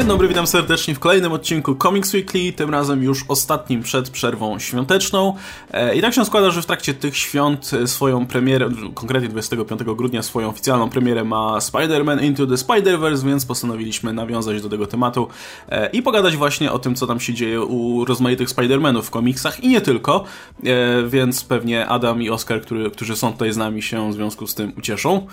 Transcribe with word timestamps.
Dzień 0.00 0.08
dobry, 0.08 0.28
witam 0.28 0.46
serdecznie 0.46 0.94
w 0.94 0.98
kolejnym 0.98 1.32
odcinku 1.32 1.74
Comics 1.74 2.14
Weekly, 2.14 2.52
tym 2.52 2.70
razem 2.70 3.02
już 3.02 3.24
ostatnim 3.28 3.82
przed 3.82 4.10
przerwą 4.10 4.58
świąteczną. 4.58 5.36
E, 5.70 5.96
I 5.96 6.00
tak 6.00 6.14
się 6.14 6.24
składa, 6.24 6.50
że 6.50 6.62
w 6.62 6.66
trakcie 6.66 6.94
tych 6.94 7.16
świąt 7.16 7.70
swoją 7.86 8.26
premierę, 8.26 8.68
konkretnie 8.94 9.28
25 9.28 9.80
grudnia 9.84 10.22
swoją 10.22 10.48
oficjalną 10.48 10.90
premierę 10.90 11.24
ma 11.24 11.58
Spider-Man 11.58 12.24
Into 12.24 12.46
the 12.46 12.54
Spider-Verse, 12.54 13.26
więc 13.26 13.46
postanowiliśmy 13.46 14.12
nawiązać 14.12 14.62
do 14.62 14.68
tego 14.68 14.86
tematu 14.86 15.28
e, 15.68 15.90
i 15.90 16.02
pogadać 16.02 16.36
właśnie 16.36 16.72
o 16.72 16.78
tym, 16.78 16.94
co 16.94 17.06
tam 17.06 17.20
się 17.20 17.34
dzieje 17.34 17.60
u 17.60 18.04
rozmaitych 18.04 18.48
Spider-Manów 18.48 19.02
w 19.02 19.10
komiksach 19.10 19.64
i 19.64 19.68
nie 19.68 19.80
tylko, 19.80 20.24
e, 20.64 21.02
więc 21.08 21.44
pewnie 21.44 21.86
Adam 21.86 22.22
i 22.22 22.30
Oskar, 22.30 22.62
który, 22.62 22.90
którzy 22.90 23.16
są 23.16 23.32
tutaj 23.32 23.52
z 23.52 23.56
nami 23.56 23.82
się 23.82 24.10
w 24.10 24.14
związku 24.14 24.46
z 24.46 24.54
tym 24.54 24.72
ucieszą. 24.78 25.26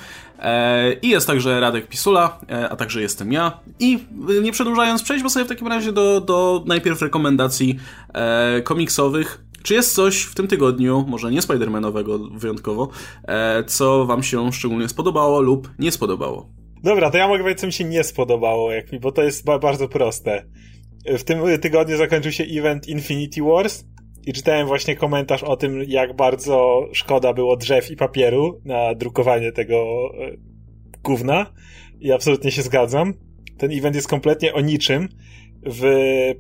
I 1.02 1.10
jest 1.10 1.28
także 1.28 1.60
Radek 1.60 1.88
Pisula, 1.88 2.40
a 2.70 2.76
także 2.76 3.02
jestem 3.02 3.32
ja. 3.32 3.60
I 3.80 4.00
nie 4.42 4.52
przedłużając, 4.52 5.04
przejdźmy 5.04 5.30
sobie 5.30 5.46
w 5.46 5.50
takim 5.50 5.68
razie 5.68 5.92
do, 5.92 6.22
do 6.22 6.64
najpierw 6.66 7.02
rekomendacji 7.02 7.80
e, 8.14 8.62
komiksowych. 8.62 9.44
Czy 9.64 9.74
jest 9.74 9.96
coś 9.96 10.22
w 10.22 10.36
tym 10.36 10.48
tygodniu, 10.48 11.06
może 11.08 11.32
nie 11.32 11.42
Spidermanowego 11.42 12.20
wyjątkowo, 12.20 12.90
e, 13.24 13.64
co 13.64 14.06
wam 14.06 14.24
się 14.24 14.52
szczególnie 14.52 14.90
spodobało 14.90 15.42
lub 15.42 15.70
nie 15.80 15.92
spodobało? 15.92 16.50
Dobra, 16.84 17.12
to 17.12 17.18
ja 17.18 17.28
mogę 17.28 17.40
powiedzieć, 17.40 17.62
co 17.62 17.68
mi 17.68 17.74
się 17.74 17.84
nie 17.84 18.04
spodobało, 18.04 18.72
jak 18.72 18.92
mi, 18.92 19.00
bo 19.00 19.12
to 19.12 19.24
jest 19.24 19.46
bardzo 19.46 19.88
proste. 19.88 20.46
W 21.18 21.24
tym 21.24 21.40
tygodniu 21.62 21.98
zakończył 21.98 22.32
się 22.32 22.44
event 22.44 22.88
Infinity 22.88 23.42
Wars 23.42 23.84
i 24.28 24.34
czytałem 24.34 24.68
właśnie 24.68 24.96
komentarz 24.96 25.44
o 25.44 25.58
tym, 25.58 25.84
jak 25.88 26.16
bardzo 26.16 26.88
szkoda 26.94 27.34
było 27.34 27.58
drzew 27.58 27.92
i 27.92 27.96
papieru 27.96 28.62
na 28.66 28.96
drukowanie 28.96 29.52
tego 29.52 30.10
e, 30.20 30.32
gówna. 31.04 31.46
I 32.00 32.12
absolutnie 32.12 32.52
się 32.52 32.62
zgadzam 32.62 33.14
ten 33.58 33.72
event 33.72 33.96
jest 33.96 34.08
kompletnie 34.08 34.54
o 34.54 34.62
niczym. 34.62 35.10
W, 35.66 35.86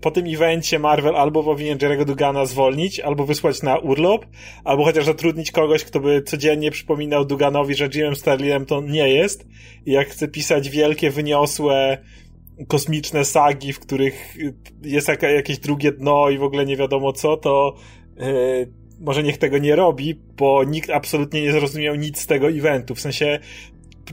po 0.02 0.12
tym 0.12 0.26
evencie 0.28 0.80
Marvel 0.80 1.16
albo 1.16 1.44
powinien 1.44 1.78
Jerego 1.82 2.06
Dugana 2.06 2.46
zwolnić, 2.46 3.00
albo 3.00 3.26
wysłać 3.26 3.64
na 3.64 3.78
urlop, 3.78 4.26
albo 4.64 4.84
chociaż 4.84 5.06
zatrudnić 5.06 5.52
kogoś, 5.52 5.84
kto 5.84 6.00
by 6.00 6.22
codziennie 6.22 6.72
przypominał 6.72 7.26
Duganowi, 7.26 7.76
że 7.76 7.90
Jimem 7.96 8.16
Starlinem 8.16 8.66
to 8.66 8.82
nie 8.82 9.10
jest. 9.10 9.48
I 9.86 9.92
jak 9.92 10.08
chce 10.08 10.28
pisać 10.28 10.70
wielkie, 10.70 11.10
wyniosłe, 11.10 11.98
kosmiczne 12.68 13.26
sagi, 13.26 13.74
w 13.74 13.80
których 13.80 14.38
jest 14.84 15.08
jakieś 15.22 15.60
drugie 15.60 15.92
dno 15.92 16.30
i 16.30 16.38
w 16.38 16.44
ogóle 16.44 16.66
nie 16.66 16.78
wiadomo 16.78 17.14
co, 17.14 17.38
to 17.38 17.76
yy, 18.18 18.72
może 19.00 19.24
niech 19.24 19.38
tego 19.38 19.58
nie 19.58 19.76
robi, 19.76 20.20
bo 20.38 20.64
nikt 20.64 20.90
absolutnie 20.90 21.42
nie 21.42 21.52
zrozumiał 21.52 21.96
nic 21.96 22.20
z 22.20 22.28
tego 22.28 22.50
eventu. 22.50 22.96
W 22.96 23.00
sensie 23.00 23.40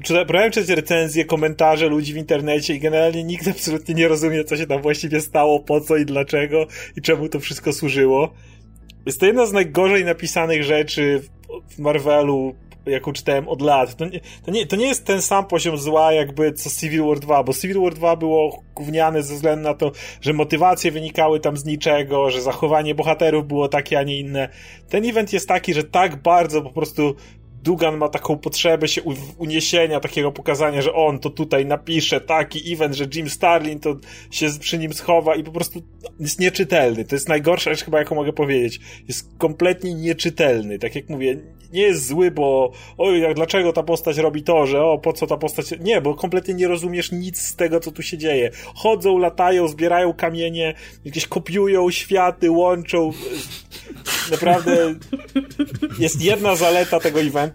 próbowałem 0.06 0.50
czytać 0.50 0.68
recenzje, 0.68 1.24
komentarze 1.24 1.86
ludzi 1.86 2.12
w 2.12 2.16
internecie 2.16 2.74
i 2.74 2.80
generalnie 2.80 3.24
nikt 3.24 3.48
absolutnie 3.54 3.94
nie 3.94 4.08
rozumie, 4.08 4.44
co 4.44 4.56
się 4.56 4.66
tam 4.66 4.82
właściwie 4.82 5.20
stało, 5.20 5.60
po 5.60 5.80
co 5.80 5.96
i 5.96 6.04
dlaczego 6.04 6.66
i 6.96 7.02
czemu 7.02 7.28
to 7.28 7.40
wszystko 7.40 7.72
służyło. 7.72 8.34
Jest 9.06 9.20
to 9.20 9.26
jedna 9.26 9.46
z 9.46 9.52
najgorzej 9.52 10.04
napisanych 10.04 10.64
rzeczy 10.64 11.22
w 11.70 11.78
Marvelu, 11.78 12.54
jaką 12.86 13.12
czytałem 13.12 13.48
od 13.48 13.62
lat. 13.62 13.96
To 13.96 14.04
nie, 14.04 14.20
to, 14.44 14.50
nie, 14.50 14.66
to 14.66 14.76
nie 14.76 14.86
jest 14.86 15.04
ten 15.04 15.22
sam 15.22 15.46
poziom 15.46 15.78
zła, 15.78 16.12
jakby 16.12 16.52
co 16.52 16.70
Civil 16.70 17.04
War 17.04 17.20
2, 17.20 17.42
bo 17.42 17.54
Civil 17.54 17.80
War 17.80 17.94
2 17.94 18.16
było 18.16 18.62
gówniane 18.74 19.22
ze 19.22 19.34
względu 19.34 19.62
na 19.62 19.74
to, 19.74 19.92
że 20.20 20.32
motywacje 20.32 20.90
wynikały 20.90 21.40
tam 21.40 21.56
z 21.56 21.64
niczego, 21.64 22.30
że 22.30 22.42
zachowanie 22.42 22.94
bohaterów 22.94 23.46
było 23.46 23.68
takie, 23.68 23.98
a 23.98 24.02
nie 24.02 24.18
inne. 24.18 24.48
Ten 24.88 25.04
event 25.04 25.32
jest 25.32 25.48
taki, 25.48 25.74
że 25.74 25.84
tak 25.84 26.22
bardzo 26.22 26.62
po 26.62 26.70
prostu 26.70 27.14
Dugan 27.64 27.96
ma 27.96 28.08
taką 28.08 28.38
potrzebę 28.38 28.88
się 28.88 29.02
uniesienia, 29.38 30.00
takiego 30.00 30.32
pokazania, 30.32 30.82
że 30.82 30.94
on 30.94 31.18
to 31.18 31.30
tutaj 31.30 31.66
napisze 31.66 32.20
taki 32.20 32.72
event, 32.72 32.94
że 32.94 33.06
Jim 33.14 33.30
Starlin 33.30 33.80
to 33.80 33.96
się 34.30 34.46
przy 34.60 34.78
nim 34.78 34.92
schowa 34.92 35.34
i 35.34 35.44
po 35.44 35.50
prostu 35.50 35.82
jest 36.20 36.40
nieczytelny. 36.40 37.04
To 37.04 37.14
jest 37.14 37.28
najgorsza 37.28 37.70
rzecz 37.70 37.84
chyba, 37.84 37.98
jaką 37.98 38.14
mogę 38.14 38.32
powiedzieć. 38.32 38.80
Jest 39.08 39.28
kompletnie 39.38 39.94
nieczytelny. 39.94 40.78
Tak 40.78 40.94
jak 40.94 41.08
mówię, 41.08 41.36
nie 41.72 41.82
jest 41.82 42.06
zły, 42.06 42.30
bo 42.30 42.72
oj, 42.98 43.34
dlaczego 43.34 43.72
ta 43.72 43.82
postać 43.82 44.18
robi 44.18 44.42
to, 44.42 44.66
że 44.66 44.84
o, 44.84 44.98
po 44.98 45.12
co 45.12 45.26
ta 45.26 45.36
postać... 45.36 45.74
Nie, 45.80 46.00
bo 46.00 46.14
kompletnie 46.14 46.54
nie 46.54 46.68
rozumiesz 46.68 47.12
nic 47.12 47.40
z 47.40 47.56
tego, 47.56 47.80
co 47.80 47.92
tu 47.92 48.02
się 48.02 48.18
dzieje. 48.18 48.50
Chodzą, 48.74 49.18
latają, 49.18 49.68
zbierają 49.68 50.12
kamienie, 50.12 50.74
jakieś 51.04 51.26
kopiują 51.26 51.90
światy, 51.90 52.50
łączą. 52.50 53.12
Naprawdę 54.30 54.94
jest 55.98 56.22
jedna 56.22 56.56
zaleta 56.56 57.00
tego 57.00 57.20
eventu, 57.20 57.53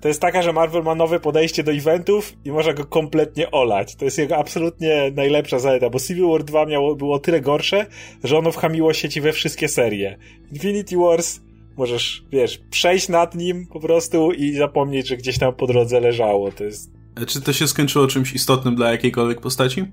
to 0.00 0.08
jest 0.08 0.20
taka, 0.20 0.42
że 0.42 0.52
Marvel 0.52 0.82
ma 0.82 0.94
nowe 0.94 1.20
podejście 1.20 1.62
do 1.62 1.72
eventów 1.72 2.32
i 2.44 2.52
może 2.52 2.74
go 2.74 2.84
kompletnie 2.84 3.50
olać. 3.50 3.96
To 3.96 4.04
jest 4.04 4.18
jego 4.18 4.36
absolutnie 4.36 5.12
najlepsza 5.14 5.58
zaleta, 5.58 5.90
bo 5.90 6.00
Civil 6.00 6.26
War 6.26 6.44
2 6.44 6.66
miało, 6.66 6.96
było 6.96 7.18
tyle 7.18 7.40
gorsze, 7.40 7.86
że 8.24 8.38
ono 8.38 8.52
wchamiło 8.52 8.92
sieci 8.92 9.20
we 9.20 9.32
wszystkie 9.32 9.68
serie. 9.68 10.18
Infinity 10.52 10.96
Wars 10.96 11.40
możesz, 11.76 12.24
wiesz, 12.32 12.60
przejść 12.70 13.08
nad 13.08 13.34
nim 13.34 13.66
po 13.66 13.80
prostu 13.80 14.32
i 14.32 14.52
zapomnieć, 14.52 15.08
że 15.08 15.16
gdzieś 15.16 15.38
tam 15.38 15.54
po 15.54 15.66
drodze 15.66 16.00
leżało. 16.00 16.52
To 16.52 16.64
jest... 16.64 16.90
Czy 17.26 17.40
to 17.40 17.52
się 17.52 17.68
skończyło 17.68 18.06
czymś 18.06 18.32
istotnym 18.32 18.74
dla 18.74 18.90
jakiejkolwiek 18.90 19.40
postaci? 19.40 19.84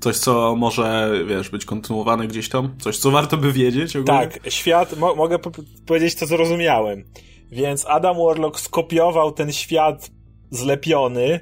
Coś, 0.00 0.16
co 0.16 0.56
może, 0.56 1.10
wiesz, 1.28 1.50
być 1.50 1.64
kontynuowane 1.64 2.26
gdzieś 2.26 2.48
tam? 2.48 2.74
Coś, 2.80 2.98
co 2.98 3.10
warto 3.10 3.36
by 3.36 3.52
wiedzieć? 3.52 3.96
Ogólnie? 3.96 4.20
Tak, 4.20 4.40
świat, 4.48 4.98
mo 4.98 5.14
mogę 5.14 5.38
powiedzieć 5.86 6.14
to, 6.14 6.20
co 6.20 6.26
zrozumiałem. 6.26 7.04
Więc 7.50 7.86
Adam 7.86 8.16
Warlock 8.16 8.60
skopiował 8.60 9.32
ten 9.32 9.52
świat 9.52 10.10
zlepiony 10.50 11.40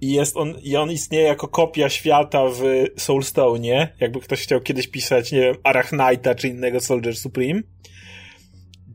i 0.00 0.12
jest 0.12 0.36
on, 0.36 0.54
i 0.62 0.76
on 0.76 0.90
istnieje 0.90 1.24
jako 1.24 1.48
kopia 1.48 1.88
świata 1.88 2.44
w 2.48 2.62
Soulstone, 3.00 3.88
jakby 4.00 4.20
ktoś 4.20 4.42
chciał 4.42 4.60
kiedyś 4.60 4.88
pisać, 4.88 5.32
nie 5.32 5.40
wiem, 5.40 5.54
Arachnite'a 5.54 6.34
czy 6.34 6.48
innego 6.48 6.80
Soldier 6.80 7.16
Supreme. 7.16 7.60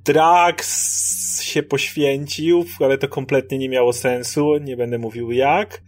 Drax 0.05 1.41
się 1.41 1.63
poświęcił, 1.63 2.65
ale 2.79 2.97
to 2.97 3.07
kompletnie 3.07 3.57
nie 3.57 3.69
miało 3.69 3.93
sensu, 3.93 4.57
nie 4.57 4.77
będę 4.77 4.97
mówił 4.97 5.31
jak. 5.31 5.81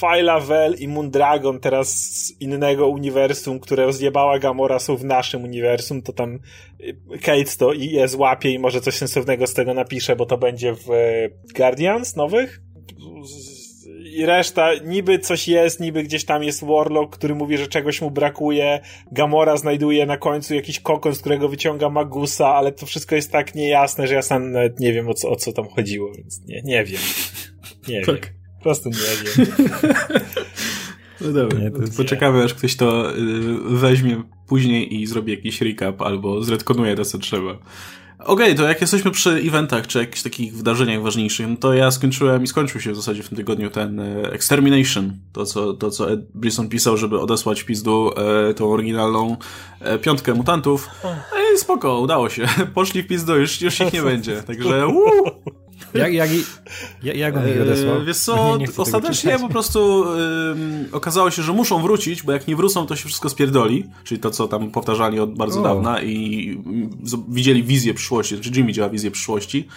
Filavel 0.00 0.74
i 0.78 0.88
Moondragon 0.88 1.60
teraz 1.60 1.88
z 1.88 2.40
innego 2.40 2.88
uniwersum, 2.88 3.60
które 3.60 3.84
rozjebała 3.84 4.38
Gamora 4.38 4.78
są 4.78 4.96
w 4.96 5.04
naszym 5.04 5.44
uniwersum, 5.44 6.02
to 6.02 6.12
tam 6.12 6.38
y, 6.80 7.18
Kate 7.22 7.56
to 7.58 7.72
i 7.72 7.86
je 7.86 8.08
złapie 8.08 8.50
i 8.50 8.58
może 8.58 8.80
coś 8.80 8.94
sensownego 8.94 9.46
z 9.46 9.54
tego 9.54 9.74
napisze, 9.74 10.16
bo 10.16 10.26
to 10.26 10.38
będzie 10.38 10.74
w 10.74 10.90
y, 10.90 11.30
Guardians 11.54 12.16
nowych 12.16 12.60
i 14.14 14.26
reszta, 14.26 14.70
niby 14.84 15.18
coś 15.18 15.48
jest, 15.48 15.80
niby 15.80 16.02
gdzieś 16.02 16.24
tam 16.24 16.42
jest 16.42 16.64
Warlock, 16.64 17.16
który 17.16 17.34
mówi, 17.34 17.58
że 17.58 17.66
czegoś 17.66 18.00
mu 18.00 18.10
brakuje, 18.10 18.80
Gamora 19.12 19.56
znajduje 19.56 20.06
na 20.06 20.16
końcu 20.16 20.54
jakiś 20.54 20.80
kokon, 20.80 21.14
z 21.14 21.20
którego 21.20 21.48
wyciąga 21.48 21.90
Magusa, 21.90 22.48
ale 22.48 22.72
to 22.72 22.86
wszystko 22.86 23.14
jest 23.14 23.32
tak 23.32 23.54
niejasne, 23.54 24.06
że 24.06 24.14
ja 24.14 24.22
sam 24.22 24.52
nawet 24.52 24.80
nie 24.80 24.92
wiem 24.92 25.08
o 25.08 25.14
co, 25.14 25.30
o 25.30 25.36
co 25.36 25.52
tam 25.52 25.68
chodziło, 25.68 26.12
więc 26.12 26.40
nie, 26.46 26.62
nie 26.64 26.84
wiem. 26.84 27.00
Nie 27.88 28.00
tak. 28.06 28.26
wiem. 28.26 28.43
Prostu 28.64 28.88
nie 28.88 28.96
wiem. 28.96 29.46
No 31.20 31.32
dobra, 31.32 31.58
nie, 31.58 31.70
poczekamy 31.96 32.44
aż 32.44 32.54
ktoś 32.54 32.76
to 32.76 33.16
y, 33.16 33.18
weźmie 33.68 34.22
później 34.46 35.00
i 35.00 35.06
zrobi 35.06 35.32
jakiś 35.32 35.60
recap 35.60 36.02
albo 36.02 36.42
zredkonuje 36.42 36.96
to, 36.96 37.04
co 37.04 37.18
trzeba. 37.18 37.50
Okej, 37.50 38.32
okay, 38.34 38.54
to 38.54 38.68
jak 38.68 38.80
jesteśmy 38.80 39.10
przy 39.10 39.30
eventach, 39.30 39.86
czy 39.86 39.98
jakichś 39.98 40.22
takich 40.22 40.56
wydarzeniach 40.56 41.02
ważniejszych, 41.02 41.46
no 41.48 41.56
to 41.56 41.74
ja 41.74 41.90
skończyłem 41.90 42.42
i 42.42 42.46
skończył 42.46 42.80
się 42.80 42.92
w 42.92 42.96
zasadzie 42.96 43.22
w 43.22 43.28
tym 43.28 43.36
tygodniu 43.36 43.70
ten 43.70 44.00
e, 44.00 44.32
Extermination. 44.32 45.12
To, 45.32 45.46
co, 45.46 45.74
to, 45.74 45.90
co 45.90 46.12
Ed 46.12 46.20
Brisson 46.34 46.68
pisał, 46.68 46.96
żeby 46.96 47.20
odesłać 47.20 47.62
pizdu 47.62 48.10
e, 48.16 48.54
tą 48.54 48.72
oryginalną 48.72 49.36
e, 49.80 49.98
piątkę 49.98 50.34
mutantów. 50.34 50.88
Ej, 51.36 51.58
spoko, 51.58 52.00
udało 52.00 52.30
się. 52.30 52.46
Poszli 52.74 53.02
w 53.02 53.06
pizdu, 53.06 53.36
już, 53.36 53.60
już 53.60 53.80
ich 53.80 53.92
nie 53.92 54.02
będzie. 54.02 54.42
Także 54.42 54.86
uuu, 54.88 55.30
jak, 55.94 56.12
jak, 56.12 56.30
jak, 57.02 57.36
on 57.36 57.48
ich 57.48 57.62
odesłał? 57.62 58.04
Wiesz 58.04 58.18
co, 58.18 58.56
nie, 58.58 58.66
nie 58.66 58.72
ostatecznie 58.76 59.38
po 59.38 59.48
prostu 59.48 60.04
okazało 60.92 61.30
się, 61.30 61.42
że 61.42 61.52
muszą 61.52 61.82
wrócić, 61.82 62.22
bo 62.22 62.32
jak 62.32 62.48
nie 62.48 62.56
wrócą, 62.56 62.86
to 62.86 62.96
się 62.96 63.04
wszystko 63.04 63.28
spierdoli, 63.28 63.84
czyli 64.04 64.20
to, 64.20 64.30
co 64.30 64.48
tam 64.48 64.70
powtarzali 64.70 65.20
od 65.20 65.34
bardzo 65.34 65.60
o. 65.60 65.62
dawna 65.62 66.02
i 66.02 66.62
widzieli 67.28 67.62
wizję 67.62 67.94
przyszłości, 67.94 68.34
znaczy 68.34 68.50
Jimmy 68.54 68.72
działa 68.72 68.88
wizję 68.88 69.10
przyszłości, 69.10 69.68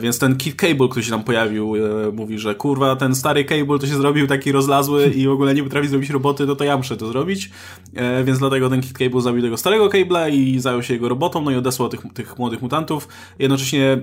więc 0.00 0.18
ten 0.18 0.36
Kid 0.36 0.54
Cable, 0.54 0.88
który 0.88 1.04
się 1.04 1.10
tam 1.10 1.24
pojawił, 1.24 1.74
e, 1.76 2.12
mówi, 2.12 2.38
że 2.38 2.54
kurwa, 2.54 2.96
ten 2.96 3.14
stary 3.14 3.44
Cable 3.44 3.78
to 3.78 3.86
się 3.86 3.96
zrobił 3.96 4.26
taki 4.26 4.52
rozlazły 4.52 5.06
i 5.06 5.26
w 5.26 5.30
ogóle 5.30 5.54
nie 5.54 5.62
potrafi 5.62 5.88
zrobić 5.88 6.10
roboty, 6.10 6.46
no 6.46 6.56
to 6.56 6.64
ja 6.64 6.76
muszę 6.76 6.96
to 6.96 7.06
zrobić, 7.06 7.50
e, 7.94 8.24
więc 8.24 8.38
dlatego 8.38 8.70
ten 8.70 8.80
Kid 8.80 8.98
Cable 8.98 9.20
zabił 9.20 9.42
tego 9.42 9.56
starego 9.56 9.88
Cable'a 9.88 10.32
i 10.32 10.60
zajął 10.60 10.82
się 10.82 10.94
jego 10.94 11.08
robotą, 11.08 11.42
no 11.42 11.50
i 11.50 11.56
odesłał 11.56 11.88
tych, 11.88 12.00
tych 12.14 12.38
młodych 12.38 12.62
mutantów. 12.62 13.08
Jednocześnie, 13.38 13.98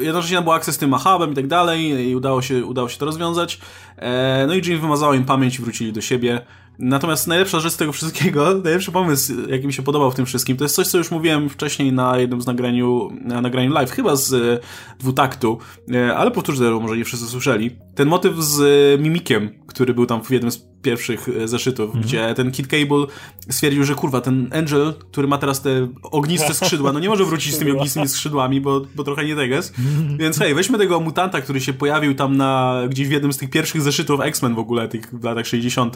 jednocześnie 0.00 0.42
był 0.42 0.52
akces 0.52 0.74
z 0.74 0.78
tym 0.78 0.94
hubem 0.94 1.32
i 1.32 1.34
tak 1.34 1.46
dalej 1.46 2.08
i 2.08 2.16
udało 2.16 2.42
się, 2.42 2.64
udało 2.64 2.88
się 2.88 2.98
to 2.98 3.06
rozwiązać. 3.06 3.60
E, 3.96 4.44
no 4.48 4.54
i 4.54 4.62
Jim 4.66 4.80
wymazał 4.80 5.14
im 5.14 5.24
pamięć 5.24 5.58
i 5.58 5.62
wrócili 5.62 5.92
do 5.92 6.00
siebie. 6.00 6.40
Natomiast 6.78 7.26
najlepsza 7.26 7.60
rzecz 7.60 7.72
z 7.72 7.76
tego 7.76 7.92
wszystkiego, 7.92 8.54
najlepszy 8.64 8.92
pomysł, 8.92 9.32
jaki 9.48 9.66
mi 9.66 9.72
się 9.72 9.82
podobał 9.82 10.10
w 10.10 10.14
tym 10.14 10.26
wszystkim, 10.26 10.56
to 10.56 10.64
jest 10.64 10.74
coś, 10.74 10.86
co 10.86 10.98
już 10.98 11.10
mówiłem 11.10 11.48
wcześniej 11.48 11.92
na 11.92 12.18
jednym 12.18 12.42
z 12.42 12.46
nagraniu, 12.46 13.08
na 13.20 13.40
nagraniu 13.40 13.72
live, 13.72 13.90
chyba 13.90 14.16
z 14.16 14.32
e, 14.32 14.58
dwutaktu, 14.98 15.58
e, 15.94 16.16
ale 16.16 16.30
powtórzę, 16.30 16.70
może 16.70 16.96
nie 16.96 17.04
wszyscy 17.04 17.26
słyszeli. 17.26 17.70
Ten 17.98 18.08
motyw 18.08 18.36
z 18.36 19.00
Mimikiem, 19.00 19.50
który 19.66 19.94
był 19.94 20.06
tam 20.06 20.24
w 20.24 20.30
jednym 20.30 20.50
z 20.50 20.66
pierwszych 20.82 21.28
e, 21.28 21.48
zeszytów, 21.48 21.86
mhm. 21.86 22.04
gdzie 22.04 22.34
ten 22.34 22.50
Kid 22.50 22.66
Cable 22.66 23.06
stwierdził, 23.50 23.84
że 23.84 23.94
kurwa, 23.94 24.20
ten 24.20 24.50
Angel, 24.52 24.94
który 25.10 25.28
ma 25.28 25.38
teraz 25.38 25.62
te 25.62 25.88
ogniste 26.02 26.54
skrzydła, 26.54 26.92
no 26.92 27.00
nie 27.00 27.08
może 27.08 27.24
wrócić 27.24 27.54
z 27.54 27.58
tymi 27.58 27.70
ognistymi 27.70 28.08
skrzydłami, 28.08 28.60
bo, 28.60 28.80
bo 28.94 29.04
trochę 29.04 29.24
nie 29.24 29.36
teges. 29.36 29.72
Więc 30.20 30.38
hej, 30.38 30.54
weźmy 30.54 30.78
tego 30.78 31.00
mutanta, 31.00 31.40
który 31.40 31.60
się 31.60 31.72
pojawił 31.72 32.14
tam 32.14 32.36
na, 32.36 32.82
gdzieś 32.88 33.08
w 33.08 33.10
jednym 33.10 33.32
z 33.32 33.36
tych 33.36 33.50
pierwszych 33.50 33.82
zeszytów 33.82 34.20
X-Men 34.20 34.54
w 34.54 34.58
ogóle, 34.58 34.88
tych 34.88 35.20
w 35.20 35.24
latach 35.24 35.46
60., 35.46 35.94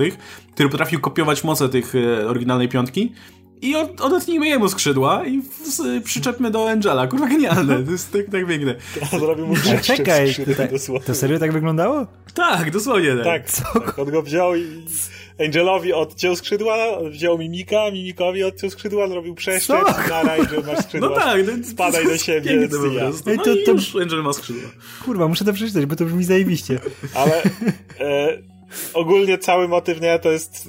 który 0.54 0.68
potrafił 0.68 1.00
kopiować 1.00 1.44
moce 1.44 1.68
tych 1.68 1.94
e, 1.94 2.28
oryginalnej 2.28 2.68
piątki 2.68 3.12
i 3.62 3.76
odetnijmy 4.00 4.48
jemu 4.48 4.68
skrzydła 4.68 5.24
i 5.26 5.42
przyczepmy 6.04 6.50
do 6.50 6.70
Angela. 6.70 7.06
Kurwa 7.06 7.26
genialne, 7.28 7.82
to 7.84 7.90
jest 7.90 8.12
tak, 8.12 8.26
tak 8.32 8.46
piękne. 8.46 8.74
Zrobił 9.18 9.46
mu 9.46 9.54
Czekaj, 9.82 10.34
to, 10.86 11.00
to 11.06 11.14
serio 11.14 11.38
tak 11.38 11.52
wyglądało? 11.52 12.06
Tak, 12.34 12.70
dosłownie 12.70 13.16
tak. 13.16 13.24
Tak, 13.24 13.72
tak 13.72 13.98
on 13.98 14.10
go 14.10 14.22
wziął 14.22 14.56
i 14.56 14.64
Angelowi 15.40 15.92
odciął 15.92 16.36
skrzydła, 16.36 16.76
wziął 17.10 17.38
Mimika, 17.38 17.90
Mimikowi 17.92 18.44
odciął 18.44 18.70
skrzydła, 18.70 19.08
zrobił 19.08 19.34
przeszczep, 19.34 19.76
na 20.08 20.32
Angel 20.32 20.62
masz 20.66 20.84
skrzydła. 20.84 21.08
No 21.08 21.14
tak, 21.14 21.40
no, 21.46 21.64
spadaj 21.64 22.04
do 22.04 22.18
siebie. 22.18 22.68
To 22.68 22.86
ja. 22.86 23.10
Ej, 23.26 23.38
to, 23.38 23.44
to, 23.66 23.70
już 23.72 23.96
Angel 23.96 24.22
ma 24.22 24.32
skrzydła. 24.32 24.70
Kurwa, 25.04 25.28
muszę 25.28 25.44
to 25.44 25.52
przeczytać, 25.52 25.86
bo 25.86 25.96
to 25.96 26.04
brzmi 26.04 26.24
zajebiście. 26.24 26.80
Ale 27.14 27.42
e, 28.00 28.38
ogólnie 28.94 29.38
cały 29.38 29.68
motyw, 29.68 30.00
nie, 30.00 30.18
to 30.18 30.32
jest 30.32 30.68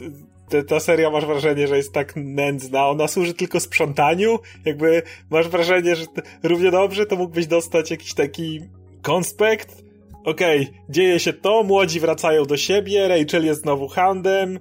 te, 0.53 0.63
ta 0.63 0.79
seria 0.79 1.09
masz 1.09 1.25
wrażenie, 1.25 1.67
że 1.67 1.77
jest 1.77 1.93
tak 1.93 2.13
nędzna, 2.15 2.87
ona 2.87 3.07
służy 3.07 3.33
tylko 3.33 3.59
sprzątaniu, 3.59 4.39
jakby 4.65 5.01
masz 5.29 5.47
wrażenie, 5.47 5.95
że 5.95 6.05
równie 6.43 6.71
dobrze 6.71 7.05
to 7.05 7.15
mógłbyś 7.15 7.47
dostać 7.47 7.91
jakiś 7.91 8.13
taki 8.13 8.61
konspekt, 9.01 9.83
okej, 10.23 10.61
okay, 10.61 10.73
dzieje 10.89 11.19
się 11.19 11.33
to, 11.33 11.63
młodzi 11.63 11.99
wracają 11.99 12.45
do 12.45 12.57
siebie, 12.57 13.07
Rachel 13.07 13.45
jest 13.45 13.61
znowu 13.61 13.87
handem, 13.87 14.59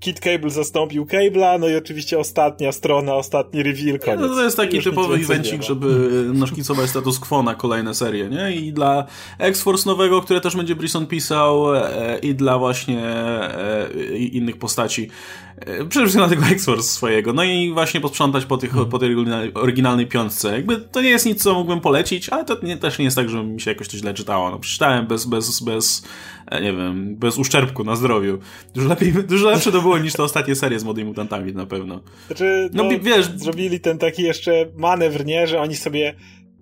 Kit 0.00 0.20
Cable 0.20 0.50
zastąpił 0.50 1.04
Cable'a, 1.04 1.60
no 1.60 1.68
i 1.68 1.76
oczywiście 1.76 2.18
ostatnia 2.18 2.72
strona, 2.72 3.14
ostatni 3.14 3.62
reveal, 3.62 3.98
koniec. 3.98 4.20
No 4.20 4.28
to 4.28 4.44
jest 4.44 4.56
taki 4.56 4.76
Już 4.76 4.84
typowy 4.84 5.14
evencik, 5.14 5.62
żeby 5.62 5.86
naszkicować 6.34 6.90
status 6.90 7.18
quo 7.18 7.42
na 7.42 7.54
kolejne 7.54 7.94
serie, 7.94 8.28
nie? 8.28 8.52
I 8.52 8.72
dla 8.72 9.06
X-Force 9.38 9.90
nowego, 9.90 10.22
które 10.22 10.40
też 10.40 10.56
będzie 10.56 10.76
Brisson 10.76 11.06
pisał 11.06 11.76
e, 11.76 12.18
i 12.22 12.34
dla 12.34 12.58
właśnie 12.58 13.04
e, 13.04 13.88
innych 14.18 14.58
postaci. 14.58 15.10
E, 15.60 15.84
przede 15.84 16.06
wszystkim 16.06 16.20
dla 16.20 16.28
tego 16.28 16.46
X-Force 16.46 16.82
swojego. 16.82 17.32
No 17.32 17.44
i 17.44 17.72
właśnie 17.72 18.00
posprzątać 18.00 18.44
po, 18.44 18.56
tych, 18.56 18.72
po 18.90 18.98
tej 18.98 19.16
oryginalnej 19.54 20.06
piątce. 20.06 20.52
Jakby 20.52 20.76
to 20.76 21.02
nie 21.02 21.10
jest 21.10 21.26
nic, 21.26 21.42
co 21.42 21.54
mógłbym 21.54 21.80
polecić, 21.80 22.28
ale 22.28 22.44
to 22.44 22.56
nie, 22.62 22.76
też 22.76 22.98
nie 22.98 23.04
jest 23.04 23.16
tak, 23.16 23.28
że 23.28 23.44
mi 23.44 23.60
się 23.60 23.70
jakoś 23.70 23.88
to 23.88 23.96
źle 23.96 24.14
czytało. 24.14 24.50
No, 24.50 24.58
przeczytałem 24.58 25.06
bez, 25.06 25.26
bez, 25.26 25.60
bez 25.60 26.02
E, 26.50 26.60
nie 26.60 26.72
wiem, 26.72 27.16
bez 27.16 27.38
uszczerbku 27.38 27.84
na 27.84 27.96
zdrowiu. 27.96 28.38
Dużo 28.74 28.88
lepiej, 28.88 29.12
dużo 29.12 29.50
lepsze 29.50 29.72
to 29.72 29.80
było 29.80 29.98
niż 29.98 30.12
te 30.12 30.22
ostatnie 30.22 30.54
serie 30.54 30.80
z 30.80 30.84
młodymi 30.84 31.08
mutantami 31.08 31.52
na 31.52 31.66
pewno. 31.66 32.00
Znaczy, 32.26 32.70
no, 32.72 32.84
no 32.84 32.90
wiesz, 33.02 33.26
zrobili 33.26 33.80
ten 33.80 33.98
taki 33.98 34.22
jeszcze 34.22 34.66
manewr, 34.76 35.24
nie, 35.24 35.46
że 35.46 35.60
oni 35.60 35.76
sobie 35.76 36.14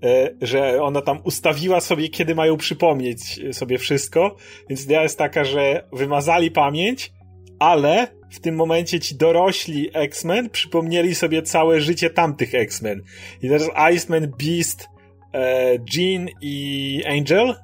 e, 0.02 0.34
że 0.42 0.82
ona 0.82 1.00
tam 1.00 1.18
ustawiła 1.24 1.80
sobie, 1.80 2.08
kiedy 2.08 2.34
mają 2.34 2.56
przypomnieć 2.56 3.40
sobie 3.52 3.78
wszystko, 3.78 4.36
więc 4.68 4.84
idea 4.84 5.02
jest 5.02 5.18
taka, 5.18 5.44
że 5.44 5.88
wymazali 5.92 6.50
pamięć, 6.50 7.12
ale 7.58 8.17
w 8.30 8.40
tym 8.40 8.54
momencie 8.54 9.00
ci 9.00 9.16
dorośli 9.16 9.90
X-Men 9.94 10.50
przypomnieli 10.50 11.14
sobie 11.14 11.42
całe 11.42 11.80
życie 11.80 12.10
tamtych 12.10 12.54
X-Men. 12.54 13.02
I 13.42 13.48
teraz 13.48 13.68
Iceman, 13.94 14.32
Beast, 14.38 14.88
e, 15.34 15.78
Jean 15.94 16.28
i 16.40 17.02
Angel 17.08 17.54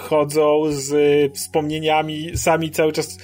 chodzą 0.00 0.62
z 0.68 0.92
wspomnieniami, 1.34 2.30
sami 2.34 2.70
cały 2.70 2.92
czas 2.92 3.18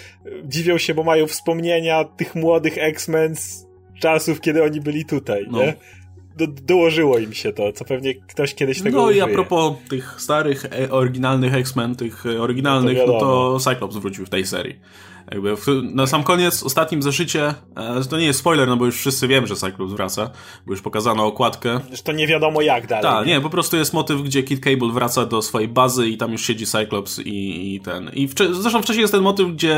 dziwią 0.44 0.78
się, 0.78 0.94
bo 0.94 1.02
mają 1.02 1.26
wspomnienia 1.26 2.04
tych 2.04 2.34
młodych 2.34 2.78
X-Men 2.78 3.36
z 3.36 3.66
czasów, 4.00 4.40
kiedy 4.40 4.62
oni 4.62 4.80
byli 4.80 5.04
tutaj, 5.04 5.46
no. 5.50 5.58
nie? 5.58 5.74
Do, 6.36 6.46
dołożyło 6.46 7.18
im 7.18 7.32
się 7.32 7.52
to, 7.52 7.72
co 7.72 7.84
pewnie 7.84 8.14
ktoś 8.14 8.54
kiedyś 8.54 8.82
tego 8.82 8.98
No 8.98 9.04
użyje. 9.04 9.18
i 9.18 9.22
a 9.22 9.26
propos 9.26 9.76
tych 9.90 10.14
starych, 10.20 10.64
e, 10.64 10.90
oryginalnych 10.90 11.54
X-Men, 11.54 11.96
tych 11.96 12.26
e, 12.26 12.42
oryginalnych, 12.42 12.98
no 12.98 13.06
to, 13.06 13.12
no 13.12 13.18
to 13.20 13.58
Cyclops 13.58 13.96
wrócił 13.96 14.26
w 14.26 14.30
tej 14.30 14.46
serii. 14.46 14.80
Jakby 15.32 15.56
w, 15.56 15.66
na 15.82 16.06
sam 16.06 16.22
koniec, 16.22 16.62
ostatnim 16.62 17.02
zeszycie, 17.02 17.54
e, 17.76 18.04
to 18.10 18.18
nie 18.18 18.26
jest 18.26 18.38
spoiler, 18.38 18.68
no 18.68 18.76
bo 18.76 18.86
już 18.86 18.98
wszyscy 18.98 19.28
wiemy, 19.28 19.46
że 19.46 19.56
Cyclops 19.56 19.92
wraca, 19.92 20.30
bo 20.66 20.72
już 20.72 20.82
pokazano 20.82 21.26
okładkę. 21.26 21.80
Zresztą 21.88 22.12
nie 22.12 22.26
wiadomo 22.26 22.62
jak 22.62 22.86
dalej. 22.86 23.02
Tak, 23.02 23.26
nie, 23.26 23.40
po 23.40 23.50
prostu 23.50 23.76
jest 23.76 23.92
motyw, 23.92 24.22
gdzie 24.22 24.42
Kid 24.42 24.60
Cable 24.60 24.92
wraca 24.92 25.26
do 25.26 25.42
swojej 25.42 25.68
bazy 25.68 26.08
i 26.08 26.16
tam 26.16 26.32
już 26.32 26.46
siedzi 26.46 26.66
Cyclops 26.66 27.18
i, 27.18 27.74
i 27.74 27.80
ten. 27.80 28.10
I 28.14 28.28
wcze 28.28 28.54
zresztą 28.54 28.82
wcześniej 28.82 29.00
jest 29.00 29.12
ten 29.12 29.22
motyw, 29.22 29.48
gdzie 29.48 29.76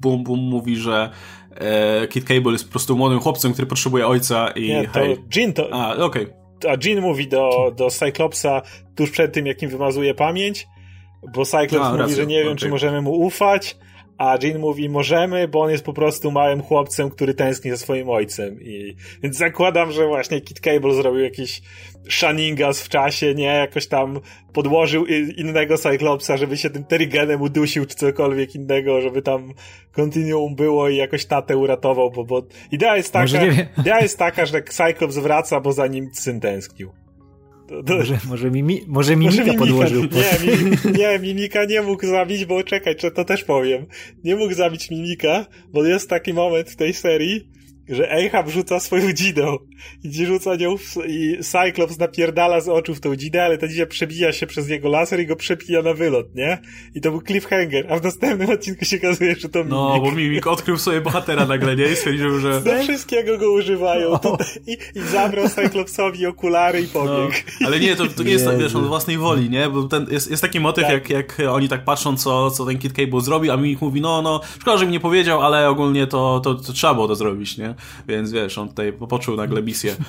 Boom 0.00 0.24
Boom 0.24 0.40
mówi, 0.40 0.76
że 0.76 1.10
e, 1.50 2.08
Kid 2.08 2.24
Cable 2.24 2.52
jest 2.52 2.64
po 2.64 2.70
prostu 2.70 2.96
młodym 2.96 3.20
chłopcem, 3.20 3.52
który 3.52 3.66
potrzebuje 3.66 4.06
ojca 4.06 4.50
i 4.50 4.68
nie, 4.68 4.88
to 4.88 5.00
hej. 5.00 5.16
Jean 5.36 5.52
to... 5.52 5.68
A, 5.72 5.92
okej. 5.96 6.26
Okay. 6.26 6.40
A 6.72 6.76
Jean 6.84 7.00
mówi 7.00 7.28
do, 7.28 7.72
do 7.76 7.90
Cyclopsa 7.90 8.62
tuż 8.96 9.10
przed 9.10 9.32
tym, 9.32 9.46
jak 9.46 9.62
im 9.62 9.70
wymazuje 9.70 10.14
pamięć, 10.14 10.68
bo 11.34 11.44
Cyclops 11.44 11.86
A, 11.86 11.90
mówi, 11.90 11.98
racja. 11.98 12.16
że 12.16 12.26
nie 12.26 12.38
wiem, 12.38 12.46
okay. 12.46 12.56
czy 12.56 12.68
możemy 12.68 13.02
mu 13.02 13.12
ufać, 13.12 13.76
a 14.20 14.38
Jean 14.42 14.58
mówi, 14.58 14.88
możemy, 14.88 15.48
bo 15.48 15.60
on 15.60 15.70
jest 15.70 15.84
po 15.84 15.92
prostu 15.92 16.30
małym 16.30 16.62
chłopcem, 16.62 17.10
który 17.10 17.34
tęskni 17.34 17.70
za 17.70 17.76
swoim 17.76 18.08
ojcem. 18.08 18.62
I, 18.62 18.96
więc 19.22 19.36
zakładam, 19.36 19.92
że 19.92 20.06
właśnie 20.06 20.40
Kit 20.40 20.60
Cable 20.60 20.94
zrobił 20.94 21.20
jakiś 21.20 21.62
szaningas 22.08 22.82
w 22.82 22.88
czasie, 22.88 23.34
nie? 23.34 23.44
Jakoś 23.44 23.86
tam 23.86 24.20
podłożył 24.52 25.06
innego 25.36 25.78
Cyclopsa, 25.78 26.36
żeby 26.36 26.56
się 26.56 26.70
tym 26.70 26.84
Terrigenem 26.84 27.42
udusił, 27.42 27.86
czy 27.86 27.96
cokolwiek 27.96 28.54
innego, 28.54 29.00
żeby 29.00 29.22
tam 29.22 29.52
kontinuum 29.92 30.54
było 30.54 30.88
i 30.88 30.96
jakoś 30.96 31.26
tatę 31.26 31.56
uratował, 31.56 32.10
bo, 32.10 32.24
bo 32.24 32.42
idea 32.72 32.96
jest 32.96 33.12
taka, 33.12 33.46
idea 33.78 34.00
jest 34.00 34.18
taka, 34.18 34.46
że 34.46 34.62
Cyclops 34.62 35.18
wraca, 35.18 35.60
bo 35.60 35.72
za 35.72 35.86
nim 35.86 36.10
syn 36.14 36.40
tęsknił. 36.40 36.99
Może, 37.88 38.18
może, 38.28 38.50
mimi, 38.50 38.80
może 38.86 39.16
Mimika, 39.16 39.36
może 39.36 39.44
mimika 39.44 39.64
podłożył. 39.64 40.02
Nie, 40.12 40.54
mi, 40.54 40.98
nie, 40.98 41.18
Mimika 41.18 41.64
nie 41.64 41.82
mógł 41.82 42.06
zabić, 42.06 42.44
bo 42.44 42.62
czekaj, 42.62 42.96
czy 42.96 43.10
to 43.10 43.24
też 43.24 43.44
powiem. 43.44 43.86
Nie 44.24 44.36
mógł 44.36 44.54
zabić 44.54 44.90
Mimika, 44.90 45.46
bo 45.72 45.84
jest 45.84 46.10
taki 46.10 46.32
moment 46.32 46.70
w 46.70 46.76
tej 46.76 46.94
serii, 46.94 47.48
że 47.90 48.10
Ahab 48.12 48.48
rzuca 48.48 48.80
swoją 48.80 49.12
dzidą 49.12 49.58
i 50.04 50.26
rzuca 50.26 50.56
nią 50.56 50.76
w, 50.76 50.96
i 51.08 51.38
Cyclops 51.42 51.98
napierdala 51.98 52.60
z 52.60 52.68
oczu 52.68 52.94
w 52.94 53.00
tą 53.00 53.16
dzidę, 53.16 53.44
ale 53.44 53.58
ta 53.58 53.68
dzida 53.68 53.86
przebija 53.86 54.32
się 54.32 54.46
przez 54.46 54.68
jego 54.68 54.88
laser 54.88 55.20
i 55.20 55.26
go 55.26 55.36
przepija 55.36 55.82
na 55.82 55.94
wylot, 55.94 56.34
nie? 56.34 56.58
I 56.94 57.00
to 57.00 57.10
był 57.10 57.22
cliffhanger, 57.22 57.92
a 57.92 57.96
w 57.96 58.02
następnym 58.02 58.50
odcinku 58.50 58.84
się 58.84 58.96
okazuje, 58.96 59.36
że 59.36 59.48
to 59.48 59.58
Mimik. 59.58 59.70
No, 59.70 60.00
bo 60.00 60.12
Mimik 60.12 60.46
odkrył 60.46 60.78
sobie 60.78 61.00
bohatera 61.00 61.46
nagle, 61.46 61.76
nie? 61.76 61.84
I 61.84 61.96
stwierdził, 61.96 62.40
że... 62.40 62.60
Do 62.60 62.82
wszystkiego 62.82 63.38
go 63.38 63.52
używają 63.52 64.18
tutaj, 64.18 64.46
i, 64.66 64.72
i 64.94 65.00
zabrał 65.00 65.48
Cyclopsowi 65.48 66.26
okulary 66.26 66.80
i 66.80 66.86
pobiegł. 66.86 67.32
No, 67.60 67.66
ale 67.66 67.80
nie, 67.80 67.96
to, 67.96 68.06
to 68.06 68.22
nie 68.22 68.32
jest 68.32 68.44
tak, 68.44 68.58
wiesz, 68.58 68.74
on 68.74 68.84
własnej 68.84 69.18
woli, 69.18 69.50
nie? 69.50 69.68
Bo 69.68 69.82
ten, 69.82 70.06
jest, 70.10 70.30
jest 70.30 70.42
taki 70.42 70.60
motyw, 70.60 70.84
tak. 70.84 70.92
jak, 70.92 71.10
jak 71.38 71.50
oni 71.50 71.68
tak 71.68 71.84
patrzą, 71.84 72.16
co, 72.16 72.50
co 72.50 72.66
ten 72.66 72.78
Kid 72.78 72.92
Cable 72.92 73.20
zrobi, 73.20 73.50
a 73.50 73.56
Mimik 73.56 73.80
mówi, 73.80 74.00
no, 74.00 74.22
no, 74.22 74.40
szkoda, 74.60 74.78
że 74.78 74.86
mi 74.86 74.92
nie 74.92 75.00
powiedział, 75.00 75.42
ale 75.42 75.68
ogólnie 75.68 76.06
to, 76.06 76.40
to, 76.40 76.54
to 76.54 76.72
trzeba 76.72 76.94
było 76.94 77.08
to 77.08 77.14
zrobić, 77.14 77.58
nie? 77.58 77.74
Więc 78.08 78.32
wiesz, 78.32 78.58
on 78.58 78.68
tutaj 78.68 78.92
poczuł 78.92 79.36
nagle 79.36 79.62
misję. 79.62 79.96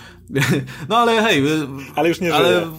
No 0.89 0.97
ale 0.97 1.21
hej. 1.21 1.43
Ale 1.95 2.09
już 2.09 2.21
nie 2.21 2.33
ale 2.33 2.71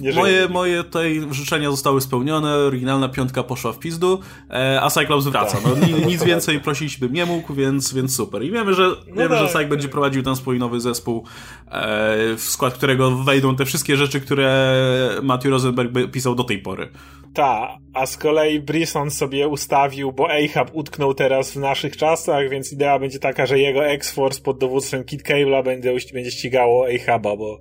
Nie 0.00 0.12
moje, 0.12 0.48
moje 0.48 0.84
tutaj 0.84 1.22
życzenia 1.30 1.70
zostały 1.70 2.00
spełnione, 2.00 2.54
oryginalna 2.54 3.08
piątka 3.08 3.42
poszła 3.42 3.72
w 3.72 3.78
pizdu, 3.78 4.20
e, 4.50 4.80
a 4.82 4.90
Cyclops 4.90 5.26
wraca. 5.26 5.58
No, 5.64 5.86
nic 6.06 6.24
więcej 6.24 6.60
prosić 6.60 6.98
bym 6.98 7.12
nie 7.12 7.26
mógł, 7.26 7.54
więc, 7.54 7.94
więc 7.94 8.16
super. 8.16 8.42
I 8.42 8.50
wiemy, 8.50 8.74
że, 8.74 8.82
no 8.82 9.14
wiemy, 9.16 9.28
tak. 9.28 9.38
że 9.38 9.48
Cyk 9.48 9.68
będzie 9.68 9.88
prowadził 9.88 10.22
ten 10.22 10.36
swój 10.36 10.58
nowy 10.58 10.80
zespół, 10.80 11.24
e, 11.70 12.36
w 12.36 12.42
skład 12.42 12.74
którego 12.74 13.10
wejdą 13.10 13.56
te 13.56 13.64
wszystkie 13.64 13.96
rzeczy, 13.96 14.20
które 14.20 14.80
Matthew 15.22 15.50
Rosenberg 15.50 15.92
pisał 16.12 16.34
do 16.34 16.44
tej 16.44 16.58
pory. 16.58 16.88
Ta, 17.34 17.78
a 17.94 18.06
z 18.06 18.16
kolei 18.16 18.60
Brisson 18.60 19.10
sobie 19.10 19.48
ustawił, 19.48 20.12
bo 20.12 20.28
Ahab 20.30 20.70
utknął 20.72 21.14
teraz 21.14 21.52
w 21.52 21.56
naszych 21.56 21.96
czasach, 21.96 22.48
więc 22.48 22.72
idea 22.72 22.98
będzie 22.98 23.18
taka, 23.18 23.46
że 23.46 23.58
jego 23.58 23.86
X-Force 23.86 24.40
pod 24.40 24.58
dowództwem 24.58 25.04
Kid 25.04 25.22
Cable'a 25.22 25.64
będzie, 25.64 25.94
będzie 26.12 26.30
ścigało 26.30 26.86
Ahaba, 26.86 27.36
bo 27.36 27.60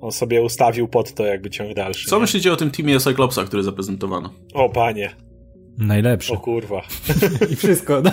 on 0.00 0.12
sobie 0.12 0.42
ustawił 0.42 0.88
pod 0.88 1.14
to 1.14 1.26
jakby 1.26 1.50
ciąg 1.50 1.74
dalszy. 1.74 2.08
Co 2.08 2.16
nie? 2.16 2.20
myślicie 2.20 2.52
o 2.52 2.56
tym 2.56 2.70
teamie 2.70 3.00
Cyclopsa, 3.00 3.44
który 3.44 3.62
zaprezentowano? 3.62 4.34
O 4.54 4.68
panie. 4.68 5.10
Najlepszy. 5.78 6.32
O 6.32 6.36
kurwa. 6.36 6.82
I 7.52 7.56
wszystko, 7.56 8.02
no. 8.02 8.10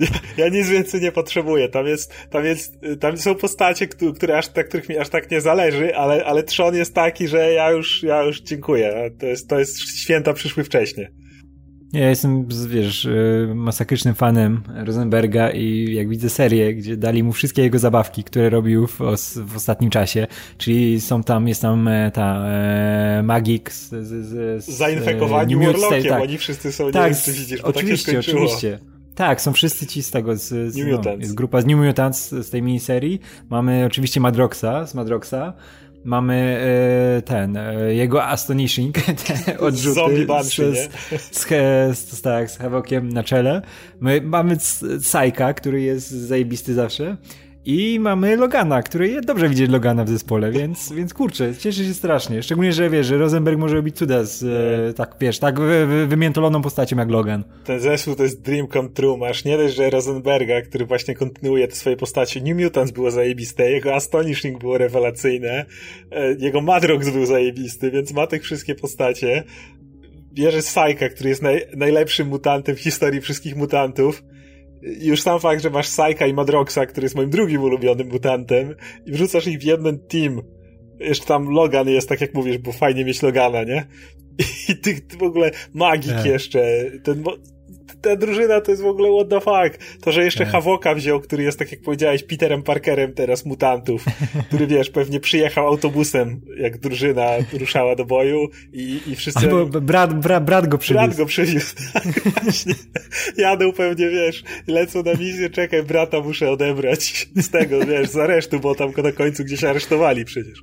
Ja, 0.00 0.08
ja 0.36 0.48
nic 0.48 0.68
więcej 0.68 1.00
nie 1.00 1.12
potrzebuję. 1.12 1.68
Tam 1.68 1.86
jest, 1.86 2.14
tam 2.30 2.44
jest, 2.44 2.78
tam 3.00 3.18
są 3.18 3.34
postacie, 3.34 3.88
które 3.88 4.38
aż, 4.38 4.48
tak, 4.48 4.68
których 4.68 4.88
mi 4.88 4.98
aż 4.98 5.08
tak 5.08 5.30
nie 5.30 5.40
zależy, 5.40 5.96
ale, 5.96 6.24
ale 6.24 6.42
trzon 6.42 6.74
jest 6.74 6.94
taki, 6.94 7.28
że 7.28 7.52
ja 7.52 7.70
już, 7.70 8.02
ja 8.02 8.22
już 8.22 8.40
dziękuję. 8.40 9.10
To 9.20 9.26
jest, 9.26 9.48
to 9.48 9.58
jest 9.58 9.98
święta 9.98 10.32
przyszły 10.32 10.64
wcześniej. 10.64 11.06
Ja 11.96 12.08
jestem, 12.10 12.46
wiesz, 12.68 13.04
y, 13.04 13.52
masakrycznym 13.54 14.14
fanem 14.14 14.62
Rosenberga 14.84 15.50
i 15.50 15.94
jak 15.94 16.08
widzę 16.08 16.30
serię, 16.30 16.74
gdzie 16.74 16.96
dali 16.96 17.22
mu 17.22 17.32
wszystkie 17.32 17.62
jego 17.62 17.78
zabawki, 17.78 18.24
które 18.24 18.50
robił 18.50 18.86
w, 18.86 18.98
w 19.46 19.56
ostatnim 19.56 19.90
czasie, 19.90 20.26
czyli 20.58 21.00
są 21.00 21.22
tam, 21.22 21.48
jest 21.48 21.62
tam 21.62 21.88
e, 21.88 22.10
ta 22.10 22.44
e, 22.46 23.22
Magik 23.24 23.72
z, 23.72 23.88
z, 23.90 24.26
z, 24.26 24.64
z 24.64 24.68
Zainfekowani 24.68 25.56
Warlockiem, 25.56 26.04
tak. 26.04 26.22
oni 26.22 26.38
wszyscy 26.38 26.72
są, 26.72 26.90
tak, 26.90 27.12
nie 27.12 27.18
wiem, 27.26 27.34
widzisz, 27.34 27.60
tak 27.60 27.66
oczywiście, 27.76 28.12
tak 28.12 28.20
oczywiście. 28.20 28.78
Tak, 29.14 29.40
są 29.40 29.52
wszyscy 29.52 29.86
ci 29.86 30.02
z 30.02 30.10
tego, 30.10 30.36
z, 30.36 30.72
z 30.72 30.76
New 30.76 31.04
no, 31.04 31.16
jest 31.18 31.34
grupa 31.34 31.60
z 31.60 31.66
New 31.66 31.78
Mutants 31.78 32.30
z 32.30 32.50
tej 32.50 32.62
miniserii. 32.62 33.20
Mamy 33.50 33.84
oczywiście 33.86 34.20
Madroxa, 34.20 34.86
z 34.86 34.94
Madroxa. 34.94 35.52
Mamy 36.06 36.58
e, 37.18 37.22
ten, 37.22 37.56
e, 37.56 37.94
jego 37.94 38.24
Astonishing, 38.24 38.94
te 39.44 39.58
odrzuty 39.58 39.94
Zombie 39.94 40.26
Banshee, 40.26 40.62
z, 40.74 40.90
z, 41.32 41.46
z, 41.98 42.12
z, 42.12 42.22
tak, 42.22 42.50
z 42.50 42.58
Havokiem 42.58 43.08
na 43.08 43.24
czele. 43.24 43.62
My 44.00 44.20
mamy 44.20 44.56
Psyka, 45.00 45.54
który 45.54 45.82
jest 45.82 46.10
zajebisty 46.10 46.74
zawsze. 46.74 47.16
I 47.68 48.00
mamy 48.00 48.36
Logana, 48.36 48.82
który 48.82 49.20
dobrze 49.20 49.48
widzieć 49.48 49.70
Logana 49.70 50.04
w 50.04 50.08
zespole, 50.08 50.52
więc, 50.52 50.92
więc 50.92 51.14
kurczę, 51.14 51.54
cieszę 51.58 51.84
się 51.84 51.94
strasznie. 51.94 52.42
Szczególnie, 52.42 52.72
że 52.72 52.90
wiesz, 52.90 53.06
że 53.06 53.16
Rosenberg 53.16 53.58
może 53.58 53.74
robić 53.74 53.96
cuda 53.96 54.24
z, 54.24 54.42
e, 54.90 54.94
tak 54.94 55.16
wiesz, 55.20 55.38
tak 55.38 55.60
wy, 55.60 55.86
wy, 55.86 56.06
wymiętoloną 56.06 56.62
postacią 56.62 56.96
jak 56.96 57.10
Logan. 57.10 57.44
Ten 57.64 57.80
zespół 57.80 58.14
to 58.14 58.22
jest 58.22 58.42
dream 58.42 58.68
come 58.68 58.88
true, 58.88 59.16
masz 59.16 59.44
nie 59.44 59.56
dość, 59.56 59.74
że 59.74 59.90
Rosenberga, 59.90 60.62
który 60.62 60.86
właśnie 60.86 61.14
kontynuuje 61.14 61.68
te 61.68 61.74
swoje 61.74 61.96
postacie, 61.96 62.40
New 62.40 62.64
Mutants 62.64 62.92
było 62.92 63.10
zajebiste, 63.10 63.70
jego 63.70 63.94
Astonishing 63.94 64.58
było 64.58 64.78
rewelacyjne, 64.78 65.64
e, 66.10 66.32
jego 66.38 66.60
Madrox 66.60 67.10
był 67.10 67.26
zajebisty, 67.26 67.90
więc 67.90 68.12
ma 68.12 68.26
tych 68.26 68.42
wszystkie 68.42 68.74
postacie. 68.74 69.44
Bierze 70.32 70.58
Psyka, 70.58 71.08
który 71.08 71.28
jest 71.28 71.42
naj, 71.42 71.66
najlepszym 71.76 72.28
mutantem 72.28 72.76
w 72.76 72.80
historii 72.80 73.20
wszystkich 73.20 73.56
mutantów, 73.56 74.22
już 74.82 75.22
sam 75.22 75.40
fakt, 75.40 75.62
że 75.62 75.70
masz 75.70 75.88
Psyka 75.88 76.26
i 76.26 76.34
Madroxa, 76.34 76.86
który 76.86 77.04
jest 77.04 77.14
moim 77.14 77.30
drugim 77.30 77.62
ulubionym 77.62 78.08
mutantem 78.08 78.74
i 79.06 79.12
wrzucasz 79.12 79.46
ich 79.46 79.58
w 79.58 79.62
jeden 79.62 79.98
team. 79.98 80.42
Jeszcze 81.00 81.26
tam 81.26 81.48
Logan 81.48 81.88
jest, 81.88 82.08
tak 82.08 82.20
jak 82.20 82.34
mówisz, 82.34 82.58
bo 82.58 82.72
fajnie 82.72 83.04
mieć 83.04 83.22
Logana, 83.22 83.64
nie? 83.64 83.86
I 84.68 84.76
ty, 84.76 85.00
ty 85.00 85.16
w 85.16 85.22
ogóle 85.22 85.50
magik 85.74 86.12
yeah. 86.12 86.26
jeszcze. 86.26 86.84
Ten, 87.02 87.24
ta 88.06 88.16
drużyna 88.16 88.60
to 88.60 88.70
jest 88.70 88.82
w 88.82 88.86
ogóle 88.86 89.08
what 89.10 89.28
the 89.28 89.40
fuck. 89.40 90.00
To, 90.00 90.12
że 90.12 90.24
jeszcze 90.24 90.44
tak. 90.44 90.52
Havoka 90.52 90.94
wziął, 90.94 91.20
który 91.20 91.42
jest, 91.42 91.58
tak 91.58 91.72
jak 91.72 91.80
powiedziałeś, 91.80 92.22
Peterem 92.22 92.62
Parkerem 92.62 93.12
teraz 93.12 93.44
mutantów, 93.46 94.04
który 94.48 94.66
wiesz, 94.66 94.90
pewnie 94.90 95.20
przyjechał 95.20 95.66
autobusem, 95.66 96.40
jak 96.58 96.78
drużyna 96.78 97.30
ruszała 97.52 97.96
do 97.96 98.04
boju 98.04 98.48
i, 98.72 99.00
i 99.06 99.16
wszyscy... 99.16 99.40
Albo 99.40 99.66
brat, 99.66 100.20
brat, 100.20 100.44
brat 100.44 100.68
go 100.68 100.78
przywiózł. 100.78 101.06
Brat 101.06 101.16
go 101.16 101.26
przywiózł, 101.26 101.74
tak, 101.92 102.20
właśnie. 102.42 102.74
Jadą 103.36 103.72
pewnie, 103.72 104.10
wiesz, 104.10 104.42
lecą 104.66 105.02
na 105.02 105.14
misję, 105.14 105.50
czekaj, 105.50 105.82
brata 105.82 106.20
muszę 106.20 106.50
odebrać 106.50 107.28
z 107.36 107.50
tego, 107.50 107.86
wiesz, 107.86 108.08
z 108.08 108.16
aresztu, 108.16 108.60
bo 108.60 108.74
tam 108.74 108.92
na 109.02 109.12
końcu 109.12 109.44
gdzieś 109.44 109.64
aresztowali 109.64 110.24
przecież. 110.24 110.62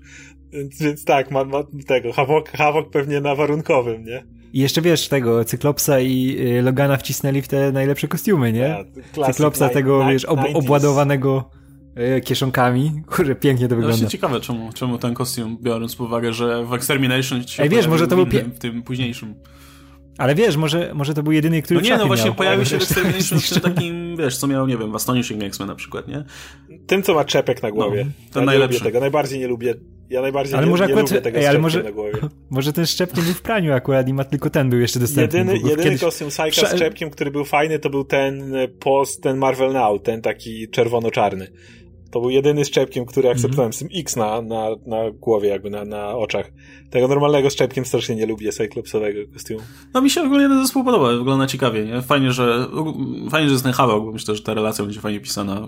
Więc, 0.54 0.82
więc 0.82 1.06
tak, 1.06 1.32
ma, 1.32 1.44
ma 1.44 1.64
tego, 1.88 2.14
Havok, 2.14 2.50
Havok 2.50 2.90
pewnie 2.90 3.22
na 3.22 3.36
warunkowym, 3.36 4.06
nie? 4.06 4.24
I 4.54 4.60
jeszcze 4.60 4.82
wiesz, 4.82 5.08
tego 5.08 5.46
Cyklopsa 5.46 6.00
i 6.00 6.38
y, 6.58 6.62
Logana 6.62 6.98
wcisnęli 6.98 7.42
w 7.42 7.48
te 7.48 7.72
najlepsze 7.72 8.08
kostiumy, 8.08 8.54
nie? 8.54 8.60
Ja, 8.60 8.84
Cyklopsa 9.26 9.70
tego, 9.70 10.08
wiesz, 10.08 10.26
ob, 10.26 10.40
obładowanego 10.54 11.50
y, 12.18 12.22
kieszonkami. 12.22 12.92
Kurde, 13.16 13.36
pięknie 13.36 13.68
to 13.68 13.76
wygląda. 13.76 13.98
Właśnie 13.98 14.10
ciekawe, 14.10 14.40
czemu, 14.40 14.74
czemu 14.74 14.98
ten 14.98 15.14
kostium, 15.14 15.58
biorąc 15.62 15.96
pod 15.96 16.08
uwagę, 16.08 16.34
że 16.34 16.66
w 16.66 16.74
Extermination 16.74 17.48
się 17.48 17.64
Ej, 17.64 17.70
wiesz, 17.70 17.88
może 17.88 18.08
to 18.08 18.16
był 18.16 18.26
innym, 18.26 18.52
w 18.52 18.60
tym 18.60 18.84
późniejszym. 18.84 19.36
Ale 20.18 20.36
wiesz, 20.36 20.58
może, 20.58 20.92
może 20.94 21.14
to 21.14 21.24
był 21.24 21.32
jedyny, 21.32 21.62
który 21.62 21.82
No 21.82 21.86
nie, 21.86 21.98
no 21.98 22.08
właśnie 22.08 22.26
miał. 22.26 22.36
pojawił 22.36 22.66
się 22.66 22.80
w 22.80 22.82
Extermination 22.82 23.40
w 23.40 23.50
tym 23.50 23.62
takim, 23.74 24.18
wiesz, 24.18 24.38
co 24.38 24.48
miał, 24.48 24.68
nie 24.68 24.78
wiem, 24.78 24.92
w 24.92 24.96
Astonishing 24.96 25.44
X-Men 25.44 25.68
na 25.68 25.76
przykład, 25.76 26.08
nie? 26.08 26.24
Tym, 26.88 27.04
co 27.04 27.14
ma 27.14 27.26
czepek 27.26 27.64
na 27.64 27.72
głowie. 27.72 28.06
No, 28.06 28.12
ten 28.34 28.42
ja 28.42 28.46
najlepszy. 28.46 28.84
tego, 28.84 29.00
najbardziej 29.00 29.40
nie 29.40 29.48
lubię 29.48 29.76
ja 30.14 30.22
najbardziej 30.22 30.56
ale 30.56 30.66
nie, 30.66 30.72
może 30.72 30.88
nie 30.88 30.94
akurat, 30.94 31.12
lubię 31.12 31.22
tego 31.22 31.38
ej, 31.38 31.48
ale 31.48 31.60
może, 31.60 31.84
na 31.84 31.92
głowie. 31.92 32.14
Może 32.50 32.74
ten 32.74 32.86
szczep 32.86 33.18
nie 33.18 33.24
był 33.24 33.34
w 33.34 33.42
praniu 33.42 33.74
akurat 33.74 34.08
i 34.08 34.14
ma 34.14 34.24
tylko 34.24 34.50
ten 34.50 34.70
był 34.70 34.80
jeszcze 34.80 35.00
dostępny. 35.00 35.40
Jedyny, 35.40 35.58
jedyny 35.58 35.84
kiedyś... 35.84 36.02
kostium 36.02 36.30
Psycha 36.30 36.68
z 36.68 36.76
szczepkiem, 36.76 37.10
który 37.10 37.32
był 37.32 37.46
fajny, 37.46 37.80
to 37.80 37.90
był 37.90 38.04
ten 38.04 38.54
post, 38.80 39.24
ten 39.24 39.38
Marvel 39.38 39.74
Now, 39.74 40.04
ten 40.04 40.22
taki 40.22 40.68
czerwono-czarny. 40.70 41.48
To 42.14 42.22
był 42.22 42.30
jedyny 42.30 42.66
szczepkiem, 42.66 43.06
który 43.06 43.30
akceptowałem. 43.30 43.72
Mm 43.72 43.72
-hmm. 43.72 43.76
Z 43.76 43.80
tym 43.80 43.88
X 43.96 44.16
na, 44.16 44.42
na, 44.42 44.70
na 44.86 45.12
głowie, 45.12 45.50
jakby 45.50 45.70
na, 45.70 45.86
na 45.86 46.16
oczach. 46.16 46.52
Tego 46.90 47.08
normalnego 47.08 47.50
szczepkiem 47.50 47.86
strasznie 47.86 48.16
nie 48.16 48.26
lubię, 48.26 48.52
Cyclopsowego 48.52 49.20
kostiumu. 49.34 49.62
No 49.94 50.02
mi 50.02 50.10
się 50.10 50.22
ogólnie 50.22 50.48
ten 50.48 50.62
zespół 50.62 50.84
podoba, 50.84 51.18
wygląda 51.18 51.48
ciekawie, 51.48 51.86
nie? 51.86 52.02
Fajnie, 52.02 52.32
że 52.32 52.68
fajnie, 53.32 53.48
że 53.48 53.54
jest 53.54 53.64
ten 53.64 53.74
Hawk, 53.74 54.06
bo 54.06 54.12
myślę, 54.12 54.36
że 54.36 54.44
ta 54.44 54.54
relacja 54.54 54.86
będzie 54.86 55.00
fajnie 55.00 55.20
pisana. 55.20 55.68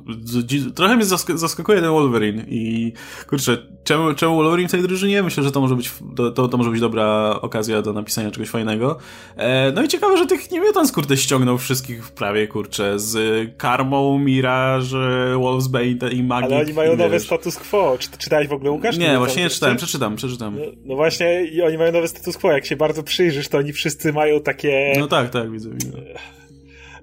Trochę 0.75 0.96
mnie 0.96 1.06
zask 1.06 1.32
zaskakuje 1.36 1.82
ten 1.82 1.90
Wolverine 1.90 2.46
i 2.48 2.94
kurczę, 3.30 3.58
czemu, 3.84 4.14
czemu 4.14 4.36
Wolverine 4.36 4.68
w 4.68 4.72
tej 4.72 4.82
drużynie? 4.82 5.24
Myślę, 5.24 5.44
że 5.44 5.52
to 5.52 5.62
może 5.62 5.75
być, 5.75 5.92
to, 6.36 6.48
to 6.48 6.58
może 6.58 6.72
być 6.72 6.80
dobra 6.80 7.40
okazja 7.42 7.82
do 7.82 7.94
napisania 7.94 8.32
czegoś 8.32 8.50
fajnego. 8.50 8.98
E, 9.36 9.72
no 9.72 9.84
i 9.84 9.88
ciekawe, 9.88 10.18
że 10.18 10.25
tych 10.25 10.52
nie 10.52 10.62
Mutants, 10.62 10.92
kurde, 10.92 11.18
ściągnął 11.18 11.58
wszystkich 11.58 12.12
prawie, 12.12 12.48
kurczę, 12.48 13.00
z 13.00 13.18
Karmą, 13.58 14.20
Mirage, 14.20 14.98
Wolfsbane 15.40 16.12
i 16.14 16.24
magii. 16.42 16.56
Ale 16.56 16.65
oni 16.65 16.74
mają 16.74 16.96
nowe 16.96 17.20
status 17.20 17.58
quo. 17.58 17.98
Czy, 18.00 18.10
czytałeś 18.18 18.48
w 18.48 18.54
ogóle, 18.54 18.72
Łukasz? 18.72 18.98
Nie, 18.98 19.18
właśnie 19.18 19.44
nie 19.44 19.50
czytałem, 19.50 19.77
przeczytam, 19.77 20.15
przeczytam. 20.15 20.60
No, 20.60 20.65
no, 20.86 20.96
właśnie 20.96 21.46
i 21.46 21.62
oni 21.62 21.77
mają 21.77 21.92
nowe 21.92 22.08
status 22.08 22.38
quo. 22.38 22.51
Jak 22.51 22.65
się 22.65 22.75
bardzo 22.75 23.04
przyjrzysz, 23.04 23.48
to 23.48 23.58
oni 23.58 23.74
wszyscy 23.74 24.13
mają 24.13 24.42
takie... 24.42 24.94
No 25.00 25.08
tak, 25.08 25.30
tak, 25.30 25.51
widzę. 25.51 25.70
widzę. 25.70 25.98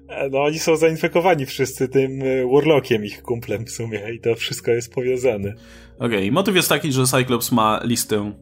E, 0.09 0.29
no 0.29 0.43
oni 0.43 0.59
są 0.59 0.75
zainfekowani 0.75 1.45
wszyscy 1.45 1.87
tym 1.87 2.21
e, 2.21 2.53
Warlockiem, 2.53 3.05
ich 3.05 3.21
kumplem 3.21 3.65
w 3.65 3.71
sumie 3.71 3.99
i 4.13 4.19
to 4.19 4.35
wszystko 4.35 4.71
jest 4.71 4.93
powiązane. 4.93 5.53
Okej, 5.99 6.17
okay. 6.17 6.31
motyw 6.31 6.55
jest 6.55 6.69
taki, 6.69 6.91
że 6.91 7.05
Cyclops 7.05 7.51
ma 7.51 7.79
listę 7.83 8.33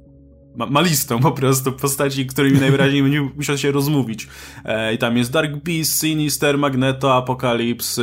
ma, 0.55 0.65
ma 0.65 0.81
listę 0.81 1.19
po 1.19 1.31
prostu 1.31 1.71
postaci, 1.71 2.25
którymi 2.25 2.59
najwyraźniej 2.59 3.03
będzie 3.03 3.21
musiał 3.21 3.57
się 3.57 3.71
rozmówić. 3.71 4.27
E, 4.65 4.93
I 4.93 4.97
tam 4.97 5.17
jest 5.17 5.31
Dark 5.31 5.51
Beast, 5.55 5.99
Sinister, 5.99 6.57
Magneto, 6.57 7.15
Apocalypse, 7.15 8.01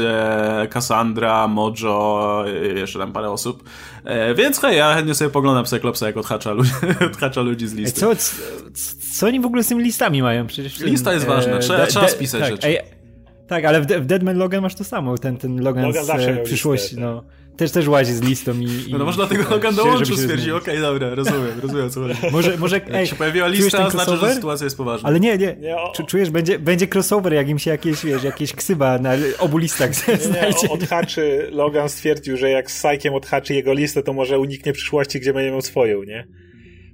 e, 0.63 0.69
Cassandra, 0.69 1.49
Mojo, 1.49 2.45
e, 2.47 2.79
jeszcze 2.79 2.99
tam 2.99 3.13
parę 3.13 3.31
osób. 3.31 3.65
E, 4.05 4.35
więc 4.35 4.61
hej, 4.61 4.77
ja 4.77 4.95
chętnie 4.95 5.15
sobie 5.15 5.31
poglądam 5.31 5.65
Cyclopsa, 5.65 6.07
jak 6.07 6.17
odhacza 6.17 6.53
ludzi, 6.53 6.71
odhacza 7.13 7.41
ludzi 7.41 7.69
z 7.69 7.75
listy. 7.75 8.01
Co, 8.01 8.17
co, 8.17 8.33
co, 9.13 9.27
oni 9.27 9.41
w 9.41 9.47
ogóle 9.47 9.65
z 9.65 9.69
tymi 9.69 9.83
listami 9.83 10.23
mają? 10.23 10.47
Przecież 10.47 10.81
Lista 10.81 11.13
jest 11.13 11.27
ważna, 11.27 11.53
e, 11.53 11.59
trzeba, 11.59 11.87
trzeba 11.87 12.09
spisać 12.09 12.41
tak, 12.41 12.51
rzeczy. 12.51 12.67
Ej, 12.67 12.79
tak, 13.49 13.65
ale 13.65 13.81
w, 13.81 13.87
w 13.87 14.07
Deadman 14.07 14.39
Logan 14.39 14.63
masz 14.63 14.75
to 14.75 14.85
samo, 14.85 15.19
ten, 15.19 15.37
ten 15.37 15.63
Logan, 15.63 15.85
Logan 15.85 16.05
z 16.05 16.11
e, 16.11 16.37
przyszłości, 16.37 16.97
listę, 16.97 17.01
no. 17.01 17.21
Tak 17.23 17.38
też, 17.59 17.73
też 17.73 17.89
łazi 17.89 18.13
z 18.13 18.21
listą 18.21 18.61
i... 18.61 18.65
i 18.65 18.93
no, 18.93 18.99
no 18.99 19.05
może 19.05 19.17
dlatego 19.17 19.51
Logan 19.51 19.75
dołączył, 19.75 20.17
stwierdził, 20.17 20.57
okej, 20.57 20.75
okay, 20.75 20.81
dobra, 20.81 21.15
rozumiem, 21.15 21.61
rozumiem 21.63 21.91
co 21.91 22.01
chodzi. 22.01 22.15
Może, 22.33 22.57
może 22.57 22.81
ej, 22.87 22.93
jak 22.93 23.07
się 23.07 23.17
pojawiła 23.17 23.49
lista, 23.49 23.91
znaczy, 23.91 24.17
że 24.17 24.35
sytuacja 24.35 24.65
jest 24.65 24.77
poważna. 24.77 25.09
Ale 25.09 25.21
nie, 25.21 25.39
nie, 25.39 25.57
nie 25.61 25.77
czujesz, 26.07 26.31
będzie, 26.31 26.59
będzie 26.59 26.87
crossover, 26.95 27.33
jak 27.33 27.49
im 27.49 27.59
się 27.59 27.71
jakieś, 27.71 28.05
wiesz, 28.05 28.23
jakieś 28.23 28.53
ksyba 28.53 28.99
na 28.99 29.13
obu 29.39 29.59
listach 29.59 29.95
znajdzie. 29.95 30.59
Nie, 30.63 30.71
odhaczy, 30.71 31.49
Logan 31.51 31.89
stwierdził, 31.89 32.37
że 32.37 32.51
jak 32.51 32.71
z 32.71 32.81
Sajkiem 32.81 33.15
odhaczy 33.15 33.55
jego 33.55 33.73
listę, 33.73 34.03
to 34.03 34.13
może 34.13 34.39
uniknie 34.39 34.73
przyszłości, 34.73 35.21
gdzie 35.21 35.33
będzie 35.33 35.51
miał 35.51 35.63
swoją, 35.63 36.03
nie? 36.03 36.27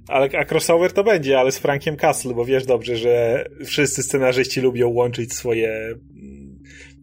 Ale, 0.07 0.29
a 0.39 0.53
crossover 0.53 0.93
to 0.93 1.03
będzie, 1.03 1.39
ale 1.39 1.51
z 1.51 1.57
Frankiem 1.57 1.95
Castle, 1.95 2.33
bo 2.33 2.45
wiesz 2.45 2.65
dobrze, 2.65 2.97
że 2.97 3.45
wszyscy 3.65 4.03
scenarzyści 4.03 4.61
lubią 4.61 4.89
łączyć 4.89 5.33
swoje... 5.33 5.95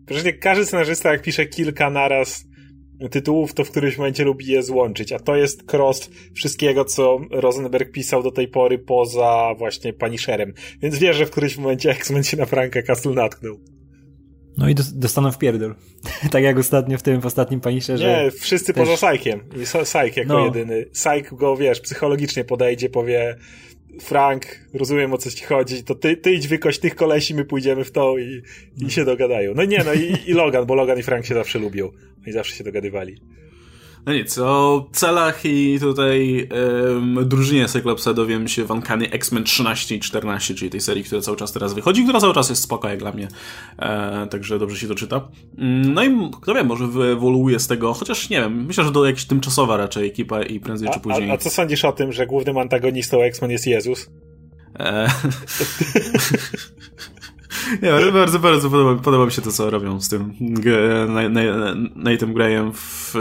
Przecież 0.06 0.24
mm, 0.24 0.38
każdy 0.40 0.66
scenarzysta, 0.66 1.12
jak 1.12 1.22
pisze 1.22 1.46
kilka 1.46 1.90
naraz 1.90 2.51
tytułów, 3.08 3.54
to 3.54 3.64
w 3.64 3.70
którymś 3.70 3.98
momencie 3.98 4.24
lubi 4.24 4.46
je 4.46 4.62
złączyć, 4.62 5.12
a 5.12 5.18
to 5.18 5.36
jest 5.36 5.74
cross 5.74 6.10
wszystkiego, 6.34 6.84
co 6.84 7.20
Rosenberg 7.30 7.92
pisał 7.92 8.22
do 8.22 8.30
tej 8.30 8.48
pory 8.48 8.78
poza 8.78 9.54
właśnie 9.58 9.92
Punisherem. 9.92 10.54
Więc 10.82 10.98
wierzę, 10.98 11.18
że 11.18 11.26
w 11.26 11.30
którymś 11.30 11.56
momencie 11.56 11.90
X-Men 11.90 12.24
się 12.24 12.36
na 12.36 12.46
Franka 12.46 12.82
Castle 12.82 13.12
natknął. 13.12 13.58
No 14.56 14.68
i 14.68 14.74
dostaną 14.92 15.32
w 15.32 15.38
pierdol. 15.38 15.74
tak 16.30 16.42
jak 16.42 16.58
ostatnio 16.58 16.98
w 16.98 17.02
tym, 17.02 17.20
w 17.20 17.26
ostatnim 17.26 17.60
Punisherze. 17.60 18.22
Nie, 18.24 18.30
wszyscy 18.30 18.72
też... 18.72 18.84
poza 18.84 18.96
Sajkiem. 18.96 19.40
Sajk 19.84 20.16
jako 20.16 20.32
no. 20.32 20.44
jedyny. 20.44 20.86
Sajk 20.92 21.34
go, 21.34 21.56
wiesz, 21.56 21.80
psychologicznie 21.80 22.44
podejdzie, 22.44 22.88
powie 22.90 23.36
Frank, 24.00 24.46
rozumiem 24.74 25.12
o 25.12 25.18
co 25.18 25.30
ci 25.30 25.44
chodzi, 25.44 25.84
to 25.84 25.94
ty, 25.94 26.16
ty 26.16 26.32
idź 26.32 26.48
wykość 26.48 26.78
tych 26.78 26.94
kolesi, 26.94 27.34
my 27.34 27.44
pójdziemy 27.44 27.84
w 27.84 27.90
to 27.90 28.18
i, 28.18 28.42
i 28.86 28.90
się 28.90 29.04
dogadają. 29.04 29.54
No 29.54 29.64
nie, 29.64 29.84
no 29.84 29.92
i, 29.92 30.16
i 30.26 30.32
Logan, 30.32 30.66
bo 30.66 30.74
Logan 30.74 30.98
i 30.98 31.02
Frank 31.02 31.26
się 31.26 31.34
zawsze 31.34 31.58
lubią. 31.58 31.90
i 32.26 32.32
zawsze 32.32 32.56
się 32.56 32.64
dogadywali. 32.64 33.20
No 34.06 34.12
nic, 34.12 34.38
o 34.38 34.88
celach 34.92 35.44
i 35.44 35.78
tutaj 35.80 36.48
um, 36.94 37.28
drużynie 37.28 37.68
Cyclopsa 37.68 38.14
dowiem 38.14 38.48
się 38.48 38.64
w 38.64 38.70
Uncanny 38.70 39.10
X-Men 39.10 39.44
13 39.44 39.96
i 39.96 40.00
14, 40.00 40.54
czyli 40.54 40.70
tej 40.70 40.80
serii, 40.80 41.04
która 41.04 41.20
cały 41.20 41.36
czas 41.36 41.52
teraz 41.52 41.74
wychodzi, 41.74 42.04
która 42.04 42.20
cały 42.20 42.34
czas 42.34 42.50
jest 42.50 42.62
spoko 42.62 42.88
jak 42.88 42.98
dla 42.98 43.12
mnie, 43.12 43.28
e, 43.78 44.26
także 44.30 44.58
dobrze 44.58 44.76
się 44.76 44.88
to 44.88 44.94
czyta. 44.94 45.28
Mm, 45.58 45.94
no 45.94 46.04
i 46.04 46.30
kto 46.42 46.54
wie, 46.54 46.64
może 46.64 46.86
wyewoluuje 46.86 47.58
z 47.58 47.66
tego, 47.66 47.92
chociaż 47.92 48.30
nie 48.30 48.40
wiem, 48.40 48.66
myślę, 48.66 48.84
że 48.84 48.92
to 48.92 49.06
jakaś 49.06 49.24
tymczasowa 49.24 49.76
raczej 49.76 50.08
ekipa 50.08 50.42
i 50.42 50.60
prędzej 50.60 50.88
a, 50.88 50.92
czy 50.92 51.00
później. 51.00 51.30
A, 51.30 51.34
a 51.34 51.38
co 51.38 51.50
sądzisz 51.50 51.84
o 51.84 51.92
tym, 51.92 52.12
że 52.12 52.26
głównym 52.26 52.58
antagonistą 52.58 53.22
X-Men 53.22 53.50
jest 53.50 53.66
Jezus? 53.66 54.10
E... 54.78 55.08
Nie, 57.82 58.12
bardzo, 58.12 58.38
bardzo 58.38 58.70
podoba, 58.70 59.02
podoba 59.02 59.24
mi 59.24 59.32
się 59.32 59.42
to, 59.42 59.52
co 59.52 59.70
robią 59.70 60.00
z 60.00 60.08
tym 60.08 60.34
Nate'em 61.96 62.32
Grayem 62.32 62.72
w, 62.72 63.12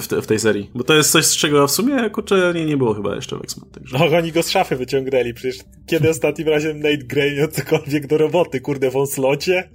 w, 0.00 0.06
te, 0.08 0.22
w, 0.22 0.26
tej 0.26 0.38
serii. 0.38 0.70
Bo 0.74 0.84
to 0.84 0.94
jest 0.94 1.10
coś, 1.10 1.24
z 1.24 1.36
czego 1.36 1.66
w 1.66 1.70
sumie, 1.70 2.10
kurczę, 2.10 2.52
nie, 2.54 2.66
nie 2.66 2.76
było 2.76 2.94
chyba 2.94 3.14
jeszcze 3.14 3.36
w 3.36 3.40
X-Men. 3.42 3.70
Także... 3.70 3.98
No, 3.98 4.16
oni 4.18 4.32
go 4.32 4.42
z 4.42 4.50
szafy 4.50 4.76
wyciągnęli. 4.76 5.34
Przecież 5.34 5.56
kiedy 5.86 6.10
ostatnim 6.10 6.48
razem 6.48 6.80
Nate 6.80 6.96
Gray 6.96 7.36
miał 7.36 7.48
cokolwiek 7.48 8.06
do 8.06 8.18
roboty? 8.18 8.60
Kurde, 8.60 8.90
w 8.90 9.06
slocie? 9.06 9.68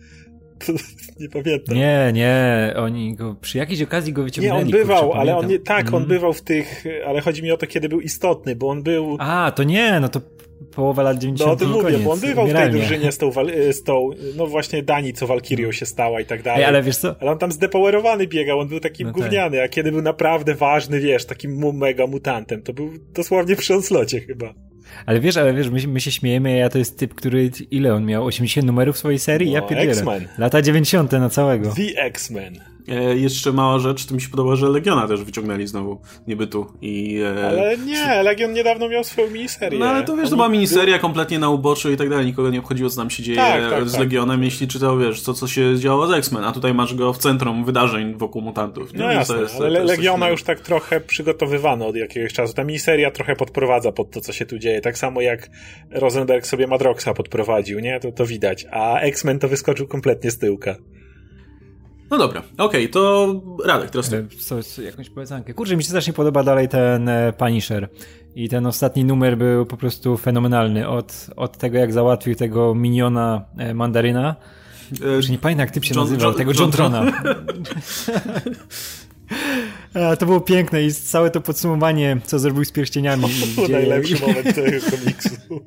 nie 1.20 1.30
pamiętam. 1.30 1.76
Nie, 1.76 2.12
nie, 2.14 2.74
oni 2.78 3.16
go 3.16 3.36
przy 3.42 3.58
jakiejś 3.58 3.82
okazji 3.82 4.14
go 4.14 4.24
wyciągnęli. 4.24 4.58
Nie, 4.58 4.66
on 4.66 4.72
bywał, 4.72 5.04
kurczę, 5.04 5.20
ale 5.20 5.38
on 5.38 5.48
nie, 5.48 5.60
tak, 5.60 5.82
mm. 5.82 5.94
on 5.94 6.02
mhm. 6.02 6.20
bywał 6.20 6.34
w 6.34 6.42
tych, 6.42 6.84
ale 7.08 7.22
chodzi 7.22 7.44
mi 7.44 7.52
o 7.52 7.58
to, 7.58 7.68
kiedy 7.68 7.90
był 7.90 8.02
istotny, 8.02 8.56
bo 8.56 8.70
on 8.70 8.84
był... 8.84 9.18
A, 9.20 9.52
to 9.56 9.64
nie, 9.64 10.00
no 10.00 10.10
to 10.10 10.22
połowa 10.72 11.04
lat 11.04 11.18
90. 11.18 11.48
No 11.48 11.54
o 11.54 11.56
tym 11.56 11.84
mówię, 11.84 11.98
bo 11.98 12.12
on 12.12 12.20
bywał 12.20 12.48
w 12.48 12.54
tej 12.54 12.72
drużynie 12.72 13.12
z 13.12 13.18
tą, 13.18 13.32
z 13.72 13.84
tą, 13.84 14.10
no 14.36 14.48
właśnie 14.48 14.84
Dani, 14.84 15.14
co 15.14 15.28
Walkirią 15.28 15.72
się 15.72 15.86
stała 15.86 16.22
i 16.22 16.26
tak 16.26 16.44
dalej. 16.44 16.62
Ej, 16.62 16.68
ale 16.68 16.84
wiesz 16.84 16.98
co? 16.98 17.16
Ale 17.20 17.32
on 17.32 17.38
tam 17.38 17.52
zdepowerowany 17.52 18.28
biegał, 18.28 18.60
on 18.60 18.68
był 18.68 18.80
takim 18.80 19.08
no 19.08 19.14
tak. 19.14 19.22
gówniany, 19.22 19.58
tak. 19.58 19.66
a 19.66 19.70
kiedy 19.70 19.92
był 19.92 20.02
naprawdę 20.02 20.56
ważny, 20.56 21.00
wiesz, 21.00 21.26
takim 21.26 21.78
mega 21.78 22.08
mutantem, 22.08 22.62
to 22.62 22.74
był 22.74 22.92
dosłownie 23.14 23.56
przy 23.56 23.82
slocie 23.82 24.22
chyba. 24.22 24.54
Ale 25.06 25.20
wiesz, 25.20 25.38
ale 25.38 25.54
wiesz, 25.54 25.70
my, 25.70 25.88
my 25.88 26.02
się 26.02 26.12
śmiejemy, 26.12 26.58
ja 26.58 26.70
to 26.70 26.78
jest 26.78 27.00
typ, 27.00 27.16
który, 27.16 27.52
ile 27.72 27.94
on 27.94 28.06
miał? 28.06 28.26
80 28.26 28.68
numerów 28.68 28.96
w 28.96 29.00
swojej 29.00 29.20
serii? 29.20 29.48
No, 29.48 29.56
ja 29.56 29.62
pierdzielę. 29.62 29.92
X-Men. 29.92 30.28
Lata 30.38 30.62
90 30.62 31.12
na 31.12 31.30
całego. 31.30 31.74
The 31.76 32.04
X-Men. 32.04 32.71
E, 32.88 33.18
jeszcze 33.18 33.52
mała 33.52 33.80
rzecz, 33.80 34.06
to 34.06 34.16
mi 34.16 34.22
się 34.22 34.30
podoba, 34.30 34.56
że 34.56 34.70
Legiona 34.70 35.08
też 35.08 35.24
wyciągnęli 35.24 35.68
znowu, 35.68 36.02
niby 36.28 36.48
tu. 36.48 36.66
I, 36.82 37.22
e, 37.38 37.48
ale 37.48 37.78
nie, 37.78 38.24
Legion 38.24 38.54
niedawno 38.54 38.90
miał 38.90 39.04
swoją 39.04 39.30
miniserię. 39.30 39.80
No 39.80 39.86
ale 39.86 40.04
to 40.04 40.18
wiesz, 40.18 40.30
to 40.30 40.36
była 40.36 40.50
miniseria 40.50 41.00
kompletnie 41.00 41.40
na 41.40 41.50
uboczu 41.50 41.92
i 41.92 41.98
tak 41.98 42.10
dalej, 42.10 42.26
nikogo 42.26 42.50
nie 42.50 42.60
obchodziło, 42.60 42.90
co 42.90 42.98
tam 42.98 43.10
się 43.10 43.24
dzieje 43.24 43.38
tak, 43.38 43.70
tak, 43.70 43.90
z 43.90 43.92
tak. 43.92 44.02
Legionem, 44.02 44.44
jeśli 44.44 44.68
czytał, 44.68 45.00
wiesz, 45.00 45.22
co, 45.22 45.34
co 45.34 45.48
się 45.48 45.78
działo 45.78 46.08
z 46.08 46.12
X-Men, 46.12 46.44
a 46.44 46.52
tutaj 46.52 46.74
masz 46.74 46.96
go 46.96 47.14
w 47.14 47.18
centrum 47.18 47.66
wydarzeń 47.66 48.16
wokół 48.18 48.42
mutantów. 48.42 48.94
Nie? 48.94 49.00
No 49.00 49.12
jasne, 49.12 49.42
jest, 49.42 49.56
ale 49.56 49.84
Legiona 49.84 50.30
już 50.30 50.44
tak 50.44 50.60
trochę 50.60 51.02
przygotowywano 51.02 51.88
od 51.88 51.96
jakiegoś 51.96 52.34
czasu. 52.34 52.54
Ta 52.54 52.64
miniseria 52.64 53.12
trochę 53.12 53.36
podprowadza 53.36 53.92
pod 53.92 54.12
to, 54.12 54.22
co 54.22 54.34
się 54.34 54.46
tu 54.46 54.60
dzieje, 54.60 54.82
tak 54.82 54.98
samo 54.98 55.22
jak 55.22 55.50
Rosenberg 55.92 56.46
sobie 56.46 56.68
Madroxa 56.68 57.14
podprowadził, 57.16 57.80
nie? 57.80 58.00
To, 58.00 58.12
to 58.12 58.26
widać, 58.26 58.66
a 58.72 59.00
X-Men 59.00 59.40
to 59.40 59.48
wyskoczył 59.48 59.88
kompletnie 59.88 60.32
z 60.32 60.38
tyłka. 60.38 60.76
No 62.12 62.18
dobra, 62.18 62.40
okej, 62.58 62.86
okay, 62.86 62.88
to 62.88 63.42
Radek, 63.66 63.90
teraz 63.90 64.10
ty. 64.10 64.28
Co, 64.40 64.82
jakąś 64.82 65.10
polecankę. 65.10 65.54
Kurczę, 65.54 65.78
mi 65.78 65.84
się 65.84 65.90
strasznie 65.90 66.14
podoba 66.14 66.44
dalej 66.44 66.70
ten 66.70 67.10
e, 67.10 67.34
Punisher. 67.34 67.90
I 68.36 68.50
ten 68.50 68.66
ostatni 68.66 69.06
numer 69.06 69.38
był 69.38 69.66
po 69.66 69.78
prostu 69.78 70.18
fenomenalny. 70.18 70.88
Od, 70.88 71.28
od 71.36 71.58
tego, 71.58 71.78
jak 71.78 71.94
załatwił 71.94 72.36
tego 72.36 72.76
miniona 72.76 73.46
e, 73.58 73.74
Mandaryna. 73.74 74.36
E, 75.28 75.32
nie 75.32 75.38
pamiętam, 75.38 75.66
jak 75.66 75.72
typ 75.72 75.86
się 75.86 75.96
John, 75.96 76.04
nazywał, 76.04 76.30
John, 76.30 76.38
tego 76.38 76.52
John, 76.52 76.62
John 76.62 76.72
Trona. 76.72 77.12
to 80.20 80.26
było 80.26 80.42
piękne 80.42 80.84
i 80.84 80.94
całe 80.94 81.32
to 81.32 81.42
podsumowanie, 81.42 82.18
co 82.26 82.40
zrobił 82.40 82.66
z 82.66 82.72
pierścieniami. 82.72 83.24
To 83.56 83.62
był 83.62 83.72
najlepszy 83.72 84.22
moment 84.22 84.56
tego 84.56 84.86
komiksu. 84.92 85.30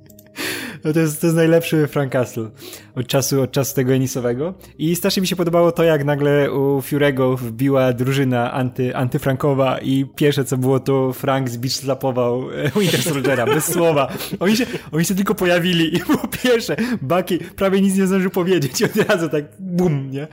No 0.84 0.92
to, 0.92 1.00
jest, 1.00 1.20
to 1.20 1.26
jest 1.26 1.36
najlepszy 1.36 1.86
Frank 1.86 2.12
Castle 2.12 2.50
od 2.94 3.06
czasu, 3.06 3.42
od 3.42 3.52
czasu 3.52 3.74
tego 3.74 3.92
Enisowego. 3.92 4.54
I 4.78 4.96
strasznie 4.96 5.20
mi 5.20 5.26
się 5.26 5.36
podobało 5.36 5.72
to, 5.72 5.84
jak 5.84 6.04
nagle 6.04 6.52
u 6.52 6.82
Fiurego 6.82 7.36
wbiła 7.36 7.92
drużyna 7.92 8.52
anty, 8.52 8.96
antyfrankowa 8.96 9.78
i 9.78 10.06
pierwsze 10.16 10.44
co 10.44 10.56
było, 10.56 10.80
to 10.80 11.12
Frank 11.12 11.50
z 11.50 11.56
Beach 11.56 11.72
slapował 11.72 12.50
e, 12.50 12.80
Winter 12.80 13.02
Soldiera, 13.02 13.46
bez 13.46 13.72
słowa. 13.72 14.12
Oni 14.40 14.56
się, 14.56 14.66
oni 14.92 15.04
się 15.04 15.14
tylko 15.14 15.34
pojawili 15.34 15.96
i 15.96 15.98
było 15.98 16.28
pierwsze. 16.42 16.76
Bucky 17.02 17.38
prawie 17.38 17.80
nic 17.80 17.96
nie 17.96 18.06
zdążył 18.06 18.30
powiedzieć 18.30 18.80
i 18.80 18.84
od 18.84 18.96
razu 18.96 19.28
tak 19.28 19.44
bum, 19.60 20.10
nie? 20.10 20.26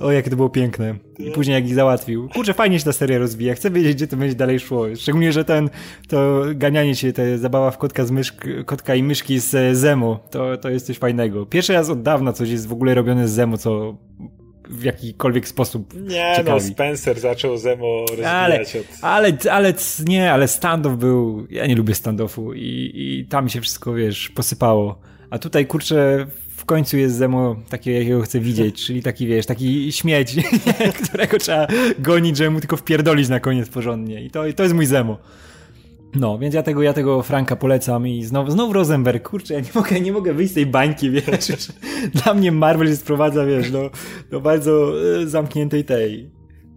O, 0.00 0.12
jakie 0.12 0.30
to 0.30 0.36
było 0.36 0.48
piękne. 0.48 0.94
I 1.18 1.30
później 1.30 1.54
jak 1.54 1.66
ich 1.66 1.74
załatwił. 1.74 2.28
Kurczę, 2.28 2.54
fajnie 2.54 2.78
się 2.78 2.84
ta 2.84 2.92
seria 2.92 3.18
rozwija. 3.18 3.54
Chcę 3.54 3.70
wiedzieć, 3.70 3.94
gdzie 3.94 4.06
to 4.06 4.16
będzie 4.16 4.34
dalej 4.34 4.60
szło. 4.60 4.86
Szczególnie, 4.96 5.32
że 5.32 5.44
ten, 5.44 5.70
to 6.08 6.42
ganianie 6.54 6.94
się, 6.94 7.12
ta 7.12 7.22
zabawa 7.38 7.70
w 7.70 7.78
kotka, 7.78 8.04
z 8.04 8.10
myszk, 8.10 8.46
kotka 8.66 8.94
i 8.94 9.02
myszki 9.02 9.38
z 9.38 9.78
Zemu, 9.94 10.18
to, 10.30 10.56
to 10.56 10.70
jest 10.70 10.86
coś 10.86 10.98
fajnego. 10.98 11.46
Pierwszy 11.46 11.72
raz 11.72 11.90
od 11.90 12.02
dawna 12.02 12.32
coś 12.32 12.50
jest 12.50 12.66
w 12.66 12.72
ogóle 12.72 12.94
robione 12.94 13.28
z 13.28 13.30
Zemu, 13.30 13.58
co 13.58 13.96
w 14.68 14.82
jakikolwiek 14.84 15.48
sposób 15.48 15.94
Nie, 15.94 16.30
no, 16.30 16.36
ciekawi. 16.36 16.50
no 16.50 16.60
Spencer 16.60 17.20
zaczął 17.20 17.56
Zemo 17.56 18.00
rozwijać 18.00 18.26
ale, 18.34 18.60
od... 18.60 18.86
Ale, 19.02 19.32
ale, 19.50 19.74
nie, 20.06 20.32
ale 20.32 20.48
standoff 20.48 20.96
był, 20.96 21.46
ja 21.50 21.66
nie 21.66 21.76
lubię 21.76 21.94
standoffu 21.94 22.54
i, 22.54 22.90
i 22.94 23.26
tam 23.28 23.48
się 23.48 23.60
wszystko, 23.60 23.94
wiesz, 23.94 24.28
posypało. 24.28 24.98
A 25.30 25.38
tutaj, 25.38 25.66
kurczę, 25.66 26.26
w 26.56 26.64
końcu 26.64 26.96
jest 26.98 27.16
Zemo 27.16 27.56
taki, 27.68 27.92
jakiego 27.92 28.22
chcę 28.22 28.40
widzieć, 28.40 28.86
czyli 28.86 29.02
taki, 29.02 29.26
wiesz, 29.26 29.46
taki 29.46 29.92
śmieć, 29.92 30.36
którego 31.08 31.38
trzeba 31.38 31.66
gonić, 31.98 32.36
żeby 32.36 32.50
mu 32.50 32.60
tylko 32.60 32.76
wpierdolić 32.76 33.28
na 33.28 33.40
koniec 33.40 33.68
porządnie. 33.68 34.24
I 34.24 34.30
to, 34.30 34.42
to 34.56 34.62
jest 34.62 34.74
mój 34.74 34.86
Zemo. 34.86 35.18
No, 36.14 36.38
więc 36.38 36.54
ja 36.54 36.62
tego, 36.62 36.82
ja 36.82 36.92
tego 36.92 37.22
Franka 37.22 37.56
polecam 37.56 38.06
i 38.06 38.24
znowu, 38.24 38.50
znowu 38.50 38.72
Rosenberg, 38.72 39.28
kurczę, 39.28 39.54
ja 39.54 39.60
nie 39.60 39.70
mogę, 39.74 40.00
nie 40.00 40.12
mogę 40.12 40.34
wyjść 40.34 40.52
z 40.52 40.54
tej 40.54 40.66
bańki, 40.66 41.10
wiesz, 41.10 41.72
dla 42.22 42.34
mnie 42.34 42.52
Marvel 42.52 42.88
się 42.88 42.96
sprowadza, 42.96 43.46
wiesz, 43.46 43.70
do, 43.70 43.90
do 44.30 44.40
bardzo 44.40 44.92
e, 45.22 45.26
zamkniętej 45.26 45.84
tej, 45.84 46.30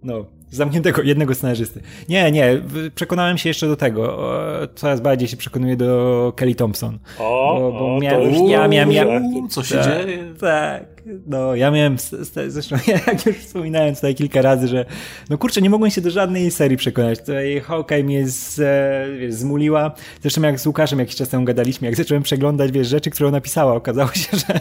no, 0.03 0.25
zamkniętego 0.51 1.01
jednego 1.01 1.35
scenarzysty. 1.35 1.81
Nie, 2.09 2.31
nie, 2.31 2.61
przekonałem 2.95 3.37
się 3.37 3.49
jeszcze 3.49 3.67
do 3.67 3.75
tego, 3.75 4.29
coraz 4.75 5.01
bardziej 5.01 5.27
się 5.27 5.37
przekonuję 5.37 5.75
do 5.75 6.33
Kelly 6.35 6.55
Thompson. 6.55 6.99
O, 7.19 7.57
bo, 7.59 7.71
bo 7.71 7.95
o, 7.95 7.99
miał, 7.99 8.21
ja 8.47 8.67
miałem, 8.67 8.89
miałem, 8.89 9.49
co 9.49 9.63
się 9.63 9.75
tak, 9.75 9.85
dzieje? 9.85 10.33
Tak, 10.39 10.97
no, 11.27 11.55
ja 11.55 11.71
miałem, 11.71 11.97
zresztą 12.47 12.75
jak 13.07 13.25
już 13.25 13.37
wspominałem 13.37 13.95
tutaj 13.95 14.15
kilka 14.15 14.41
razy, 14.41 14.67
że 14.67 14.85
no 15.29 15.37
kurczę, 15.37 15.61
nie 15.61 15.69
mogłem 15.69 15.91
się 15.91 16.01
do 16.01 16.11
żadnej 16.11 16.51
serii 16.51 16.77
przekonać. 16.77 17.19
Tutaj 17.19 17.61
Hawkeye 17.61 18.03
mnie 18.03 18.27
z, 18.27 18.59
wiesz, 19.19 19.33
zmuliła. 19.33 19.91
Zresztą 20.21 20.41
jak 20.41 20.59
z 20.59 20.67
Łukaszem 20.67 20.99
jakiś 20.99 21.15
czas 21.15 21.29
temu 21.29 21.45
gadaliśmy, 21.45 21.87
jak 21.87 21.95
zacząłem 21.95 22.23
przeglądać, 22.23 22.71
wiesz, 22.71 22.87
rzeczy, 22.87 23.09
które 23.09 23.31
napisała, 23.31 23.73
okazało 23.75 24.11
się, 24.13 24.37
że, 24.47 24.59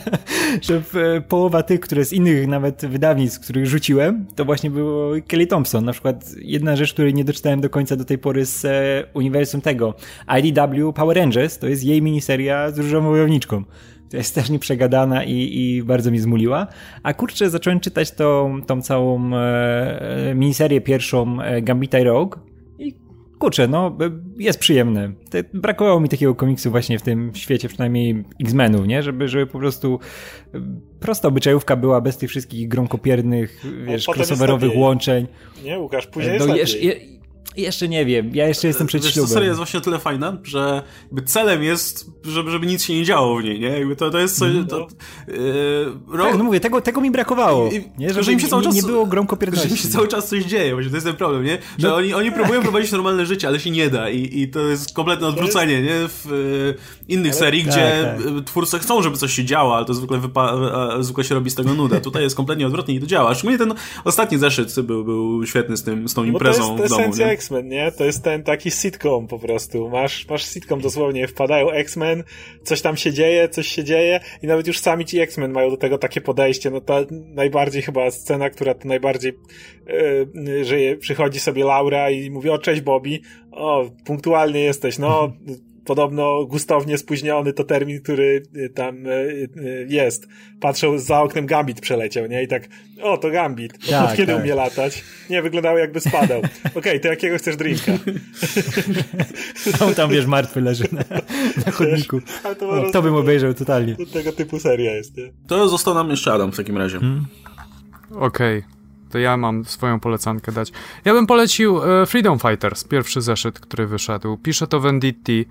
że 0.63 0.83
połowa 1.29 1.63
tych, 1.63 1.81
które 1.81 2.05
z 2.05 2.13
innych 2.13 2.47
nawet 2.47 2.87
wydawnictw, 2.87 3.41
których 3.41 3.67
rzuciłem, 3.67 4.27
to 4.37 4.45
właśnie 4.45 4.71
było 4.71 5.13
Kelly 5.29 5.47
Thompson. 5.47 5.76
Na 5.81 5.93
przykład 5.93 6.25
jedna 6.39 6.77
rzecz, 6.77 6.93
której 6.93 7.15
nie 7.15 7.25
doczytałem 7.25 7.61
do 7.61 7.71
końca 7.71 7.97
do 7.97 8.05
tej 8.05 8.19
pory 8.19 8.47
z 8.47 8.65
e, 8.65 9.05
uniwersum 9.15 9.61
tego. 9.61 9.95
IDW 10.39 10.93
Power 10.93 11.17
Rangers, 11.17 11.59
to 11.59 11.69
jest 11.69 11.85
jej 11.85 12.03
miniseria 12.03 12.71
z 12.71 12.79
różową 12.79 13.09
wojowniczką. 13.09 13.65
Która 14.07 14.19
jest 14.19 14.35
też 14.35 14.51
nieprzegadana 14.51 15.25
i, 15.25 15.61
i 15.61 15.83
bardzo 15.83 16.11
mi 16.11 16.19
zmuliła. 16.19 16.67
A 17.03 17.15
kurczę, 17.15 17.51
zacząłem 17.51 17.81
czytać 17.81 18.11
tą, 18.11 18.61
tą 18.67 18.83
całą 18.83 19.37
e, 19.37 20.33
miniserię 20.35 20.81
pierwszą 20.81 21.43
e, 21.43 21.63
Gambita 21.63 21.99
i 21.99 22.05
Rogue 22.05 22.37
kurczę, 23.39 23.69
no 23.69 23.97
jest 24.37 24.59
przyjemne. 24.59 25.13
Te, 25.31 25.45
brakowało 25.55 26.01
mi 26.01 26.09
takiego 26.09 26.35
komiksu 26.35 26.71
właśnie 26.71 26.99
w 26.99 27.03
tym 27.03 27.31
świecie, 27.35 27.69
przynajmniej 27.69 28.25
X-Menów, 28.41 28.87
nie? 28.87 29.03
Żeby, 29.03 29.29
żeby 29.29 29.47
po 29.47 29.59
prostu 29.59 30.01
e, 30.55 30.61
prosta 31.01 31.29
obyczajówka 31.29 31.77
była 31.77 32.01
bez 32.01 32.17
tych 32.17 32.31
wszystkich 32.31 32.69
gromkopiernych, 32.69 33.65
wiesz, 33.87 34.09
crossoverowych 34.09 34.77
łączeń. 34.77 35.27
Nie, 35.65 35.79
Łukasz, 35.79 36.07
później 36.07 36.39
no, 36.39 36.57
jest 36.57 36.83
je, 36.83 37.16
jeszcze 37.57 37.89
nie 37.89 38.05
wiem, 38.05 38.31
ja 38.35 38.49
jeszcze 38.49 38.69
jestem 38.69 38.87
przed 38.87 39.05
Wiesz, 39.05 39.13
ślubem. 39.13 39.31
seria 39.31 39.47
jest 39.47 39.57
właśnie 39.57 39.81
tyle 39.81 39.99
fajna, 39.99 40.39
że 40.43 40.83
celem 41.27 41.63
jest, 41.63 42.11
żeby, 42.25 42.51
żeby 42.51 42.67
nic 42.67 42.85
się 42.85 42.95
nie 42.95 43.05
działo 43.05 43.37
w 43.37 43.45
niej, 43.45 43.61
nie? 43.61 43.69
Jakby 43.69 43.97
to, 43.97 44.11
to 44.11 44.19
jest 44.19 44.39
coś... 44.39 44.53
To, 44.69 44.89
yy, 45.29 46.19
tak, 46.19 46.39
no 46.39 46.45
mówię, 46.45 46.61
tego, 46.61 46.81
tego 46.81 47.01
mi 47.01 47.11
brakowało, 47.11 47.71
I, 47.71 47.85
nie? 47.99 48.09
Żeby 48.09 48.23
że 48.23 48.33
im 48.33 48.41
się 48.41 48.49
cały 48.49 48.63
czas, 48.63 48.75
nie 48.75 48.83
było 48.83 49.07
gromkopierności. 49.07 49.69
Że 49.69 49.75
im 49.75 49.81
się 49.81 49.89
cały 49.89 50.09
czas 50.09 50.29
coś 50.29 50.45
dzieje, 50.45 50.75
właśnie 50.75 50.91
to 50.91 50.97
jest 50.97 51.07
ten 51.07 51.17
problem, 51.17 51.45
nie? 51.45 51.59
Że 51.79 51.89
no, 51.89 51.95
oni, 51.95 52.15
oni 52.15 52.29
tak. 52.29 52.39
próbują 52.39 52.63
prowadzić 52.69 52.93
normalne 52.93 53.27
życie, 53.27 53.49
ale 53.49 53.61
się 53.61 53.71
nie 53.71 53.91
da 53.91 54.11
i, 54.11 54.41
i 54.41 54.49
to 54.49 54.61
jest 54.61 54.95
kompletne 54.95 55.27
odwrócenie, 55.27 55.83
nie? 55.83 56.09
W 56.09 56.27
e, 56.27 57.13
innych 57.13 57.33
ale, 57.33 57.41
serii, 57.41 57.65
tak, 57.65 57.73
gdzie 57.73 58.15
tak. 58.35 58.45
twórcy 58.45 58.79
chcą, 58.79 59.03
żeby 59.03 59.17
coś 59.17 59.33
się 59.33 59.45
działo, 59.45 59.77
ale 59.77 59.87
to 59.87 59.95
zwykle, 59.95 60.19
wypa- 60.19 61.03
zwykle 61.03 61.25
się 61.25 61.35
robi 61.35 61.51
z 61.51 61.55
tego 61.55 61.75
nuda. 61.75 62.01
Tutaj 62.01 62.23
jest 62.23 62.37
kompletnie 62.37 62.67
odwrotnie 62.67 62.95
i 62.95 63.01
to 63.01 63.07
działa. 63.07 63.35
Szczególnie 63.35 63.59
ten 63.59 63.75
ostatni 64.05 64.39
zeszyt 64.39 64.81
był, 64.81 65.05
był 65.05 65.47
świetny 65.47 65.77
z, 65.77 65.83
tym, 65.83 66.09
z 66.09 66.15
tą 66.15 66.25
imprezą 66.25 66.77
to 66.77 66.83
jest, 66.83 66.95
w 66.95 66.99
domu. 66.99 67.17
Nie? 67.17 67.36
X-Men, 67.37 67.69
nie? 67.69 67.93
To 67.93 68.05
jest 68.05 68.25
ten 68.25 68.43
taki 68.43 68.71
sitcom 68.71 69.27
po 69.27 69.39
prostu. 69.39 69.89
Masz, 69.89 70.29
masz 70.29 70.45
sitcom 70.53 70.81
dosłownie, 70.81 71.29
wpadają 71.29 71.71
X-Men, 71.71 72.25
coś 72.65 72.81
tam 72.83 72.97
się 72.97 73.13
dzieje, 73.13 73.49
coś 73.49 73.67
się 73.69 73.85
dzieje 73.85 74.21
i 74.43 74.47
nawet 74.47 74.67
już 74.67 74.79
sami 74.79 75.05
ci 75.05 75.21
X-Men 75.21 75.53
mają 75.53 75.71
do 75.71 75.77
tego 75.77 75.99
takie 75.99 76.21
podejście. 76.21 76.71
No 76.71 76.81
ta 76.81 77.01
najbardziej 77.11 77.83
chyba 77.83 78.11
scena, 78.11 78.51
która 78.51 78.75
to 78.75 78.89
najbardziej 78.89 79.33
yy, 80.35 80.65
że 80.65 80.77
przychodzi 81.01 81.41
sobie 81.41 81.65
Laura 81.65 82.11
i 82.11 82.31
mówi, 82.31 82.51
o 82.51 82.59
cześć 82.59 82.81
Bobby, 82.81 83.21
o, 83.53 83.91
punktualnie 84.05 84.61
jesteś, 84.61 84.99
no 84.99 85.33
podobno 85.87 86.45
gustownie 86.45 86.99
spóźniony 86.99 87.53
to 87.53 87.65
termin, 87.65 88.03
który 88.03 88.43
y, 88.57 88.71
tam 88.71 88.97
jest. 89.89 90.27
Patrzą 90.61 90.99
za 90.99 91.23
oknem 91.23 91.47
Gambit 91.47 91.81
przeleciał, 91.81 92.27
nie? 92.27 92.43
I 92.43 92.49
tak, 92.49 92.69
o, 93.03 93.19
to 93.19 93.31
Gambit. 93.31 93.89
Tak, 93.91 94.17
kiedy 94.17 94.33
tak. 94.33 94.43
umie 94.43 94.55
latać? 94.55 95.05
Nie, 95.31 95.43
wyglądało 95.43 95.79
jakby 95.79 96.01
spadał. 96.01 96.39
Okej, 96.65 96.75
okay, 96.75 97.01
to 97.01 97.09
jakiego 97.09 97.39
chcesz 97.39 97.57
drinka? 97.57 97.93
On 99.87 99.95
tam, 99.95 100.11
wiesz, 100.11 100.27
martwy 100.27 100.61
leży 100.61 100.85
na, 100.93 101.05
na 101.67 101.73
chodniku. 101.73 102.21
to, 102.59 102.69
o, 102.69 102.91
to 102.91 103.03
bym 103.03 103.15
obejrzał 103.15 103.55
totalnie. 103.55 103.97
Tego 104.13 104.33
typu 104.33 104.61
seria 104.61 104.95
jest, 104.95 105.17
nie? 105.17 105.33
To 105.47 105.69
został 105.69 105.95
nam 105.95 106.11
jeszcze 106.11 106.33
Adam 106.33 106.53
w 106.53 106.57
takim 106.57 106.79
razie. 106.79 106.99
Hmm. 106.99 107.27
Okej. 108.11 108.59
Okay 108.59 108.76
to 109.17 109.21
ja 109.21 109.37
mam 109.37 109.65
swoją 109.65 110.01
polecankę 110.01 110.53
dać. 110.53 110.73
Ja 111.05 111.13
bym 111.13 111.27
polecił 111.27 111.83
e, 111.83 112.07
Freedom 112.07 112.39
Fighters, 112.39 112.85
pierwszy 112.85 113.21
zeszyt, 113.21 113.61
który 113.61 113.87
wyszedł. 113.87 114.37
Pisze 114.37 114.67
to 114.67 114.81
Venditti. 114.81 115.47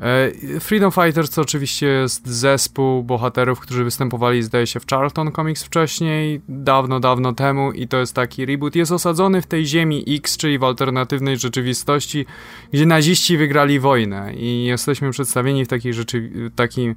E, 0.00 0.60
Freedom 0.60 0.92
Fighters 0.92 1.30
to 1.30 1.42
oczywiście 1.42 1.86
jest 1.86 2.26
zespół 2.26 3.02
bohaterów, 3.02 3.60
którzy 3.60 3.84
występowali, 3.84 4.42
zdaje 4.42 4.66
się, 4.66 4.80
w 4.80 4.86
Charlton 4.86 5.32
Comics 5.32 5.64
wcześniej, 5.64 6.40
dawno, 6.48 7.00
dawno 7.00 7.32
temu 7.32 7.72
i 7.72 7.88
to 7.88 7.96
jest 7.96 8.14
taki 8.14 8.46
reboot. 8.46 8.76
Jest 8.76 8.92
osadzony 8.92 9.42
w 9.42 9.46
tej 9.46 9.66
ziemi 9.66 10.04
X, 10.08 10.36
czyli 10.36 10.58
w 10.58 10.64
alternatywnej 10.64 11.36
rzeczywistości, 11.36 12.26
gdzie 12.72 12.86
naziści 12.86 13.36
wygrali 13.36 13.80
wojnę 13.80 14.34
i 14.34 14.64
jesteśmy 14.64 15.10
przedstawieni 15.10 15.64
w 15.64 15.68
takiej 15.68 15.94
rzeczy, 15.94 16.30
takim, 16.56 16.94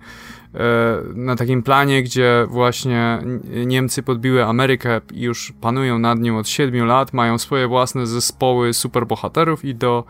na 1.16 1.36
takim 1.36 1.64
planie, 1.64 2.04
gdzie 2.04 2.46
właśnie 2.50 3.20
Niemcy 3.66 4.04
podbiły 4.04 4.46
Amerykę 4.46 5.02
i 5.14 5.22
już 5.22 5.54
panują 5.62 6.00
nad 6.00 6.20
nią 6.20 6.38
od 6.38 6.50
7 6.50 6.86
lat, 6.86 7.14
mają 7.14 7.38
swoje 7.38 7.68
własne 7.68 8.08
zespoły 8.08 8.74
superbohaterów 8.74 9.66
i 9.66 9.76
do 9.76 10.04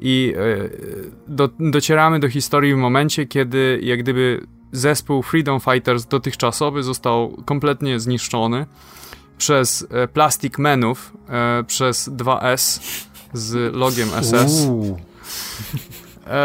i 0.00 0.34
e, 0.36 0.68
do, 1.28 1.48
docieramy 1.58 2.20
do 2.20 2.28
historii 2.28 2.74
w 2.74 2.76
momencie, 2.76 3.26
kiedy 3.26 3.80
jak 3.82 4.02
gdyby 4.02 4.46
zespół 4.72 5.22
Freedom 5.22 5.60
Fighters 5.60 6.06
dotychczasowy 6.06 6.82
został 6.82 7.42
kompletnie 7.44 8.00
zniszczony 8.00 8.66
przez 9.38 9.86
e, 9.90 10.08
Plastic 10.08 10.58
Menów, 10.58 11.12
e, 11.28 11.64
przez 11.64 12.08
2S 12.08 12.80
z 13.32 13.74
logiem 13.74 14.08
SS. 14.08 14.66
E, 14.66 14.96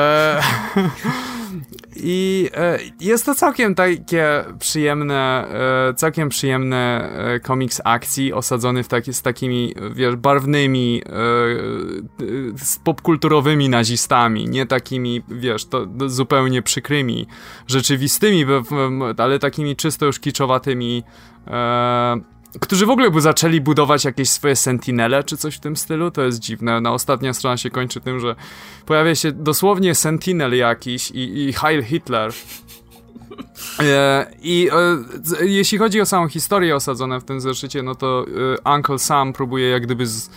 I 1.95 2.49
e, 2.55 2.79
jest 2.99 3.25
to 3.25 3.35
całkiem 3.35 3.75
takie 3.75 4.43
przyjemne, 4.59 5.47
e, 5.89 5.93
całkiem 5.93 6.29
przyjemne 6.29 7.09
e, 7.15 7.39
komiks 7.39 7.81
akcji 7.83 8.33
osadzony 8.33 8.83
w 8.83 8.87
taki, 8.87 9.13
z 9.13 9.21
takimi, 9.21 9.75
wiesz, 9.95 10.15
barwnymi, 10.15 11.01
z 12.57 12.79
popkulturowymi 12.83 13.69
nazistami, 13.69 14.49
nie 14.49 14.65
takimi, 14.65 15.21
wiesz, 15.27 15.65
to 15.65 15.87
zupełnie 16.05 16.61
przykrymi, 16.61 17.27
rzeczywistymi, 17.67 18.45
ale 19.17 19.39
takimi 19.39 19.75
czysto 19.75 20.05
już 20.05 20.19
kiczowatymi 20.19 21.03
którzy 22.59 22.85
w 22.85 22.89
ogóle 22.89 23.11
by 23.11 23.21
zaczęli 23.21 23.61
budować 23.61 24.05
jakieś 24.05 24.29
swoje 24.29 24.55
sentinele 24.55 25.23
czy 25.23 25.37
coś 25.37 25.55
w 25.55 25.59
tym 25.59 25.75
stylu, 25.75 26.11
to 26.11 26.21
jest 26.21 26.39
dziwne. 26.39 26.81
Na 26.81 26.91
ostatnia 26.91 27.33
strona 27.33 27.57
się 27.57 27.69
kończy 27.69 28.01
tym, 28.01 28.19
że 28.19 28.35
pojawia 28.85 29.15
się 29.15 29.31
dosłownie 29.31 29.95
sentinel 29.95 30.57
jakiś 30.57 31.11
i, 31.11 31.43
i 31.43 31.53
Heil 31.53 31.83
Hitler. 31.83 32.33
E, 33.79 34.31
I 34.41 34.69
e, 35.41 35.45
jeśli 35.45 35.77
chodzi 35.77 36.01
o 36.01 36.05
samą 36.05 36.27
historię 36.27 36.75
osadzone 36.75 37.19
w 37.19 37.23
tym 37.23 37.41
zeszycie, 37.41 37.83
no 37.83 37.95
to 37.95 38.25
e, 38.65 38.75
Uncle 38.75 38.99
Sam 38.99 39.33
próbuje 39.33 39.69
jak 39.69 39.83
gdyby 39.83 40.07
z, 40.07 40.29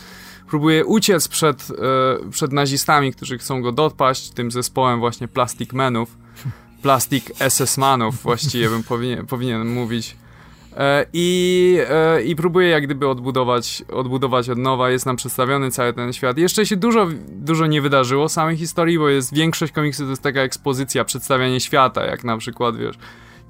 próbuje 0.49 0.85
uciec 0.85 1.29
przed, 1.29 1.71
e, 1.71 2.31
przed 2.31 2.53
nazistami, 2.53 3.13
którzy 3.13 3.39
chcą 3.39 3.63
go 3.63 3.73
dopaść, 3.73 4.31
tym 4.31 4.51
zespołem 4.51 5.01
właśnie 5.01 5.29
Plastic 5.29 5.73
Menów. 5.73 6.17
Plastic 6.83 7.25
SS 7.49 7.79
Manów 7.79 8.23
właściwie 8.23 8.71
bym 8.71 8.83
powinien, 8.83 9.27
powinien 9.27 9.69
mówić. 9.69 10.17
E, 10.77 11.07
I, 11.13 11.79
e, 11.91 12.23
I 12.23 12.37
próbuje 12.37 12.69
jak 12.69 12.85
gdyby 12.85 13.09
odbudować, 13.09 13.85
odbudować 13.93 14.51
od 14.51 14.59
nowa, 14.59 14.91
jest 14.91 15.07
nam 15.07 15.17
przedstawiony 15.17 15.71
cały 15.71 15.93
ten 15.93 16.13
świat. 16.13 16.39
Jeszcze 16.39 16.67
się 16.67 16.77
dużo, 16.77 17.07
dużo 17.29 17.67
nie 17.67 17.83
wydarzyło 17.83 18.29
samej 18.29 18.57
historii, 18.57 18.99
bo 18.99 19.09
jest 19.09 19.35
większość 19.35 19.73
komiksów 19.73 20.07
to 20.07 20.11
jest 20.11 20.23
taka 20.23 20.41
ekspozycja, 20.41 21.05
przedstawianie 21.05 21.61
świata, 21.61 22.05
jak 22.05 22.25
na 22.25 22.37
przykład, 22.37 22.77
wiesz, 22.77 22.97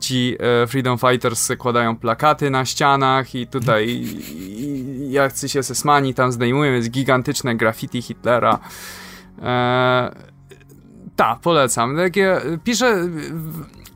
ci 0.01 0.37
e, 0.39 0.67
Freedom 0.67 0.99
Fighters 0.99 1.47
zakładają 1.47 1.97
plakaty 1.97 2.51
na 2.51 2.65
ścianach 2.65 3.35
i 3.35 3.47
tutaj 3.47 4.05
jacyś 5.11 5.57
SS-mani 5.57 6.15
tam 6.15 6.33
zdejmują, 6.33 6.73
jest 6.73 6.91
gigantyczne 6.91 7.57
graffiti 7.57 8.03
Hitlera. 8.03 8.59
E, 9.43 10.11
tak, 11.17 11.41
polecam. 11.41 11.97
Takie, 11.97 12.41
piszę, 12.65 13.09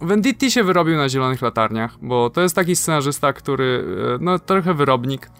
Venditti 0.01 0.51
się 0.51 0.65
wyrobił 0.65 0.97
na 0.97 1.09
Zielonych 1.09 1.43
Latarniach, 1.43 1.97
bo 2.03 2.31
to 2.31 2.41
jest 2.41 2.55
taki 2.55 2.77
scenarzysta, 2.77 3.33
który, 3.33 3.85
e, 4.15 4.19
no 4.21 4.39
trochę 4.39 4.75
wyrobnik. 4.75 5.31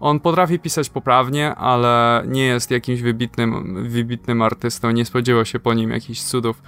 On 0.00 0.20
potrafi 0.20 0.58
pisać 0.58 0.90
poprawnie, 0.90 1.54
ale 1.54 2.22
nie 2.26 2.46
jest 2.46 2.70
jakimś 2.70 3.02
wybitnym, 3.02 3.84
wybitnym 3.88 4.42
artystą, 4.42 4.90
nie 4.90 5.04
spodziewał 5.04 5.44
się 5.44 5.60
po 5.60 5.74
nim 5.74 5.90
jakichś 5.90 6.20
cudów. 6.20 6.62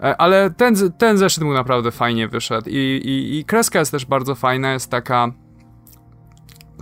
E, 0.00 0.16
ale 0.16 0.50
ten, 0.50 0.92
ten 0.98 1.18
zeszyt 1.18 1.44
mu 1.44 1.52
naprawdę 1.52 1.90
fajnie 1.90 2.28
wyszedł 2.28 2.70
i, 2.70 3.00
i, 3.04 3.38
i 3.38 3.44
kreska 3.44 3.78
jest 3.78 3.92
też 3.92 4.06
bardzo 4.06 4.34
fajna, 4.34 4.72
jest 4.72 4.90
taka 4.90 5.32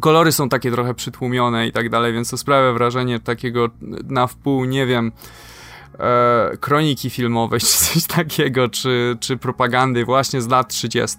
kolory 0.00 0.32
są 0.32 0.48
takie 0.48 0.70
trochę 0.70 0.94
przytłumione 0.94 1.66
i 1.66 1.72
tak 1.72 1.88
dalej, 1.88 2.12
więc 2.12 2.30
to 2.30 2.36
sprawia 2.36 2.72
wrażenie 2.72 3.20
takiego 3.20 3.68
na 4.04 4.26
wpół, 4.26 4.64
nie 4.64 4.86
wiem, 4.86 5.12
e, 5.98 6.56
kroniki 6.56 7.10
filmowej, 7.10 7.60
czy 7.66 7.66
coś 7.66 8.04
takiego, 8.04 8.68
czy, 8.68 9.16
czy 9.20 9.36
propagandy 9.36 10.04
właśnie 10.04 10.42
z 10.42 10.48
lat 10.48 10.68
30. 10.68 11.16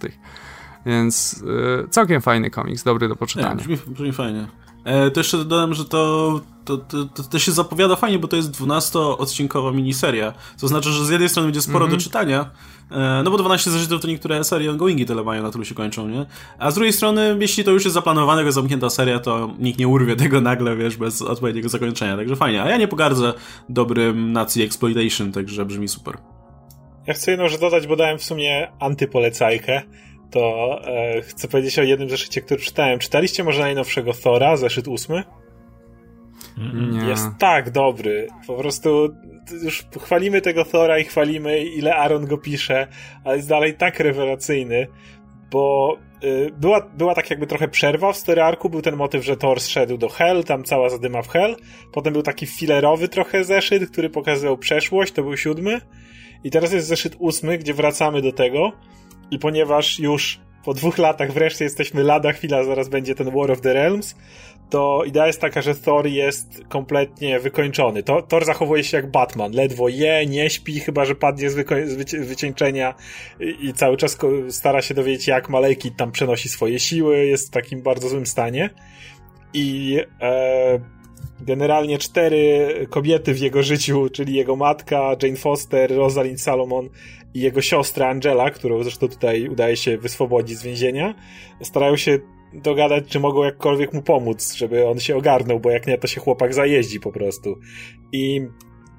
Więc 0.86 1.44
e, 1.84 1.88
całkiem 1.88 2.22
fajny 2.22 2.50
komiks, 2.50 2.84
dobry 2.84 3.08
do 3.08 3.16
poczytania. 3.16 3.50
Nie, 3.50 3.56
brzmi, 3.56 3.78
brzmi 3.88 4.12
fajnie. 4.14 4.48
E, 4.86 5.12
to 5.12 5.20
jeszcze 5.20 5.38
dodam, 5.38 5.74
że 5.74 5.86
to, 5.86 6.42
to, 6.66 6.78
to, 6.78 7.06
to, 7.06 7.24
to 7.24 7.40
się 7.40 7.52
zapowiada 7.52 7.96
fajnie, 7.96 8.20
bo 8.20 8.28
to 8.28 8.36
jest 8.36 8.52
12-odcinkowa 8.52 9.74
miniseria. 9.74 10.34
To 10.62 10.68
znaczy, 10.68 10.90
że 10.90 11.06
z 11.06 11.10
jednej 11.10 11.30
strony 11.30 11.48
będzie 11.48 11.62
sporo 11.62 11.86
mm 11.86 11.90
-hmm. 11.90 11.98
do 11.98 12.04
czytania, 12.04 12.50
e, 12.92 13.22
no 13.24 13.32
bo 13.32 13.38
12 13.38 13.72
zeszytów 13.72 14.02
to 14.02 14.08
niektóre 14.08 14.44
serie 14.44 14.72
ongoingi 14.72 15.06
tyle 15.06 15.24
mają, 15.24 15.44
na 15.44 15.52
tylu 15.52 15.66
się 15.66 15.76
kończą, 15.76 16.08
nie? 16.08 16.26
A 16.60 16.72
z 16.72 16.76
drugiej 16.76 16.94
strony, 16.94 17.38
jeśli 17.40 17.64
to 17.64 17.72
już 17.72 17.84
jest 17.84 17.94
zaplanowane, 17.94 18.42
jako 18.42 18.52
zamknięta 18.52 18.90
seria, 18.90 19.20
to 19.20 19.50
nikt 19.60 19.80
nie 19.80 19.88
urwie 19.88 20.16
tego 20.16 20.42
nagle, 20.42 20.76
wiesz, 20.76 20.98
bez 20.98 21.22
odpowiedniego 21.22 21.70
zakończenia, 21.70 22.18
także 22.18 22.36
fajnie. 22.36 22.64
A 22.64 22.70
ja 22.70 22.78
nie 22.78 22.88
pogardzę 22.88 23.34
dobrym 23.70 24.32
nacji 24.32 24.64
exploitation, 24.64 25.32
także 25.32 25.66
brzmi 25.66 25.88
super. 25.88 26.18
Ja 27.08 27.14
chcę 27.14 27.32
jedną 27.32 27.48
rzecz 27.48 27.62
dodać, 27.62 27.88
bo 27.88 27.96
dałem 27.96 28.18
w 28.18 28.24
sumie 28.24 28.72
antypolecajkę 28.80 29.82
to 30.32 30.80
e, 30.88 31.22
chcę 31.22 31.48
powiedzieć 31.48 31.80
o 31.80 31.84
jednym 31.84 32.10
zeszycie, 32.10 32.42
który 32.42 32.62
czytałem. 32.62 33.00
Czytaliście 33.00 33.44
może 33.44 33.62
najnowszego 33.62 34.14
Thora, 34.14 34.58
zeszyt 34.58 34.88
ósmy? 34.88 35.24
Nie. 36.92 37.10
Jest 37.10 37.28
tak 37.40 37.72
dobry. 37.72 38.28
Po 38.48 38.54
prostu 38.54 39.10
już 39.64 39.86
chwalimy 40.02 40.42
tego 40.42 40.66
Thora 40.66 41.00
i 41.00 41.04
chwalimy, 41.04 41.64
ile 41.64 41.96
Aaron 41.96 42.26
go 42.26 42.38
pisze, 42.38 42.88
ale 43.24 43.36
jest 43.36 43.50
dalej 43.50 43.74
tak 43.74 44.00
rewelacyjny, 44.00 44.88
bo 45.52 45.98
y, 46.24 46.52
była, 46.58 46.82
była 46.82 47.16
tak 47.16 47.30
jakby 47.30 47.48
trochę 47.48 47.68
przerwa 47.68 48.14
w 48.14 48.18
story 48.18 48.42
arku, 48.42 48.70
był 48.70 48.82
ten 48.82 48.96
motyw, 48.96 49.26
że 49.26 49.38
Thor 49.38 49.60
zszedł 49.60 49.98
do 49.98 50.10
Hell, 50.10 50.44
tam 50.44 50.64
cała 50.64 50.90
zadyma 50.90 51.22
w 51.22 51.28
Hell, 51.28 51.56
potem 51.94 52.14
był 52.14 52.22
taki 52.22 52.46
filerowy 52.46 53.08
trochę 53.08 53.44
zeszyt, 53.44 53.92
który 53.92 54.10
pokazywał 54.10 54.58
przeszłość, 54.58 55.14
to 55.14 55.24
był 55.24 55.38
siódmy, 55.38 55.82
i 56.44 56.52
teraz 56.52 56.74
jest 56.74 56.88
zeszyt 56.88 57.16
ósmy, 57.20 57.58
gdzie 57.58 57.74
wracamy 57.74 58.22
do 58.22 58.32
tego, 58.32 58.72
i 59.32 59.40
ponieważ 59.40 60.00
już 60.00 60.40
po 60.66 60.74
dwóch 60.74 60.98
latach 60.98 61.32
wreszcie 61.32 61.64
jesteśmy 61.64 62.04
lada 62.04 62.32
chwila, 62.32 62.64
zaraz 62.64 62.90
będzie 62.90 63.16
ten 63.16 63.32
War 63.32 63.52
of 63.52 63.62
the 63.62 63.74
Realms, 63.74 64.16
to 64.70 65.04
idea 65.06 65.28
jest 65.28 65.42
taka, 65.42 65.62
że 65.62 65.76
Thor 65.76 66.08
jest 66.08 66.62
kompletnie 66.70 67.40
wykończony. 67.40 68.04
To, 68.04 68.22
Thor 68.22 68.46
zachowuje 68.46 68.84
się 68.84 68.98
jak 68.98 69.12
Batman. 69.12 69.52
Ledwo 69.52 69.90
je, 69.90 70.26
nie 70.26 70.50
śpi, 70.50 70.80
chyba 70.80 71.06
że 71.06 71.16
padnie 71.16 71.50
z, 71.50 71.56
wyko- 71.56 71.88
z 71.88 71.98
wyci- 71.98 72.26
wycieńczenia 72.26 72.94
i, 73.40 73.66
i, 73.66 73.74
cały 73.74 73.98
czas 73.98 74.18
stara 74.50 74.82
się 74.82 74.94
dowiedzieć, 74.94 75.28
jak 75.28 75.50
Malejki 75.50 75.92
tam 75.92 76.12
przenosi 76.12 76.50
swoje 76.50 76.80
siły. 76.80 77.26
Jest 77.26 77.48
w 77.48 77.52
takim 77.52 77.82
bardzo 77.82 78.10
złym 78.10 78.26
stanie. 78.26 78.70
I 79.54 80.00
e, 80.22 80.80
generalnie 81.40 81.98
cztery 81.98 82.70
kobiety 82.90 83.34
w 83.34 83.40
jego 83.40 83.64
życiu, 83.64 84.10
czyli 84.10 84.34
jego 84.34 84.56
matka, 84.56 85.16
Jane 85.24 85.36
Foster, 85.36 85.96
Rosalind 85.96 86.42
Salomon 86.42 86.90
i 87.36 87.42
jego 87.42 87.62
siostra 87.62 88.10
Angela, 88.10 88.52
którą 88.52 88.84
zresztą 88.84 89.08
tutaj 89.08 89.50
udaje 89.50 89.78
się 89.78 89.98
wyswobodzić 89.98 90.58
z 90.58 90.64
więzienia, 90.64 91.16
starają 91.62 91.98
się 91.98 92.20
dogadać, 92.54 93.04
czy 93.08 93.20
mogą 93.20 93.44
jakkolwiek 93.44 93.94
mu 93.94 94.02
pomóc, 94.02 94.54
żeby 94.54 94.88
on 94.88 95.00
się 95.00 95.16
ogarnął, 95.16 95.60
bo 95.60 95.72
jak 95.72 95.88
nie, 95.88 95.98
to 95.98 96.08
się 96.08 96.22
chłopak 96.22 96.54
zajeździ 96.54 97.00
po 97.00 97.12
prostu. 97.12 97.56
I 98.12 98.42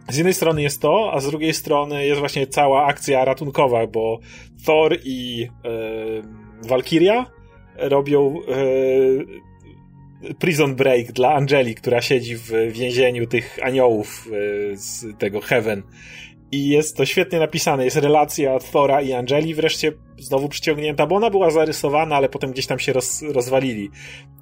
z 0.08 0.16
jednej 0.16 0.34
strony 0.34 0.62
jest 0.62 0.82
to, 0.82 1.10
a 1.12 1.20
z 1.20 1.26
drugiej 1.26 1.54
strony 1.54 2.06
jest 2.06 2.20
właśnie 2.20 2.46
cała 2.46 2.86
akcja 2.86 3.24
ratunkowa, 3.24 3.86
bo 3.86 4.18
Thor 4.66 4.96
i 5.04 5.48
e, 5.64 6.68
Valkyria 6.68 7.26
robią 7.76 8.40
e, 8.48 10.34
prison 10.34 10.74
break 10.74 11.12
dla 11.12 11.34
Angeli, 11.34 11.74
która 11.74 12.00
siedzi 12.00 12.36
w 12.36 12.50
więzieniu 12.72 13.26
tych 13.26 13.58
aniołów 13.62 14.28
e, 14.72 14.76
z 14.76 15.18
tego 15.18 15.40
Heaven 15.40 15.82
i 16.56 16.68
jest 16.68 16.96
to 16.96 17.06
świetnie 17.06 17.38
napisane. 17.38 17.84
Jest 17.84 17.96
relacja 17.96 18.58
Thora 18.58 19.02
i 19.02 19.12
Angeli 19.12 19.54
wreszcie 19.54 19.92
znowu 20.18 20.48
przyciągnięta, 20.48 21.06
bo 21.06 21.16
ona 21.16 21.30
była 21.30 21.50
zarysowana, 21.50 22.16
ale 22.16 22.28
potem 22.28 22.52
gdzieś 22.52 22.66
tam 22.66 22.78
się 22.78 22.92
roz, 22.92 23.22
rozwalili. 23.22 23.90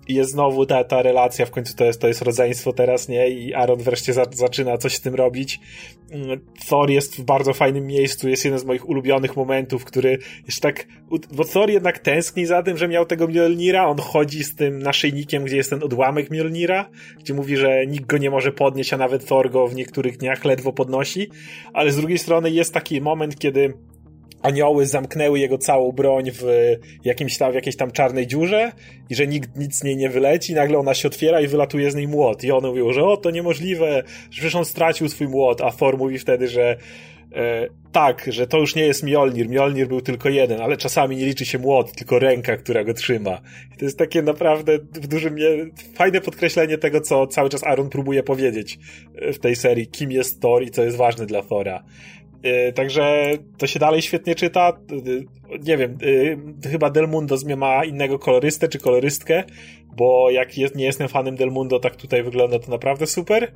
Jest 0.08 0.30
znowu 0.30 0.66
ta, 0.66 0.84
ta 0.84 1.02
relacja, 1.02 1.46
w 1.46 1.50
końcu 1.50 1.76
to 1.76 1.84
jest, 1.84 2.00
to 2.00 2.08
jest 2.08 2.22
rodzeństwo 2.22 2.72
teraz, 2.72 3.08
nie? 3.08 3.28
I 3.28 3.54
Aaron 3.54 3.78
wreszcie 3.78 4.12
za, 4.12 4.24
zaczyna 4.32 4.78
coś 4.78 4.94
z 4.94 5.00
tym 5.00 5.14
robić. 5.14 5.60
Mm, 6.10 6.40
Thor 6.68 6.90
jest 6.90 7.16
w 7.16 7.22
bardzo 7.22 7.52
fajnym 7.52 7.86
miejscu, 7.86 8.28
jest 8.28 8.44
jeden 8.44 8.60
z 8.60 8.64
moich 8.64 8.88
ulubionych 8.88 9.36
momentów, 9.36 9.84
który 9.84 10.18
jeszcze 10.46 10.60
tak, 10.60 10.86
bo 11.32 11.44
Thor 11.44 11.70
jednak 11.70 11.98
tęskni 11.98 12.46
za 12.46 12.62
tym, 12.62 12.76
że 12.76 12.88
miał 12.88 13.06
tego 13.06 13.28
Mjolnira, 13.28 13.86
on 13.86 13.98
chodzi 13.98 14.44
z 14.44 14.56
tym 14.56 14.78
naszyjnikiem, 14.78 15.44
gdzie 15.44 15.56
jest 15.56 15.70
ten 15.70 15.82
odłamek 15.82 16.30
Mjolnira, 16.30 16.90
gdzie 17.20 17.34
mówi, 17.34 17.56
że 17.56 17.86
nikt 17.86 18.06
go 18.06 18.18
nie 18.18 18.30
może 18.30 18.52
podnieść, 18.52 18.92
a 18.92 18.96
nawet 18.96 19.26
Thor 19.26 19.50
go 19.50 19.66
w 19.66 19.74
niektórych 19.74 20.16
dniach 20.16 20.44
ledwo 20.44 20.72
podnosi, 20.72 21.28
ale 21.72 21.90
z 21.90 21.96
drugiej 21.96 22.18
strony 22.18 22.50
jest 22.50 22.74
taki 22.74 23.00
moment, 23.00 23.38
kiedy 23.38 23.74
anioły 24.44 24.86
zamknęły 24.86 25.38
jego 25.38 25.58
całą 25.58 25.92
broń 25.92 26.30
w 26.30 26.44
jakimś 27.04 27.38
tam, 27.38 27.52
w 27.52 27.54
jakiejś 27.54 27.76
tam 27.76 27.90
czarnej 27.90 28.26
dziurze 28.26 28.72
i 29.10 29.14
że 29.14 29.26
nikt 29.26 29.56
nic 29.56 29.78
z 29.78 29.84
niej 29.84 29.96
nie 29.96 30.08
wyleci, 30.08 30.54
nagle 30.54 30.78
ona 30.78 30.94
się 30.94 31.08
otwiera 31.08 31.40
i 31.40 31.46
wylatuje 31.46 31.90
z 31.90 31.94
niej 31.94 32.08
młot. 32.08 32.44
I 32.44 32.52
one 32.52 32.68
mówią, 32.68 32.92
że 32.92 33.04
o, 33.04 33.16
to 33.16 33.30
niemożliwe, 33.30 34.02
że 34.06 34.30
przecież 34.30 34.54
on 34.54 34.64
stracił 34.64 35.08
swój 35.08 35.28
młot, 35.28 35.60
a 35.60 35.70
Thor 35.70 35.98
mówi 35.98 36.18
wtedy, 36.18 36.48
że 36.48 36.76
e, 37.32 37.68
tak, 37.92 38.26
że 38.28 38.46
to 38.46 38.58
już 38.58 38.74
nie 38.74 38.82
jest 38.82 39.02
Mjolnir, 39.02 39.48
Mjolnir 39.48 39.88
był 39.88 40.00
tylko 40.00 40.28
jeden, 40.28 40.60
ale 40.60 40.76
czasami 40.76 41.16
nie 41.16 41.26
liczy 41.26 41.44
się 41.44 41.58
młot, 41.58 41.92
tylko 41.92 42.18
ręka, 42.18 42.56
która 42.56 42.84
go 42.84 42.94
trzyma. 42.94 43.40
I 43.74 43.78
to 43.78 43.84
jest 43.84 43.98
takie 43.98 44.22
naprawdę 44.22 44.78
w 44.78 45.06
dużym, 45.06 45.36
fajne 45.94 46.20
podkreślenie 46.20 46.78
tego, 46.78 47.00
co 47.00 47.26
cały 47.26 47.48
czas 47.48 47.64
Aaron 47.64 47.88
próbuje 47.88 48.22
powiedzieć 48.22 48.78
w 49.32 49.38
tej 49.38 49.56
serii, 49.56 49.86
kim 49.86 50.12
jest 50.12 50.40
Thor 50.40 50.62
i 50.62 50.70
co 50.70 50.84
jest 50.84 50.96
ważne 50.96 51.26
dla 51.26 51.42
Thora. 51.42 51.84
E, 52.44 52.72
także 52.72 53.32
to 53.58 53.66
się 53.66 53.78
dalej 53.78 54.02
świetnie 54.02 54.34
czyta. 54.34 54.68
E, 54.68 55.58
nie 55.58 55.76
wiem, 55.76 55.98
e, 56.64 56.68
chyba 56.70 56.90
Del 56.90 57.08
Mundo 57.08 57.36
ma 57.56 57.84
innego 57.84 58.18
kolorystę 58.18 58.68
czy 58.68 58.78
kolorystkę, 58.78 59.44
bo 59.96 60.30
jak 60.30 60.58
jest, 60.58 60.76
nie 60.76 60.84
jestem 60.84 61.08
fanem 61.08 61.36
Del 61.36 61.50
Mundo, 61.50 61.80
tak 61.80 61.96
tutaj 61.96 62.22
wygląda 62.22 62.58
to 62.58 62.70
naprawdę 62.70 63.06
super. 63.06 63.52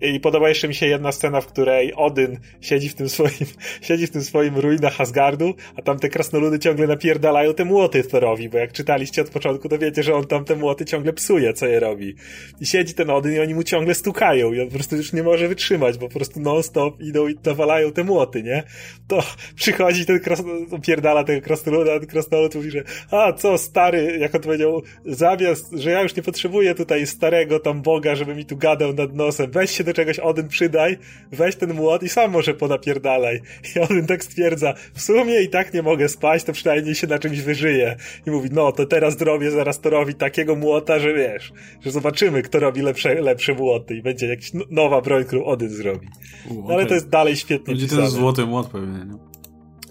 I 0.00 0.20
podoba 0.20 0.48
jeszcze 0.48 0.68
mi 0.68 0.74
się 0.74 0.86
jedna 0.86 1.12
scena, 1.12 1.40
w 1.40 1.46
której 1.46 1.94
Odyn 1.94 2.38
siedzi 2.60 2.88
w 2.88 2.94
tym 2.94 3.08
swoim, 3.08 3.46
siedzi 3.88 4.06
w 4.06 4.10
tym 4.10 4.22
swoim 4.22 4.56
ruinach 4.56 5.00
Asgardu, 5.00 5.54
a 5.76 5.82
tam 5.82 5.98
te 5.98 6.08
krasnoludy 6.08 6.58
ciągle 6.58 6.86
napierdalają 6.86 7.54
te 7.54 7.64
młoty 7.64 8.04
Thorowi, 8.04 8.48
bo 8.48 8.58
jak 8.58 8.72
czytaliście 8.72 9.22
od 9.22 9.30
początku, 9.30 9.68
to 9.68 9.78
wiecie, 9.78 10.02
że 10.02 10.14
on 10.14 10.26
tam 10.26 10.44
te 10.44 10.56
młoty 10.56 10.84
ciągle 10.84 11.12
psuje, 11.12 11.52
co 11.52 11.66
je 11.66 11.80
robi. 11.80 12.14
I 12.60 12.66
siedzi 12.66 12.94
ten 12.94 13.10
Odyn 13.10 13.32
i 13.32 13.38
oni 13.38 13.54
mu 13.54 13.62
ciągle 13.62 13.94
stukają 13.94 14.52
i 14.52 14.60
on 14.60 14.66
po 14.66 14.74
prostu 14.74 14.96
już 14.96 15.12
nie 15.12 15.22
może 15.22 15.48
wytrzymać, 15.48 15.98
bo 15.98 16.08
po 16.08 16.14
prostu 16.14 16.40
non-stop 16.40 17.00
idą 17.00 17.28
i 17.28 17.34
nawalają 17.44 17.92
te 17.92 18.04
młoty, 18.04 18.42
nie? 18.42 18.62
To 19.08 19.22
przychodzi 19.56 20.06
ten 20.06 20.20
krasnolud, 20.20 20.68
pierdala 20.86 21.24
tego 21.24 21.40
krasnoluda, 21.40 21.94
a 21.94 21.98
ten 21.98 22.08
krasnolud 22.08 22.54
mówi, 22.54 22.70
że 22.70 22.82
a 23.10 23.32
co, 23.32 23.58
stary, 23.58 24.18
jak 24.20 24.34
on 24.34 24.40
powiedział, 24.40 24.82
zamiast, 25.04 25.72
że 25.72 25.90
ja 25.90 26.02
już 26.02 26.16
nie 26.16 26.22
potrzebuję 26.22 26.74
tutaj 26.74 27.06
starego 27.06 27.60
tam 27.60 27.82
Boga, 27.82 28.14
żeby 28.14 28.34
mi 28.34 28.44
tu 28.44 28.56
gadał 28.56 28.92
nad 28.92 29.14
nosem, 29.14 29.50
weź 29.50 29.70
się 29.70 29.84
do 29.86 29.94
czegoś 29.94 30.18
Odyn 30.18 30.48
przydaj, 30.48 30.98
weź 31.32 31.56
ten 31.56 31.74
młot 31.74 32.02
i 32.02 32.08
sam 32.08 32.30
może 32.30 32.54
ponapierdalaj. 32.54 33.40
I 33.76 33.80
Odyn 33.80 34.06
tak 34.06 34.24
stwierdza, 34.24 34.74
w 34.94 35.00
sumie 35.02 35.42
i 35.42 35.48
tak 35.48 35.74
nie 35.74 35.82
mogę 35.82 36.08
spać, 36.08 36.44
to 36.44 36.52
przynajmniej 36.52 36.94
się 36.94 37.06
na 37.06 37.18
czymś 37.18 37.40
wyżyje. 37.40 37.96
I 38.26 38.30
mówi, 38.30 38.48
no 38.52 38.72
to 38.72 38.86
teraz 38.86 39.18
zrobię 39.18 39.50
zaraz 39.50 39.80
to 39.80 39.90
robi 39.90 40.14
takiego 40.14 40.56
młota, 40.56 40.98
że 40.98 41.14
wiesz, 41.14 41.52
że 41.84 41.90
zobaczymy, 41.90 42.42
kto 42.42 42.60
robi 42.60 42.82
lepsze, 42.82 43.14
lepsze 43.14 43.54
młoty 43.54 43.94
i 43.94 44.02
będzie 44.02 44.26
jakaś 44.26 44.52
nowa 44.70 45.00
broń, 45.00 45.24
którą 45.24 45.44
Odyn 45.44 45.68
zrobi. 45.68 46.08
No, 46.50 46.74
ale 46.74 46.86
to 46.86 46.94
jest 46.94 47.08
dalej 47.08 47.36
świetnie 47.36 47.66
Będzie 47.66 47.84
pisane. 47.84 48.02
ten 48.02 48.10
złoty 48.10 48.46
młot 48.46 48.68
pewnie, 48.68 49.04
no. 49.04 49.18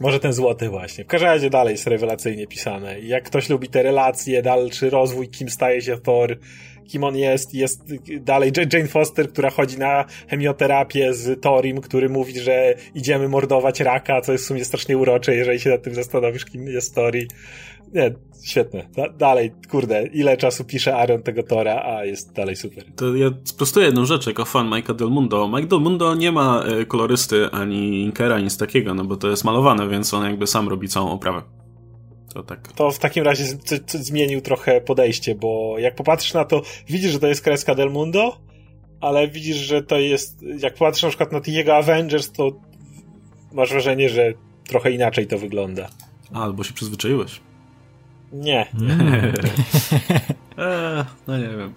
Może 0.01 0.19
ten 0.19 0.33
złoty 0.33 0.69
właśnie. 0.69 1.03
W 1.03 1.07
każdym 1.07 1.29
razie 1.29 1.49
dalej 1.49 1.71
jest 1.71 1.87
rewelacyjnie 1.87 2.47
pisane. 2.47 2.99
Jak 2.99 3.23
ktoś 3.23 3.49
lubi 3.49 3.67
te 3.67 3.83
relacje, 3.83 4.41
dalszy 4.41 4.89
rozwój, 4.89 5.29
kim 5.29 5.49
staje 5.49 5.81
się 5.81 5.97
Thor, 5.97 6.37
kim 6.87 7.03
on 7.03 7.15
jest. 7.15 7.53
Jest 7.53 7.83
dalej 8.21 8.51
Jane 8.73 8.87
Foster, 8.87 9.29
która 9.29 9.49
chodzi 9.49 9.77
na 9.77 10.05
chemioterapię 10.27 11.13
z 11.13 11.41
Torim, 11.41 11.81
który 11.81 12.09
mówi, 12.09 12.39
że 12.39 12.75
idziemy 12.95 13.27
mordować 13.27 13.79
raka, 13.79 14.21
co 14.21 14.31
jest 14.31 14.43
w 14.43 14.47
sumie 14.47 14.65
strasznie 14.65 14.97
urocze, 14.97 15.35
jeżeli 15.35 15.59
się 15.59 15.69
nad 15.69 15.83
tym 15.83 15.95
zastanowisz, 15.95 16.45
kim 16.45 16.67
jest 16.67 16.95
Tori. 16.95 17.27
Nie, 17.93 18.13
świetne. 18.43 18.87
Da 18.95 19.09
dalej, 19.09 19.51
kurde, 19.71 20.07
ile 20.07 20.37
czasu 20.37 20.63
pisze 20.63 20.95
Aaron 20.95 21.23
tego 21.23 21.43
Tora, 21.43 21.83
a 21.85 22.05
jest 22.05 22.33
dalej 22.33 22.55
super. 22.55 22.83
To 22.95 23.15
ja 23.15 23.29
sprostuję 23.43 23.85
jedną 23.85 24.05
rzecz 24.05 24.27
jako 24.27 24.45
fan 24.45 24.69
Mike'a 24.69 24.95
Del 24.95 25.09
Mundo. 25.09 25.47
Mike 25.47 25.67
Del 25.67 25.79
Mundo 25.79 26.15
nie 26.15 26.31
ma 26.31 26.63
e, 26.63 26.85
kolorysty 26.85 27.49
ani 27.51 28.01
inkera, 28.01 28.39
nic 28.39 28.57
takiego, 28.57 28.93
no 28.93 29.05
bo 29.05 29.15
to 29.15 29.29
jest 29.29 29.43
malowane, 29.43 29.89
więc 29.89 30.13
on 30.13 30.25
jakby 30.25 30.47
sam 30.47 30.69
robi 30.69 30.87
całą 30.87 31.11
oprawę. 31.11 31.41
To, 32.35 32.43
tak. 32.43 32.71
to 32.71 32.91
w 32.91 32.99
takim 32.99 33.23
razie 33.23 33.45
zmienił 33.87 34.41
trochę 34.41 34.81
podejście, 34.81 35.35
bo 35.35 35.75
jak 35.79 35.95
popatrzysz 35.95 36.33
na 36.33 36.45
to, 36.45 36.61
widzisz, 36.89 37.11
że 37.11 37.19
to 37.19 37.27
jest 37.27 37.41
kreska 37.41 37.75
Del 37.75 37.91
Mundo, 37.91 38.37
ale 39.01 39.27
widzisz, 39.27 39.57
że 39.57 39.83
to 39.83 39.99
jest. 39.99 40.41
Jak 40.59 40.73
popatrzysz 40.73 41.03
na 41.03 41.09
przykład 41.09 41.31
na 41.31 41.41
jego 41.47 41.75
Avengers, 41.75 42.31
to 42.31 42.51
masz 43.53 43.69
wrażenie, 43.69 44.09
że 44.09 44.33
trochę 44.67 44.91
inaczej 44.91 45.27
to 45.27 45.37
wygląda. 45.37 45.89
A, 46.33 46.43
albo 46.43 46.63
się 46.63 46.73
przyzwyczaiłeś. 46.73 47.41
Nie. 48.35 48.67
E, 50.57 51.05
no 51.27 51.37
nie 51.37 51.47
wiem. 51.47 51.73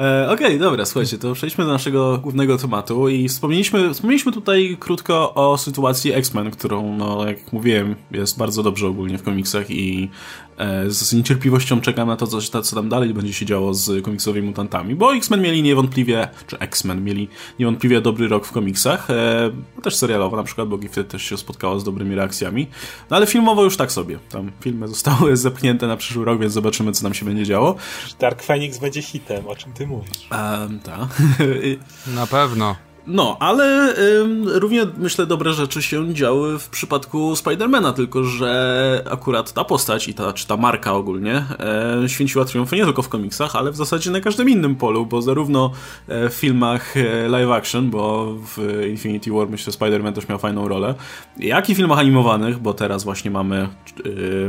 E, 0.00 0.30
Okej, 0.30 0.46
okay, 0.46 0.58
dobra, 0.58 0.84
słuchajcie, 0.84 1.18
to 1.18 1.34
przejdźmy 1.34 1.64
do 1.64 1.72
naszego 1.72 2.18
głównego 2.18 2.58
tematu 2.58 3.08
i 3.08 3.28
wspomnieliśmy, 3.28 3.94
wspomnieliśmy 3.94 4.32
tutaj 4.32 4.76
krótko 4.80 5.34
o 5.34 5.58
sytuacji 5.58 6.12
X-Men, 6.12 6.50
którą, 6.50 6.96
no 6.96 7.26
jak 7.26 7.52
mówiłem, 7.52 7.94
jest 8.10 8.38
bardzo 8.38 8.62
dobrze 8.62 8.86
ogólnie 8.86 9.18
w 9.18 9.22
komiksach 9.22 9.70
i 9.70 10.10
e, 10.58 10.90
z 10.90 11.12
niecierpliwością 11.12 11.80
czekam 11.80 12.08
na 12.08 12.16
to, 12.16 12.26
co, 12.26 12.62
co 12.62 12.76
tam 12.76 12.88
dalej 12.88 13.14
będzie 13.14 13.32
się 13.32 13.46
działo 13.46 13.74
z 13.74 14.04
komiksowymi 14.04 14.46
mutantami, 14.46 14.94
bo 14.94 15.14
X-Men 15.14 15.42
mieli 15.42 15.62
niewątpliwie, 15.62 16.28
czy 16.46 16.58
X-Men 16.58 17.04
mieli 17.04 17.28
niewątpliwie 17.58 18.00
dobry 18.00 18.28
rok 18.28 18.46
w 18.46 18.52
komiksach, 18.52 19.10
e, 19.10 19.50
też 19.82 19.96
serialowo 19.96 20.36
na 20.36 20.42
przykład, 20.42 20.68
bo 20.68 20.78
Gifted 20.78 21.08
też 21.08 21.22
się 21.22 21.36
spotkało 21.36 21.80
z 21.80 21.84
dobrymi 21.84 22.14
reakcjami, 22.14 22.66
no 23.10 23.16
ale 23.16 23.26
filmowo 23.26 23.64
już 23.64 23.76
tak 23.76 23.92
sobie. 23.92 24.18
Tam 24.28 24.50
filmy 24.60 24.88
zostały 24.98 25.36
zepchnięte 25.36 25.86
na 25.86 25.96
przyszły 25.98 26.24
rok, 26.24 26.40
więc 26.40 26.52
zobaczymy, 26.52 26.92
co 26.92 27.02
tam 27.02 27.14
się 27.14 27.24
będzie 27.24 27.44
działo. 27.44 27.74
Dark 28.18 28.42
Phoenix 28.42 28.78
będzie 28.78 29.02
hitem, 29.02 29.46
o 29.46 29.56
czym 29.56 29.72
ty 29.72 29.86
mówisz? 29.86 30.28
Um, 30.30 30.80
tak. 30.80 31.22
Na 32.16 32.26
pewno. 32.26 32.87
No, 33.10 33.36
ale 33.40 33.94
ym, 34.20 34.48
równie 34.48 34.86
myślę 34.98 35.26
dobre 35.26 35.52
rzeczy 35.52 35.82
się 35.82 36.14
działy 36.14 36.58
w 36.58 36.68
przypadku 36.68 37.36
Spidermana, 37.36 37.92
tylko 37.92 38.24
że 38.24 39.04
akurat 39.10 39.52
ta 39.52 39.64
postać 39.64 40.08
i 40.08 40.14
ta, 40.14 40.32
czy 40.32 40.46
ta 40.46 40.56
marka 40.56 40.92
ogólnie 40.92 41.44
e, 42.04 42.08
święciła 42.08 42.44
triumfy 42.44 42.76
nie 42.76 42.84
tylko 42.84 43.02
w 43.02 43.08
komiksach, 43.08 43.56
ale 43.56 43.72
w 43.72 43.76
zasadzie 43.76 44.10
na 44.10 44.20
każdym 44.20 44.48
innym 44.48 44.76
polu, 44.76 45.06
bo 45.06 45.22
zarówno 45.22 45.70
e, 46.08 46.28
w 46.30 46.34
filmach 46.34 46.96
e, 46.96 47.28
live 47.28 47.50
action, 47.50 47.90
bo 47.90 48.34
w 48.56 48.84
Infinity 48.90 49.32
War 49.32 49.48
myślę 49.48 49.72
Spider-Man 49.72 50.12
też 50.12 50.28
miał 50.28 50.38
fajną 50.38 50.68
rolę, 50.68 50.94
jak 51.38 51.70
i 51.70 51.74
w 51.74 51.76
filmach 51.76 51.98
animowanych, 51.98 52.58
bo 52.58 52.74
teraz 52.74 53.04
właśnie 53.04 53.30
mamy 53.30 53.56
e, 53.58 53.68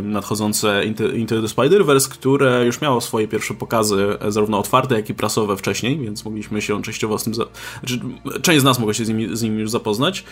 nadchodzące 0.01 0.85
Into, 0.85 1.07
Into 1.07 1.41
the 1.41 1.47
Spider-Verse, 1.47 2.09
które 2.09 2.65
już 2.65 2.81
miało 2.81 3.01
swoje 3.01 3.27
pierwsze 3.27 3.53
pokazy, 3.53 4.17
zarówno 4.27 4.59
otwarte, 4.59 4.95
jak 4.95 5.09
i 5.09 5.13
prasowe 5.13 5.57
wcześniej, 5.57 5.99
więc 5.99 6.25
mogliśmy 6.25 6.61
się 6.61 6.81
częściowo 6.81 7.19
z 7.19 7.23
tym... 7.23 7.33
Za... 7.33 7.43
Znaczy, 7.81 7.99
część 8.49 8.61
z 8.61 8.63
nas 8.63 8.79
mogła 8.79 8.93
się 8.93 9.05
z 9.05 9.09
nimi, 9.09 9.37
z 9.37 9.41
nimi 9.41 9.59
już 9.59 9.69
zapoznać, 9.69 10.23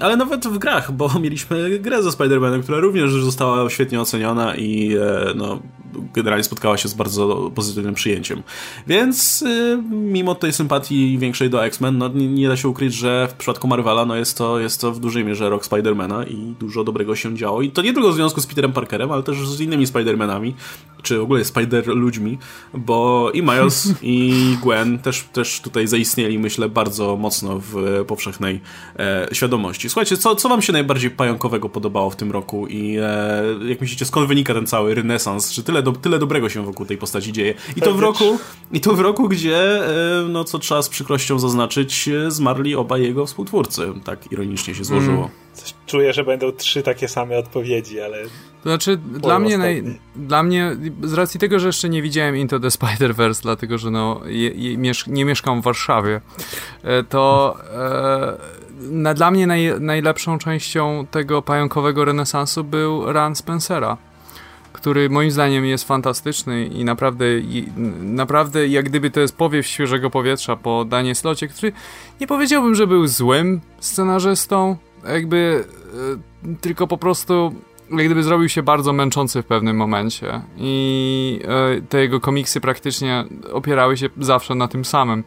ale 0.00 0.16
nawet 0.16 0.46
w 0.46 0.58
grach, 0.58 0.92
bo 0.92 1.10
mieliśmy 1.20 1.78
grę 1.78 2.02
ze 2.02 2.10
Spider-Manem, 2.10 2.62
która 2.62 2.78
również 2.78 3.12
została 3.12 3.70
świetnie 3.70 4.00
oceniona 4.00 4.56
i 4.56 4.96
e, 4.96 5.32
no, 5.34 5.62
generalnie 6.14 6.44
spotkała 6.44 6.78
się 6.78 6.88
z 6.88 6.94
bardzo 6.94 7.50
pozytywnym 7.54 7.94
przyjęciem. 7.94 8.42
Więc 8.86 9.44
e, 9.46 9.82
mimo 9.90 10.34
tej 10.34 10.52
sympatii 10.52 11.18
większej 11.18 11.50
do 11.50 11.66
X-Men, 11.66 11.98
no, 11.98 12.08
nie, 12.08 12.28
nie, 12.28 12.48
da 12.48 12.56
się 12.56 12.68
ukryć, 12.68 12.94
że 12.94 13.28
w 13.30 13.34
przypadku 13.34 13.68
Marvela 13.68 14.06
no, 14.06 14.16
jest, 14.16 14.38
to, 14.38 14.60
jest 14.60 14.80
to 14.80 14.92
w 14.92 15.00
dużej 15.00 15.24
mierze 15.24 15.50
rok 15.50 15.64
Spider-Mana 15.66 16.28
i 16.28 16.54
dużo 16.60 16.84
dobrego 16.84 17.16
się 17.16 17.36
działo. 17.36 17.62
I 17.62 17.70
to 17.70 17.82
nie 17.82 17.92
tylko 17.92 18.12
w 18.12 18.14
związku 18.14 18.40
z 18.40 18.46
Peterem 18.46 18.72
Parkerem, 18.72 19.12
ale 19.12 19.22
też 19.22 19.48
z 19.48 19.60
innymi 19.60 19.86
Spider-Manami, 19.86 20.52
czy 21.02 21.18
w 21.18 21.22
ogóle 21.22 21.42
Spider-ludźmi, 21.44 22.38
bo 22.74 23.30
i 23.34 23.42
Miles 23.42 23.92
i 24.02 24.56
Gwen 24.62 24.98
też, 24.98 25.24
też 25.32 25.60
tutaj 25.60 25.86
zaistnieli, 25.86 26.38
myślę, 26.38 26.68
bardzo 26.68 27.16
mocno 27.16 27.32
mocno 27.32 27.60
w 27.60 28.04
powszechnej 28.06 28.60
e, 28.98 29.28
świadomości. 29.32 29.90
Słuchajcie, 29.90 30.16
co, 30.16 30.36
co 30.36 30.48
wam 30.48 30.62
się 30.62 30.72
najbardziej 30.72 31.10
pająkowego 31.10 31.68
podobało 31.68 32.10
w 32.10 32.16
tym 32.16 32.32
roku 32.32 32.66
i 32.66 32.96
e, 32.98 33.42
jak 33.68 33.80
myślicie, 33.80 34.04
skąd 34.04 34.28
wynika 34.28 34.54
ten 34.54 34.66
cały 34.66 34.94
renesans? 34.94 35.52
Czy 35.52 35.62
tyle, 35.62 35.81
do, 35.82 35.92
tyle 35.92 36.18
dobrego 36.18 36.48
się 36.48 36.64
wokół 36.64 36.86
tej 36.86 36.98
postaci 36.98 37.32
dzieje? 37.32 37.54
I 37.76 37.80
to 37.80 37.94
w 37.94 38.00
roku, 38.00 38.38
i 38.72 38.80
to 38.80 38.94
w 38.94 39.00
roku 39.00 39.28
gdzie, 39.28 39.86
e, 39.86 40.28
no 40.28 40.44
co 40.44 40.58
trzeba 40.58 40.82
z 40.82 40.88
przykrością 40.88 41.38
zaznaczyć, 41.38 42.10
zmarli 42.28 42.74
obaj 42.74 43.02
jego 43.02 43.26
współtwórcy. 43.26 43.92
Tak 44.04 44.32
ironicznie 44.32 44.74
się 44.74 44.84
złożyło. 44.84 45.16
Mm. 45.16 45.28
Coś 45.54 45.74
czuję, 45.86 46.12
że 46.12 46.24
będą 46.24 46.52
trzy 46.52 46.82
takie 46.82 47.08
same 47.08 47.38
odpowiedzi, 47.38 48.00
ale 48.00 48.22
to 48.62 48.68
znaczy, 48.68 48.96
dla 48.96 49.38
mnie, 49.38 49.58
naj, 49.58 49.84
dla 50.16 50.42
mnie, 50.42 50.76
z 51.02 51.12
racji 51.12 51.40
tego, 51.40 51.58
że 51.58 51.66
jeszcze 51.66 51.88
nie 51.88 52.02
widziałem 52.02 52.36
Into 52.36 52.60
the 52.60 52.68
Spider-Verse, 52.68 53.42
dlatego 53.42 53.78
że 53.78 53.90
no, 53.90 54.20
je, 54.24 54.50
je, 54.50 54.78
miesz 54.78 55.06
nie 55.06 55.24
mieszkam 55.24 55.60
w 55.60 55.64
Warszawie, 55.64 56.20
e, 56.82 57.04
to 57.04 57.56
e, 57.74 58.36
na, 58.80 59.14
dla 59.14 59.30
mnie 59.30 59.46
naj, 59.46 59.80
najlepszą 59.80 60.38
częścią 60.38 61.06
tego 61.10 61.42
pająkowego 61.42 62.04
renesansu 62.04 62.64
był 62.64 63.12
run 63.12 63.36
Spencera 63.36 63.96
który 64.82 65.10
moim 65.10 65.30
zdaniem 65.30 65.64
jest 65.64 65.88
fantastyczny 65.88 66.66
i 66.66 66.84
naprawdę, 66.84 67.38
i, 67.38 67.72
naprawdę 68.00 68.68
jak 68.68 68.84
gdyby 68.84 69.10
to 69.10 69.20
jest 69.20 69.36
powiew 69.36 69.66
świeżego 69.66 70.10
powietrza 70.10 70.56
po 70.56 70.84
Danie 70.84 71.14
Slocie, 71.14 71.48
który 71.48 71.72
nie 72.20 72.26
powiedziałbym, 72.26 72.74
że 72.74 72.86
był 72.86 73.06
złym 73.06 73.60
scenarzystą, 73.80 74.76
jakby 75.08 75.64
e, 76.44 76.56
tylko 76.60 76.86
po 76.86 76.98
prostu 76.98 77.54
jak 77.90 78.06
gdyby 78.06 78.22
zrobił 78.22 78.48
się 78.48 78.62
bardzo 78.62 78.92
męczący 78.92 79.42
w 79.42 79.46
pewnym 79.46 79.76
momencie 79.76 80.42
i 80.56 81.40
e, 81.44 81.80
te 81.80 82.00
jego 82.00 82.20
komiksy 82.20 82.60
praktycznie 82.60 83.24
opierały 83.52 83.96
się 83.96 84.08
zawsze 84.20 84.54
na 84.54 84.68
tym 84.68 84.84
samym. 84.84 85.24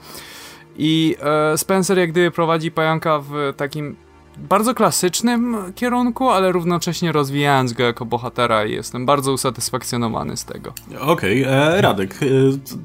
I 0.77 1.15
e, 1.21 1.57
Spencer 1.57 1.97
jak 1.97 2.11
gdyby 2.11 2.31
prowadzi 2.31 2.71
pająka 2.71 3.19
w 3.19 3.53
takim 3.57 3.95
bardzo 4.37 4.73
klasycznym 4.73 5.57
kierunku, 5.75 6.29
ale 6.29 6.51
równocześnie 6.51 7.11
rozwijając 7.11 7.73
go 7.73 7.83
jako 7.83 8.05
bohatera 8.05 8.65
i 8.65 8.71
jestem 8.71 9.05
bardzo 9.05 9.33
usatysfakcjonowany 9.33 10.37
z 10.37 10.45
tego. 10.45 10.73
Okej, 10.99 11.45
okay, 11.45 11.55
e, 11.55 11.81
Radek, 11.81 12.13
e, 12.13 12.25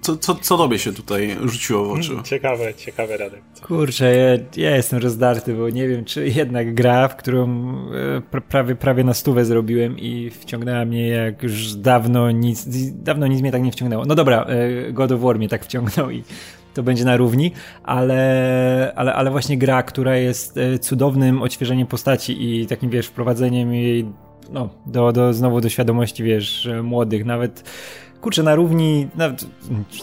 co, 0.00 0.16
co, 0.16 0.34
co 0.34 0.56
tobie 0.56 0.78
się 0.78 0.92
tutaj 0.92 1.36
rzuciło 1.44 1.84
w 1.84 1.90
oczy? 1.90 2.16
Ciekawe, 2.24 2.74
ciekawe 2.74 3.16
Radek. 3.16 3.40
Kurczę, 3.66 4.16
ja, 4.16 4.62
ja, 4.62 4.76
jestem 4.76 4.98
rozdarty, 4.98 5.54
bo 5.54 5.70
nie 5.70 5.88
wiem, 5.88 6.04
czy 6.04 6.28
jednak 6.28 6.74
gra, 6.74 7.08
w 7.08 7.16
którą 7.16 7.74
e, 8.32 8.40
prawie, 8.40 8.74
prawie 8.74 9.04
na 9.04 9.14
stówę 9.14 9.44
zrobiłem 9.44 9.98
i 9.98 10.30
wciągnęła 10.30 10.84
mnie 10.84 11.08
jak 11.08 11.42
już 11.42 11.74
dawno 11.74 12.30
nic, 12.30 12.64
dawno 12.92 13.26
nic 13.26 13.40
mnie 13.40 13.52
tak 13.52 13.62
nie 13.62 13.72
wciągnęło. 13.72 14.04
No 14.06 14.14
dobra, 14.14 14.46
God 14.92 15.12
of 15.12 15.20
War 15.20 15.38
mnie 15.38 15.48
tak 15.48 15.64
wciągnął 15.64 16.10
i 16.10 16.22
to 16.74 16.82
będzie 16.82 17.04
na 17.04 17.16
równi, 17.16 17.52
ale, 17.82 18.92
ale, 18.96 19.14
ale 19.14 19.30
właśnie 19.30 19.58
gra, 19.58 19.82
która 19.82 20.16
jest 20.16 20.56
e, 20.56 20.78
cudownym 20.78 21.42
odświeżeniem 21.42 21.86
postaci 21.86 22.60
i 22.60 22.66
takim, 22.66 22.90
wiesz, 22.90 23.06
wprowadzeniem 23.06 23.74
jej 23.74 24.06
no, 24.52 24.68
do, 24.86 25.12
do, 25.12 25.34
znowu 25.34 25.60
do 25.60 25.68
świadomości, 25.68 26.24
wiesz, 26.24 26.68
młodych, 26.82 27.24
nawet 27.24 27.64
kurczę, 28.20 28.42
na 28.42 28.54
równi, 28.54 29.08
na, 29.16 29.34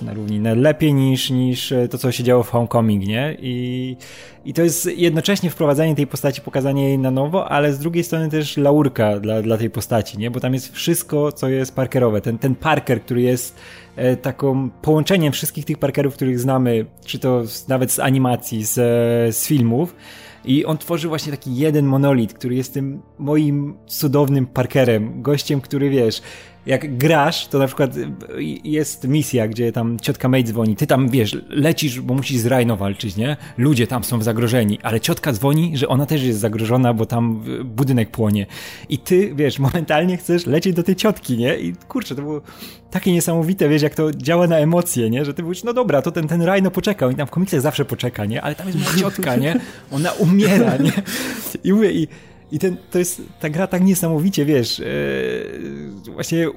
na 0.01 0.13
równi, 0.13 0.39
na 0.39 0.53
lepiej 0.53 0.93
niż, 0.93 1.29
niż 1.29 1.73
to, 1.89 1.97
co 1.97 2.11
się 2.11 2.23
działo 2.23 2.43
w 2.43 2.49
Homecoming, 2.49 3.07
nie? 3.07 3.37
I, 3.39 3.97
I 4.45 4.53
to 4.53 4.61
jest 4.61 4.85
jednocześnie 4.85 5.49
wprowadzanie 5.49 5.95
tej 5.95 6.07
postaci, 6.07 6.41
pokazanie 6.41 6.87
jej 6.87 6.99
na 6.99 7.11
nowo, 7.11 7.49
ale 7.49 7.73
z 7.73 7.79
drugiej 7.79 8.03
strony 8.03 8.29
też 8.29 8.57
laurka 8.57 9.19
dla, 9.19 9.41
dla 9.41 9.57
tej 9.57 9.69
postaci, 9.69 10.17
nie? 10.17 10.31
Bo 10.31 10.39
tam 10.39 10.53
jest 10.53 10.73
wszystko, 10.73 11.31
co 11.31 11.49
jest 11.49 11.75
Parkerowe. 11.75 12.21
Ten, 12.21 12.37
ten 12.37 12.55
Parker, 12.55 13.01
który 13.01 13.21
jest 13.21 13.55
E, 13.97 14.17
taką 14.17 14.69
połączeniem 14.69 15.33
wszystkich 15.33 15.65
tych 15.65 15.77
Parkerów, 15.77 16.13
których 16.13 16.39
znamy, 16.39 16.85
czy 17.05 17.19
to 17.19 17.43
nawet 17.67 17.91
z 17.91 17.99
animacji, 17.99 18.65
z, 18.65 18.77
e, 18.77 19.33
z 19.33 19.47
filmów. 19.47 19.95
I 20.45 20.65
on 20.65 20.77
tworzy 20.77 21.07
właśnie 21.07 21.31
taki 21.31 21.55
jeden 21.55 21.85
monolit, 21.85 22.33
który 22.33 22.55
jest 22.55 22.73
tym 22.73 23.01
moim 23.19 23.77
cudownym 23.87 24.45
Parkerem, 24.45 25.21
gościem, 25.21 25.61
który 25.61 25.89
wiesz, 25.89 26.21
jak 26.67 26.97
grasz, 26.97 27.47
to 27.47 27.59
na 27.59 27.67
przykład 27.67 27.91
jest 28.63 29.07
misja, 29.07 29.47
gdzie 29.47 29.71
tam 29.71 29.99
ciotka 29.99 30.29
May 30.29 30.43
dzwoni, 30.43 30.75
ty 30.75 30.87
tam 30.87 31.09
wiesz, 31.09 31.37
lecisz, 31.49 32.01
bo 32.01 32.13
musisz 32.13 32.37
z 32.37 32.45
Rhino 32.45 32.77
walczyć, 32.77 33.15
nie? 33.15 33.37
Ludzie 33.57 33.87
tam 33.87 34.03
są 34.03 34.21
zagrożeni, 34.21 34.79
ale 34.83 34.99
ciotka 34.99 35.33
dzwoni, 35.33 35.77
że 35.77 35.87
ona 35.87 36.05
też 36.05 36.23
jest 36.23 36.39
zagrożona, 36.39 36.93
bo 36.93 37.05
tam 37.05 37.43
y, 37.47 37.63
budynek 37.63 38.11
płonie. 38.11 38.45
I 38.89 38.97
ty, 38.99 39.35
wiesz, 39.35 39.59
momentalnie 39.67 40.17
chcesz 40.17 40.45
lecieć 40.45 40.75
do 40.75 40.83
tej 40.83 40.95
ciotki, 40.95 41.37
nie? 41.37 41.57
I 41.57 41.75
kurczę, 41.87 42.15
to 42.15 42.21
było 42.21 42.41
takie 42.91 43.11
niesamowite, 43.11 43.69
wiesz, 43.69 43.81
jak 43.81 43.95
to 43.95 44.11
działa 44.11 44.47
na 44.47 44.57
emocje, 44.57 45.09
nie? 45.09 45.25
Że 45.25 45.33
ty 45.33 45.43
mówisz, 45.43 45.63
no 45.63 45.73
dobra, 45.73 46.01
to 46.01 46.11
ten, 46.11 46.27
ten 46.27 46.45
Rhino 46.45 46.71
poczekał 46.71 47.11
i 47.11 47.15
tam 47.15 47.27
w 47.27 47.31
komiksach 47.31 47.61
zawsze 47.61 47.85
poczeka, 47.85 48.25
nie? 48.25 48.41
Ale 48.41 48.55
tam 48.55 48.67
jest 48.67 48.79
moja 48.79 48.97
ciotka, 48.97 49.35
nie? 49.35 49.59
Ona 49.91 50.11
umiera, 50.11 50.77
nie? 50.77 50.91
I 51.63 51.73
mówię, 51.73 51.91
i 51.91 52.07
i 52.51 52.59
ten, 52.59 52.77
to 52.91 52.99
jest, 52.99 53.21
ta 53.39 53.49
gra 53.49 53.67
tak 53.67 53.83
niesamowicie, 53.83 54.45
wiesz, 54.45 54.79
yy, 54.79 56.11
właśnie 56.13 56.47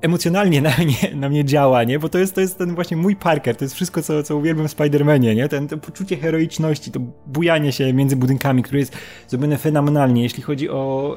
emocjonalnie 0.00 0.62
na 0.70 0.76
mnie, 0.78 1.14
na 1.14 1.28
mnie 1.28 1.44
działa, 1.44 1.84
nie? 1.84 1.98
Bo 1.98 2.08
to 2.08 2.18
jest, 2.18 2.34
to 2.34 2.40
jest 2.40 2.58
ten 2.58 2.74
właśnie 2.74 2.96
mój 2.96 3.16
Parker, 3.16 3.56
to 3.56 3.64
jest 3.64 3.74
wszystko, 3.74 4.02
co, 4.02 4.22
co 4.22 4.36
uwielbiam 4.36 4.68
w 4.68 4.76
Spider-Manie, 4.76 5.36
nie? 5.36 5.48
Ten, 5.48 5.68
to 5.68 5.78
poczucie 5.78 6.16
heroiczności, 6.16 6.90
to 6.90 7.00
bujanie 7.26 7.72
się 7.72 7.92
między 7.92 8.16
budynkami, 8.16 8.62
które 8.62 8.78
jest 8.78 8.96
zrobione 9.28 9.58
fenomenalnie, 9.58 10.22
jeśli 10.22 10.42
chodzi 10.42 10.68
o... 10.68 11.16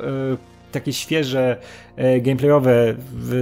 Takie 0.72 0.94
świeże 0.94 1.58
e, 1.96 2.22
gameplayowe 2.22 2.96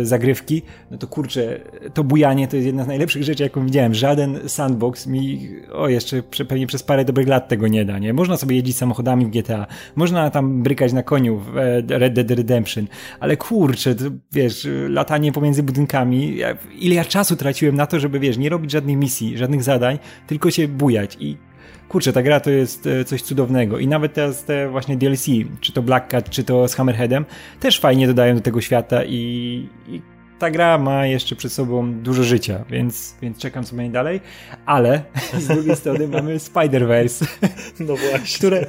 zagrywki, 0.03 0.61
no 0.91 0.97
to 0.97 1.07
kurczę, 1.07 1.59
to 1.93 2.03
bujanie 2.03 2.47
to 2.47 2.55
jest 2.55 2.65
jedna 2.65 2.83
z 2.83 2.87
najlepszych 2.87 3.23
rzeczy, 3.23 3.43
jaką 3.43 3.65
widziałem. 3.65 3.93
Żaden 3.93 4.49
sandbox 4.49 5.07
mi, 5.07 5.49
o 5.73 5.89
jeszcze 5.89 6.23
pewnie 6.23 6.67
przez 6.67 6.83
parę 6.83 7.05
dobrych 7.05 7.27
lat 7.27 7.47
tego 7.47 7.67
nie 7.67 7.85
da, 7.85 7.99
nie? 7.99 8.13
Można 8.13 8.37
sobie 8.37 8.55
jeździć 8.55 8.77
samochodami 8.77 9.25
w 9.25 9.29
GTA, 9.29 9.67
można 9.95 10.29
tam 10.29 10.63
brykać 10.63 10.93
na 10.93 11.03
koniu 11.03 11.37
w 11.37 11.57
e, 11.57 11.81
Red 11.99 12.13
Dead 12.13 12.31
Redemption, 12.31 12.87
ale 13.19 13.37
kurczę, 13.37 13.95
to, 13.95 14.03
wiesz, 14.31 14.67
latanie 14.89 15.31
pomiędzy 15.31 15.63
budynkami, 15.63 16.37
ile 16.79 16.95
ja 16.95 17.05
czasu 17.05 17.35
traciłem 17.35 17.75
na 17.75 17.85
to, 17.85 17.99
żeby, 17.99 18.19
wiesz, 18.19 18.37
nie 18.37 18.49
robić 18.49 18.71
żadnych 18.71 18.97
misji, 18.97 19.37
żadnych 19.37 19.63
zadań, 19.63 19.99
tylko 20.27 20.51
się 20.51 20.67
bujać 20.67 21.17
i 21.19 21.48
kurczę, 21.89 22.13
ta 22.13 22.21
gra 22.21 22.39
to 22.39 22.49
jest 22.49 22.87
e, 22.87 23.05
coś 23.05 23.21
cudownego 23.21 23.79
i 23.79 23.87
nawet 23.87 24.13
teraz 24.13 24.43
te 24.43 24.69
właśnie 24.69 24.97
DLC, 24.97 25.25
czy 25.61 25.73
to 25.73 25.81
Black 25.81 26.07
Cat, 26.07 26.29
czy 26.29 26.43
to 26.43 26.67
z 26.67 26.75
Hammerheadem, 26.75 27.25
też 27.59 27.79
fajnie 27.79 28.07
dodają 28.07 28.35
do 28.35 28.41
tego 28.41 28.61
świata 28.61 29.03
i, 29.05 29.67
i 29.87 30.01
ta 30.39 30.51
gra 30.51 30.77
ma 30.77 31.05
jeszcze 31.05 31.35
przed 31.35 31.53
sobą 31.53 31.93
dużo 31.93 32.23
życia, 32.23 32.65
więc, 32.69 33.15
więc 33.21 33.37
czekam 33.37 33.63
co 33.63 33.75
będzie 33.75 33.91
dalej, 33.91 34.21
ale 34.65 35.03
z 35.39 35.47
drugiej 35.47 35.75
strony 35.75 36.07
mamy 36.07 36.37
Spider-Verse, 36.37 37.25
no 37.79 37.95
właśnie. 37.95 38.37
które, 38.37 38.65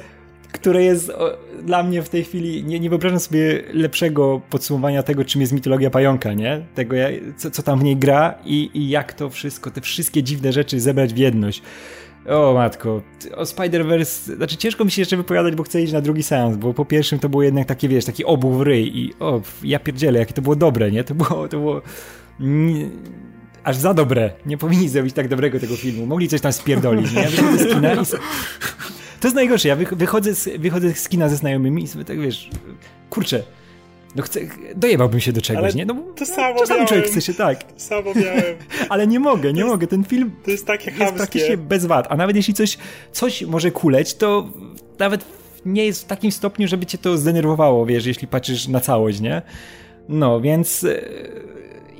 które 0.51 0.83
jest 0.83 1.09
o, 1.09 1.37
dla 1.63 1.83
mnie 1.83 2.01
w 2.01 2.09
tej 2.09 2.23
chwili, 2.23 2.63
nie, 2.63 2.79
nie 2.79 2.89
wyobrażam 2.89 3.19
sobie 3.19 3.63
lepszego 3.73 4.41
podsumowania 4.49 5.03
tego, 5.03 5.25
czym 5.25 5.41
jest 5.41 5.53
mitologia 5.53 5.89
pająka, 5.89 6.33
nie? 6.33 6.65
Tego, 6.75 6.95
co, 7.37 7.51
co 7.51 7.63
tam 7.63 7.79
w 7.79 7.83
niej 7.83 7.97
gra 7.97 8.35
i, 8.45 8.69
i 8.73 8.89
jak 8.89 9.13
to 9.13 9.29
wszystko, 9.29 9.71
te 9.71 9.81
wszystkie 9.81 10.23
dziwne 10.23 10.53
rzeczy 10.53 10.79
zebrać 10.79 11.13
w 11.13 11.17
jedność. 11.17 11.61
O 12.29 12.53
matko, 12.53 13.01
o 13.35 13.43
Spider-Verse, 13.43 14.35
znaczy 14.35 14.57
ciężko 14.57 14.85
mi 14.85 14.91
się 14.91 15.01
jeszcze 15.01 15.17
wypowiadać, 15.17 15.55
bo 15.55 15.63
chcę 15.63 15.81
iść 15.81 15.93
na 15.93 16.01
drugi 16.01 16.23
seans, 16.23 16.57
bo 16.57 16.73
po 16.73 16.85
pierwszym 16.85 17.19
to 17.19 17.29
było 17.29 17.43
jednak 17.43 17.67
takie, 17.67 17.87
wiesz, 17.87 18.05
taki 18.05 18.25
obuch 18.25 18.57
w 18.57 18.61
ryj 18.61 18.97
i 18.97 19.13
o, 19.19 19.41
ja 19.63 19.79
pierdzielę, 19.79 20.19
jakie 20.19 20.33
to 20.33 20.41
było 20.41 20.55
dobre, 20.55 20.91
nie? 20.91 21.03
To 21.03 21.15
było, 21.15 21.47
to 21.47 21.57
było 21.57 21.81
nie, 22.39 22.89
aż 23.63 23.75
za 23.77 23.93
dobre. 23.93 24.31
Nie 24.45 24.57
powinni 24.57 24.89
zrobić 24.89 25.13
tak 25.13 25.27
dobrego 25.27 25.59
tego 25.59 25.75
filmu. 25.75 26.05
Mogli 26.05 26.27
coś 26.27 26.41
tam 26.41 26.53
spierdolić, 26.53 27.11
nie? 27.11 27.21
Ja 27.21 27.29
z 27.57 27.73
kina 27.73 27.93
i... 27.93 28.05
To 29.19 29.27
jest 29.27 29.35
najgorsze, 29.35 29.67
ja 29.67 29.75
wychodzę 29.75 30.35
z, 30.35 30.49
wychodzę 30.59 30.93
z 30.93 31.09
kina 31.09 31.29
ze 31.29 31.35
znajomymi 31.35 31.83
i 31.83 31.87
sobie 31.87 32.05
tak, 32.05 32.19
wiesz, 32.19 32.49
kurczę, 33.09 33.43
no 34.15 34.23
chcę, 34.23 34.39
dojebałbym 34.75 35.19
się 35.19 35.31
do 35.31 35.41
czegoś, 35.41 35.63
Ale 35.63 35.73
nie? 35.73 35.85
No, 35.85 35.95
to 36.15 36.25
samo 36.25 36.59
czasami 36.59 36.77
miałem. 36.77 36.87
człowiek 36.87 37.05
chce 37.05 37.21
się, 37.21 37.33
tak. 37.33 37.63
To 37.63 37.79
samo 37.79 38.13
miałem. 38.15 38.55
Ale 38.89 39.07
nie 39.07 39.19
mogę, 39.19 39.53
nie 39.53 39.65
mogę. 39.65 39.87
Ten 39.87 40.03
film 40.03 40.31
to 40.45 40.51
jest, 40.51 40.65
takie 40.65 40.91
jest 40.91 41.13
praktycznie 41.13 41.57
bez 41.57 41.85
wad. 41.85 42.07
A 42.09 42.15
nawet 42.17 42.35
jeśli 42.35 42.53
coś, 42.53 42.77
coś 43.11 43.41
może 43.41 43.71
kuleć, 43.71 44.13
to 44.13 44.49
nawet 44.99 45.25
nie 45.65 45.85
jest 45.85 46.01
w 46.01 46.05
takim 46.05 46.31
stopniu, 46.31 46.67
żeby 46.67 46.85
cię 46.85 46.97
to 46.97 47.17
zdenerwowało, 47.17 47.85
wiesz, 47.85 48.05
jeśli 48.05 48.27
patrzysz 48.27 48.67
na 48.67 48.79
całość, 48.79 49.19
nie? 49.19 49.41
No, 50.09 50.41
więc 50.41 50.83
e, 50.83 51.01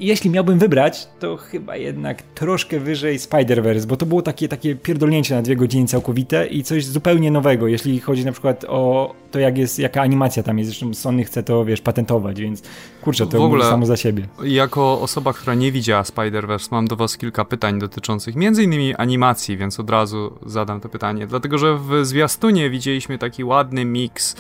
jeśli 0.02 0.30
miałbym 0.30 0.60
wybrać, 0.60 1.08
to 1.20 1.38
chyba 1.38 1.78
jednak 1.78 2.22
troszkę 2.22 2.80
wyżej 2.80 3.20
Spider-Verse, 3.20 3.86
bo 3.86 3.98
to 3.98 4.06
było 4.06 4.22
takie, 4.22 4.48
takie 4.48 4.76
pierdolnięcie 4.76 5.36
na 5.36 5.42
dwie 5.42 5.56
godziny 5.56 5.88
całkowite 5.88 6.48
i 6.48 6.64
coś 6.64 6.86
zupełnie 6.86 7.32
nowego, 7.32 7.68
jeśli 7.68 8.00
chodzi 8.00 8.26
na 8.26 8.32
przykład 8.32 8.66
o 8.68 9.14
to, 9.32 9.40
jak 9.40 9.58
jest, 9.58 9.80
jaka 9.80 10.02
animacja 10.02 10.44
tam 10.44 10.60
jest. 10.60 10.70
Zresztą 10.70 10.94
Sony 10.94 11.24
chce 11.24 11.44
to, 11.44 11.66
wiesz, 11.66 11.82
patentować, 11.82 12.42
więc 12.42 12.62
kurczę, 13.02 13.28
to 13.28 13.40
w 13.40 13.42
ogóle, 13.42 13.66
samo 13.66 13.86
za 13.86 13.98
siebie. 13.98 14.28
Jako 14.44 15.02
osoba, 15.02 15.34
która 15.34 15.56
nie 15.56 15.72
widziała 15.72 16.04
Spider-Verse, 16.04 16.68
mam 16.72 16.88
do 16.88 16.96
was 16.96 17.18
kilka 17.18 17.46
pytań 17.46 17.80
dotyczących 17.80 18.36
między 18.36 18.64
innymi 18.64 18.96
animacji, 18.96 19.58
więc 19.58 19.80
od 19.80 19.90
razu 19.90 20.34
zadam 20.46 20.82
to 20.82 20.90
pytanie. 20.90 21.28
Dlatego, 21.28 21.58
że 21.58 21.78
w 21.78 22.06
zwiastunie 22.06 22.70
widzieliśmy 22.70 23.18
taki 23.18 23.44
ładny 23.44 23.86
miks 23.86 24.36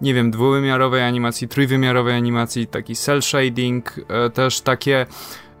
nie 0.00 0.14
wiem, 0.14 0.30
dwuwymiarowej 0.30 1.02
animacji, 1.02 1.48
trójwymiarowej 1.48 2.14
animacji, 2.14 2.66
taki 2.66 2.96
cel 2.96 3.22
shading, 3.22 3.94
e, 4.08 4.30
też 4.30 4.60
takie 4.60 5.05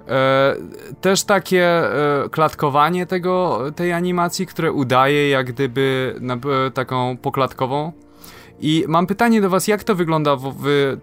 e, 0.08 0.56
też 1.00 1.24
takie 1.24 1.64
e, 1.64 2.28
klatkowanie 2.30 3.06
tego, 3.06 3.62
tej 3.76 3.92
animacji, 3.92 4.46
które 4.46 4.72
udaje 4.72 5.28
jak 5.28 5.46
gdyby 5.46 6.16
na, 6.20 6.36
taką 6.74 7.16
poklatkową. 7.16 7.92
I 8.60 8.84
mam 8.88 9.06
pytanie 9.06 9.40
do 9.40 9.50
was, 9.50 9.68
jak 9.68 9.84
to 9.84 9.94
wygląda? 9.94 10.36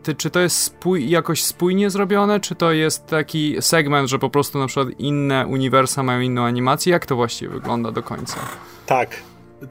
Ty, 0.03 0.15
czy 0.15 0.29
to 0.29 0.39
jest 0.39 0.57
spój, 0.57 1.09
jakoś 1.09 1.43
spójnie 1.43 1.89
zrobione, 1.89 2.39
czy 2.39 2.55
to 2.55 2.71
jest 2.71 3.07
taki 3.07 3.55
segment, 3.59 4.09
że 4.09 4.19
po 4.19 4.29
prostu 4.29 4.59
na 4.59 4.67
przykład 4.67 4.99
inne 4.99 5.47
uniwersa 5.47 6.03
mają 6.03 6.19
inną 6.19 6.45
animację? 6.45 6.91
Jak 6.91 7.05
to 7.05 7.15
właściwie 7.15 7.53
wygląda 7.53 7.91
do 7.91 8.03
końca? 8.03 8.39
Tak, 8.85 9.09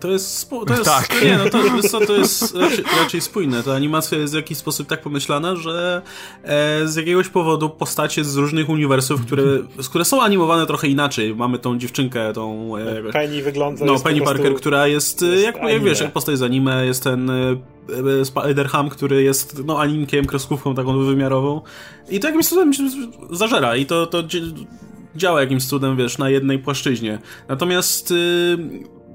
To 0.01 0.11
jest, 0.11 0.39
spo, 0.39 0.65
to 0.65 0.73
jest, 0.73 0.85
Tak. 0.85 1.07
to 1.07 1.25
nie, 1.25 1.39
no 1.39 1.51
to, 1.51 1.89
co, 1.89 2.07
to 2.07 2.17
jest 2.17 2.55
raczej, 2.55 2.85
raczej 3.03 3.21
spójne. 3.21 3.63
Ta 3.63 3.75
animacja 3.75 4.19
jest 4.19 4.33
w 4.33 4.37
jakiś 4.37 4.59
sposób 4.59 4.89
tak 4.89 5.03
pomyślana, 5.03 5.57
że 5.57 6.03
e, 6.43 6.89
z 6.89 6.97
jakiegoś 6.97 7.29
powodu 7.29 7.71
postacie 7.71 8.25
z 8.25 8.37
różnych 8.37 8.69
uniwersów, 8.69 9.27
które, 9.27 9.43
które 9.91 10.05
są 10.05 10.23
animowane 10.23 10.67
trochę 10.67 10.89
inaczej. 10.89 11.37
Mamy 11.37 11.59
tą 11.59 11.79
dziewczynkę, 11.79 12.33
tą... 12.33 12.77
E, 12.77 13.13
Penny 13.13 13.43
wygląda 13.43 13.85
no, 13.85 14.01
Penny 14.01 14.21
prostu- 14.21 14.35
Parker, 14.35 14.55
która 14.55 14.87
jest, 14.87 15.23
e, 15.23 15.27
jest 15.27 15.45
jak, 15.45 15.57
jak 15.63 15.83
wiesz, 15.85 16.01
jak 16.01 16.13
postać 16.13 16.39
z 16.39 16.43
anime, 16.43 16.87
jest 16.87 17.05
ten 17.05 17.31
e, 17.31 17.35
e, 17.43 17.57
Spider-Ham, 18.25 18.91
który 18.91 19.23
jest 19.23 19.65
no, 19.65 19.81
animkiem, 19.81 20.25
kreskówką 20.25 20.75
taką 20.75 21.05
wymiarową 21.05 21.61
i 22.11 22.21
to 22.21 22.27
jakimś 22.27 22.47
cudem 22.49 22.73
się 22.73 22.83
zażera 23.31 23.77
i 23.77 23.87
to, 23.87 24.07
to 24.07 24.23
działa 25.17 25.41
jakimś 25.41 25.67
cudem, 25.67 25.97
wiesz, 25.97 26.19
na 26.19 26.31
jednej 26.31 26.59
płaszczyźnie. 26.59 27.19
Natomiast 27.49 28.11
y, 28.11 28.59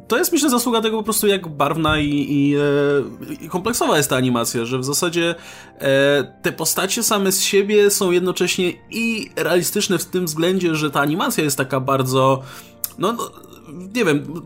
to 0.08 0.18
jest 0.18 0.32
myślę 0.32 0.50
zasługa 0.50 0.82
tego 0.82 0.98
po 0.98 1.04
prostu 1.04 1.28
jak 1.28 1.48
barwna 1.48 2.00
i, 2.00 2.10
i, 2.30 2.56
e, 2.56 3.44
i 3.46 3.50
kompleksowa 3.50 3.98
jest 3.98 4.10
ta 4.10 4.16
animacja, 4.16 4.66
że 4.66 4.80
w 4.80 4.84
zasadzie 4.84 5.36
e, 5.80 6.34
te 6.42 6.52
postacie 6.52 7.04
same 7.04 7.32
z 7.32 7.42
siebie 7.42 7.90
są 7.90 8.12
jednocześnie 8.12 8.74
i 8.92 9.30
realistyczne 9.36 9.98
w 9.98 10.06
tym 10.06 10.26
względzie, 10.26 10.76
że 10.76 10.92
ta 10.92 11.02
animacja 11.02 11.44
jest 11.44 11.58
taka 11.58 11.80
bardzo 11.80 12.42
no, 12.98 13.14
no 13.14 13.30
nie 13.96 14.06
wiem, 14.06 14.42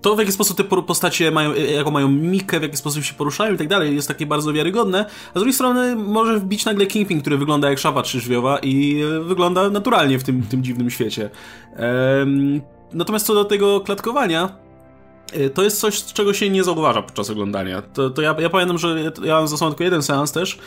to 0.00 0.16
w 0.16 0.18
jaki 0.18 0.32
sposób 0.32 0.56
te 0.56 0.64
postacie 0.64 1.30
mają, 1.30 1.54
jaką 1.54 1.90
mają 1.90 2.08
mikę, 2.08 2.60
w 2.60 2.62
jaki 2.62 2.76
sposób 2.76 3.04
się 3.04 3.14
poruszają 3.14 3.54
i 3.54 3.58
tak 3.58 3.68
dalej, 3.68 3.94
jest 3.94 4.08
takie 4.08 4.26
bardzo 4.26 4.52
wiarygodne, 4.52 5.06
a 5.28 5.30
z 5.30 5.34
drugiej 5.34 5.52
strony 5.52 5.96
może 5.96 6.38
wbić 6.38 6.64
nagle 6.64 6.86
Kingpin, 6.86 7.20
który 7.20 7.38
wygląda 7.38 7.70
jak 7.70 7.78
szafa 7.78 8.02
trzyżwiowa 8.02 8.58
i 8.58 9.02
e, 9.02 9.20
wygląda 9.20 9.70
naturalnie 9.70 10.18
w 10.18 10.24
tym, 10.24 10.42
tym 10.42 10.62
dziwnym 10.62 10.90
świecie. 10.90 11.30
Natomiast 12.92 13.26
co 13.26 13.34
do 13.34 13.44
tego 13.44 13.80
klatkowania, 13.80 14.44
e, 14.44 14.63
to 15.54 15.62
jest 15.62 15.80
coś, 15.80 16.04
czego 16.04 16.32
się 16.34 16.50
nie 16.50 16.64
zauważa 16.64 17.02
podczas 17.02 17.30
oglądania. 17.30 17.82
To, 17.82 18.10
to 18.10 18.22
ja, 18.22 18.34
ja 18.38 18.50
pamiętam, 18.50 18.78
że 18.78 19.12
ja 19.24 19.34
mam 19.34 19.48
za 19.48 19.56
sobą 19.56 19.70
tylko 19.70 19.84
jeden 19.84 20.02
seans 20.02 20.32
też, 20.32 20.58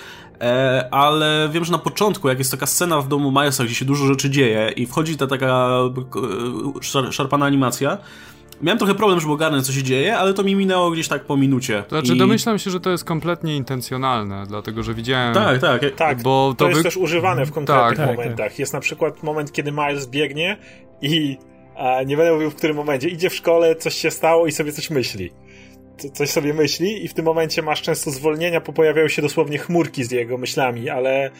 e, 0.41 0.87
ale 0.91 1.49
wiem, 1.51 1.65
że 1.65 1.71
na 1.71 1.77
początku, 1.77 2.29
jak 2.29 2.37
jest 2.37 2.51
taka 2.51 2.65
scena 2.65 3.01
w 3.01 3.07
domu 3.07 3.31
Milesa, 3.31 3.63
gdzie 3.63 3.75
się 3.75 3.85
dużo 3.85 4.05
rzeczy 4.05 4.29
dzieje 4.29 4.71
i 4.75 4.85
wchodzi 4.85 5.17
ta 5.17 5.27
taka 5.27 5.69
e, 6.79 6.83
szar, 6.83 7.13
szarpana 7.13 7.45
animacja, 7.45 7.97
miałem 8.61 8.77
trochę 8.77 8.95
problem, 8.95 9.19
żeby 9.19 9.33
ogarnąć, 9.33 9.65
co 9.65 9.71
się 9.73 9.83
dzieje, 9.83 10.17
ale 10.17 10.33
to 10.33 10.43
mi 10.43 10.55
minęło 10.55 10.91
gdzieś 10.91 11.07
tak 11.07 11.25
po 11.25 11.37
minucie. 11.37 11.83
To 11.87 11.95
znaczy, 11.99 12.15
I- 12.15 12.17
domyślam 12.17 12.59
się, 12.59 12.71
że 12.71 12.79
to 12.79 12.89
jest 12.89 13.03
kompletnie 13.03 13.55
intencjonalne, 13.55 14.43
dlatego 14.47 14.83
że 14.83 14.93
widziałem. 14.93 15.33
Tak, 15.33 15.59
tak. 15.61 15.81
Tak, 15.95 16.21
Bo 16.21 16.49
to, 16.57 16.65
to 16.65 16.67
jest 16.67 16.79
wy- 16.79 16.83
też 16.83 16.97
używane 16.97 17.45
w 17.45 17.51
konkretnych 17.51 17.97
Tak, 17.97 18.07
tak, 18.07 18.17
momentach. 18.17 18.59
Jest 18.59 18.73
na 18.73 18.79
przykład 18.79 19.23
moment, 19.23 19.51
kiedy 19.51 19.71
Miles 19.71 20.07
biegnie 20.07 20.57
i 21.01 21.37
nie 22.05 22.17
będę 22.17 22.33
mówił 22.33 22.49
w 22.49 22.55
którym 22.55 22.75
momencie, 22.75 23.09
idzie 23.09 23.29
w 23.29 23.35
szkole, 23.35 23.75
coś 23.75 23.93
się 23.95 24.11
stało 24.11 24.47
i 24.47 24.51
sobie 24.51 24.71
coś 24.71 24.89
myśli. 24.89 25.31
Co- 25.97 26.09
Coś 26.09 26.29
sobie 26.29 26.53
myśli 26.53 27.05
i 27.05 27.07
w 27.07 27.13
tym 27.13 27.25
momencie 27.25 27.61
masz 27.61 27.81
często 27.81 28.11
zwolnienia, 28.11 28.61
bo 28.61 28.73
pojawiają 28.73 29.07
się 29.07 29.21
dosłownie 29.21 29.57
chmurki 29.57 30.03
z 30.03 30.11
jego 30.11 30.37
myślami, 30.37 30.89
ale 30.89 31.31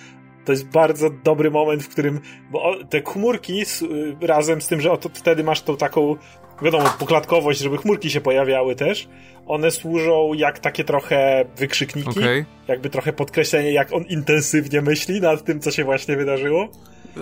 to 0.45 0.51
jest 0.51 0.67
bardzo 0.67 1.09
dobry 1.09 1.51
moment, 1.51 1.83
w 1.83 1.89
którym 1.89 2.19
bo 2.51 2.75
te 2.89 3.01
chmurki 3.01 3.61
y, 3.61 4.27
razem 4.27 4.61
z 4.61 4.67
tym, 4.67 4.81
że 4.81 4.91
oto 4.91 5.09
wtedy 5.13 5.43
masz 5.43 5.61
tą 5.61 5.77
taką 5.77 6.15
wiadomo, 6.61 6.89
poklatkowość, 6.99 7.59
żeby 7.59 7.77
chmurki 7.77 8.09
się 8.09 8.21
pojawiały 8.21 8.75
też, 8.75 9.07
one 9.47 9.71
służą 9.71 10.33
jak 10.33 10.59
takie 10.59 10.83
trochę 10.83 11.45
wykrzykniki, 11.57 12.09
Okej. 12.19 12.45
jakby 12.67 12.89
trochę 12.89 13.13
podkreślenie, 13.13 13.71
jak 13.71 13.93
on 13.93 14.03
intensywnie 14.03 14.81
myśli 14.81 15.21
nad 15.21 15.43
tym, 15.43 15.59
co 15.59 15.71
się 15.71 15.83
właśnie 15.83 16.15
wydarzyło. 16.17 16.67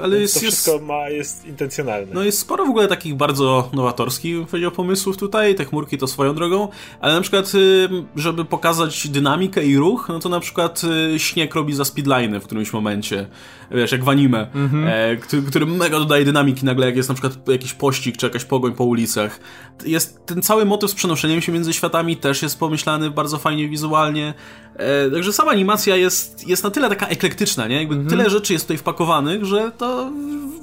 Ale 0.04 0.20
jest, 0.20 0.34
to 0.34 0.46
jest, 0.46 0.58
wszystko 0.58 0.86
ma, 0.86 1.10
jest 1.10 1.46
intencjonalne. 1.46 2.14
No 2.14 2.24
jest 2.24 2.40
sporo 2.40 2.66
w 2.66 2.70
ogóle 2.70 2.88
takich 2.88 3.16
bardzo 3.16 3.70
nowatorskich, 3.74 4.36
bym 4.36 4.46
powiedział, 4.46 4.72
pomysłów 4.72 5.18
tutaj, 5.18 5.56
te 5.56 5.66
chmurki 5.66 5.98
to 5.98 6.08
swoją 6.08 6.36
drogą, 6.36 6.68
ale 7.00 7.14
na 7.14 7.22
przykład, 7.22 7.56
y, 7.56 7.90
żeby 8.16 8.46
pokazać 8.46 9.08
dynamikę 9.08 9.66
i 9.66 9.78
ruch, 9.78 10.06
no 10.10 10.20
to 10.20 10.30
na 10.30 10.40
przykład 10.40 10.82
y, 11.16 11.20
śnieg 11.20 11.56
robi 11.56 11.74
za 11.74 11.86
speedliny 11.86 12.40
w 12.40 12.44
którymś 12.44 12.74
momencie, 12.74 13.28
wiesz, 13.72 13.92
jak 13.92 14.04
w 14.04 14.10
anime, 14.10 14.48
e, 14.88 15.16
który, 15.16 15.42
który 15.42 15.66
mega 15.66 16.00
dodaje 16.00 16.26
dynamiki 16.26 16.66
nagle, 16.66 16.86
jak 16.86 16.96
jest 16.96 17.10
na 17.10 17.16
przykład 17.16 17.50
jakiś 17.50 17.74
pościg, 17.74 18.18
czy 18.18 18.26
jakaś 18.26 18.46
pogoń 18.46 18.74
po 18.74 18.84
ulicach. 18.84 19.40
Jest 19.86 20.26
ten 20.26 20.42
cały 20.42 20.66
motyw 20.66 20.92
z 20.92 20.96
przenoszeniem 20.96 21.42
się 21.42 21.52
między 21.52 21.74
światami 21.74 22.18
też 22.18 22.42
jest 22.42 22.60
pomyślany 22.60 23.12
bardzo 23.12 23.38
fajnie 23.38 23.70
wizualnie, 23.70 24.34
e, 24.76 25.12
także 25.12 25.34
sama 25.34 25.52
animacja 25.52 25.96
jest, 25.96 26.48
jest 26.48 26.64
na 26.64 26.72
tyle 26.72 26.90
taka 26.90 27.08
eklektyczna, 27.08 27.68
nie? 27.68 27.76
Jakby 27.76 28.10
tyle 28.10 28.30
rzeczy 28.30 28.54
jest 28.54 28.66
tutaj 28.66 28.78
wpakowanych, 28.78 29.46
że 29.46 29.72
to, 29.78 29.85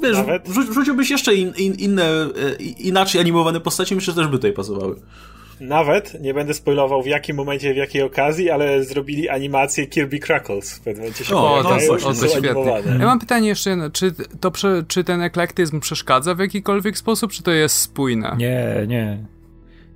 wiesz, 0.02 0.16
Nawet- 0.16 0.48
wrzuciłbyś 0.48 1.10
jeszcze 1.10 1.34
in, 1.34 1.52
in, 1.58 1.74
inne, 1.74 2.04
e, 2.04 2.62
inaczej 2.62 3.20
animowane 3.20 3.60
postacie, 3.60 3.94
myślę, 3.94 4.14
że 4.14 4.20
też 4.20 4.28
by 4.30 4.36
tutaj 4.38 4.52
pasowały. 4.52 4.96
Nawet, 5.60 6.20
nie 6.20 6.34
będę 6.34 6.54
spoilował 6.54 7.02
w 7.02 7.06
jakim 7.06 7.36
momencie, 7.36 7.74
w 7.74 7.76
jakiej 7.76 8.02
okazji, 8.02 8.50
ale 8.50 8.84
zrobili 8.84 9.28
animację 9.28 9.86
Kirby 9.86 10.18
Crackles. 10.18 10.74
W 10.74 10.80
pewnym 10.80 11.02
momencie 11.02 11.24
się 11.24 11.36
O, 11.36 11.62
to, 11.62 11.68
to 11.98 12.14
są 12.14 12.28
świetnie. 12.28 12.82
Ja 12.98 13.06
mam 13.06 13.18
pytanie 13.18 13.48
jeszcze 13.48 13.70
jedno. 13.70 13.90
Czy, 13.90 14.12
to, 14.40 14.50
prze- 14.50 14.82
czy 14.88 15.04
ten 15.04 15.22
eklektyzm 15.22 15.80
przeszkadza 15.80 16.34
w 16.34 16.38
jakikolwiek 16.38 16.98
sposób, 16.98 17.32
czy 17.32 17.42
to 17.42 17.50
jest 17.50 17.76
spójne? 17.76 18.34
Nie, 18.38 18.84
nie. 18.88 19.18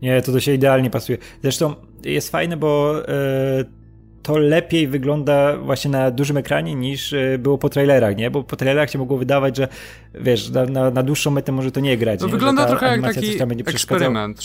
Nie, 0.03 0.23
to 0.23 0.33
to 0.33 0.41
się 0.41 0.55
idealnie 0.55 0.91
pasuje. 0.91 1.19
Zresztą 1.43 1.75
jest 2.05 2.31
fajne, 2.31 2.57
bo 2.57 3.03
e, 3.09 3.65
to 4.27 4.39
lepiej 4.39 4.89
wygląda 4.89 5.57
właśnie 5.57 5.91
na 5.91 6.11
dużym 6.11 6.37
ekranie 6.37 6.75
niż 6.75 7.13
e, 7.13 7.39
było 7.39 7.59
po 7.59 7.69
trailerach, 7.69 8.17
nie? 8.17 8.31
Bo 8.31 8.43
po 8.43 8.57
trailerach 8.57 8.91
się 8.91 8.99
mogło 8.99 9.19
wydawać, 9.19 9.57
że 9.57 9.69
wiesz, 10.15 10.51
na, 10.51 10.65
na, 10.65 10.91
na 10.91 11.03
dłuższą 11.03 11.31
metę 11.31 11.53
może 11.53 11.71
to 11.73 11.81
nie 11.81 11.97
grać. 11.97 12.21
To 12.21 12.27
nie? 12.27 12.33
wygląda 12.33 12.67
trochę 12.67 12.87
jak 12.87 13.03
taki 13.03 13.39
eksperyment. 13.67 14.41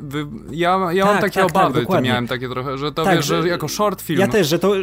Wy, 0.00 0.26
ja 0.50 0.78
ja 0.92 1.04
mam 1.04 1.14
Tak, 1.14 1.22
takie 1.22 1.40
tak, 1.40 1.52
tak, 1.52 1.62
obawy, 1.62 1.80
dokładnie. 1.80 2.08
miałem 2.10 2.26
takie 2.26 2.48
trochę, 2.48 2.78
że 2.78 2.92
to 2.92 3.04
Tak, 3.04 3.16
wiesz, 3.16 3.26
że 3.26 3.42
że- 3.42 3.48
jako 3.48 3.68
short 3.68 4.02
film. 4.02 4.20
Ja 4.20 4.28
też, 4.28 4.48
że 4.48 4.58
to, 4.58 4.74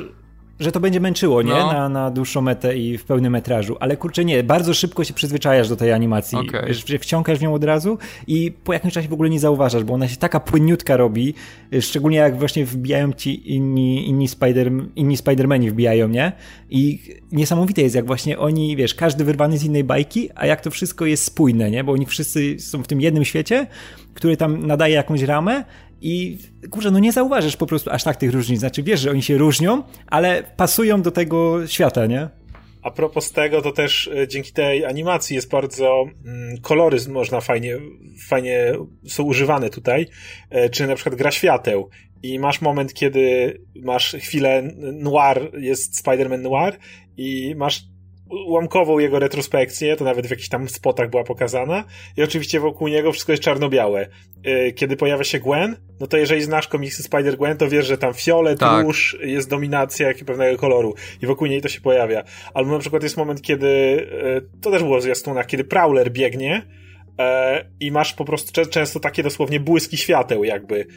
że 0.64 0.72
to 0.72 0.80
będzie 0.80 1.00
męczyło, 1.00 1.42
nie? 1.42 1.52
No. 1.52 1.74
Na, 1.74 1.90
na 1.90 2.12
dłuższą 2.12 2.42
metę 2.42 2.78
i 2.78 2.98
w 2.98 3.06
pełnym 3.06 3.34
metrażu. 3.34 3.78
Ale 3.80 3.98
kurczę, 3.98 4.26
nie, 4.26 4.44
bardzo 4.44 4.74
szybko 4.74 5.04
się 5.04 5.14
przyzwyczajasz 5.14 5.70
do 5.70 5.76
tej 5.76 5.92
animacji. 5.92 6.38
Że 6.70 7.00
wciągasz 7.00 7.40
w 7.40 7.42
nią 7.42 7.54
od 7.54 7.64
razu 7.64 7.98
i 8.28 8.52
po 8.64 8.74
jakimś 8.74 8.94
czasie 8.94 9.08
w 9.08 9.14
ogóle 9.14 9.30
nie 9.30 9.40
zauważasz, 9.40 9.84
bo 9.84 9.94
ona 9.94 10.08
się 10.08 10.18
taka 10.18 10.40
płynniutka 10.40 10.98
robi, 10.98 11.34
y, 11.74 11.82
szczególnie 11.82 12.18
jak 12.18 12.38
właśnie 12.40 12.66
wbijają 12.66 13.14
ci 13.14 13.54
inni, 13.56 14.10
inni, 14.10 14.28
Spider, 14.28 14.72
inni 14.96 15.18
Spidermani 15.18 15.70
wbijają, 15.70 16.08
nie? 16.08 16.32
I 16.70 17.00
niesamowite 17.32 17.82
jest, 17.82 17.96
jak 17.96 18.06
właśnie 18.06 18.40
oni, 18.40 18.76
wiesz, 18.76 18.96
każdy 18.96 19.24
wyrwany 19.24 19.58
z 19.58 19.64
innej 19.64 19.84
bajki, 19.84 20.30
a 20.36 20.46
jak 20.46 20.62
to 20.62 20.72
wszystko 20.72 21.06
jest 21.06 21.24
spójne, 21.24 21.72
nie? 21.72 21.84
Bo 21.84 21.92
oni 21.92 22.06
wszyscy 22.06 22.60
są 22.60 22.84
w 22.84 22.88
tym 22.88 23.02
jednym 23.02 23.26
świecie, 23.26 23.68
który 24.14 24.38
tam 24.38 24.68
nadaje 24.68 24.96
jakąś 24.96 25.22
ramę 25.22 25.64
i 26.04 26.38
kurczę, 26.72 26.92
no 26.92 27.00
nie 27.00 27.12
zauważysz 27.12 27.58
po 27.58 27.66
prostu 27.66 27.90
aż 27.92 28.04
tak 28.04 28.18
tych 28.18 28.32
różnic. 28.32 28.60
Znaczy 28.60 28.84
wiesz, 28.84 29.00
że 29.00 29.12
oni 29.12 29.22
się 29.22 29.38
różnią, 29.38 29.84
ale 30.08 30.44
pasują 30.58 31.02
do 31.02 31.12
tego 31.12 31.68
świata, 31.68 32.06
nie? 32.06 32.30
A 32.82 32.92
propos 32.92 33.32
tego, 33.32 33.62
to 33.62 33.72
też 33.72 34.08
e, 34.08 34.28
dzięki 34.28 34.52
tej 34.52 34.86
animacji 34.86 35.36
jest 35.36 35.50
bardzo 35.50 36.06
mm, 36.26 36.58
kolory 36.62 36.98
można 37.10 37.42
fajnie, 37.42 37.78
fajnie 38.28 38.74
są 39.08 39.24
używane 39.24 39.70
tutaj, 39.70 40.08
e, 40.50 40.70
czy 40.70 40.88
na 40.88 40.96
przykład 40.96 41.16
gra 41.16 41.32
świateł 41.32 41.90
i 42.24 42.40
masz 42.40 42.62
moment, 42.62 42.94
kiedy 42.94 43.54
masz 43.76 44.12
chwilę 44.12 44.64
noir, 44.94 45.52
jest 45.58 46.06
Spider-Man 46.06 46.42
noir 46.42 46.78
i 47.18 47.56
masz 47.56 47.93
ułamkową 48.46 49.00
jego 49.00 49.20
retrospekcję, 49.20 49.96
to 49.96 50.06
nawet 50.06 50.28
w 50.28 50.30
jakichś 50.30 50.50
tam 50.50 50.70
spotach 50.70 51.10
była 51.10 51.24
pokazana 51.24 51.84
i 52.18 52.24
oczywiście 52.24 52.60
wokół 52.60 52.88
niego 52.88 53.12
wszystko 53.12 53.32
jest 53.32 53.44
czarno-białe. 53.44 54.08
E, 54.44 54.72
Kiedy 54.72 54.98
pojawia 54.98 55.24
się 55.24 55.40
Gwen, 55.40 55.76
no 56.00 56.08
to 56.08 56.18
jeżeli 56.18 56.42
znasz 56.42 56.68
komiksy 56.68 57.04
Spider-Gwen, 57.04 57.58
to 57.58 57.70
wiesz, 57.70 57.86
że 57.86 57.98
tam 57.98 58.14
fiolet, 58.14 58.60
Tak. 58.60 58.86
róż, 58.86 59.18
jest 59.24 59.50
dominacja 59.50 60.08
jak 60.08 60.18
pewnego 60.18 60.58
koloru 60.58 60.96
i 61.22 61.26
wokół 61.26 61.48
niej 61.48 61.62
to 61.62 61.70
się 61.70 61.82
pojawia. 61.82 62.24
Albo 62.54 62.72
na 62.72 62.80
przykład 62.80 63.04
jest 63.04 63.18
moment, 63.18 63.42
kiedy, 63.42 63.68
e, 64.38 64.42
to 64.62 64.72
też 64.72 64.84
było 64.84 64.98
w 65.00 65.02
zwiastunach, 65.02 65.46
kiedy 65.46 65.64
Prowler 65.64 66.12
biegnie 66.12 66.62
i 67.80 67.92
masz 67.92 68.14
po 68.14 68.26
prostu 68.26 68.52
czę- 68.62 68.70
często 68.70 69.00
takie 69.00 69.24
dosłownie 69.24 69.60
błyski 69.60 69.98
świateł 69.98 70.44
jakby, 70.44 70.88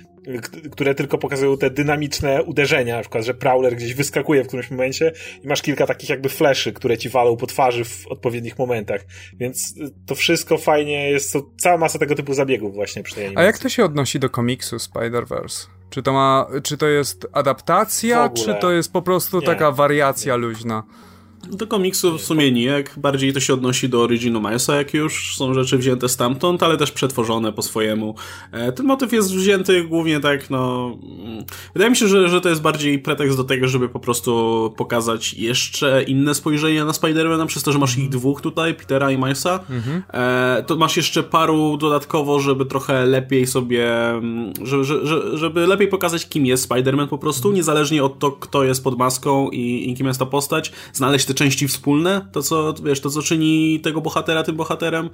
które 0.73 0.95
tylko 0.95 1.19
pokazują 1.19 1.59
te 1.59 1.71
dynamiczne 1.71 2.43
uderzenia, 2.43 2.97
na 2.97 3.01
przykład, 3.01 3.25
że 3.25 3.35
Prowler 3.35 3.77
gdzieś 3.77 3.95
wyskakuje 3.95 4.45
w 4.45 4.47
którymś 4.47 4.71
momencie 4.71 5.13
i 5.45 5.49
masz 5.49 5.63
kilka 5.63 5.87
takich 5.87 6.11
jakby 6.11 6.29
fleszy, 6.29 6.73
które 6.73 6.99
ci 6.99 7.09
walą 7.09 7.37
po 7.37 7.47
twarzy 7.47 7.85
w 7.85 8.07
odpowiednich 8.07 8.59
momentach. 8.59 9.01
Więc 9.35 9.75
y, 9.77 9.91
to 10.07 10.15
wszystko 10.15 10.59
fajnie 10.59 11.11
jest, 11.11 11.31
są 11.31 11.43
cała 11.59 11.79
masa 11.79 11.99
tego 11.99 12.15
typu 12.15 12.35
zabiegów 12.35 12.75
właśnie 12.75 13.03
przy 13.03 13.15
tej 13.15 13.33
A 13.35 13.43
jak 13.43 13.59
to 13.59 13.69
się 13.69 13.85
odnosi 13.85 14.19
do 14.19 14.31
komiksu 14.31 14.77
Spider-Verse? 14.77 15.67
Czy 15.91 16.03
to 16.03 16.13
ma, 16.13 16.47
czy 16.63 16.77
to 16.77 16.87
jest 16.87 17.27
adaptacja, 17.33 18.29
czy 18.29 18.55
to 18.55 18.73
jest 18.73 18.93
po 18.93 19.03
prostu 19.03 19.41
Nie. 19.41 19.47
taka 19.47 19.73
wariacja 19.73 20.37
luźna? 20.37 20.83
Do 21.51 21.67
komiksu 21.67 22.19
w 22.19 22.23
sumie 22.23 22.53
nijak. 22.53 22.99
Bardziej 22.99 23.33
to 23.33 23.41
się 23.41 23.55
odnosi 23.55 23.89
do 23.89 24.03
originu 24.03 24.41
Milesa, 24.41 24.77
jak 24.77 24.95
już. 24.95 25.37
Są 25.37 25.55
rzeczy 25.55 25.79
wzięte 25.79 26.09
stamtąd, 26.09 26.63
ale 26.63 26.77
też 26.77 26.93
przetworzone 26.93 27.53
po 27.53 27.63
swojemu. 27.63 28.15
E, 28.53 28.73
ten 28.73 28.87
motyw 28.87 29.13
jest 29.13 29.35
wzięty 29.35 29.85
głównie 29.85 30.21
tak, 30.21 30.51
no... 30.51 30.93
Mm, 31.03 31.45
wydaje 31.75 31.91
mi 31.91 31.97
się, 31.97 32.09
że, 32.09 32.29
że 32.29 32.41
to 32.41 32.49
jest 32.49 32.63
bardziej 32.63 32.99
pretekst 32.99 33.37
do 33.37 33.45
tego, 33.45 33.69
żeby 33.69 33.89
po 33.89 34.01
prostu 34.01 34.73
pokazać 34.77 35.35
jeszcze 35.35 36.03
inne 36.03 36.35
spojrzenie 36.35 36.85
na 36.85 36.93
Spidermana, 36.93 37.47
przez 37.47 37.63
to, 37.63 37.73
że 37.73 37.79
masz 37.79 37.99
ich 37.99 38.09
dwóch 38.09 38.41
tutaj, 38.41 38.75
Petera 38.75 39.11
i 39.11 39.19
Milesa. 39.19 39.61
Mhm. 39.71 40.03
E, 40.13 40.65
to 40.67 40.77
masz 40.77 40.97
jeszcze 40.97 41.23
paru 41.23 41.77
dodatkowo, 41.77 42.41
żeby 42.41 42.67
trochę 42.67 43.07
lepiej 43.07 43.47
sobie... 43.47 44.11
Mm, 44.11 44.53
żeby, 44.63 44.85
żeby, 44.85 45.39
żeby 45.39 45.67
lepiej 45.67 45.89
pokazać, 45.89 46.29
kim 46.29 46.47
jest 46.47 46.69
Spider-Man 46.69 47.09
po 47.09 47.19
prostu, 47.19 47.53
niezależnie 47.53 48.05
od 48.05 48.19
to, 48.19 48.33
kto 48.33 48.65
jest 48.65 48.85
pod 48.85 48.99
maską 48.99 49.51
i, 49.51 49.91
i 49.91 49.95
kim 49.95 50.07
jest 50.07 50.19
ta 50.19 50.27
postać. 50.27 50.73
Znaleźć 50.93 51.27
te 51.27 51.35
części 51.37 51.69
wspólne, 51.69 52.29
to 52.33 52.43
co, 52.43 52.75
wiesz, 52.85 53.01
to 53.01 53.11
co 53.11 53.23
czyni 53.23 53.81
tego 53.81 54.01
bohatera 54.01 54.43
tym 54.43 54.57
bohaterem. 54.57 55.11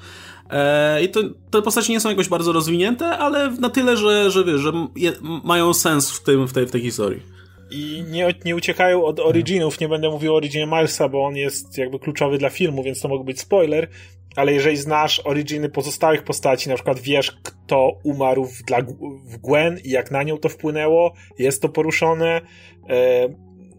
E, 0.50 1.02
I 1.04 1.08
to, 1.08 1.20
te 1.50 1.62
postacie 1.62 1.92
nie 1.92 2.00
są 2.00 2.08
jakoś 2.08 2.28
bardzo 2.28 2.52
rozwinięte, 2.52 3.18
ale 3.18 3.50
na 3.50 3.70
tyle, 3.70 3.96
że, 3.96 4.30
że 4.30 4.44
wiesz, 4.44 4.60
że 4.60 4.72
je, 4.96 5.12
mają 5.44 5.74
sens 5.74 6.10
w, 6.10 6.22
tym, 6.22 6.48
w, 6.48 6.52
tej, 6.52 6.66
w 6.66 6.70
tej 6.70 6.80
historii. 6.80 7.22
I 7.70 8.04
nie, 8.10 8.34
nie 8.44 8.56
uciekają 8.56 9.04
od 9.04 9.20
originów, 9.20 9.80
nie 9.80 9.88
będę 9.88 10.10
mówił 10.10 10.32
o 10.32 10.36
originie 10.36 10.66
Milesa, 10.66 11.08
bo 11.08 11.24
on 11.24 11.36
jest 11.36 11.78
jakby 11.78 11.98
kluczowy 11.98 12.38
dla 12.38 12.50
filmu, 12.50 12.82
więc 12.82 13.00
to 13.00 13.08
mógł 13.08 13.24
być 13.24 13.40
spoiler, 13.40 13.88
ale 14.36 14.52
jeżeli 14.52 14.76
znasz 14.76 15.20
originy 15.24 15.68
pozostałych 15.68 16.24
postaci, 16.24 16.68
na 16.68 16.74
przykład 16.74 17.00
wiesz, 17.00 17.32
kto 17.42 17.92
umarł 18.04 18.44
w, 18.44 18.62
dla, 18.62 18.78
w 19.24 19.38
Gwen 19.38 19.78
i 19.84 19.90
jak 19.90 20.10
na 20.10 20.22
nią 20.22 20.38
to 20.38 20.48
wpłynęło, 20.48 21.12
jest 21.38 21.62
to 21.62 21.68
poruszone, 21.68 22.40
e, 22.88 23.28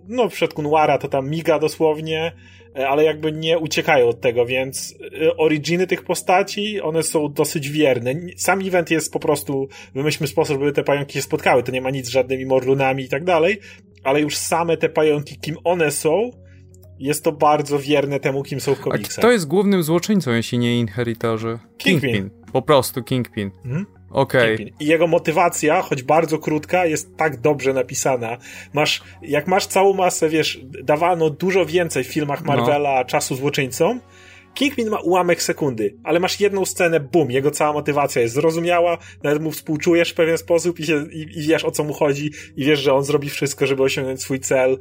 no 0.08 0.30
w 0.30 0.34
przypadku 0.34 0.62
Noira 0.62 0.98
to 0.98 1.08
tam 1.08 1.30
miga 1.30 1.60
dosłownie, 1.60 2.32
e, 2.76 2.90
ale 2.90 3.04
jakby 3.04 3.32
nie 3.32 3.60
uciekają 3.60 4.08
od 4.08 4.22
tego, 4.22 4.46
więc 4.46 4.96
e, 5.22 5.38
originy 5.38 5.88
tych 5.88 6.04
postaci, 6.04 6.82
one 6.82 7.04
są 7.04 7.34
dosyć 7.34 7.70
wierne. 7.70 8.16
Sam 8.38 8.62
event 8.62 8.92
jest 8.92 9.14
po 9.14 9.20
prostu, 9.20 9.68
wymyślmy 9.96 10.28
sposób, 10.28 10.60
żeby 10.60 10.72
te 10.72 10.84
pająki 10.84 11.14
się 11.14 11.22
spotkały, 11.22 11.64
to 11.64 11.72
nie 11.72 11.82
ma 11.82 11.90
nic 11.90 12.06
z 12.06 12.10
żadnymi 12.10 12.46
morlunami 12.46 13.04
i 13.04 13.10
tak 13.10 13.24
dalej, 13.24 13.60
ale 14.04 14.22
już 14.22 14.38
same 14.38 14.78
te 14.78 14.90
pająki, 14.90 15.38
kim 15.40 15.56
one 15.64 15.92
są, 15.92 16.32
jest 17.00 17.24
to 17.24 17.32
bardzo 17.32 17.80
wierne 17.80 18.20
temu, 18.20 18.44
kim 18.44 18.60
są 18.60 18.76
w 18.76 18.80
komiksach. 18.80 19.18
A 19.18 19.22
kto 19.22 19.32
jest 19.32 19.48
głównym 19.48 19.84
złoczyńcą, 19.84 20.32
jeśli 20.32 20.58
nie 20.58 20.80
inheritorzy? 20.80 21.60
Kingpin. 21.78 22.14
Kingpin. 22.14 22.30
Po 22.54 22.62
prostu 22.62 23.04
Kingpin. 23.04 23.52
Mhm. 23.66 23.86
Okej. 24.14 24.56
Okay. 24.56 24.72
I 24.80 24.86
jego 24.86 25.08
motywacja, 25.08 25.82
choć 25.82 26.04
bardzo 26.04 26.38
krótka, 26.38 26.86
jest 26.86 27.18
tak 27.18 27.42
dobrze 27.42 27.74
napisana. 27.74 28.38
Masz, 28.74 29.04
jak 29.22 29.48
masz 29.48 29.68
całą 29.68 29.94
masę, 29.94 30.30
wiesz, 30.30 30.60
dawano 30.84 31.30
dużo 31.30 31.66
więcej 31.66 32.04
w 32.04 32.08
filmach 32.08 32.42
no. 32.46 32.48
Marvela 32.48 33.00
no. 33.00 33.06
czasu 33.06 33.36
złoczyńcom, 33.36 34.00
Kingpin 34.54 34.90
ma 34.90 35.00
ułamek 35.00 35.44
sekundy, 35.44 35.96
ale 36.04 36.20
masz 36.20 36.40
jedną 36.40 36.66
scenę, 36.66 37.00
bum, 37.00 37.32
jego 37.32 37.52
cała 37.52 37.74
motywacja 37.74 38.22
jest 38.22 38.34
zrozumiała, 38.34 38.98
nawet 39.24 39.44
mu 39.44 39.52
współczujesz 39.52 40.12
w 40.12 40.14
pewien 40.14 40.38
sposób 40.38 40.80
i, 40.80 40.86
się, 40.86 41.06
i, 41.12 41.20
i 41.20 41.42
wiesz 41.42 41.66
o 41.66 41.72
co 41.72 41.84
mu 41.84 41.94
chodzi 41.94 42.32
i 42.56 42.66
wiesz, 42.66 42.80
że 42.80 42.94
on 42.94 43.04
zrobi 43.04 43.30
wszystko, 43.30 43.68
żeby 43.68 43.84
osiągnąć 43.84 44.22
swój 44.22 44.40
cel 44.40 44.78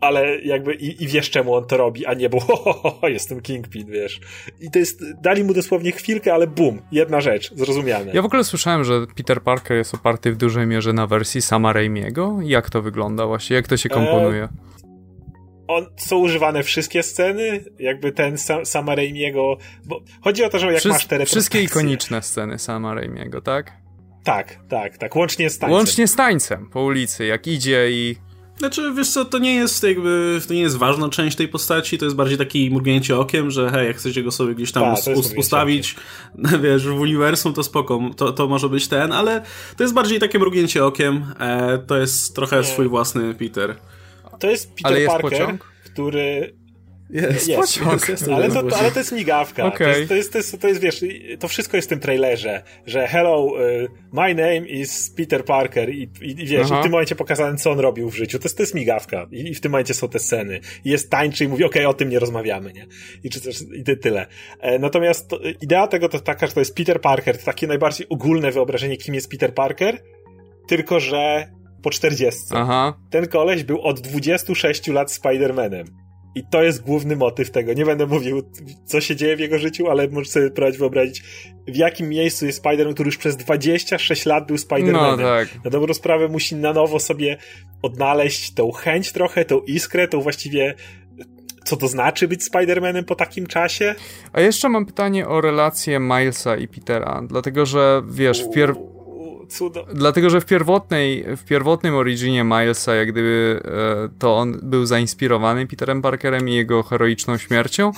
ale 0.00 0.40
jakby 0.40 0.74
i, 0.74 1.04
i 1.04 1.08
wiesz 1.08 1.30
czemu 1.30 1.54
on 1.54 1.66
to 1.66 1.76
robi, 1.76 2.06
a 2.06 2.14
nie 2.14 2.28
bo 2.28 2.40
ho, 2.46 2.56
ho, 2.56 2.72
ho, 3.00 3.08
jestem 3.08 3.40
Kingpin, 3.40 3.86
wiesz. 3.86 4.20
I 4.60 4.70
to 4.70 4.78
jest, 4.78 5.20
dali 5.20 5.44
mu 5.44 5.54
dosłownie 5.54 5.92
chwilkę, 5.92 6.34
ale 6.34 6.46
bum, 6.46 6.82
jedna 6.92 7.20
rzecz, 7.20 7.54
zrozumiane. 7.54 8.12
Ja 8.14 8.22
w 8.22 8.24
ogóle 8.24 8.44
słyszałem, 8.44 8.84
że 8.84 9.06
Peter 9.16 9.42
Parker 9.42 9.76
jest 9.76 9.94
oparty 9.94 10.32
w 10.32 10.36
dużej 10.36 10.66
mierze 10.66 10.92
na 10.92 11.06
wersji 11.06 11.42
sama 11.42 11.72
Raimiego. 11.72 12.38
Jak 12.42 12.70
to 12.70 12.82
wygląda 12.82 13.26
właśnie? 13.26 13.56
Jak 13.56 13.68
to 13.68 13.76
się 13.76 13.88
komponuje? 13.88 14.42
E 14.44 14.70
on, 15.70 15.86
są 15.96 16.18
używane 16.18 16.62
wszystkie 16.62 17.02
sceny, 17.02 17.64
jakby 17.78 18.12
ten 18.12 18.38
sam, 18.38 18.66
sama 18.66 18.94
Raimiego, 18.94 19.56
bo 19.84 20.00
chodzi 20.20 20.44
o 20.44 20.48
to, 20.48 20.58
że 20.58 20.72
jak 20.72 20.84
masz 20.84 21.06
te 21.06 21.26
Wszystkie 21.26 21.62
ikoniczne 21.62 22.22
sceny 22.22 22.58
sama 22.58 22.94
Raimiego, 22.94 23.40
tak? 23.40 23.72
Tak, 24.24 24.58
tak, 24.68 24.98
tak, 24.98 25.16
łącznie 25.16 25.50
z 25.50 25.58
tańcem. 25.58 25.76
Łącznie 25.76 26.08
z 26.08 26.16
tańcem 26.16 26.70
po 26.70 26.82
ulicy, 26.82 27.26
jak 27.26 27.46
idzie 27.46 27.90
i 27.90 28.16
znaczy, 28.60 28.92
wiesz 28.96 29.08
co, 29.08 29.24
to 29.24 29.38
nie 29.38 29.54
jest 29.54 29.82
jakby, 29.82 30.40
to 30.48 30.54
nie 30.54 30.60
jest 30.60 30.76
ważna 30.76 31.08
część 31.08 31.36
tej 31.36 31.48
postaci, 31.48 31.98
to 31.98 32.04
jest 32.04 32.16
bardziej 32.16 32.38
taki 32.38 32.70
mrugnięcie 32.70 33.18
okiem, 33.18 33.50
że 33.50 33.70
hej, 33.70 33.86
jak 33.86 33.96
chcecie 33.96 34.22
go 34.22 34.30
sobie 34.30 34.54
gdzieś 34.54 34.72
tam 34.72 34.82
Ta, 34.82 35.10
us 35.10 35.34
ustawić, 35.36 35.96
wiesz, 36.62 36.86
w 36.86 37.00
uniwersum, 37.00 37.54
to 37.54 37.62
spoko, 37.62 38.00
to, 38.16 38.32
to 38.32 38.48
może 38.48 38.68
być 38.68 38.88
ten, 38.88 39.12
ale 39.12 39.42
to 39.76 39.84
jest 39.84 39.94
bardziej 39.94 40.18
takie 40.18 40.38
mrugnięcie 40.38 40.84
okiem, 40.84 41.26
e, 41.38 41.78
to 41.78 41.96
jest 41.96 42.34
trochę 42.34 42.56
nie. 42.56 42.64
swój 42.64 42.88
własny 42.88 43.34
Peter. 43.34 43.76
To 44.40 44.50
jest 44.50 44.68
Peter 44.68 44.86
ale 44.86 45.00
jest 45.00 45.12
Parker, 45.12 45.30
pociąg? 45.30 45.64
który 45.84 46.54
jest, 47.12 47.48
jest, 47.48 47.60
pociąg. 47.60 47.92
Jest, 47.92 48.08
jest, 48.08 48.28
ale, 48.28 48.48
to, 48.48 48.62
to, 48.62 48.76
ale 48.76 48.90
to 48.90 48.98
jest 48.98 49.12
migawka. 49.12 49.64
Okay. 49.64 50.06
To, 50.06 50.14
jest, 50.14 50.32
to, 50.32 50.38
jest, 50.38 50.60
to, 50.60 50.68
jest, 50.68 50.80
wiesz, 50.80 51.04
to 51.38 51.48
wszystko 51.48 51.76
jest 51.76 51.88
w 51.88 51.90
tym 51.90 52.00
trailerze, 52.00 52.62
że 52.86 53.08
hello, 53.08 53.44
uh, 53.44 53.60
my 54.12 54.34
name 54.34 54.68
is 54.68 55.10
Peter 55.16 55.44
Parker 55.44 55.90
i, 55.90 56.10
i, 56.22 56.30
i 56.30 56.46
wiesz, 56.46 56.66
Aha. 56.70 56.80
w 56.80 56.82
tym 56.82 56.92
momencie 56.92 57.14
pokazane, 57.14 57.56
co 57.56 57.70
on 57.70 57.80
robił 57.80 58.10
w 58.10 58.14
życiu. 58.14 58.38
To 58.38 58.44
jest, 58.44 58.56
to 58.56 58.62
jest 58.62 58.74
migawka 58.74 59.26
I, 59.30 59.48
i 59.48 59.54
w 59.54 59.60
tym 59.60 59.72
momencie 59.72 59.94
są 59.94 60.08
te 60.08 60.18
sceny. 60.18 60.60
I 60.84 60.90
jest 60.90 61.10
tańczy 61.10 61.44
i 61.44 61.48
mówi, 61.48 61.64
okej, 61.64 61.82
okay, 61.82 61.88
o 61.88 61.94
tym 61.94 62.08
nie 62.08 62.18
rozmawiamy, 62.18 62.72
nie? 62.72 62.86
I, 63.24 63.30
czy 63.30 63.40
i 63.74 63.96
tyle. 63.96 64.26
E, 64.60 64.78
natomiast 64.78 65.28
to, 65.28 65.38
idea 65.60 65.86
tego 65.86 66.08
to 66.08 66.20
taka, 66.20 66.46
że 66.46 66.52
to 66.52 66.60
jest 66.60 66.74
Peter 66.74 67.00
Parker, 67.00 67.38
to 67.38 67.44
takie 67.44 67.66
najbardziej 67.66 68.06
ogólne 68.08 68.50
wyobrażenie, 68.50 68.96
kim 68.96 69.14
jest 69.14 69.30
Peter 69.30 69.54
Parker, 69.54 70.02
tylko 70.68 71.00
że 71.00 71.50
po 71.82 71.90
40. 71.90 72.40
Aha. 72.50 72.98
Ten 73.10 73.26
koleś 73.26 73.64
był 73.64 73.80
od 73.80 74.00
26 74.00 74.88
lat 74.88 75.08
Spider-Manem. 75.08 75.84
I 76.34 76.44
to 76.50 76.62
jest 76.62 76.82
główny 76.82 77.16
motyw 77.16 77.50
tego. 77.50 77.72
Nie 77.72 77.86
będę 77.86 78.06
mówił, 78.06 78.42
co 78.84 79.00
się 79.00 79.16
dzieje 79.16 79.36
w 79.36 79.40
jego 79.40 79.58
życiu, 79.58 79.90
ale 79.90 80.08
możesz 80.08 80.30
sobie 80.30 80.50
próbować 80.50 80.78
wyobrazić, 80.78 81.22
w 81.68 81.76
jakim 81.76 82.08
miejscu 82.08 82.46
jest 82.46 82.62
Spider-Man, 82.62 82.94
który 82.94 83.08
już 83.08 83.16
przez 83.16 83.36
26 83.36 84.26
lat 84.26 84.46
był 84.46 84.56
Spider-Manem. 84.56 84.92
No, 84.92 85.16
tak. 85.16 85.64
Na 85.64 85.70
dobrą 85.70 85.94
sprawę 85.94 86.28
musi 86.28 86.56
na 86.56 86.72
nowo 86.72 87.00
sobie 87.00 87.36
odnaleźć 87.82 88.54
tą 88.54 88.72
chęć 88.72 89.12
trochę, 89.12 89.44
tą 89.44 89.60
iskrę, 89.60 90.08
tą 90.08 90.20
właściwie 90.20 90.74
co 91.64 91.76
to 91.76 91.88
znaczy 91.88 92.28
być 92.28 92.50
Spider-Manem 92.50 93.04
po 93.04 93.14
takim 93.14 93.46
czasie. 93.46 93.94
A 94.32 94.40
jeszcze 94.40 94.68
mam 94.68 94.86
pytanie 94.86 95.28
o 95.28 95.40
relację 95.40 96.00
Milesa 96.00 96.56
i 96.56 96.68
Petera, 96.68 97.22
dlatego 97.26 97.66
że 97.66 98.02
wiesz, 98.08 98.44
w 98.44 98.50
pier 98.50 98.74
cudo. 99.50 99.86
Dlatego, 99.94 100.30
że 100.30 100.40
w 100.40 100.46
pierwotnej, 100.46 101.24
w 101.36 101.44
pierwotnym 101.44 101.94
originie 101.94 102.44
Milesa, 102.44 102.94
jak 102.94 103.12
gdyby 103.12 103.60
e, 103.64 104.08
to 104.18 104.36
on 104.36 104.60
był 104.62 104.86
zainspirowany 104.86 105.66
Peterem 105.66 106.02
Parkerem 106.02 106.48
i 106.48 106.54
jego 106.54 106.82
heroiczną 106.82 107.38
śmiercią. 107.38 107.92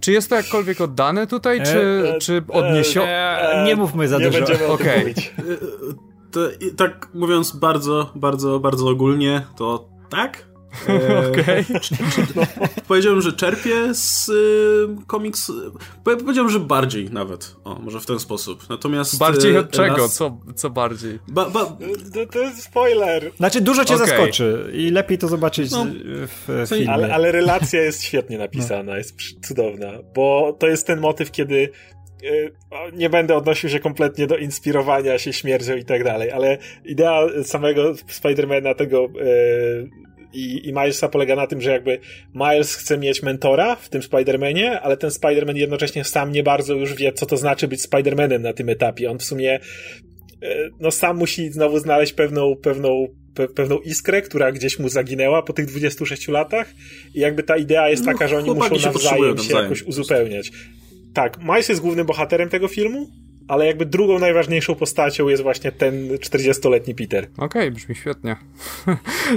Czy 0.00 0.12
jest 0.12 0.30
to 0.30 0.36
jakkolwiek 0.36 0.80
oddane 0.80 1.26
tutaj, 1.26 1.62
czy, 1.62 2.12
e, 2.14 2.18
czy 2.18 2.42
odniesione? 2.48 3.40
E, 3.40 3.64
nie 3.64 3.76
mówmy 3.76 4.08
za 4.08 4.18
nie 4.18 4.30
dużo. 4.30 4.42
Okej. 4.72 5.12
Okay. 5.12 5.14
To, 6.30 6.40
tak 6.76 7.08
mówiąc 7.14 7.56
bardzo, 7.56 8.12
bardzo, 8.14 8.60
bardzo 8.60 8.88
ogólnie, 8.88 9.46
to 9.56 9.88
tak, 10.08 10.47
Okej. 11.32 11.64
Okay. 11.68 12.58
powiedziałbym, 12.88 13.22
że 13.22 13.32
czerpię 13.32 13.94
z 13.94 14.28
y, 14.28 15.06
komiks. 15.06 15.52
Powiedziałbym, 16.04 16.52
że 16.52 16.60
bardziej 16.60 17.10
nawet. 17.10 17.56
O, 17.64 17.74
może 17.74 18.00
w 18.00 18.06
ten 18.06 18.18
sposób. 18.18 18.68
Natomiast. 18.68 19.18
Bardziej 19.18 19.56
od 19.56 19.70
czego? 19.70 20.08
Co, 20.08 20.40
co 20.54 20.70
bardziej? 20.70 21.18
Ba, 21.28 21.50
ba... 21.50 21.64
To, 22.14 22.26
to, 22.32 22.38
jest 22.38 22.62
spoiler. 22.62 23.32
Znaczy, 23.36 23.60
dużo 23.60 23.84
cię 23.84 23.94
okay. 23.94 24.06
zaskoczy 24.06 24.70
i 24.74 24.90
lepiej 24.90 25.18
to 25.18 25.28
zobaczyć 25.28 25.70
no, 25.70 25.86
w, 26.26 26.64
w 26.66 26.68
filmie. 26.68 26.90
Ale, 26.90 27.14
ale, 27.14 27.32
relacja 27.32 27.82
jest 27.82 28.02
świetnie 28.02 28.38
napisana, 28.38 28.82
no. 28.82 28.96
jest 28.96 29.14
cudowna, 29.46 29.92
bo 30.14 30.56
to 30.58 30.66
jest 30.66 30.86
ten 30.86 31.00
motyw, 31.00 31.30
kiedy 31.30 31.72
nie 32.92 33.10
będę 33.10 33.36
odnosił 33.36 33.70
się 33.70 33.80
kompletnie 33.80 34.26
do 34.26 34.36
inspirowania 34.36 35.18
się 35.18 35.32
śmiercią 35.32 35.76
i 35.76 35.84
tak 35.84 36.04
dalej, 36.04 36.30
ale 36.30 36.58
idea 36.84 37.26
samego 37.42 37.94
Spidermana, 38.06 38.74
tego 38.74 39.08
i, 40.32 40.68
i 40.68 40.72
Milesa 40.72 41.08
polega 41.08 41.36
na 41.36 41.46
tym, 41.46 41.60
że 41.60 41.70
jakby 41.70 41.98
Miles 42.34 42.74
chce 42.74 42.98
mieć 42.98 43.22
mentora 43.22 43.76
w 43.76 43.88
tym 43.88 44.02
Spider-Manie, 44.02 44.78
ale 44.82 44.96
ten 44.96 45.10
Spider-Man 45.10 45.56
jednocześnie 45.56 46.04
sam 46.04 46.32
nie 46.32 46.42
bardzo 46.42 46.74
już 46.74 46.94
wie, 46.94 47.12
co 47.12 47.26
to 47.26 47.36
znaczy 47.36 47.68
być 47.68 47.80
Spider-Manem 47.80 48.40
na 48.40 48.52
tym 48.52 48.68
etapie. 48.68 49.10
On 49.10 49.18
w 49.18 49.24
sumie 49.24 49.60
e, 50.42 50.70
no 50.80 50.90
sam 50.90 51.16
musi 51.16 51.50
znowu 51.50 51.78
znaleźć 51.78 52.12
pewną, 52.12 52.56
pewną, 52.56 53.06
pe, 53.34 53.48
pewną 53.48 53.78
iskrę, 53.78 54.22
która 54.22 54.52
gdzieś 54.52 54.78
mu 54.78 54.88
zaginęła 54.88 55.42
po 55.42 55.52
tych 55.52 55.66
26 55.66 56.28
latach 56.28 56.74
i 57.14 57.20
jakby 57.20 57.42
ta 57.42 57.56
idea 57.56 57.88
jest 57.88 58.06
no, 58.06 58.12
taka, 58.12 58.28
że 58.28 58.36
oni 58.36 58.50
muszą 58.50 58.76
nawzajem 58.76 59.38
się 59.38 59.54
jakoś 59.54 59.82
uzupełniać. 59.82 60.50
Tak, 61.14 61.38
Miles 61.42 61.68
jest 61.68 61.80
głównym 61.80 62.06
bohaterem 62.06 62.48
tego 62.48 62.68
filmu, 62.68 63.10
ale 63.48 63.66
jakby 63.66 63.86
drugą 63.86 64.18
najważniejszą 64.18 64.74
postacią 64.74 65.28
jest 65.28 65.42
właśnie 65.42 65.72
ten 65.72 66.08
40-letni 66.08 66.94
Peter. 66.94 67.24
Okej, 67.24 67.46
okay, 67.46 67.70
brzmi 67.70 67.94
świetnie. 67.94 68.36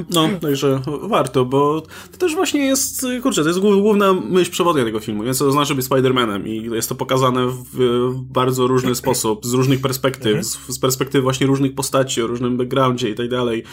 No, 0.10 0.30
także 0.42 0.82
warto, 1.02 1.46
bo 1.46 1.82
to 2.12 2.18
też 2.18 2.36
właśnie 2.36 2.66
jest, 2.66 3.06
kurczę, 3.24 3.42
to 3.42 3.48
jest 3.48 3.60
główna 3.60 4.14
myśl 4.14 4.52
przewodnia 4.52 4.84
tego 4.84 5.00
filmu, 5.00 5.24
więc 5.24 5.38
to 5.38 5.52
znaczy 5.52 5.76
być 5.76 5.86
Spider-Manem 5.86 6.48
i 6.48 6.76
jest 6.76 6.90
to 6.90 6.96
pokazane 6.96 7.48
w, 7.48 8.12
bardzo 8.16 8.68
różny 8.68 8.96
sposób, 9.02 9.46
z 9.46 9.54
różnych 9.54 9.82
perspektyw, 9.82 10.26
mhm. 10.26 10.44
z, 10.44 10.58
z 10.68 10.80
perspektywy 10.80 11.22
właśnie 11.22 11.48
różnych 11.48 11.76
postaci, 11.76 12.22
o 12.22 12.28
różnym 12.28 12.58
backgroundzie 12.58 13.10
i 13.10 13.16
tak 13.16 13.30
dalej. 13.30 13.64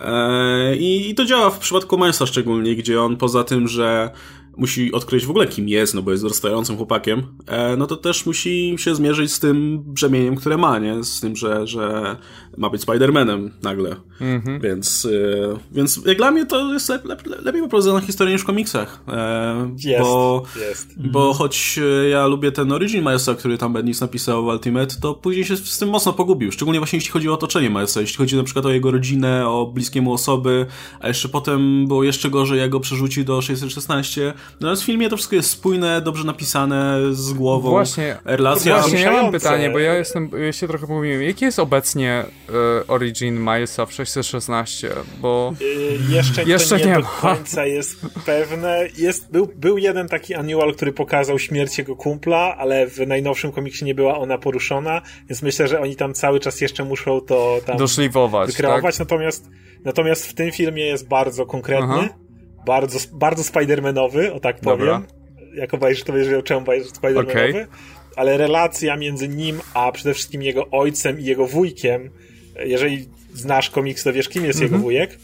E, 0.00 0.76
I, 0.76 1.10
I 1.10 1.14
to 1.14 1.24
działa 1.24 1.50
w 1.50 1.58
przypadku 1.58 1.96
Milesa 1.96 2.26
szczególnie, 2.26 2.76
gdzie 2.76 3.02
on 3.02 3.16
poza 3.16 3.44
tym, 3.44 3.68
że 3.68 4.10
musi 4.56 4.92
odkryć 4.92 5.26
w 5.26 5.30
ogóle 5.30 5.46
kim 5.46 5.68
jest, 5.68 5.94
no 5.94 6.02
bo 6.02 6.10
jest 6.10 6.22
dorastającym 6.22 6.76
chłopakiem, 6.76 7.22
e, 7.46 7.76
no 7.76 7.86
to 7.86 7.96
też 7.96 8.26
musi 8.26 8.74
się 8.78 8.94
zmierzyć 8.94 9.32
z 9.32 9.40
tym 9.40 9.82
brzemieniem, 9.86 10.36
które 10.36 10.56
ma, 10.56 10.78
nie? 10.78 11.04
Z 11.04 11.20
tym, 11.20 11.36
że, 11.36 11.66
że 11.66 12.16
ma 12.56 12.70
być 12.70 12.82
Spider-Manem 12.82 13.50
nagle. 13.62 13.96
Mhm. 14.20 14.60
Więc, 14.60 15.08
e, 15.52 15.58
więc 15.72 16.00
jak 16.06 16.16
dla 16.16 16.30
mnie 16.30 16.46
to 16.46 16.72
jest 16.72 16.88
lep, 16.88 17.04
lep, 17.04 17.22
lepiej 17.26 17.62
poprowadzona 17.62 18.00
historia 18.00 18.32
niż 18.32 18.42
w 18.42 18.46
komiksach. 18.46 19.02
E, 19.08 19.74
jest, 19.84 20.02
bo, 20.02 20.42
jest. 20.68 20.94
Bo 20.96 21.20
mhm. 21.20 21.34
choć 21.38 21.80
ja 22.10 22.26
lubię 22.26 22.52
ten 22.52 22.72
Origin 22.72 23.00
Milesa, 23.00 23.34
który 23.34 23.58
tam 23.58 23.72
Bendis 23.72 24.00
napisał 24.00 24.44
w 24.44 24.46
Ultimate, 24.46 24.96
to 25.00 25.14
później 25.14 25.44
się 25.44 25.56
z 25.56 25.78
tym 25.78 25.88
mocno 25.88 26.12
pogubił. 26.12 26.52
Szczególnie 26.52 26.80
właśnie 26.80 26.96
jeśli 26.96 27.10
chodzi 27.10 27.28
o 27.28 27.32
otoczenie 27.32 27.70
Milesa, 27.70 28.00
jeśli 28.00 28.16
chodzi 28.16 28.36
na 28.36 28.44
przykład 28.44 28.66
o 28.66 28.70
jego 28.70 28.90
rodzinę, 28.90 29.48
o 29.48 29.66
bliskiemu 29.66 30.12
osoby, 30.12 30.66
a 31.00 31.08
jeszcze 31.08 31.28
potem 31.28 31.86
było 31.86 32.04
jeszcze 32.04 32.30
gorzej, 32.30 32.58
jak 32.58 32.70
go 32.70 32.80
przerzucił 32.80 33.24
do 33.24 33.42
616. 33.42 34.34
Natomiast 34.54 34.82
w 34.82 34.84
filmie 34.84 35.08
to 35.08 35.16
wszystko 35.16 35.36
jest 35.36 35.50
spójne, 35.50 36.00
dobrze 36.00 36.24
napisane, 36.24 36.98
z 37.12 37.32
głową. 37.32 37.70
Właśnie, 37.70 38.16
relacja 38.24 38.80
właśnie 38.80 39.00
ja 39.00 39.12
mam 39.12 39.32
pytanie, 39.32 39.70
bo 39.70 39.78
ja 39.78 39.94
jestem, 39.94 40.30
ja 40.46 40.52
się 40.52 40.68
trochę 40.68 40.86
pomyliłem. 40.86 41.22
Jaki 41.22 41.44
jest 41.44 41.58
obecnie 41.58 42.24
y, 42.80 42.86
Origin 42.86 43.40
Milesa 43.40 43.86
w 43.86 43.92
616? 43.92 44.90
Bo 45.20 45.54
y, 45.60 46.14
jeszcze, 46.14 46.44
jeszcze 46.44 46.78
nie, 46.78 46.86
nie 46.86 46.94
do 46.94 47.02
końca 47.02 47.66
jest 47.66 48.00
pewne. 48.26 48.88
Jest, 48.98 49.32
był, 49.32 49.48
był 49.56 49.78
jeden 49.78 50.08
taki 50.08 50.34
annual, 50.34 50.74
który 50.74 50.92
pokazał 50.92 51.38
śmierć 51.38 51.78
jego 51.78 51.96
kumpla, 51.96 52.56
ale 52.58 52.86
w 52.86 53.06
najnowszym 53.06 53.52
komiksie 53.52 53.84
nie 53.84 53.94
była 53.94 54.18
ona 54.18 54.38
poruszona, 54.38 55.02
więc 55.28 55.42
myślę, 55.42 55.68
że 55.68 55.80
oni 55.80 55.96
tam 55.96 56.14
cały 56.14 56.40
czas 56.40 56.60
jeszcze 56.60 56.84
muszą 56.84 57.20
to 57.20 57.58
tam 57.66 57.76
doszlifować, 57.76 58.50
wykreować. 58.50 58.96
Tak? 58.96 58.98
Natomiast, 58.98 59.50
natomiast 59.84 60.26
w 60.26 60.34
tym 60.34 60.52
filmie 60.52 60.86
jest 60.86 61.08
bardzo 61.08 61.46
konkretny. 61.46 61.94
Aha 61.98 62.25
bardzo, 62.66 62.98
bardzo 63.12 63.44
Spidermanowy, 63.44 64.32
o 64.32 64.40
tak 64.40 64.60
powiem. 64.60 64.86
Dobra. 64.86 65.02
Jako 65.54 65.78
Bajesz 65.78 66.02
to 66.02 66.12
wiesz, 66.12 66.44
czemu 66.44 66.60
Bajesz 66.60 66.86
Spidermanowy. 66.86 67.48
Okay. 67.50 67.66
Ale 68.16 68.36
relacja 68.36 68.96
między 68.96 69.28
nim, 69.28 69.60
a 69.74 69.92
przede 69.92 70.14
wszystkim 70.14 70.42
jego 70.42 70.70
ojcem 70.70 71.20
i 71.20 71.24
jego 71.24 71.46
wujkiem, 71.46 72.10
jeżeli 72.64 73.08
znasz 73.34 73.70
komiks, 73.70 74.04
to 74.04 74.12
wiesz, 74.12 74.28
kim 74.28 74.44
jest 74.44 74.60
jego 74.60 74.74
mhm. 74.74 74.82
wujek, 74.82 75.18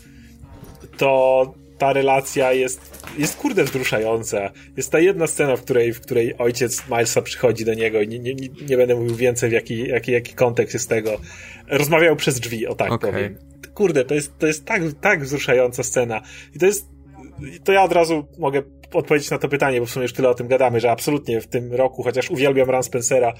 to 0.96 1.54
ta 1.78 1.92
relacja 1.92 2.52
jest, 2.52 3.04
jest 3.18 3.36
kurde 3.36 3.64
wzruszająca. 3.64 4.50
Jest 4.76 4.92
ta 4.92 4.98
jedna 4.98 5.26
scena, 5.26 5.56
w 5.56 5.62
której, 5.62 5.92
w 5.92 6.00
której 6.00 6.38
ojciec 6.38 6.82
Milesa 6.88 7.22
przychodzi 7.22 7.64
do 7.64 7.74
niego 7.74 8.00
i 8.00 8.08
nie, 8.08 8.18
nie, 8.18 8.34
nie 8.68 8.76
będę 8.76 8.94
mówił 8.94 9.16
więcej, 9.16 9.50
w 9.50 9.52
jaki, 9.52 9.88
jaki, 9.88 10.12
jaki 10.12 10.34
kontekst 10.34 10.74
jest 10.74 10.88
tego. 10.88 11.20
Rozmawiał 11.68 12.16
przez 12.16 12.40
drzwi, 12.40 12.66
o 12.66 12.74
tak 12.74 12.92
okay. 12.92 13.12
powiem. 13.12 13.38
Kurde, 13.74 14.04
to 14.04 14.14
jest, 14.14 14.38
to 14.38 14.46
jest 14.46 14.64
tak, 14.64 14.82
tak 15.00 15.24
wzruszająca 15.24 15.82
scena. 15.82 16.22
I 16.54 16.58
to 16.58 16.66
jest 16.66 16.91
to 17.64 17.72
ja 17.72 17.82
od 17.82 17.92
razu 17.92 18.24
mogę 18.38 18.62
odpowiedzieć 18.92 19.30
na 19.30 19.38
to 19.38 19.48
pytanie, 19.48 19.80
bo 19.80 19.86
w 19.86 19.90
sumie 19.90 20.02
już 20.02 20.12
tyle 20.12 20.28
o 20.28 20.34
tym 20.34 20.48
gadamy, 20.48 20.80
że 20.80 20.90
absolutnie 20.90 21.40
w 21.40 21.46
tym 21.46 21.72
roku, 21.74 22.02
chociaż 22.02 22.30
uwielbiam 22.30 22.70
Run 22.70 22.82
Spencera, 22.82 23.32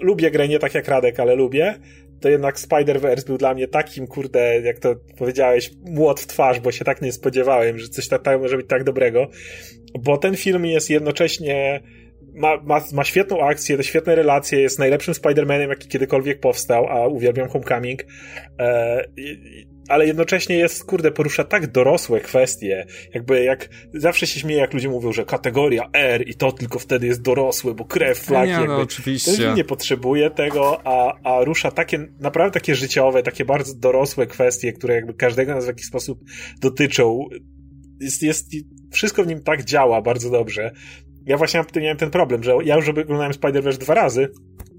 lubię 0.00 0.30
grę 0.30 0.48
nie 0.48 0.58
tak 0.58 0.74
jak 0.74 0.88
Radek, 0.88 1.20
ale 1.20 1.34
lubię, 1.34 1.74
to 2.20 2.28
jednak 2.28 2.56
Spider-Verse 2.58 3.26
był 3.26 3.38
dla 3.38 3.54
mnie 3.54 3.68
takim, 3.68 4.06
kurde, 4.06 4.60
jak 4.60 4.78
to 4.78 4.94
powiedziałeś, 5.18 5.70
młot 5.84 6.20
w 6.20 6.26
twarz, 6.26 6.60
bo 6.60 6.72
się 6.72 6.84
tak 6.84 7.02
nie 7.02 7.12
spodziewałem, 7.12 7.78
że 7.78 7.88
coś 7.88 8.08
tak, 8.08 8.22
tak 8.22 8.40
może 8.40 8.56
być 8.56 8.68
tak 8.68 8.84
dobrego, 8.84 9.26
bo 10.00 10.16
ten 10.18 10.36
film 10.36 10.66
jest 10.66 10.90
jednocześnie 10.90 11.82
ma, 12.34 12.56
ma, 12.62 12.84
ma 12.92 13.04
świetną 13.04 13.40
akcję, 13.40 13.76
te 13.76 13.84
świetne 13.84 14.14
relacje, 14.14 14.60
jest 14.60 14.78
najlepszym 14.78 15.14
Spider-Manem, 15.14 15.68
jaki 15.68 15.88
kiedykolwiek 15.88 16.40
powstał, 16.40 16.86
a 16.86 17.06
uwielbiam 17.06 17.48
Homecoming. 17.48 18.04
E, 18.58 19.04
ale 19.88 20.06
jednocześnie 20.06 20.56
jest, 20.56 20.84
kurde, 20.84 21.10
porusza 21.10 21.44
tak 21.44 21.66
dorosłe 21.66 22.20
kwestie, 22.20 22.86
jakby 23.14 23.44
jak, 23.44 23.68
zawsze 23.94 24.26
się 24.26 24.40
śmieje, 24.40 24.60
jak 24.60 24.74
ludzie 24.74 24.88
mówią, 24.88 25.12
że 25.12 25.24
kategoria 25.24 25.90
R 25.92 26.28
i 26.28 26.34
to 26.34 26.52
tylko 26.52 26.78
wtedy 26.78 27.06
jest 27.06 27.22
dorosłe, 27.22 27.74
bo 27.74 27.84
krew, 27.84 28.18
flaki, 28.18 28.46
nie, 28.46 28.52
jakby, 28.52 28.68
no, 28.68 28.80
oczywiście. 28.80 29.52
nie 29.56 29.64
potrzebuje 29.64 30.30
tego, 30.30 30.80
a, 30.84 31.14
a 31.24 31.44
rusza 31.44 31.70
takie, 31.70 32.06
naprawdę 32.20 32.60
takie 32.60 32.74
życiowe, 32.74 33.22
takie 33.22 33.44
bardzo 33.44 33.74
dorosłe 33.74 34.26
kwestie, 34.26 34.72
które 34.72 34.94
jakby 34.94 35.14
każdego 35.14 35.54
nas 35.54 35.64
w 35.64 35.68
jakiś 35.68 35.86
sposób 35.86 36.20
dotyczą. 36.60 37.24
Jest, 38.00 38.22
jest, 38.22 38.50
wszystko 38.90 39.24
w 39.24 39.26
nim 39.26 39.42
tak 39.42 39.64
działa 39.64 40.02
bardzo 40.02 40.30
dobrze. 40.30 40.72
Ja 41.26 41.36
właśnie 41.36 41.64
miałem 41.76 41.96
ten 41.96 42.10
problem, 42.10 42.42
że 42.42 42.52
ja 42.64 42.76
już 42.76 42.88
oglądałem 42.88 43.32
Spider-Verse 43.32 43.78
dwa 43.78 43.94
razy, 43.94 44.28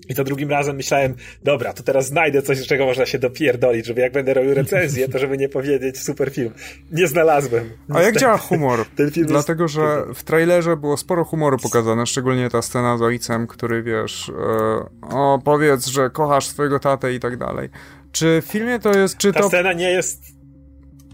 i 0.10 0.16
to 0.16 0.24
drugim 0.24 0.49
razem 0.49 0.76
myślałem, 0.76 1.16
dobra, 1.43 1.74
to 1.74 1.84
teraz 1.84 2.07
znajdę 2.07 2.41
coś, 2.41 2.57
z 2.57 2.68
czego 2.68 2.86
można 2.86 3.05
się 3.05 3.20
dopierdolić, 3.20 3.86
żeby 3.86 4.01
jak 4.01 4.14
będę 4.14 4.34
robił 4.34 4.53
recenzję, 4.53 5.10
to 5.10 5.20
żeby 5.20 5.38
nie 5.38 5.49
powiedzieć 5.49 5.99
super 5.99 6.32
film. 6.32 6.53
Nie 6.91 7.07
znalazłem. 7.07 7.70
A 7.93 8.01
jak 8.01 8.18
działa 8.18 8.38
humor? 8.38 8.86
Dlatego, 9.28 9.64
jest... 9.64 9.76
że 9.76 10.05
w 10.16 10.24
trailerze 10.24 10.78
było 10.78 10.97
sporo 10.97 11.24
humoru 11.24 11.57
pokazane, 11.57 12.05
szczególnie 12.05 12.49
ta 12.49 12.62
scena 12.62 12.97
z 12.97 13.01
ojcem, 13.01 13.47
który 13.47 13.84
wiesz, 13.84 14.30
e, 14.30 15.10
o 15.16 15.41
powiedz, 15.45 15.88
że 15.88 16.10
kochasz 16.10 16.47
swojego 16.47 16.80
tatę 16.80 17.14
i 17.14 17.20
tak 17.20 17.38
dalej. 17.38 17.70
Czy 18.12 18.41
w 18.41 18.45
filmie 18.45 18.80
to 18.80 18.97
jest, 18.97 19.18
czy 19.18 19.34
ta 19.34 19.39
to... 19.39 19.47
Scena 19.47 19.74
nie 19.74 19.91
jest... 19.91 20.24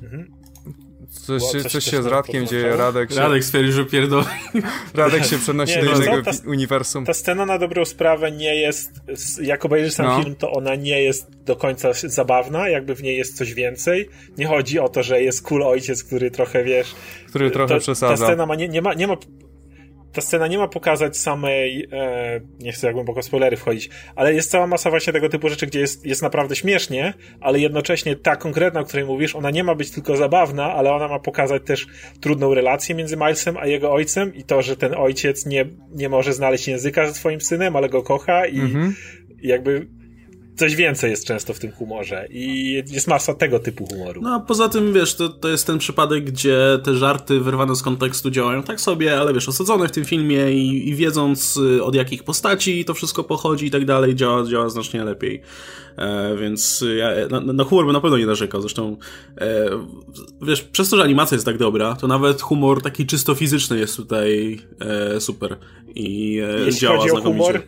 Mhm. 0.04 0.35
Coś, 1.26 1.44
coś, 1.44 1.64
coś 1.64 1.84
się 1.84 2.04
z 2.04 2.06
Radkiem 2.06 2.48
dzieje, 2.48 2.76
Radek 2.76 3.12
się... 3.12 3.20
Radek 3.20 3.44
stwierdził, 3.44 3.74
że 3.74 3.86
pierdoli. 3.86 4.26
Radek 4.94 5.26
się 5.26 5.38
przenosi 5.38 5.78
nie, 5.78 5.84
do 5.84 5.96
innego 5.96 6.22
ta, 6.22 6.32
uniwersum. 6.48 7.06
Ta 7.06 7.14
scena 7.14 7.46
na 7.46 7.58
dobrą 7.58 7.86
sprawę 7.86 8.32
nie 8.32 8.56
jest, 8.56 8.92
jak 9.42 9.66
obejrzysz 9.66 9.94
sam 9.94 10.06
no. 10.06 10.24
film, 10.24 10.36
to 10.36 10.52
ona 10.52 10.76
nie 10.76 11.04
jest 11.04 11.44
do 11.44 11.56
końca 11.56 11.90
zabawna, 11.94 12.70
jakby 12.70 12.96
w 12.96 13.04
niej 13.04 13.18
jest 13.18 13.38
coś 13.38 13.54
więcej. 13.54 14.10
Nie 14.38 14.48
chodzi 14.48 14.80
o 14.80 14.90
to, 14.90 15.04
że 15.04 15.22
jest 15.22 15.42
cool 15.42 15.64
ojciec, 15.64 16.04
który 16.04 16.32
trochę, 16.32 16.64
wiesz... 16.64 16.96
Który 17.30 17.52
trochę 17.52 17.74
to, 17.74 17.80
przesadza. 17.80 18.18
Ta 18.18 18.28
scena 18.28 18.46
ma, 18.46 18.56
nie, 18.56 18.68
nie, 18.68 18.82
ma, 18.82 18.94
nie 18.94 19.08
ma 19.08 19.18
ta 20.16 20.22
scena 20.22 20.48
nie 20.48 20.58
ma 20.58 20.68
pokazać 20.68 21.18
samej, 21.18 21.88
e, 21.92 22.42
nie 22.60 22.72
chcę 22.72 22.88
jak 22.88 22.94
głęboko 22.94 23.24
spoilery 23.24 23.58
wchodzić, 23.58 23.90
ale 24.16 24.34
jest 24.34 24.52
cała 24.52 24.68
masa 24.68 24.90
właśnie 24.90 25.14
tego 25.14 25.30
typu 25.30 25.50
rzeczy, 25.50 25.68
gdzie 25.68 25.80
jest, 25.80 26.06
jest 26.06 26.22
naprawdę 26.22 26.56
śmiesznie, 26.56 27.14
ale 27.42 27.60
jednocześnie 27.60 28.16
ta 28.16 28.36
konkretna, 28.36 28.80
o 28.80 28.84
której 28.84 29.06
mówisz, 29.06 29.36
ona 29.36 29.52
nie 29.52 29.64
ma 29.64 29.76
być 29.76 29.92
tylko 29.92 30.18
zabawna, 30.18 30.74
ale 30.74 30.94
ona 30.94 31.08
ma 31.08 31.20
pokazać 31.20 31.62
też 31.66 31.88
trudną 32.22 32.54
relację 32.54 32.96
między 32.96 33.18
Milesem 33.18 33.58
a 33.58 33.68
jego 33.68 33.94
ojcem 33.94 34.36
i 34.36 34.44
to, 34.44 34.62
że 34.62 34.78
ten 34.78 34.94
ojciec 34.94 35.46
nie, 35.46 35.66
nie 35.92 36.10
może 36.10 36.34
znaleźć 36.34 36.68
języka 36.68 37.08
ze 37.08 37.14
swoim 37.14 37.42
synem, 37.42 37.76
ale 37.76 37.90
go 37.90 38.04
kocha 38.04 38.46
i 38.46 38.60
mhm. 38.60 38.96
jakby 39.42 39.88
coś 40.56 40.76
więcej 40.76 41.12
jest 41.12 41.26
często 41.26 41.54
w 41.54 41.60
tym 41.60 41.72
humorze 41.72 42.28
i 42.30 42.72
jest 42.92 43.08
masa 43.08 43.34
tego 43.34 43.60
typu 43.60 43.86
humoru. 43.86 44.22
No 44.22 44.36
a 44.36 44.40
poza 44.40 44.70
tym, 44.70 44.94
wiesz, 44.94 45.16
to, 45.16 45.30
to 45.30 45.50
jest 45.50 45.68
ten 45.68 45.78
przypadek, 45.78 46.24
gdzie 46.24 46.58
te 46.84 46.94
żarty 46.94 47.40
wyrwane 47.40 47.76
z 47.76 47.82
kontekstu 47.82 48.32
działają 48.32 48.64
tak 48.64 48.82
sobie, 48.82 49.20
ale 49.20 49.34
wiesz, 49.34 49.50
osadzone 49.50 49.88
w 49.88 49.92
tym 49.92 50.06
filmie 50.06 50.52
i, 50.52 50.90
i 50.90 50.96
wiedząc 50.96 51.58
y, 51.58 51.84
od 51.84 51.96
jakich 51.96 52.24
postaci 52.24 52.86
to 52.86 52.94
wszystko 52.94 53.24
pochodzi 53.24 53.66
i 53.66 53.72
tak 53.72 53.86
dalej, 53.86 54.16
działa, 54.16 54.46
działa 54.46 54.70
znacznie 54.70 55.04
lepiej. 55.04 55.42
E, 55.98 56.36
więc 56.38 56.86
ja 56.98 57.10
na, 57.30 57.54
na 57.54 57.64
humor 57.64 57.86
bym 57.86 57.94
na 57.94 58.02
pewno 58.02 58.18
nie 58.18 58.26
narzekał, 58.26 58.62
zresztą 58.62 58.98
e, 59.38 59.70
wiesz, 60.42 60.62
przez 60.62 60.90
to, 60.90 60.98
że 60.98 61.04
animacja 61.04 61.36
jest 61.36 61.46
tak 61.46 61.58
dobra, 61.58 61.96
to 61.96 62.08
nawet 62.08 62.42
humor 62.42 62.82
taki 62.82 63.06
czysto 63.06 63.36
fizyczny 63.36 63.80
jest 63.80 63.98
tutaj 63.98 64.60
e, 64.80 65.22
super 65.22 65.58
i 65.96 66.40
e, 66.68 66.72
działa 66.72 66.98
chodzi 66.98 67.12
o 67.12 67.14
znakomicie. 67.14 67.46
Humor, 67.46 67.62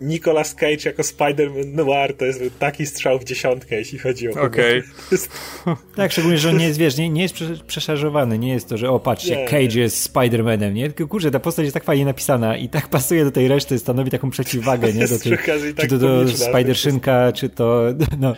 Nicolas 0.00 0.54
Cage 0.54 0.78
jako 0.84 1.02
Spider-Man 1.02 1.66
Noir 1.66 2.16
to 2.16 2.24
jest 2.24 2.40
taki 2.58 2.86
strzał 2.86 3.18
w 3.18 3.24
dziesiątkę, 3.24 3.76
jeśli 3.76 3.98
chodzi 3.98 4.28
o 4.28 4.42
Okej. 4.42 4.82
Okay. 5.08 5.76
tak, 5.96 6.12
szczególnie, 6.12 6.38
że 6.38 6.50
on 6.50 6.56
nie 6.56 6.66
jest, 6.66 6.78
wiesz, 6.78 6.96
nie, 6.96 7.08
nie 7.08 7.22
jest 7.22 7.34
przeszarżowany, 7.66 8.38
nie 8.38 8.52
jest 8.52 8.68
to, 8.68 8.76
że 8.76 8.90
o, 8.90 9.00
patrzcie, 9.00 9.36
nie, 9.36 9.44
Cage 9.44 9.74
nie. 9.74 9.80
jest 9.80 10.14
Spider-Manem, 10.14 10.72
nie? 10.72 10.90
Tylko 10.90 11.10
kurczę, 11.10 11.30
ta 11.30 11.40
postać 11.40 11.64
jest 11.64 11.74
tak 11.74 11.84
fajnie 11.84 12.04
napisana 12.04 12.56
i 12.56 12.68
tak 12.68 12.88
pasuje 12.88 13.24
do 13.24 13.30
tej 13.30 13.48
reszty, 13.48 13.78
stanowi 13.78 14.10
taką 14.10 14.30
przeciwwagę, 14.30 14.92
nie? 14.92 15.08
Do 15.08 15.18
tej, 15.18 15.32
tak 15.32 15.88
czy 15.88 15.88
to 15.88 15.98
do 15.98 16.24
Spider-Szynka, 16.24 17.32
czy 17.32 17.48
to, 17.48 17.82
no. 18.20 18.34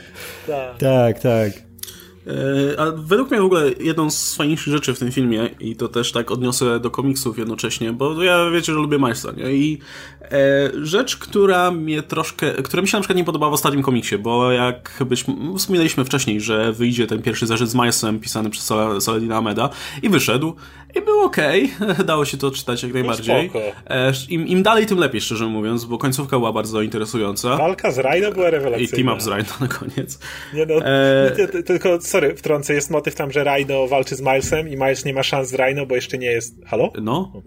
Tak, 0.47 0.79
tak. 0.79 1.21
tak. 1.21 1.72
E, 2.27 2.81
a 2.81 2.93
według 2.97 3.31
mnie 3.31 3.41
w 3.41 3.45
ogóle 3.45 3.71
jedną 3.81 4.11
z 4.11 4.35
fajniejszych 4.35 4.73
rzeczy 4.73 4.95
w 4.95 4.99
tym 4.99 5.13
filmie, 5.13 5.51
i 5.61 5.77
to 5.77 5.89
też 5.89 6.13
tak 6.13 6.31
odniosę 6.31 6.81
do 6.81 6.91
komiksów 6.91 7.39
jednocześnie, 7.39 7.93
bo 7.93 8.23
ja 8.23 8.51
wiecie, 8.51 8.73
że 8.73 8.79
lubię 8.79 8.99
Milesa, 8.99 9.33
nie? 9.33 9.53
I 9.53 9.79
e, 10.21 10.71
rzecz, 10.83 11.17
która 11.17 11.71
mnie 11.71 12.03
troszkę, 12.03 12.53
która 12.53 12.83
mi 12.83 12.89
się 12.89 12.97
na 12.97 13.01
przykład 13.01 13.17
nie 13.17 13.25
podobała 13.25 13.51
w 13.51 13.55
ostatnim 13.55 13.83
komiksie, 13.83 14.19
bo 14.19 14.53
jak 14.53 15.05
byśmy, 15.07 15.35
wspominaliśmy 15.59 16.05
wcześniej, 16.05 16.41
że 16.41 16.73
wyjdzie 16.73 17.07
ten 17.07 17.23
pierwszy 17.23 17.47
zarzut 17.47 17.69
z 17.69 17.75
Milesem 17.75 18.21
pisany 18.21 18.51
przez 18.51 18.73
Saladina 19.01 19.37
Ameda 19.37 19.71
i 20.03 20.09
wyszedł 20.09 20.55
i 20.95 21.03
był 21.05 21.21
ok, 21.21 21.37
dało 22.07 22.25
się 22.25 22.37
to 22.37 22.51
czytać 22.51 22.83
jak 22.83 22.93
najbardziej. 22.93 23.51
E, 23.87 24.13
Im, 24.29 24.47
Im 24.47 24.63
dalej, 24.63 24.87
tym 24.87 24.99
lepiej, 24.99 25.21
szczerze 25.21 25.47
mówiąc, 25.47 25.85
bo 25.85 25.99
końcówka 25.99 26.39
była 26.39 26.53
bardzo 26.53 26.83
interesująca. 26.83 27.57
Walka 27.57 27.91
z 27.91 27.99
Rhino 27.99 28.33
była 28.33 28.51
rewelacyjna. 28.51 28.99
I 28.99 29.05
team 29.05 29.15
up 29.15 29.21
z 29.21 29.27
Rhino 29.27 29.53
na 29.61 29.69
koniec. 29.69 30.19
Nie 30.55 30.67
no, 30.67 30.75
e... 30.87 31.63
tylko 31.63 32.01
sorry, 32.01 32.37
wtrącę, 32.37 32.75
jest 32.75 32.91
motyw 32.91 33.15
tam, 33.15 33.33
że 33.33 33.45
Rhino 33.45 33.89
walczy 33.89 34.17
z 34.17 34.21
Milesem 34.21 34.69
i 34.69 34.77
Miles 34.77 35.05
nie 35.05 35.13
ma 35.13 35.23
szans 35.23 35.49
z 35.49 35.55
Rhino, 35.55 35.87
bo 35.87 35.95
jeszcze 35.95 36.19
nie 36.19 36.31
jest... 36.31 36.65
Halo? 36.67 36.93
No. 37.03 37.43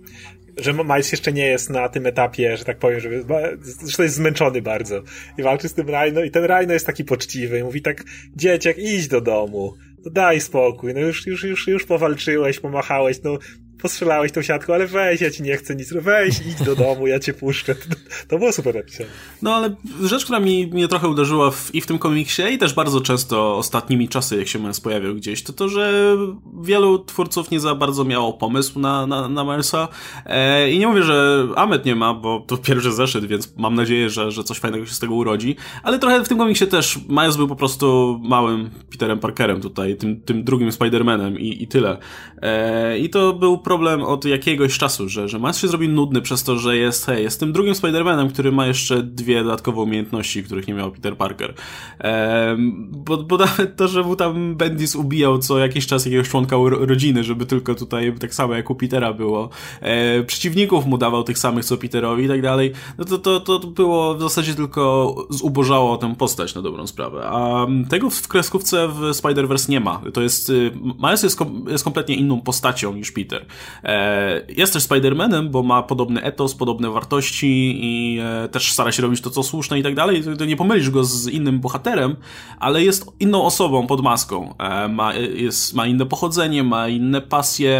Że 0.57 0.73
Miles 0.73 1.11
jeszcze 1.11 1.33
nie 1.33 1.47
jest 1.47 1.69
na 1.69 1.89
tym 1.89 2.05
etapie, 2.05 2.57
że 2.57 2.65
tak 2.65 2.79
powiem, 2.79 2.99
żeby... 2.99 3.25
Zresztą 3.61 4.03
jest 4.03 4.15
zmęczony 4.15 4.61
bardzo. 4.61 5.01
I 5.37 5.43
walczy 5.43 5.69
z 5.69 5.73
tym 5.73 5.87
Rhino 5.87 6.23
i 6.23 6.31
ten 6.31 6.45
Rhino 6.45 6.73
jest 6.73 6.85
taki 6.85 7.03
poczciwy 7.03 7.59
i 7.59 7.63
mówi 7.63 7.81
tak, 7.81 8.03
dzieciak, 8.35 8.77
idź 8.77 9.07
do 9.07 9.21
domu 9.21 9.73
daj 10.09 10.41
spokój, 10.41 10.93
no 10.93 10.99
już, 10.99 11.27
już, 11.27 11.43
już, 11.43 11.67
już 11.67 11.85
powalczyłeś, 11.85 12.59
pomachałeś, 12.59 13.17
no 13.23 13.37
postrzelałeś 13.81 14.31
tą 14.31 14.41
siatką, 14.41 14.73
ale 14.73 14.87
weź, 14.87 15.21
ja 15.21 15.31
ci 15.31 15.43
nie 15.43 15.57
chcę 15.57 15.75
nic, 15.75 15.93
weź, 15.93 16.39
idź 16.39 16.65
do 16.65 16.75
domu, 16.75 17.07
ja 17.07 17.19
cię 17.19 17.33
puszczę. 17.33 17.75
To, 17.75 17.81
to 18.27 18.37
było 18.37 18.51
super 18.51 18.75
napisane. 18.75 19.09
No 19.41 19.55
ale 19.55 19.75
rzecz, 20.03 20.23
która 20.23 20.39
mi, 20.39 20.67
mnie 20.67 20.87
trochę 20.87 21.07
uderzyła 21.07 21.51
w, 21.51 21.75
i 21.75 21.81
w 21.81 21.87
tym 21.87 21.99
komiksie 21.99 22.41
i 22.53 22.57
też 22.57 22.73
bardzo 22.73 23.01
często 23.01 23.57
ostatnimi 23.57 24.09
czasy, 24.09 24.37
jak 24.37 24.47
się 24.47 24.59
Miles 24.59 24.81
pojawiał 24.81 25.15
gdzieś, 25.15 25.43
to 25.43 25.53
to, 25.53 25.69
że 25.69 26.15
wielu 26.61 26.99
twórców 26.99 27.51
nie 27.51 27.59
za 27.59 27.75
bardzo 27.75 28.05
miało 28.05 28.33
pomysł 28.33 28.79
na, 28.79 29.07
na, 29.07 29.29
na 29.29 29.43
Milesa 29.43 29.87
e, 30.25 30.71
i 30.71 30.79
nie 30.79 30.87
mówię, 30.87 31.03
że 31.03 31.47
Amet 31.55 31.85
nie 31.85 31.95
ma, 31.95 32.13
bo 32.13 32.39
to 32.47 32.57
pierwszy 32.57 32.91
zeszyt, 32.91 33.25
więc 33.25 33.53
mam 33.57 33.75
nadzieję, 33.75 34.09
że, 34.09 34.31
że 34.31 34.43
coś 34.43 34.59
fajnego 34.59 34.85
się 34.85 34.93
z 34.93 34.99
tego 34.99 35.15
urodzi, 35.15 35.55
ale 35.83 35.99
trochę 35.99 36.23
w 36.23 36.27
tym 36.27 36.37
komiksie 36.37 36.67
też 36.67 36.99
Miles 37.09 37.37
był 37.37 37.47
po 37.47 37.55
prostu 37.55 38.19
małym 38.23 38.69
Peterem 38.91 39.19
Parkerem 39.19 39.61
tutaj, 39.61 39.95
tym, 39.95 40.21
tym 40.21 40.43
drugim 40.43 40.69
Spider-Manem 40.69 41.39
i, 41.39 41.63
i 41.63 41.67
tyle. 41.67 41.97
E, 42.41 42.99
I 42.99 43.09
to 43.09 43.33
był 43.33 43.57
problem 43.65 44.03
od 44.03 44.25
jakiegoś 44.25 44.77
czasu, 44.77 45.09
że, 45.09 45.29
że 45.29 45.39
Miles 45.39 45.57
się 45.57 45.67
zrobił 45.67 45.91
nudny 45.91 46.21
przez 46.21 46.43
to, 46.43 46.57
że 46.57 46.77
jest, 46.77 47.05
hej, 47.05 47.23
jest 47.23 47.39
tym 47.39 47.53
drugim 47.53 47.73
Spider-Manem, 47.73 48.29
który 48.29 48.51
ma 48.51 48.67
jeszcze 48.67 49.03
dwie 49.03 49.43
dodatkowe 49.43 49.81
umiejętności, 49.81 50.43
których 50.43 50.67
nie 50.67 50.73
miał 50.73 50.91
Peter 50.91 51.17
Parker. 51.17 51.53
E, 51.99 52.55
bo, 52.91 53.17
bo 53.17 53.37
nawet 53.37 53.75
to, 53.75 53.87
że 53.87 54.03
mu 54.03 54.15
tam 54.15 54.55
Bendis 54.55 54.95
ubijał 54.95 55.39
co 55.39 55.59
jakiś 55.59 55.87
czas 55.87 56.05
jakiegoś 56.05 56.29
członka 56.29 56.55
rodziny, 56.69 57.23
żeby 57.23 57.45
tylko 57.45 57.75
tutaj 57.75 58.13
tak 58.19 58.33
samo 58.33 58.53
jak 58.53 58.69
u 58.69 58.75
Petera 58.75 59.13
było. 59.13 59.49
E, 59.81 60.23
przeciwników 60.23 60.85
mu 60.85 60.97
dawał 60.97 61.23
tych 61.23 61.37
samych 61.37 61.65
co 61.65 61.77
Peterowi 61.77 62.23
i 62.23 62.27
tak 62.27 62.41
dalej. 62.41 62.71
No 62.97 63.05
to, 63.05 63.17
to, 63.17 63.39
to 63.39 63.59
było 63.59 64.15
w 64.15 64.21
zasadzie 64.21 64.55
tylko 64.55 65.15
zubożało 65.29 65.97
tę 65.97 66.15
postać 66.15 66.55
na 66.55 66.61
dobrą 66.61 66.87
sprawę. 66.87 67.21
A 67.25 67.67
tego 67.89 68.09
w 68.09 68.27
kreskówce 68.27 68.87
w 68.87 68.99
Spider-Verse 68.99 69.69
nie 69.69 69.79
ma. 69.79 70.01
To 70.13 70.21
jest, 70.21 70.49
y, 70.49 70.71
Miles 71.03 71.23
jest, 71.23 71.37
kom, 71.37 71.65
jest 71.69 71.83
kompletnie 71.83 72.15
inną 72.15 72.41
postacią 72.41 72.93
niż 72.93 73.11
Peter. 73.11 73.45
E, 73.83 74.41
jest 74.57 74.73
też 74.73 74.83
Spider-Manem, 74.83 75.49
bo 75.49 75.63
ma 75.63 75.83
podobny 75.83 76.23
etos, 76.23 76.55
podobne 76.55 76.89
wartości 76.89 77.79
i 77.83 78.19
e, 78.19 78.49
też 78.49 78.71
stara 78.71 78.91
się 78.91 79.01
robić 79.01 79.21
to, 79.21 79.29
co 79.29 79.43
słuszne 79.43 79.79
i 79.79 79.83
tak 79.83 79.95
dalej. 79.95 80.23
To 80.37 80.45
nie 80.45 80.57
pomylisz 80.57 80.89
go 80.89 81.03
z 81.03 81.27
innym 81.27 81.59
bohaterem, 81.59 82.15
ale 82.59 82.83
jest 82.83 83.05
inną 83.19 83.43
osobą 83.43 83.87
pod 83.87 84.01
maską. 84.01 84.53
E, 84.57 84.87
ma, 84.87 85.13
jest, 85.13 85.73
ma 85.73 85.87
inne 85.87 86.05
pochodzenie, 86.05 86.63
ma 86.63 86.87
inne 86.87 87.21
pasje, 87.21 87.79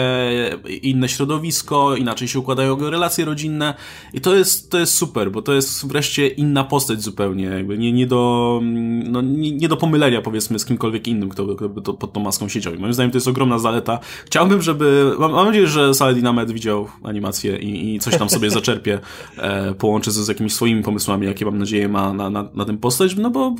inne 0.81 1.09
środowisko, 1.09 1.95
inaczej 1.95 2.27
się 2.27 2.39
układają 2.39 2.71
jego 2.71 2.89
relacje 2.89 3.25
rodzinne 3.25 3.73
i 4.13 4.21
to 4.21 4.35
jest, 4.35 4.71
to 4.71 4.79
jest 4.79 4.93
super, 4.93 5.31
bo 5.31 5.41
to 5.41 5.53
jest 5.53 5.87
wreszcie 5.87 6.27
inna 6.27 6.63
postać 6.63 7.01
zupełnie, 7.01 7.45
jakby 7.45 7.77
nie, 7.77 7.91
nie 7.91 8.07
do, 8.07 8.61
no, 9.03 9.21
nie, 9.21 9.51
nie 9.51 9.69
do 9.69 9.77
pomylenia 9.77 10.21
powiedzmy 10.21 10.59
z 10.59 10.65
kimkolwiek 10.65 11.07
innym, 11.07 11.29
kto, 11.29 11.55
kto 11.55 11.93
pod 11.93 12.13
tą 12.13 12.19
maską 12.19 12.49
siedział. 12.49 12.73
I 12.73 12.79
moim 12.79 12.93
zdaniem 12.93 13.11
to 13.11 13.17
jest 13.17 13.27
ogromna 13.27 13.59
zaleta. 13.59 13.99
Chciałbym, 14.25 14.61
żeby, 14.61 15.15
mam, 15.19 15.31
mam 15.31 15.45
nadzieję, 15.45 15.64
że 15.67 15.93
Saladin 15.93 16.27
Ahmed 16.27 16.51
widział 16.51 16.87
animację 17.03 17.57
i, 17.57 17.95
i 17.95 17.99
coś 17.99 18.17
tam 18.17 18.29
sobie 18.29 18.49
zaczerpie, 18.49 18.99
e, 19.37 19.73
połączy 19.73 20.11
z, 20.11 20.15
z 20.15 20.27
jakimiś 20.27 20.53
swoimi 20.53 20.83
pomysłami, 20.83 21.27
jakie 21.27 21.45
mam 21.45 21.57
nadzieję 21.57 21.89
ma 21.89 22.13
na, 22.13 22.29
na, 22.29 22.49
na 22.53 22.65
tym 22.65 22.77
postać, 22.77 23.15
no 23.15 23.29
bo 23.29 23.55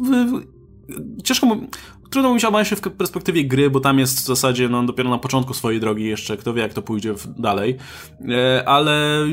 ciężko 1.23 1.45
mu, 1.45 1.55
trudno 2.09 2.29
mówić 2.29 2.45
o 2.45 2.63
się 2.63 2.75
w 2.75 2.81
perspektywie 2.81 3.45
gry, 3.45 3.69
bo 3.69 3.79
tam 3.79 3.99
jest 3.99 4.19
w 4.19 4.25
zasadzie 4.25 4.69
no, 4.69 4.83
dopiero 4.83 5.09
na 5.09 5.17
początku 5.17 5.53
swojej 5.53 5.79
drogi 5.79 6.03
jeszcze, 6.03 6.37
kto 6.37 6.53
wie 6.53 6.61
jak 6.61 6.73
to 6.73 6.81
pójdzie 6.81 7.13
dalej, 7.37 7.77
e, 8.29 8.69
ale 8.69 9.25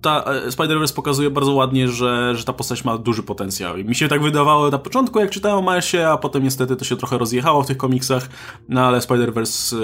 ta 0.00 0.24
e, 0.24 0.48
Spider-Verse 0.48 0.94
pokazuje 0.94 1.30
bardzo 1.30 1.52
ładnie, 1.52 1.88
że, 1.88 2.36
że 2.36 2.44
ta 2.44 2.52
postać 2.52 2.84
ma 2.84 2.98
duży 2.98 3.22
potencjał. 3.22 3.76
I 3.76 3.84
mi 3.84 3.94
się 3.94 4.08
tak 4.08 4.22
wydawało 4.22 4.70
na 4.70 4.78
początku 4.78 5.18
jak 5.18 5.30
czytałem 5.30 5.68
o 5.68 5.70
Milesie, 5.70 6.08
a 6.08 6.16
potem 6.16 6.42
niestety 6.42 6.76
to 6.76 6.84
się 6.84 6.96
trochę 6.96 7.18
rozjechało 7.18 7.62
w 7.62 7.66
tych 7.66 7.76
komiksach, 7.76 8.28
no 8.68 8.80
ale 8.86 8.98
Spider-Verse 8.98 9.76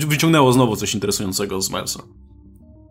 e, 0.00 0.06
wyciągnęło 0.06 0.52
znowu 0.52 0.76
coś 0.76 0.94
interesującego 0.94 1.62
z 1.62 1.70
Milesa 1.70 2.02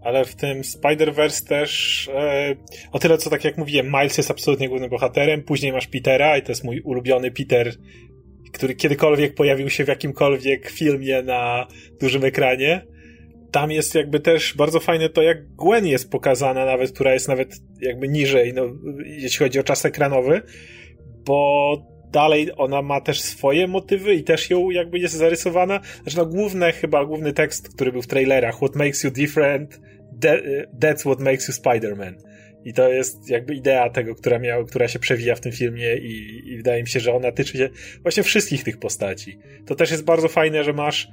ale 0.01 0.25
w 0.25 0.35
tym 0.35 0.61
Spider-Verse 0.61 1.47
też 1.47 2.09
e, 2.13 2.55
o 2.91 2.99
tyle, 2.99 3.17
co 3.17 3.29
tak 3.29 3.43
jak 3.43 3.57
mówiłem, 3.57 3.85
Miles 3.87 4.17
jest 4.17 4.31
absolutnie 4.31 4.69
głównym 4.69 4.89
bohaterem, 4.89 5.43
później 5.43 5.71
masz 5.71 5.87
Petera 5.87 6.37
i 6.37 6.41
to 6.41 6.51
jest 6.51 6.63
mój 6.63 6.81
ulubiony 6.81 7.31
Peter, 7.31 7.73
który 8.53 8.75
kiedykolwiek 8.75 9.35
pojawił 9.35 9.69
się 9.69 9.85
w 9.85 9.87
jakimkolwiek 9.87 10.69
filmie 10.69 11.21
na 11.21 11.67
dużym 12.01 12.25
ekranie. 12.25 12.85
Tam 13.51 13.71
jest 13.71 13.95
jakby 13.95 14.19
też 14.19 14.53
bardzo 14.57 14.79
fajne 14.79 15.09
to, 15.09 15.21
jak 15.21 15.55
Gwen 15.55 15.87
jest 15.87 16.11
pokazana 16.11 16.65
nawet, 16.65 16.91
która 16.91 17.13
jest 17.13 17.27
nawet 17.27 17.55
jakby 17.81 18.07
niżej, 18.07 18.53
no, 18.53 18.63
jeśli 19.05 19.39
chodzi 19.39 19.59
o 19.59 19.63
czas 19.63 19.85
ekranowy, 19.85 20.41
bo 21.25 21.90
dalej 22.11 22.49
ona 22.57 22.81
ma 22.81 23.01
też 23.01 23.21
swoje 23.21 23.67
motywy 23.67 24.13
i 24.13 24.23
też 24.23 24.49
ją 24.49 24.69
jakby 24.69 24.99
jest 24.99 25.15
zarysowana. 25.15 25.79
Znaczy 26.03 26.17
no 26.17 26.25
główne, 26.25 26.71
chyba 26.71 27.05
główny 27.05 27.33
tekst, 27.33 27.73
który 27.73 27.91
był 27.91 28.01
w 28.01 28.07
trailerach, 28.07 28.57
What 28.57 28.75
makes 28.75 29.03
you 29.03 29.11
different, 29.11 29.79
that's 30.81 30.99
what 30.99 31.19
makes 31.19 31.47
you 31.47 31.53
Spider-Man. 31.53 32.13
I 32.65 32.73
to 32.73 32.89
jest 32.89 33.29
jakby 33.29 33.55
idea 33.55 33.89
tego, 33.89 34.15
która, 34.15 34.39
miał, 34.39 34.65
która 34.65 34.87
się 34.87 34.99
przewija 34.99 35.35
w 35.35 35.39
tym 35.39 35.51
filmie 35.51 35.97
i, 35.97 36.41
i 36.45 36.57
wydaje 36.57 36.81
mi 36.83 36.89
się, 36.89 36.99
że 36.99 37.13
ona 37.13 37.31
tyczy 37.31 37.57
się 37.57 37.69
właśnie 38.01 38.23
wszystkich 38.23 38.63
tych 38.63 38.77
postaci. 38.77 39.37
To 39.65 39.75
też 39.75 39.91
jest 39.91 40.03
bardzo 40.03 40.27
fajne, 40.27 40.63
że 40.63 40.73
masz 40.73 41.07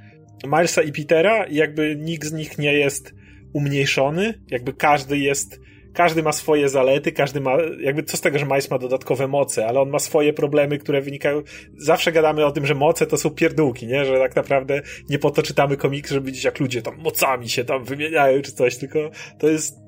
Milesa 0.47 0.81
i 0.81 0.91
Petera 0.91 1.45
i 1.45 1.55
jakby 1.55 1.95
nikt 1.95 2.27
z 2.27 2.31
nich 2.31 2.57
nie 2.57 2.73
jest 2.73 3.13
umniejszony, 3.53 4.33
jakby 4.51 4.73
każdy 4.73 5.17
jest 5.17 5.59
każdy 5.93 6.23
ma 6.23 6.31
swoje 6.31 6.69
zalety, 6.69 7.11
każdy 7.11 7.41
ma, 7.41 7.57
jakby 7.81 8.03
co 8.03 8.17
z 8.17 8.21
tego, 8.21 8.39
że 8.39 8.45
Miles 8.45 8.71
ma 8.71 8.77
dodatkowe 8.77 9.27
moce, 9.27 9.67
ale 9.67 9.79
on 9.79 9.89
ma 9.89 9.99
swoje 9.99 10.33
problemy, 10.33 10.77
które 10.77 11.01
wynikają, 11.01 11.41
zawsze 11.77 12.11
gadamy 12.11 12.45
o 12.45 12.51
tym, 12.51 12.65
że 12.65 12.75
moce 12.75 13.07
to 13.07 13.17
są 13.17 13.29
pierdółki, 13.29 13.87
nie, 13.87 14.05
że 14.05 14.19
tak 14.19 14.35
naprawdę 14.35 14.81
nie 15.09 15.19
po 15.19 15.31
to 15.31 15.41
czytamy 15.41 15.77
komiks, 15.77 16.11
żeby 16.11 16.25
widzieć 16.25 16.43
jak 16.43 16.59
ludzie 16.59 16.81
tam 16.81 16.97
mocami 16.97 17.49
się 17.49 17.65
tam 17.65 17.83
wymieniają 17.83 18.41
czy 18.41 18.51
coś, 18.51 18.77
tylko 18.77 18.99
to 19.39 19.49
jest 19.49 19.79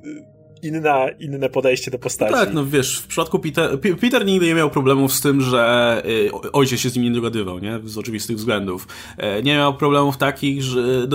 inna, 0.64 1.10
inne 1.20 1.50
podejście 1.50 1.92
do 1.92 2.00
postaci. 2.00 2.32
No 2.32 2.38
tak, 2.38 2.54
no 2.54 2.66
wiesz, 2.66 3.00
w 3.00 3.08
przypadku 3.08 3.40
Peter, 3.40 3.80
Peter 4.02 4.26
nigdy 4.26 4.46
nie 4.46 4.56
miał 4.56 4.70
problemów 4.70 5.14
z 5.14 5.22
tym, 5.22 5.42
że 5.42 6.02
y, 6.06 6.52
ojciec 6.52 6.80
się 6.80 6.90
z 6.90 6.96
nim 6.96 7.04
nie 7.04 7.12
dogadywał, 7.12 7.60
nie? 7.60 7.80
Z 7.86 7.98
oczywistych 7.98 8.38
względów. 8.38 8.88
E, 9.18 9.44
nie 9.44 9.56
miał 9.56 9.74
problemów 9.74 10.18
takich, 10.18 10.64
że, 10.64 11.08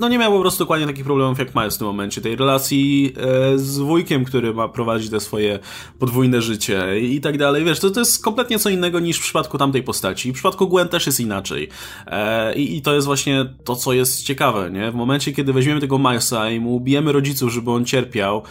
no 0.00 0.08
nie 0.08 0.18
miał 0.18 0.32
po 0.32 0.40
prostu 0.40 0.58
dokładnie 0.64 0.86
takich 0.86 1.04
problemów 1.04 1.38
jak 1.38 1.54
Miles 1.54 1.74
w 1.74 1.78
tym 1.78 1.86
momencie. 1.86 2.20
Tej 2.20 2.36
relacji 2.36 3.12
e, 3.16 3.58
z 3.58 3.78
wujkiem, 3.78 4.24
który 4.24 4.54
ma 4.54 4.68
prowadzić 4.68 5.10
te 5.10 5.20
swoje 5.20 5.58
podwójne 5.98 6.42
życie 6.42 7.00
i 7.00 7.20
tak 7.20 7.38
dalej. 7.38 7.64
Wiesz, 7.64 7.80
to, 7.80 7.90
to 7.90 8.00
jest 8.00 8.24
kompletnie 8.24 8.58
co 8.58 8.70
innego 8.70 9.00
niż 9.00 9.18
w 9.18 9.22
przypadku 9.22 9.58
tamtej 9.58 9.82
postaci. 9.82 10.30
W 10.30 10.34
przypadku 10.34 10.68
Gwen 10.68 10.88
też 10.88 11.06
jest 11.06 11.20
inaczej. 11.20 11.68
E, 12.06 12.54
i, 12.54 12.76
I 12.76 12.82
to 12.82 12.94
jest 12.94 13.06
właśnie 13.06 13.46
to, 13.64 13.76
co 13.76 13.92
jest 13.92 14.24
ciekawe, 14.24 14.70
nie? 14.70 14.90
W 14.90 14.94
momencie, 14.94 15.32
kiedy 15.32 15.52
weźmiemy 15.52 15.80
tego 15.80 15.98
Milesa 15.98 16.50
i 16.50 16.60
mu 16.60 16.74
ubijemy 16.74 17.12
rodziców, 17.12 17.52
żeby 17.52 17.70
on 17.70 17.84
cierpiał, 17.84 18.42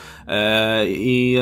i, 0.88 1.38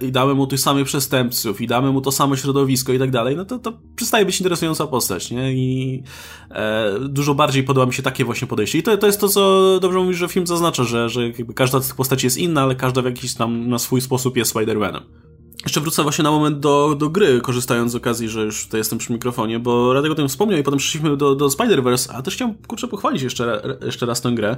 e, 0.00 0.06
i 0.06 0.12
damy 0.12 0.34
mu 0.34 0.46
tych 0.46 0.60
samych 0.60 0.86
przestępców 0.86 1.60
i 1.60 1.66
damy 1.66 1.92
mu 1.92 2.00
to 2.00 2.12
samo 2.12 2.36
środowisko 2.36 2.92
i 2.92 2.98
tak 2.98 3.10
dalej, 3.10 3.36
no 3.36 3.44
to, 3.44 3.58
to 3.58 3.72
przestaje 3.96 4.26
być 4.26 4.40
interesująca 4.40 4.86
postać, 4.86 5.30
nie? 5.30 5.52
I 5.52 6.02
e, 6.50 6.92
dużo 7.08 7.34
bardziej 7.34 7.62
podoba 7.62 7.86
mi 7.86 7.94
się 7.94 8.02
takie 8.02 8.24
właśnie 8.24 8.48
podejście. 8.48 8.78
I 8.78 8.82
to, 8.82 8.96
to 8.96 9.06
jest 9.06 9.20
to, 9.20 9.28
co 9.28 9.78
dobrze 9.80 9.98
mówisz, 9.98 10.16
że 10.16 10.28
film 10.28 10.46
zaznacza, 10.46 10.84
że, 10.84 11.08
że 11.08 11.20
każda 11.54 11.80
z 11.80 11.86
tych 11.86 11.96
postaci 11.96 12.26
jest 12.26 12.38
inna, 12.38 12.62
ale 12.62 12.74
każda 12.74 13.02
w 13.02 13.04
jakiś 13.04 13.34
tam 13.34 13.68
na 13.68 13.78
swój 13.78 14.00
sposób 14.00 14.36
jest 14.36 14.54
Spider-Manem. 14.54 15.25
Jeszcze 15.66 15.80
wrócę 15.80 16.02
właśnie 16.02 16.24
na 16.24 16.30
moment 16.30 16.60
do, 16.60 16.94
do 16.98 17.08
gry, 17.08 17.40
korzystając 17.40 17.92
z 17.92 17.94
okazji, 17.94 18.28
że 18.28 18.44
już 18.44 18.64
tutaj 18.64 18.80
jestem 18.80 18.98
przy 18.98 19.12
mikrofonie, 19.12 19.58
bo 19.58 19.92
Radek 19.92 20.12
o 20.12 20.14
tym 20.14 20.28
wspomniał 20.28 20.60
i 20.60 20.62
potem 20.62 20.78
przyszliśmy 20.78 21.16
do, 21.16 21.34
do 21.34 21.46
Spider-Verse, 21.46 22.10
a 22.14 22.22
też 22.22 22.34
chciałem, 22.34 22.54
kurczę, 22.54 22.88
pochwalić 22.88 23.22
jeszcze, 23.22 23.78
jeszcze 23.86 24.06
raz 24.06 24.20
tę 24.20 24.32
grę, 24.32 24.56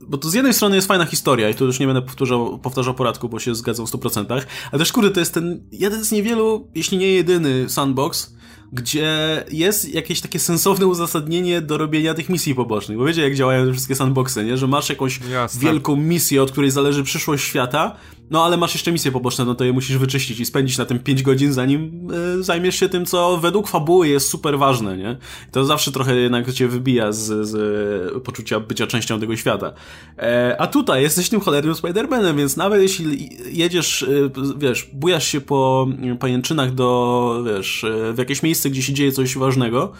bo 0.00 0.18
to 0.18 0.30
z 0.30 0.34
jednej 0.34 0.54
strony 0.54 0.76
jest 0.76 0.88
fajna 0.88 1.04
historia 1.04 1.50
i 1.50 1.54
tu 1.54 1.66
już 1.66 1.80
nie 1.80 1.86
będę 1.86 2.02
powtarzał, 2.02 2.58
powtarzał 2.58 2.94
poradku, 2.94 3.28
bo 3.28 3.38
się 3.38 3.54
zgadzam 3.54 3.86
w 3.86 3.90
100%, 3.90 4.42
ale 4.72 4.78
też, 4.78 4.92
kurde, 4.92 5.10
to 5.10 5.20
jest 5.20 5.34
ten 5.34 5.62
jeden 5.72 6.04
z 6.04 6.12
niewielu, 6.12 6.68
jeśli 6.74 6.98
nie 6.98 7.12
jedyny 7.12 7.68
sandbox, 7.68 8.34
gdzie 8.72 9.44
jest 9.50 9.94
jakieś 9.94 10.20
takie 10.20 10.38
sensowne 10.38 10.86
uzasadnienie 10.86 11.60
do 11.60 11.78
robienia 11.78 12.14
tych 12.14 12.28
misji 12.28 12.54
pobocznych. 12.54 12.98
Bo 12.98 13.04
wiecie, 13.04 13.22
jak 13.22 13.34
działają 13.34 13.66
te 13.66 13.72
wszystkie 13.72 13.94
sandboxy, 13.94 14.44
nie? 14.44 14.56
Że 14.56 14.66
masz 14.66 14.88
jakąś 14.88 15.20
Jasne. 15.30 15.60
wielką 15.60 15.96
misję, 15.96 16.42
od 16.42 16.50
której 16.52 16.70
zależy 16.70 17.04
przyszłość 17.04 17.44
świata, 17.44 17.96
no 18.30 18.44
ale 18.44 18.56
masz 18.56 18.74
jeszcze 18.74 18.92
misje 18.92 19.12
poboczne, 19.12 19.44
no 19.44 19.54
to 19.54 19.64
je 19.64 19.72
musisz 19.72 19.98
wyczyścić 19.98 20.40
i 20.40 20.44
spędzić 20.44 20.78
na 20.78 20.84
tym 20.84 20.98
5 20.98 21.22
godzin, 21.22 21.52
zanim 21.52 22.10
y, 22.40 22.42
zajmiesz 22.42 22.76
się 22.76 22.88
tym, 22.88 23.06
co 23.06 23.38
według 23.38 23.68
fabuły 23.68 24.08
jest 24.08 24.28
super 24.28 24.58
ważne, 24.58 24.96
nie? 24.96 25.16
To 25.52 25.64
zawsze 25.64 25.92
trochę 25.92 26.16
jednak 26.16 26.52
cię 26.52 26.68
wybija 26.68 27.12
z, 27.12 27.48
z 27.48 28.22
poczucia 28.22 28.60
bycia 28.60 28.86
częścią 28.86 29.20
tego 29.20 29.36
świata. 29.36 29.72
E, 30.18 30.56
a 30.58 30.66
tutaj 30.66 31.02
jesteś 31.02 31.28
tym 31.28 31.40
cholernym 31.40 31.74
Spider-Manem, 31.74 32.36
więc 32.36 32.56
nawet 32.56 32.82
jeśli 32.82 33.30
jedziesz, 33.52 34.02
y, 34.02 34.30
wiesz, 34.56 34.90
bujasz 34.92 35.28
się 35.28 35.40
po 35.40 35.86
pajęczynach 36.20 36.74
do, 36.74 37.44
wiesz, 37.46 37.86
w 38.12 38.18
jakieś 38.18 38.42
miejsce, 38.42 38.70
gdzie 38.70 38.82
się 38.82 38.92
dzieje 38.92 39.12
coś 39.12 39.38
ważnego, 39.38 39.92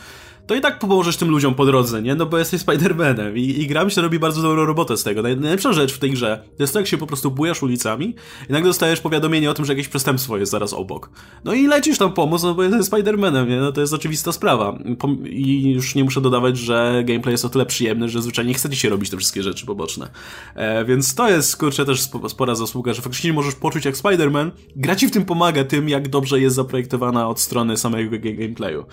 to 0.47 0.55
i 0.55 0.61
tak 0.61 0.79
pomożesz 0.79 1.17
tym 1.17 1.29
ludziom 1.31 1.55
po 1.55 1.67
drodze, 1.67 2.03
nie? 2.03 2.15
No 2.15 2.27
bo 2.27 2.39
jesteś 2.39 2.61
Spider-Manem 2.61 3.37
i, 3.37 3.63
i 3.63 3.67
gra 3.67 3.85
mi 3.85 3.91
się 3.91 4.01
robi 4.01 4.19
bardzo 4.19 4.43
dobrą 4.43 4.65
robotę 4.67 4.97
z 4.97 5.03
tego. 5.03 5.23
Najlepsza 5.23 5.73
rzecz 5.73 5.93
w 5.93 5.99
tej 5.99 6.11
grze 6.11 6.43
to 6.57 6.63
jest 6.63 6.73
to, 6.73 6.79
jak 6.79 6.89
się 6.89 6.99
po 6.99 7.07
prostu 7.07 7.31
bujasz 7.31 7.63
ulicami 7.63 8.15
i 8.49 8.53
nagle 8.53 8.71
dostajesz 8.71 9.01
powiadomienie 9.01 9.51
o 9.51 9.55
tym, 9.55 9.65
że 9.65 9.73
jakieś 9.73 9.89
przestępstwo 9.89 10.39
jest 10.39 10.53
zaraz 10.53 10.73
obok. 10.73 11.11
No 11.45 11.55
i 11.55 11.67
lecisz 11.67 11.99
tam 11.99 12.13
pomóc, 12.13 12.43
no 12.43 12.55
bo 12.55 12.63
jesteś 12.63 12.81
Spider-Manem, 12.81 13.49
nie? 13.49 13.61
No 13.61 13.73
to 13.73 13.81
jest 13.81 13.95
oczywista 13.95 14.33
sprawa. 14.33 14.79
I 15.25 15.73
już 15.73 15.95
nie 15.95 16.05
muszę 16.05 16.21
dodawać, 16.21 16.59
że 16.59 17.03
gameplay 17.07 17.33
jest 17.33 17.45
o 17.45 17.49
tyle 17.49 17.67
przyjemny, 17.67 18.09
że 18.09 18.23
zwyczajnie 18.23 18.49
nie 18.49 18.55
chcecie 18.55 18.77
się 18.77 18.89
robić 18.89 19.11
te 19.11 19.17
wszystkie 19.17 19.43
rzeczy 19.43 19.67
poboczne. 19.67 20.11
E, 20.55 20.85
więc 20.85 21.15
to 21.15 21.31
jest, 21.31 21.57
kurczę, 21.57 21.85
też 21.85 22.01
spora 22.29 22.55
zasługa, 22.55 22.93
że 22.93 23.03
faktycznie 23.03 23.33
możesz 23.33 23.55
poczuć 23.55 23.85
jak 23.85 23.95
Spider-Man. 23.95 24.51
Gra 24.77 24.97
ci 24.97 25.07
w 25.07 25.11
tym 25.11 25.25
pomaga 25.25 25.65
tym, 25.65 25.89
jak 25.89 26.09
dobrze 26.09 26.41
jest 26.41 26.57
zaprojektowana 26.57 27.29
od 27.29 27.41
strony 27.41 27.77
samego 27.77 28.11
gameplayu. 28.11 28.85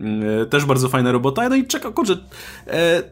Mm, 0.00 0.42
e, 0.42 0.46
też 0.46 0.64
bardzo 0.64 0.88
fajna 0.94 1.12
robota. 1.12 1.48
No 1.48 1.56
i 1.56 1.66
czeka, 1.66 1.90
kurczę, 1.90 2.16
e, 2.66 3.02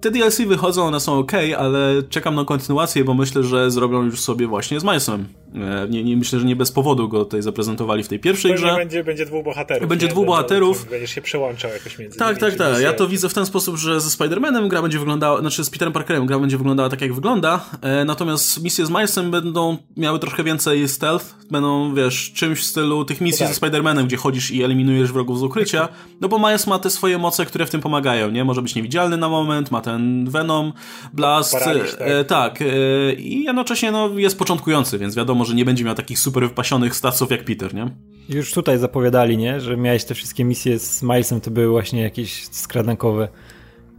te 0.00 0.10
DLC 0.10 0.40
wychodzą, 0.40 0.84
one 0.84 1.00
są 1.00 1.18
ok, 1.18 1.32
ale 1.58 2.02
czekam 2.08 2.34
na 2.34 2.44
kontynuację, 2.44 3.04
bo 3.04 3.14
myślę, 3.14 3.42
że 3.42 3.70
zrobią 3.70 4.02
już 4.02 4.20
sobie 4.20 4.46
właśnie 4.46 4.80
z 4.80 4.84
Milesem. 4.84 5.28
E, 5.54 5.88
nie, 5.88 6.04
nie, 6.04 6.16
myślę, 6.16 6.38
że 6.38 6.46
nie 6.46 6.56
bez 6.56 6.72
powodu 6.72 7.08
go 7.08 7.24
tutaj 7.24 7.42
zaprezentowali 7.42 8.02
w 8.02 8.08
tej 8.08 8.18
pierwszej 8.18 8.52
Pewnie 8.52 8.66
grze. 8.66 8.76
Będzie, 8.76 9.04
będzie 9.04 9.26
dwóch 9.26 9.44
bohaterów. 9.44 9.88
Będzie 9.88 10.06
nie? 10.06 10.12
dwóch 10.12 10.26
bohaterów. 10.26 10.90
Będziesz 10.90 11.10
się 11.10 11.22
przełączał 11.22 11.70
jakoś 11.70 11.98
między 11.98 12.18
Tak, 12.18 12.38
tak, 12.38 12.54
tak. 12.54 12.80
Ja 12.80 12.92
to 12.92 13.08
widzę 13.08 13.28
w 13.28 13.34
ten 13.34 13.46
sposób, 13.46 13.76
że 13.76 14.00
ze 14.00 14.08
Spider-Manem 14.08 14.68
gra 14.68 14.82
będzie 14.82 14.98
wyglądała, 14.98 15.40
znaczy 15.40 15.64
z 15.64 15.70
Peterem 15.70 15.92
Parkerem 15.92 16.26
gra 16.26 16.38
będzie 16.38 16.58
wyglądała 16.58 16.88
tak, 16.88 17.00
jak 17.00 17.14
wygląda, 17.14 17.64
e, 17.82 18.04
natomiast 18.04 18.62
misje 18.62 18.86
z 18.86 18.90
Milesem 18.90 19.30
będą 19.30 19.76
miały 19.96 20.18
trochę 20.18 20.44
więcej 20.44 20.88
stealth, 20.88 21.34
będą, 21.50 21.94
wiesz, 21.94 22.32
czymś 22.32 22.60
w 22.60 22.64
stylu 22.64 23.04
tych 23.04 23.20
misji 23.20 23.44
no 23.44 23.48
tak. 23.48 23.54
ze 23.54 23.66
Spider-Manem, 23.66 24.04
gdzie 24.06 24.16
chodzisz 24.16 24.50
i 24.50 24.62
eliminujesz 24.62 25.12
wrogów 25.12 25.38
z 25.38 25.42
ukrycia, 25.42 25.88
no 26.20 26.28
bo 26.28 26.38
Miles 26.38 26.66
ma 26.66 26.78
te 26.78 26.90
swoje 26.90 27.18
moce, 27.18 27.46
które 27.46 27.66
w 27.66 27.70
tym 27.70 27.80
pomagają, 27.80 28.30
nie? 28.30 28.44
Może 28.44 28.62
być 28.62 28.74
niewidzialny 28.74 29.16
na 29.16 29.28
moment, 29.28 29.70
ma 29.70 29.80
ten 29.86 30.30
Venom, 30.30 30.72
Blast, 31.12 31.52
Paraliż, 31.52 31.90
tak, 31.90 32.00
e, 32.08 32.24
tak 32.24 32.62
e, 32.62 32.64
i 33.12 33.44
jednocześnie 33.44 33.92
no, 33.92 34.18
jest 34.18 34.38
początkujący, 34.38 34.98
więc 34.98 35.16
wiadomo, 35.16 35.44
że 35.44 35.54
nie 35.54 35.64
będzie 35.64 35.84
miał 35.84 35.94
takich 35.94 36.18
super 36.18 36.42
wypasionych 36.42 36.96
staców 36.96 37.30
jak 37.30 37.44
Peter, 37.44 37.74
nie? 37.74 37.90
Już 38.28 38.52
tutaj 38.52 38.78
zapowiadali, 38.78 39.36
nie? 39.36 39.60
Że 39.60 39.76
miałeś 39.76 40.04
te 40.04 40.14
wszystkie 40.14 40.44
misje 40.44 40.78
z 40.78 41.02
Milesem, 41.02 41.40
to 41.40 41.50
były 41.50 41.68
właśnie 41.68 42.02
jakieś 42.02 42.46
skradankowe. 42.46 43.28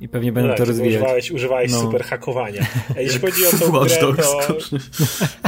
I 0.01 0.09
pewnie 0.09 0.31
będą 0.31 0.49
no, 0.49 0.55
to 0.55 0.65
rozwijać. 0.65 0.95
Używałeś, 0.95 1.31
używałeś 1.31 1.71
no. 1.71 1.81
super 1.81 2.03
hakowania. 2.03 2.65
Jeśli 2.97 3.19
chodzi 3.29 3.45
o 3.45 3.49
tą 3.59 3.79
grę, 3.79 3.97
to 3.97 4.57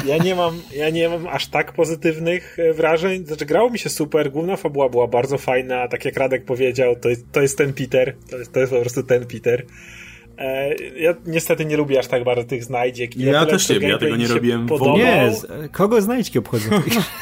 ja 0.06 0.18
nie, 0.18 0.36
mam, 0.36 0.62
ja 0.76 0.90
nie 0.90 1.10
mam 1.10 1.28
aż 1.28 1.48
tak 1.48 1.74
pozytywnych 1.74 2.60
e, 2.60 2.74
wrażeń. 2.74 3.26
Znaczy, 3.26 3.46
grało 3.46 3.70
mi 3.70 3.80
się 3.80 3.90
super, 3.90 4.32
główna 4.32 4.56
fabuła 4.56 4.90
była 4.90 5.08
bardzo 5.08 5.38
fajna, 5.38 5.88
tak 5.88 6.06
jak 6.06 6.18
Radek 6.18 6.46
powiedział, 6.46 6.96
to 6.96 7.10
jest, 7.10 7.32
to 7.32 7.42
jest 7.42 7.58
ten 7.58 7.74
Peter, 7.74 8.16
to 8.30 8.38
jest, 8.38 8.54
to 8.54 8.60
jest 8.60 8.74
po 8.74 8.80
prostu 8.80 9.04
ten 9.04 9.26
Peter. 9.26 9.66
E, 10.40 10.76
ja 10.98 11.14
niestety 11.26 11.66
nie 11.66 11.78
lubię 11.78 12.00
aż 12.00 12.08
tak 12.08 12.24
bardzo 12.24 12.44
tych 12.44 12.64
znajdziek. 12.64 13.18
Ja, 13.18 13.32
ja 13.32 13.46
też 13.46 13.70
nie, 13.70 13.76
ja 13.76 13.98
tego 13.98 14.16
nie 14.16 14.28
robiłem 14.28 14.68
w 14.68 14.72
ogóle. 14.72 14.94
Nie, 14.98 15.32
kogo 15.72 16.02
znajdźki 16.02 16.40
obchodzą? 16.40 16.70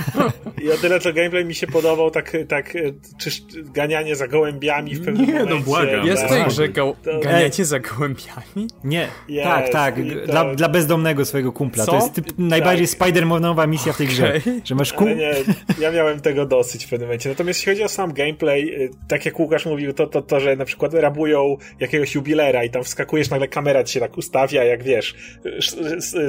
ja 0.70 0.78
tyle, 0.82 1.00
co 1.00 1.14
gameplay 1.14 1.46
mi 1.46 1.56
się 1.56 1.68
podobał, 1.68 2.12
tak, 2.12 2.38
tak 2.48 2.76
e, 2.76 2.80
czy 3.18 3.30
ganianie 3.74 4.16
za 4.16 4.28
gołębiami 4.28 4.96
w 4.96 5.06
pewnym 5.06 5.26
nie, 5.26 5.34
momencie. 5.34 5.54
Nie, 5.54 5.60
no 5.60 5.66
błagam. 5.66 6.08
Jest 6.08 6.24
w 6.24 6.30
tej 6.30 6.46
grze 6.46 6.70
go, 6.70 6.96
ganiacie 7.24 7.66
za 7.66 7.80
gołębiami? 7.80 8.68
Nie, 8.84 9.08
jest, 9.28 9.48
tak, 9.50 9.70
tak, 9.70 9.96
to... 9.96 10.32
dla, 10.32 10.56
dla 10.56 10.70
bezdomnego 10.70 11.26
swojego 11.26 11.52
kumpla. 11.52 11.86
Co? 11.86 11.92
To 11.92 11.98
jest 11.98 12.14
typ, 12.14 12.26
najbardziej 12.38 12.88
tak. 12.88 12.98
Spider-Manowa 12.98 13.68
misja 13.68 13.94
w 13.94 13.98
tej 13.98 14.08
grze, 14.08 14.34
okay. 14.38 14.62
że 14.64 14.76
masz 14.76 14.94
kum... 14.94 15.08
nie, 15.08 15.34
ja 15.80 15.92
miałem 15.92 16.20
tego 16.20 16.46
dosyć 16.46 16.86
w 16.86 16.90
pewnym 16.90 17.08
momencie. 17.08 17.30
Natomiast 17.30 17.60
jeśli 17.60 17.72
chodzi 17.72 17.84
o 17.84 17.90
sam 17.90 18.14
gameplay, 18.14 18.84
y, 18.84 18.90
tak 19.08 19.26
jak 19.26 19.40
Łukasz 19.40 19.66
mówił, 19.66 19.94
to, 19.94 20.08
to, 20.08 20.22
to 20.22 20.40
że 20.40 20.56
na 20.56 20.66
przykład 20.66 20.94
rabują 20.94 21.58
jakiegoś 21.80 22.16
jubilera 22.16 22.64
i 22.64 22.70
tam 22.70 22.84
wskakują 22.84 23.07
skakujesz, 23.08 23.30
nagle 23.30 23.48
kamera 23.48 23.84
ci 23.84 23.94
się 23.94 24.00
tak 24.00 24.18
ustawia, 24.18 24.64
jak 24.64 24.84
wiesz, 24.84 25.16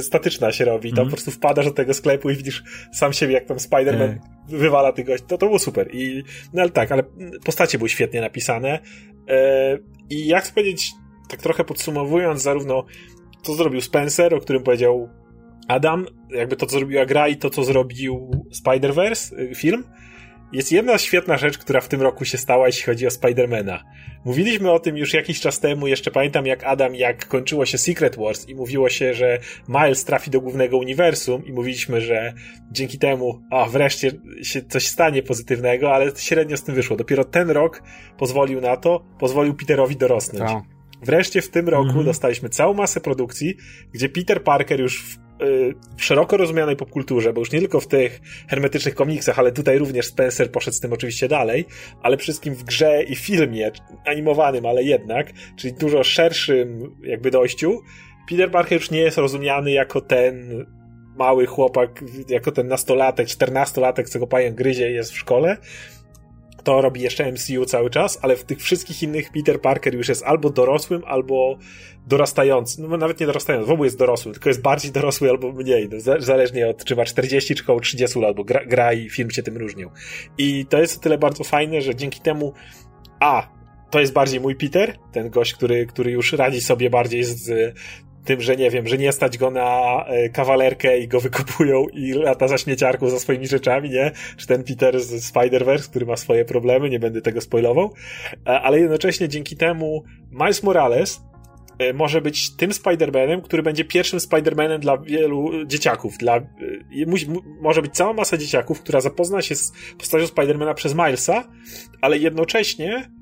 statyczna 0.00 0.52
się 0.52 0.64
robi. 0.64 0.90
Tam 0.90 0.98
mm. 0.98 1.10
po 1.10 1.16
prostu 1.16 1.30
wpadasz 1.30 1.66
do 1.66 1.72
tego 1.72 1.94
sklepu 1.94 2.30
i 2.30 2.36
widzisz 2.36 2.62
sam 2.92 3.12
siebie, 3.12 3.34
jak 3.34 3.44
tam 3.44 3.56
Spider-Man 3.56 4.02
mm. 4.02 4.18
wywala 4.48 4.92
tych 4.92 5.06
gości. 5.06 5.26
To, 5.26 5.38
to 5.38 5.46
było 5.46 5.58
super. 5.58 5.94
I, 5.94 6.22
no 6.52 6.62
ale 6.62 6.70
tak, 6.70 6.92
ale 6.92 7.02
postacie 7.44 7.78
były 7.78 7.88
świetnie 7.88 8.20
napisane. 8.20 8.78
E, 9.28 9.78
I 10.10 10.26
jak 10.26 10.44
chcę 10.44 10.52
powiedzieć, 10.52 10.90
tak 11.28 11.42
trochę 11.42 11.64
podsumowując, 11.64 12.42
zarówno 12.42 12.84
to 13.42 13.54
zrobił 13.54 13.80
Spencer, 13.80 14.34
o 14.34 14.40
którym 14.40 14.62
powiedział 14.62 15.08
Adam, 15.68 16.06
jakby 16.30 16.56
to, 16.56 16.66
co 16.66 16.78
zrobiła 16.78 17.06
gra 17.06 17.28
i 17.28 17.36
to, 17.36 17.50
co 17.50 17.64
zrobił 17.64 18.30
Spider-Verse, 18.62 19.40
y, 19.40 19.54
film, 19.54 19.84
jest 20.52 20.72
jedna 20.72 20.98
świetna 20.98 21.36
rzecz, 21.36 21.58
która 21.58 21.80
w 21.80 21.88
tym 21.88 22.02
roku 22.02 22.24
się 22.24 22.38
stała, 22.38 22.66
jeśli 22.66 22.82
chodzi 22.82 23.06
o 23.06 23.10
Spidermana. 23.10 23.84
Mówiliśmy 24.24 24.70
o 24.70 24.78
tym 24.78 24.96
już 24.96 25.14
jakiś 25.14 25.40
czas 25.40 25.60
temu, 25.60 25.86
jeszcze 25.86 26.10
pamiętam 26.10 26.46
jak 26.46 26.64
Adam, 26.64 26.94
jak 26.94 27.28
kończyło 27.28 27.66
się 27.66 27.78
Secret 27.78 28.16
Wars 28.16 28.48
i 28.48 28.54
mówiło 28.54 28.88
się, 28.88 29.14
że 29.14 29.38
Miles 29.68 30.04
trafi 30.04 30.30
do 30.30 30.40
głównego 30.40 30.78
uniwersum 30.78 31.46
i 31.46 31.52
mówiliśmy, 31.52 32.00
że 32.00 32.32
dzięki 32.72 32.98
temu, 32.98 33.42
a 33.50 33.66
wreszcie 33.66 34.10
się 34.42 34.62
coś 34.62 34.86
stanie 34.86 35.22
pozytywnego, 35.22 35.94
ale 35.94 36.12
średnio 36.16 36.56
z 36.56 36.62
tym 36.62 36.74
wyszło. 36.74 36.96
Dopiero 36.96 37.24
ten 37.24 37.50
rok 37.50 37.82
pozwolił 38.18 38.60
na 38.60 38.76
to, 38.76 39.04
pozwolił 39.18 39.54
Peterowi 39.54 39.96
dorosnąć. 39.96 40.50
Tak. 40.50 40.62
Wreszcie 41.02 41.42
w 41.42 41.50
tym 41.50 41.68
roku 41.68 41.86
mhm. 41.86 42.04
dostaliśmy 42.04 42.48
całą 42.48 42.74
masę 42.74 43.00
produkcji, 43.00 43.56
gdzie 43.92 44.08
Peter 44.08 44.42
Parker 44.42 44.80
już 44.80 45.18
w 45.40 45.42
Y, 45.42 45.74
szeroko 45.96 46.36
rozumianej 46.36 46.76
popkulturze, 46.76 47.32
bo 47.32 47.40
już 47.40 47.52
nie 47.52 47.58
tylko 47.58 47.80
w 47.80 47.86
tych 47.86 48.20
hermetycznych 48.48 48.94
komiksach, 48.94 49.38
ale 49.38 49.52
tutaj 49.52 49.78
również 49.78 50.06
Spencer 50.06 50.50
poszedł 50.50 50.76
z 50.76 50.80
tym 50.80 50.92
oczywiście 50.92 51.28
dalej, 51.28 51.64
ale 52.02 52.16
wszystkim 52.16 52.54
w 52.54 52.64
grze 52.64 53.02
i 53.02 53.16
filmie 53.16 53.70
animowanym, 54.06 54.66
ale 54.66 54.82
jednak, 54.82 55.32
czyli 55.56 55.74
dużo 55.74 56.04
szerszym 56.04 56.96
jakby 57.02 57.30
dojściu, 57.30 57.82
Peter 58.30 58.50
Parker 58.50 58.78
już 58.78 58.90
nie 58.90 59.00
jest 59.00 59.18
rozumiany 59.18 59.70
jako 59.70 60.00
ten 60.00 60.66
mały 61.16 61.46
chłopak, 61.46 62.04
jako 62.28 62.52
ten 62.52 62.68
nastolatek, 62.68 63.28
czternastolatek, 63.28 64.08
co 64.08 64.18
go 64.18 64.26
pająk 64.26 64.56
gryzie 64.56 64.90
jest 64.90 65.12
w 65.12 65.18
szkole, 65.18 65.56
to 66.62 66.80
robi 66.80 67.00
jeszcze 67.00 67.32
MCU 67.32 67.64
cały 67.66 67.90
czas, 67.90 68.18
ale 68.22 68.36
w 68.36 68.44
tych 68.44 68.58
wszystkich 68.58 69.02
innych 69.02 69.32
Peter 69.32 69.60
Parker 69.60 69.94
już 69.94 70.08
jest 70.08 70.22
albo 70.22 70.50
dorosłym, 70.50 71.02
albo 71.06 71.58
dorastającym. 72.06 72.90
No 72.90 72.96
nawet 72.96 73.20
nie 73.20 73.26
dorastający, 73.26 73.68
w 73.68 73.70
ogóle 73.70 73.86
jest 73.86 73.98
dorosły, 73.98 74.32
tylko 74.32 74.50
jest 74.50 74.62
bardziej 74.62 74.92
dorosły 74.98 75.30
albo 75.30 75.52
mniej. 75.52 75.88
No, 75.92 76.16
zależnie 76.18 76.68
od 76.68 76.84
czy 76.84 76.96
ma 76.96 77.04
40 77.04 77.54
czy 77.54 77.62
około 77.62 77.80
30 77.80 78.20
lat, 78.20 78.36
bo 78.36 78.44
gra, 78.44 78.64
gra 78.66 78.92
i 78.92 79.10
film 79.10 79.30
się 79.30 79.42
tym 79.42 79.56
różnią. 79.56 79.90
I 80.38 80.66
to 80.66 80.78
jest 80.78 80.96
o 80.96 81.00
tyle 81.00 81.18
bardzo 81.18 81.44
fajne, 81.44 81.80
że 81.82 81.94
dzięki 81.94 82.20
temu 82.20 82.52
a, 83.20 83.48
to 83.90 84.00
jest 84.00 84.12
bardziej 84.12 84.40
mój 84.40 84.56
Peter, 84.56 84.98
ten 85.12 85.30
gość, 85.30 85.54
który, 85.54 85.86
który 85.86 86.10
już 86.10 86.32
radzi 86.32 86.60
sobie 86.60 86.90
bardziej 86.90 87.24
z 87.24 87.74
tym, 88.24 88.40
że 88.40 88.56
nie 88.56 88.70
wiem, 88.70 88.88
że 88.88 88.98
nie 88.98 89.12
stać 89.12 89.38
go 89.38 89.50
na 89.50 90.04
e, 90.06 90.28
kawalerkę 90.28 90.98
i 90.98 91.08
go 91.08 91.20
wykopują 91.20 91.86
i 91.92 92.12
lata 92.12 92.48
za 92.48 92.58
śmieciarką 92.58 93.10
za 93.10 93.18
swoimi 93.18 93.46
rzeczami, 93.46 93.90
nie? 93.90 94.12
Czy 94.36 94.46
ten 94.46 94.64
Peter 94.64 95.00
z 95.00 95.32
Spider-Verse, 95.32 95.90
który 95.90 96.06
ma 96.06 96.16
swoje 96.16 96.44
problemy, 96.44 96.90
nie 96.90 96.98
będę 96.98 97.20
tego 97.20 97.40
spoilował, 97.40 97.94
e, 98.46 98.60
ale 98.60 98.80
jednocześnie 98.80 99.28
dzięki 99.28 99.56
temu 99.56 100.04
Miles 100.30 100.62
Morales 100.62 101.20
e, 101.78 101.92
może 101.92 102.20
być 102.20 102.56
tym 102.56 102.70
Spider-Manem, 102.70 103.42
który 103.42 103.62
będzie 103.62 103.84
pierwszym 103.84 104.18
Spider-Manem 104.18 104.78
dla 104.78 104.98
wielu 104.98 105.66
dzieciaków. 105.66 106.18
Dla, 106.18 106.40
może 107.60 107.82
być 107.82 107.94
cała 107.94 108.12
masa 108.12 108.36
dzieciaków, 108.36 108.80
która 108.80 109.00
zapozna 109.00 109.42
się 109.42 109.54
z 109.54 109.72
postacią 109.98 110.24
Spider-Mana 110.24 110.74
przez 110.74 110.94
Milesa, 110.94 111.48
ale 112.00 112.18
jednocześnie 112.18 113.17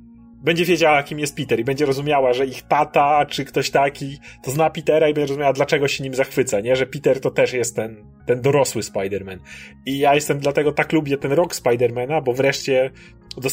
będzie 0.47 0.64
wiedziała, 0.64 1.03
kim 1.03 1.18
jest 1.18 1.36
Peter 1.36 1.61
i 1.61 1.64
będzie 1.64 1.86
rozumiała, 1.86 2.32
że 2.32 2.47
ich 2.47 2.62
tata, 2.62 3.26
czy 3.26 3.44
ktoś 3.44 3.70
taki, 3.70 4.18
to 4.44 4.51
zna 4.51 4.70
Petera 4.70 5.09
i 5.09 5.14
będzie 5.14 5.28
rozumiała, 5.28 5.53
dlaczego 5.53 5.88
się 5.88 6.05
nim 6.05 6.14
zachwyca, 6.14 6.61
nie? 6.61 6.76
Że 6.76 6.86
Peter 6.86 7.20
to 7.20 7.30
też 7.30 7.53
jest 7.53 7.76
ten, 7.76 8.05
ten 8.26 8.40
dorosły 8.40 8.82
Spider-Man. 8.82 9.38
I 9.86 9.99
ja 9.99 10.14
jestem 10.14 10.38
dlatego 10.38 10.72
tak 10.72 10.92
lubię 10.92 11.16
ten 11.16 11.32
rok 11.32 11.55
Spider-Mana, 11.55 12.22
bo 12.22 12.32
wreszcie 12.32 12.90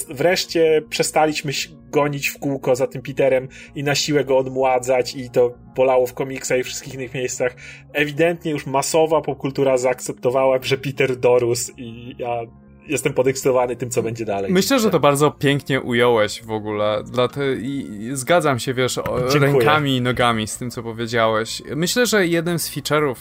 wreszcie 0.10 0.82
przestaliśmy 0.90 1.52
gonić 1.90 2.28
w 2.28 2.40
kółko 2.40 2.76
za 2.76 2.88
tym 2.88 3.02
Peterem 3.02 3.48
i 3.76 3.84
na 3.84 3.96
siłę 3.96 4.26
go 4.26 4.38
odmładzać 4.38 5.16
i 5.16 5.30
to 5.30 5.54
bolało 5.76 6.08
w 6.08 6.14
komiksach 6.14 6.60
i 6.60 6.64
wszystkich 6.64 6.94
innych 6.94 7.14
miejscach. 7.14 7.56
Ewidentnie 7.94 8.52
już 8.52 8.66
masowa 8.66 9.22
popkultura 9.22 9.78
zaakceptowała, 9.78 10.60
że 10.62 10.78
Peter 10.78 11.18
dorósł 11.18 11.74
i 11.78 12.16
ja 12.20 12.42
jestem 12.88 13.14
podekscytowany 13.14 13.76
tym, 13.76 13.90
co 13.90 14.04
będzie 14.04 14.26
dalej. 14.26 14.52
Myślę, 14.52 14.80
że 14.80 14.90
to 14.90 15.00
bardzo 15.00 15.32
pięknie 15.32 15.82
ująłeś 15.82 16.44
w 16.44 16.52
ogóle. 16.52 17.04
Dla 17.06 17.28
te, 17.28 17.54
i, 17.54 18.10
zgadzam 18.14 18.60
się, 18.60 18.74
wiesz, 18.74 19.00
rękami 19.34 19.98
i 19.98 20.02
nogami 20.02 20.48
z 20.48 20.58
tym, 20.58 20.72
co 20.72 20.84
powiedziałeś. 20.84 21.62
Myślę, 21.76 22.06
że 22.06 22.28
jeden 22.28 22.60
z 22.60 22.70
feature'ów 22.70 23.16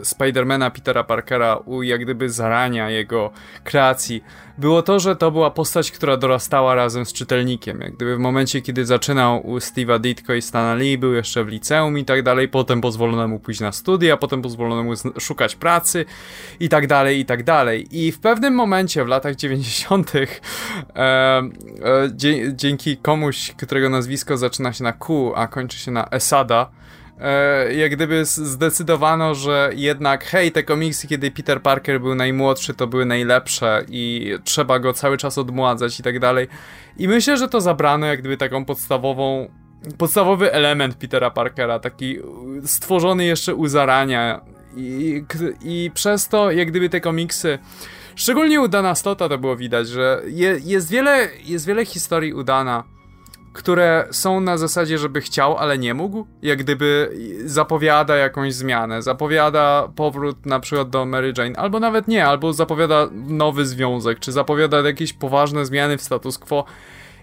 y, 0.00 0.04
Spidermana 0.04 0.70
Petera 0.70 1.04
Parkera 1.04 1.56
u 1.56 1.82
jak 1.82 2.02
gdyby 2.02 2.30
zarania 2.30 2.90
jego 2.90 3.30
kreacji 3.64 4.22
było 4.60 4.82
to, 4.82 5.00
że 5.00 5.16
to 5.16 5.30
była 5.30 5.50
postać, 5.50 5.90
która 5.90 6.16
dorastała 6.16 6.74
razem 6.74 7.06
z 7.06 7.12
czytelnikiem. 7.12 7.80
Jak 7.80 7.92
gdyby 7.96 8.16
w 8.16 8.18
momencie, 8.18 8.62
kiedy 8.62 8.86
zaczynał 8.86 9.46
u 9.46 9.58
Steve'a 9.58 10.00
Ditko 10.00 10.34
i 10.34 10.42
Stana 10.42 10.74
Lee, 10.74 10.98
był 10.98 11.12
jeszcze 11.12 11.44
w 11.44 11.48
liceum 11.48 11.98
i 11.98 12.04
tak 12.04 12.22
dalej, 12.22 12.48
potem 12.48 12.80
pozwolono 12.80 13.28
mu 13.28 13.38
pójść 13.38 13.60
na 13.60 13.72
studia, 13.72 14.16
potem 14.16 14.42
pozwolono 14.42 14.82
mu 14.82 14.92
szukać 15.20 15.56
pracy 15.56 16.04
i 16.60 16.68
tak 16.68 16.86
dalej, 16.86 17.20
i 17.20 17.24
tak 17.24 17.42
dalej. 17.42 17.86
I 17.90 18.12
w 18.12 18.20
pewnym 18.20 18.54
momencie, 18.60 19.04
w 19.04 19.08
latach 19.08 19.36
90., 19.36 20.12
e, 20.14 20.26
e, 20.96 21.42
dzięki 22.52 22.96
komuś, 22.96 23.52
którego 23.52 23.90
nazwisko 23.90 24.36
zaczyna 24.36 24.72
się 24.72 24.84
na 24.84 24.92
Q, 24.92 25.32
a 25.36 25.46
kończy 25.46 25.78
się 25.78 25.90
na 25.90 26.08
Esada, 26.10 26.70
e, 27.20 27.74
jak 27.74 27.92
gdyby 27.92 28.24
zdecydowano, 28.24 29.34
że 29.34 29.70
jednak 29.74 30.24
hej, 30.24 30.52
te 30.52 30.62
komiksy, 30.62 31.08
kiedy 31.08 31.30
Peter 31.30 31.62
Parker 31.62 32.00
był 32.00 32.14
najmłodszy, 32.14 32.74
to 32.74 32.86
były 32.86 33.06
najlepsze 33.06 33.84
i 33.88 34.34
trzeba 34.44 34.78
go 34.78 34.92
cały 34.92 35.16
czas 35.16 35.38
odmładzać 35.38 36.00
i 36.00 36.02
tak 36.02 36.18
dalej. 36.18 36.48
I 36.96 37.08
myślę, 37.08 37.36
że 37.36 37.48
to 37.48 37.60
zabrano 37.60 38.06
jak 38.06 38.20
gdyby 38.20 38.36
taką 38.36 38.64
podstawową 38.64 39.48
podstawowy 39.98 40.52
element 40.52 40.94
Petera 40.94 41.30
Parkera, 41.30 41.78
taki 41.78 42.18
stworzony 42.64 43.24
jeszcze 43.24 43.54
u 43.54 43.68
zarania 43.68 44.40
i, 44.76 45.24
i 45.62 45.90
przez 45.94 46.28
to 46.28 46.50
jak 46.50 46.68
gdyby 46.68 46.88
te 46.88 47.00
komiksy 47.00 47.58
szczególnie 48.20 48.60
udana 48.60 48.94
Stota 48.94 49.28
to 49.28 49.38
było 49.38 49.56
widać, 49.56 49.88
że 49.88 50.22
je, 50.26 50.60
jest, 50.64 50.90
wiele, 50.90 51.28
jest 51.44 51.66
wiele 51.66 51.84
historii 51.84 52.34
udana 52.34 52.84
które 53.52 54.08
są 54.10 54.40
na 54.40 54.58
zasadzie, 54.58 54.98
żeby 54.98 55.20
chciał, 55.20 55.58
ale 55.58 55.78
nie 55.78 55.94
mógł. 55.94 56.26
Jak 56.42 56.58
gdyby 56.58 57.12
zapowiada 57.44 58.16
jakąś 58.16 58.54
zmianę, 58.54 59.02
zapowiada 59.02 59.88
powrót 59.96 60.46
na 60.46 60.60
przykład 60.60 60.90
do 60.90 61.06
Mary 61.06 61.32
Jane, 61.38 61.56
albo 61.56 61.80
nawet 61.80 62.08
nie, 62.08 62.26
albo 62.26 62.52
zapowiada 62.52 63.08
nowy 63.12 63.66
związek, 63.66 64.20
czy 64.20 64.32
zapowiada 64.32 64.80
jakieś 64.80 65.12
poważne 65.12 65.66
zmiany 65.66 65.98
w 65.98 66.02
status 66.02 66.38
quo 66.38 66.64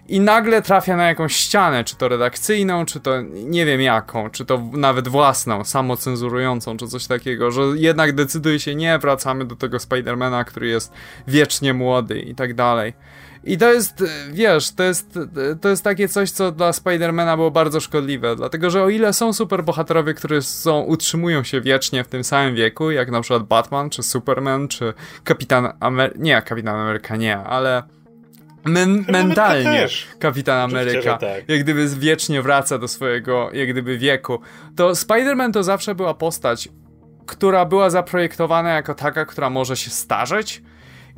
i 0.08 0.20
nagle 0.20 0.62
trafia 0.62 0.96
na 0.96 1.06
jakąś 1.06 1.36
ścianę, 1.36 1.84
czy 1.84 1.96
to 1.96 2.08
redakcyjną, 2.08 2.84
czy 2.86 3.00
to 3.00 3.20
nie 3.32 3.66
wiem 3.66 3.80
jaką, 3.80 4.30
czy 4.30 4.44
to 4.44 4.62
nawet 4.72 5.08
własną, 5.08 5.64
samocenzurującą, 5.64 6.76
czy 6.76 6.86
coś 6.86 7.06
takiego, 7.06 7.50
że 7.50 7.62
jednak 7.74 8.12
decyduje 8.12 8.60
się, 8.60 8.74
nie, 8.74 8.98
wracamy 8.98 9.44
do 9.44 9.56
tego 9.56 9.78
Spidermana, 9.78 10.44
który 10.44 10.68
jest 10.68 10.92
wiecznie 11.26 11.74
młody 11.74 12.20
i 12.20 12.34
tak 12.34 12.54
dalej. 12.54 12.92
I 13.44 13.58
to 13.58 13.72
jest, 13.72 14.04
wiesz, 14.32 14.70
to 14.70 14.82
jest, 14.82 15.18
to 15.60 15.68
jest 15.68 15.84
takie 15.84 16.08
coś, 16.08 16.30
co 16.30 16.52
dla 16.52 16.72
Spidermana 16.72 17.36
było 17.36 17.50
bardzo 17.50 17.80
szkodliwe, 17.80 18.36
dlatego 18.36 18.70
że 18.70 18.82
o 18.82 18.88
ile 18.88 19.12
są 19.12 19.32
superbohaterowie, 19.32 20.14
którzy 20.14 20.42
są, 20.42 20.80
utrzymują 20.80 21.42
się 21.42 21.60
wiecznie 21.60 22.04
w 22.04 22.08
tym 22.08 22.24
samym 22.24 22.54
wieku, 22.54 22.90
jak 22.90 23.10
na 23.10 23.20
przykład 23.20 23.42
Batman, 23.42 23.90
czy 23.90 24.02
Superman, 24.02 24.68
czy 24.68 24.94
Kapitan 25.24 25.72
Ameryka, 25.80 26.18
nie, 26.18 26.42
Kapitan 26.42 26.80
Ameryka 26.80 27.16
nie, 27.16 27.38
ale 27.38 27.82
Men 28.64 29.04
mentalnie 29.08 29.86
Kapitan 30.18 30.58
Ameryka, 30.58 31.18
tak. 31.18 31.48
jak 31.48 31.60
gdyby 31.60 31.88
wiecznie 31.88 32.42
wraca 32.42 32.78
do 32.78 32.88
swojego, 32.88 33.50
jak 33.52 33.70
gdyby 33.70 33.98
wieku, 33.98 34.40
to 34.76 34.90
Spider-Man 34.90 35.52
to 35.52 35.62
zawsze 35.62 35.94
była 35.94 36.14
postać, 36.14 36.68
która 37.26 37.64
była 37.64 37.90
zaprojektowana 37.90 38.70
jako 38.70 38.94
taka, 38.94 39.24
która 39.24 39.50
może 39.50 39.76
się 39.76 39.90
starzeć, 39.90 40.62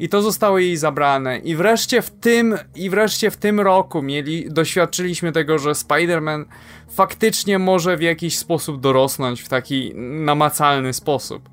i 0.01 0.09
to 0.09 0.23
zostało 0.23 0.59
jej 0.59 0.77
zabrane. 0.77 1.39
I 1.39 1.57
wreszcie 1.57 2.03
w 2.03 2.11
tym, 2.11 2.59
i 2.75 2.91
wreszcie 2.91 3.31
w 3.31 3.37
tym 3.37 3.61
roku 3.61 4.03
mieli, 4.03 4.51
doświadczyliśmy 4.51 5.33
tego, 5.33 5.59
że 5.59 5.71
Spider-Man 5.71 6.45
faktycznie 6.91 7.59
może 7.59 7.97
w 7.97 8.03
jakiś 8.03 8.39
sposób 8.39 8.81
dorosnąć 8.81 9.43
w 9.43 9.49
taki 9.49 9.93
namacalny 9.97 10.93
sposób. 10.93 11.49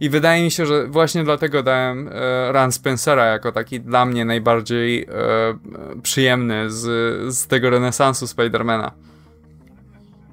I 0.00 0.10
wydaje 0.10 0.44
mi 0.44 0.50
się, 0.50 0.66
że 0.66 0.86
właśnie 0.86 1.24
dlatego 1.24 1.62
dałem 1.62 2.08
e, 2.12 2.52
Run 2.52 2.72
Spencera 2.72 3.26
jako 3.26 3.52
taki 3.52 3.80
dla 3.80 4.06
mnie 4.06 4.24
najbardziej 4.24 5.02
e, 5.02 5.06
przyjemny 6.02 6.70
z, 6.70 6.82
z 7.36 7.46
tego 7.46 7.70
renesansu 7.70 8.26
Spidermana. 8.26 8.92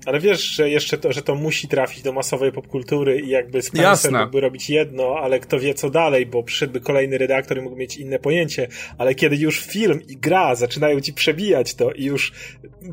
Ale 0.07 0.19
wiesz, 0.19 0.41
że 0.41 0.69
jeszcze 0.69 0.97
to, 0.97 1.13
że 1.13 1.21
to 1.21 1.35
musi 1.35 1.67
trafić 1.67 2.01
do 2.01 2.13
masowej 2.13 2.51
popkultury 2.51 3.19
i 3.19 3.29
jakby 3.29 3.61
Spencer 3.61 4.11
mógłby 4.11 4.41
robić 4.41 4.69
jedno, 4.69 5.15
ale 5.21 5.39
kto 5.39 5.59
wie 5.59 5.73
co 5.73 5.89
dalej, 5.89 6.25
bo 6.25 6.43
przyszedłby 6.43 6.79
kolejny 6.81 7.17
redaktor 7.17 7.57
i 7.57 7.61
mógł 7.61 7.75
mieć 7.75 7.97
inne 7.97 8.19
pojęcie, 8.19 8.67
ale 8.97 9.15
kiedy 9.15 9.35
już 9.35 9.59
film 9.61 10.01
i 10.07 10.17
gra 10.17 10.55
zaczynają 10.55 11.01
ci 11.01 11.13
przebijać 11.13 11.75
to 11.75 11.91
i 11.91 12.03
już 12.03 12.33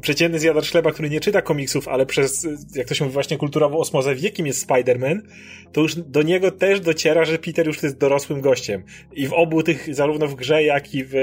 przeciętny 0.01 0.39
zjadacz 0.39 0.71
chleba, 0.71 0.93
który 0.93 1.11
nie 1.11 1.21
czyta 1.21 1.43
komiksów, 1.43 1.89
ale 1.89 2.07
przez, 2.07 2.47
jak 2.75 2.89
to 2.89 2.95
się 2.95 3.05
mówi 3.05 3.15
właśnie 3.15 3.37
kulturową 3.37 3.79
osmozę 3.79 4.15
wie 4.15 4.31
kim 4.31 4.47
jest 4.47 4.69
Spider-Man, 4.69 5.21
to 5.73 5.81
już 5.81 5.95
do 5.95 6.23
niego 6.23 6.51
też 6.51 6.81
dociera, 6.81 7.25
że 7.25 7.39
Peter 7.39 7.67
już 7.67 7.83
jest 7.83 7.99
dorosłym 7.99 8.41
gościem. 8.41 8.83
I 9.12 9.27
w 9.27 9.33
obu 9.33 9.62
tych, 9.62 9.95
zarówno 9.95 10.27
w 10.27 10.35
grze, 10.35 10.62
jak 10.62 10.95
i 10.95 11.05
w 11.05 11.15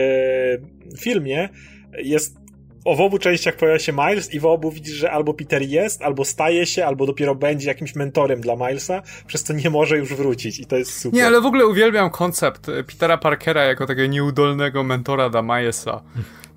filmie, 0.99 1.49
jest 1.97 2.40
w 2.85 3.01
obu 3.01 3.17
częściach 3.17 3.55
pojawia 3.55 3.79
się 3.79 3.93
Miles 3.93 4.33
i 4.33 4.39
w 4.39 4.45
obu 4.45 4.71
widzisz, 4.71 4.95
że 4.95 5.11
albo 5.11 5.33
Peter 5.33 5.61
jest, 5.61 6.01
albo 6.01 6.25
staje 6.25 6.65
się, 6.65 6.85
albo 6.85 7.05
dopiero 7.05 7.35
będzie 7.35 7.67
jakimś 7.67 7.95
mentorem 7.95 8.41
dla 8.41 8.55
Milesa, 8.55 9.01
przez 9.27 9.43
co 9.43 9.53
nie 9.53 9.69
może 9.69 9.97
już 9.97 10.13
wrócić 10.13 10.59
i 10.59 10.65
to 10.65 10.77
jest 10.77 10.99
super. 10.99 11.19
Nie, 11.19 11.27
ale 11.27 11.41
w 11.41 11.45
ogóle 11.45 11.65
uwielbiam 11.65 12.09
koncept 12.09 12.67
Petera 12.87 13.17
Parkera 13.17 13.63
jako 13.63 13.87
takiego 13.87 14.07
nieudolnego 14.07 14.83
mentora 14.83 15.29
dla 15.29 15.41
Milesa. 15.41 16.01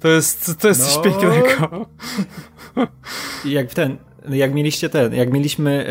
To 0.01 0.09
jest, 0.09 0.59
to 0.61 0.68
jest 0.68 0.81
no. 0.81 0.87
coś 0.87 1.05
pięknego. 1.05 1.87
I 3.45 3.51
jak 3.51 3.75
ten, 3.75 3.97
jak 4.29 4.55
mieliście 4.55 4.89
ten, 4.89 5.14
jak 5.14 5.33
mieliśmy 5.33 5.87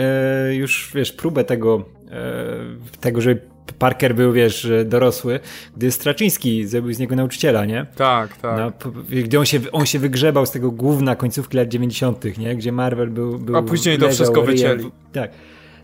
e, 0.49 0.55
już, 0.55 0.91
wiesz, 0.95 1.11
próbę 1.11 1.43
tego, 1.43 1.85
e, 2.11 2.99
tego, 2.99 3.21
żeby 3.21 3.52
Parker 3.79 4.15
był, 4.15 4.33
wiesz, 4.33 4.67
dorosły, 4.85 5.39
gdy 5.77 5.91
Straczyński 5.91 6.67
zrobił 6.67 6.93
z 6.93 6.99
niego 6.99 7.15
nauczyciela, 7.15 7.65
nie? 7.65 7.85
Tak, 7.95 8.37
tak. 8.37 8.57
No, 8.57 8.71
gdy 9.09 9.39
on 9.39 9.45
się, 9.45 9.59
on 9.71 9.85
się 9.85 9.99
wygrzebał 9.99 10.45
z 10.45 10.51
tego 10.51 10.71
główna 10.71 11.15
końcówki 11.15 11.57
lat 11.57 11.67
90., 11.67 12.37
nie? 12.37 12.55
Gdzie 12.55 12.71
Marvel 12.71 13.09
był. 13.09 13.39
był 13.39 13.57
A 13.57 13.61
później 13.61 13.97
to 13.97 14.09
wszystko 14.09 14.41
wycięli. 14.41 14.91
Tak. 15.11 15.31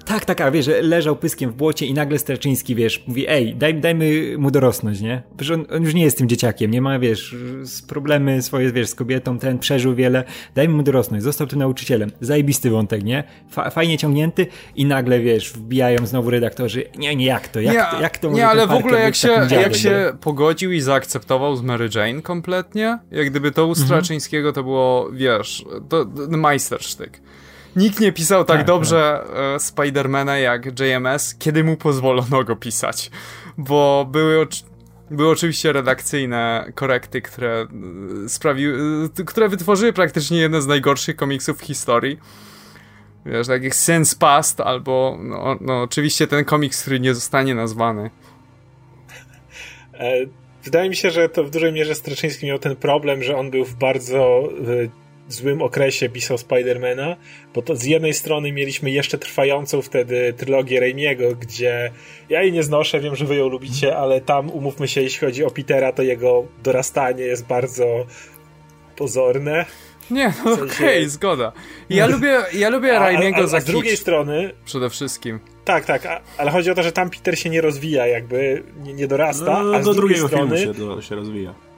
Tak, 0.06 0.26
tak, 0.26 0.42
a 0.42 0.52
wiesz, 0.52 0.70
leżał 0.82 1.16
pyskiem 1.16 1.52
w 1.52 1.54
błocie 1.54 1.86
i 1.86 1.94
nagle 1.94 2.20
Straczyński, 2.20 2.76
wiesz, 2.76 3.04
mówi, 3.08 3.26
ej, 3.28 3.56
daj, 3.56 3.76
dajmy 3.76 4.36
mu 4.38 4.52
dorosnąć, 4.52 5.02
nie? 5.02 5.22
Przecież 5.38 5.52
on, 5.52 5.66
on, 5.76 5.84
już 5.84 5.94
nie 5.94 6.04
jest 6.04 6.18
tym 6.18 6.30
dzieciakiem, 6.30 6.72
nie 6.72 6.82
ma, 6.82 7.00
wiesz, 7.00 7.36
problemy 7.88 8.42
swoje, 8.42 8.72
wiesz, 8.72 8.90
z 8.90 8.96
kobietą, 8.96 9.40
ten 9.40 9.60
przeżył 9.60 9.96
wiele, 9.96 10.24
dajmy 10.56 10.74
mu 10.74 10.84
dorosnąć, 10.84 11.24
został 11.24 11.48
tu 11.48 11.58
nauczycielem. 11.58 12.12
Zajebisty 12.22 12.70
wątek, 12.70 13.04
nie? 13.04 13.24
Fa 13.50 13.70
fajnie 13.70 13.98
ciągnięty 13.98 14.48
i 14.76 14.86
nagle, 14.86 15.20
wiesz, 15.20 15.52
wbijają 15.52 16.06
znowu 16.06 16.30
redaktorzy, 16.30 16.84
nie, 16.98 17.16
nie, 17.16 17.26
jak 17.26 17.48
to, 17.48 17.60
jak 17.60 17.76
nie, 17.76 17.98
to, 17.98 18.02
jak 18.02 18.18
to 18.18 18.30
Nie, 18.30 18.48
ale 18.48 18.68
w 18.68 18.72
ogóle 18.72 19.00
jak 19.00 19.16
się, 19.16 19.48
jak 19.52 19.76
się 19.76 20.14
pogodził 20.22 20.72
i 20.72 20.82
zaakceptował 20.82 21.56
z 21.56 21.62
Mary 21.62 21.90
Jane 21.96 22.22
kompletnie, 22.22 23.00
jak 23.12 23.30
gdyby 23.30 23.52
to 23.52 23.66
u 23.66 23.70
mhm. 23.70 23.86
Straczyńskiego 23.86 24.54
to 24.54 24.64
było, 24.64 25.10
wiesz, 25.12 25.66
to, 25.90 26.06
to 26.06 26.38
majstersztyk. 26.38 27.22
Nikt 27.80 28.00
nie 28.00 28.12
pisał 28.12 28.46
tak, 28.46 28.58
tak 28.58 28.68
dobrze 28.68 29.24
tak. 29.24 29.62
Spidermana 29.62 30.38
jak 30.38 30.80
JMS, 30.80 31.36
kiedy 31.36 31.64
mu 31.64 31.78
pozwolono 31.78 32.44
go 32.44 32.56
pisać. 32.56 33.12
Bo 33.58 34.08
były, 34.12 34.48
były 35.12 35.30
oczywiście 35.30 35.74
redakcyjne 35.74 36.72
korekty, 36.76 37.22
które 37.22 37.68
e, 38.26 38.30
sprawiły, 38.30 38.78
e, 39.20 39.24
które 39.24 39.50
wytworzyły 39.50 39.94
praktycznie 39.94 40.38
jeden 40.38 40.62
z 40.62 40.68
najgorszych 40.68 41.16
komiksów 41.16 41.58
w 41.58 41.62
historii. 41.62 42.20
Wiesz, 43.26 43.48
takich 43.48 43.76
Sense 43.76 44.16
Past, 44.20 44.62
albo 44.62 45.18
no, 45.22 45.58
no, 45.62 45.82
oczywiście 45.82 46.28
ten 46.28 46.46
komiks, 46.46 46.82
który 46.82 47.00
nie 47.00 47.14
zostanie 47.14 47.56
nazwany. 47.56 48.10
Wydaje 50.64 50.90
mi 50.90 50.96
się, 50.96 51.12
że 51.12 51.30
to 51.30 51.44
w 51.44 51.50
dużej 51.50 51.74
mierze 51.74 51.96
Straczyński 51.96 52.46
miał 52.46 52.60
ten 52.60 52.76
problem, 52.76 53.24
że 53.24 53.38
on 53.38 53.52
był 53.52 53.66
w 53.66 53.76
bardzo 53.76 54.50
złym 55.34 55.62
okresie 55.62 56.10
pisał 56.10 56.38
Spidermana, 56.38 57.16
bo 57.54 57.62
to 57.62 57.76
z 57.76 57.84
jednej 57.84 58.14
strony 58.14 58.52
mieliśmy 58.52 58.92
jeszcze 58.92 59.18
trwającą 59.18 59.82
wtedy 59.82 60.34
trylogię 60.38 60.80
Raimiego, 60.80 61.36
gdzie 61.36 61.92
ja 62.30 62.44
jej 62.44 62.52
nie 62.52 62.64
znoszę, 62.64 63.00
wiem, 63.00 63.16
że 63.16 63.26
wy 63.26 63.36
ją 63.36 63.50
lubicie, 63.50 63.98
ale 63.98 64.22
tam 64.22 64.50
umówmy 64.50 64.88
się, 64.88 65.02
jeśli 65.02 65.28
chodzi 65.28 65.44
o 65.44 65.52
Petera, 65.52 65.92
to 65.92 66.04
jego 66.04 66.46
dorastanie 66.64 67.24
jest 67.24 67.46
bardzo 67.46 68.06
pozorne. 68.96 69.66
Nie, 70.12 70.34
no 70.46 70.56
w 70.56 70.60
sensie... 70.60 70.76
okej, 70.76 70.98
okay, 70.98 71.10
zgoda. 71.10 71.52
Ja 71.90 72.08
lubię, 72.08 72.38
ja 72.54 72.70
lubię 72.70 72.98
a, 72.98 73.00
Raimiego 73.00 73.48
za 73.48 73.58
a 73.58 73.62
z 73.62 73.66
drugiej 73.66 73.98
strony... 73.98 74.52
Przede 74.66 74.90
wszystkim. 74.90 75.40
Tak, 75.66 75.86
tak, 75.86 76.22
ale 76.38 76.52
chodzi 76.52 76.72
o 76.72 76.76
to, 76.76 76.84
że 76.84 76.92
tam 76.92 77.10
Peter 77.10 77.40
się 77.40 77.50
nie 77.50 77.62
rozwija, 77.62 78.08
jakby 78.08 78.64
nie, 78.84 78.94
nie 78.94 79.08
dorasta, 79.08 79.64
no, 79.64 79.76
a 79.76 79.82
z 79.82 79.86
do 79.86 79.94
drugiej 79.94 80.18
strony... 80.18 80.58
Się, 80.58 80.74
do, 80.74 81.02
się 81.02 81.16
rozwija 81.16 81.69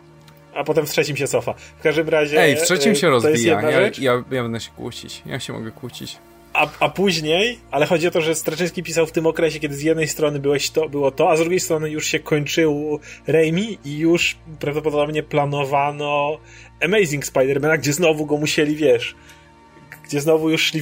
a 0.55 0.63
potem 0.63 0.85
w 0.85 0.89
trzecim 0.89 1.17
się 1.17 1.27
cofa. 1.27 1.53
W 1.79 1.83
każdym 1.83 2.09
razie. 2.09 2.41
Ej, 2.41 2.55
w 2.55 2.61
trzecim 2.61 2.95
się 2.95 3.09
rozwija. 3.09 3.61
Ja, 3.61 3.81
ja, 3.81 3.91
ja, 3.99 4.23
będę 4.43 4.59
się 4.59 4.71
kłócić. 4.71 5.21
Ja 5.25 5.39
się 5.39 5.53
mogę 5.53 5.71
kłócić. 5.71 6.17
A, 6.53 6.67
a 6.79 6.89
później, 6.89 7.59
ale 7.71 7.85
chodzi 7.85 8.07
o 8.07 8.11
to, 8.11 8.21
że 8.21 8.35
Straczyński 8.35 8.83
pisał 8.83 9.05
w 9.05 9.11
tym 9.11 9.27
okresie, 9.27 9.59
kiedy 9.59 9.75
z 9.75 9.81
jednej 9.81 10.07
strony 10.07 10.39
byłeś 10.39 10.69
to, 10.69 10.89
było 10.89 11.11
to, 11.11 11.31
a 11.31 11.37
z 11.37 11.39
drugiej 11.39 11.59
strony 11.59 11.89
już 11.89 12.07
się 12.07 12.19
kończył 12.19 12.99
Raimi 13.27 13.77
i 13.85 13.97
już 13.97 14.37
prawdopodobnie 14.59 15.23
planowano 15.23 16.37
Amazing 16.81 17.25
Spider-Man, 17.25 17.77
gdzie 17.77 17.93
znowu 17.93 18.25
go 18.25 18.37
musieli, 18.37 18.75
wiesz, 18.75 19.15
gdzie 20.11 20.21
znowu 20.21 20.49
już 20.49 20.63
szli 20.63 20.81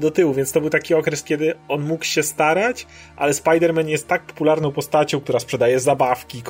do 0.00 0.10
tyłu, 0.10 0.34
więc 0.34 0.52
to 0.52 0.60
był 0.60 0.70
taki 0.70 0.94
okres, 0.94 1.24
kiedy 1.24 1.54
on 1.68 1.82
mógł 1.82 2.04
się 2.04 2.22
starać, 2.22 2.86
ale 3.16 3.32
Spider-Man 3.32 3.86
jest 3.86 4.08
tak 4.08 4.22
popularną 4.22 4.72
postacią, 4.72 5.20
która 5.20 5.40
sprzedaje 5.40 5.80
zabawki, 5.80 6.42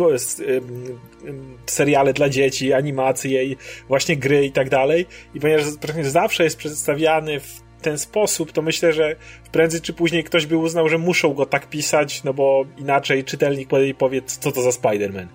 seriale 1.67 2.13
dla 2.13 2.29
dzieci, 2.29 2.73
animacje 2.73 3.45
i 3.45 3.57
właśnie 3.89 4.17
gry 4.17 4.47
i 4.47 4.53
tak 4.53 4.69
dalej. 4.69 5.07
I 5.35 5.41
ponieważ 5.41 5.65
zawsze 6.03 6.45
jest 6.45 6.57
przedstawiany 6.57 7.41
w 7.41 7.61
ten 7.83 7.99
sposób, 7.99 8.53
to 8.53 8.63
myślę, 8.63 8.93
że 8.93 9.17
prędzej 9.53 9.81
czy 9.81 9.93
później 9.93 10.25
ktoś 10.25 10.47
by 10.47 10.57
uznał, 10.57 10.89
że 10.89 10.99
muszą 10.99 11.35
go 11.35 11.47
tak 11.47 11.69
pisać, 11.69 12.25
no 12.25 12.35
bo 12.35 12.65
inaczej 12.79 13.25
czytelnik 13.25 13.69
powie, 13.99 14.23
co 14.23 14.53
to 14.53 14.63
za 14.63 14.71
Spider-Man. 14.71 15.27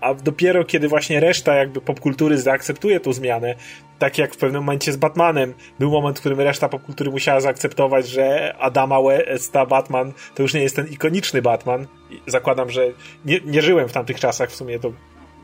A 0.00 0.14
dopiero 0.14 0.64
kiedy 0.64 0.88
właśnie 0.88 1.20
reszta 1.20 1.54
jakby 1.54 1.80
popkultury 1.80 2.38
zaakceptuje 2.38 3.00
tą 3.00 3.12
zmianę, 3.12 3.54
tak 3.98 4.18
jak 4.18 4.34
w 4.34 4.36
pewnym 4.36 4.62
momencie 4.62 4.92
z 4.92 4.96
Batmanem, 4.96 5.54
był 5.78 5.90
moment, 5.90 6.16
w 6.16 6.20
którym 6.20 6.40
reszta 6.40 6.68
popkultury 6.68 7.10
musiała 7.10 7.40
zaakceptować, 7.40 8.08
że 8.08 8.56
Adama 8.58 8.98
Westa 9.02 9.66
Batman 9.66 10.12
to 10.34 10.42
już 10.42 10.54
nie 10.54 10.60
jest 10.60 10.76
ten 10.76 10.86
ikoniczny 10.86 11.42
Batman. 11.42 11.86
Zakładam, 12.26 12.70
że 12.70 12.86
nie, 13.24 13.40
nie 13.44 13.62
żyłem 13.62 13.88
w 13.88 13.92
tamtych 13.92 14.20
czasach, 14.20 14.50
w 14.50 14.54
sumie 14.54 14.78
to 14.78 14.92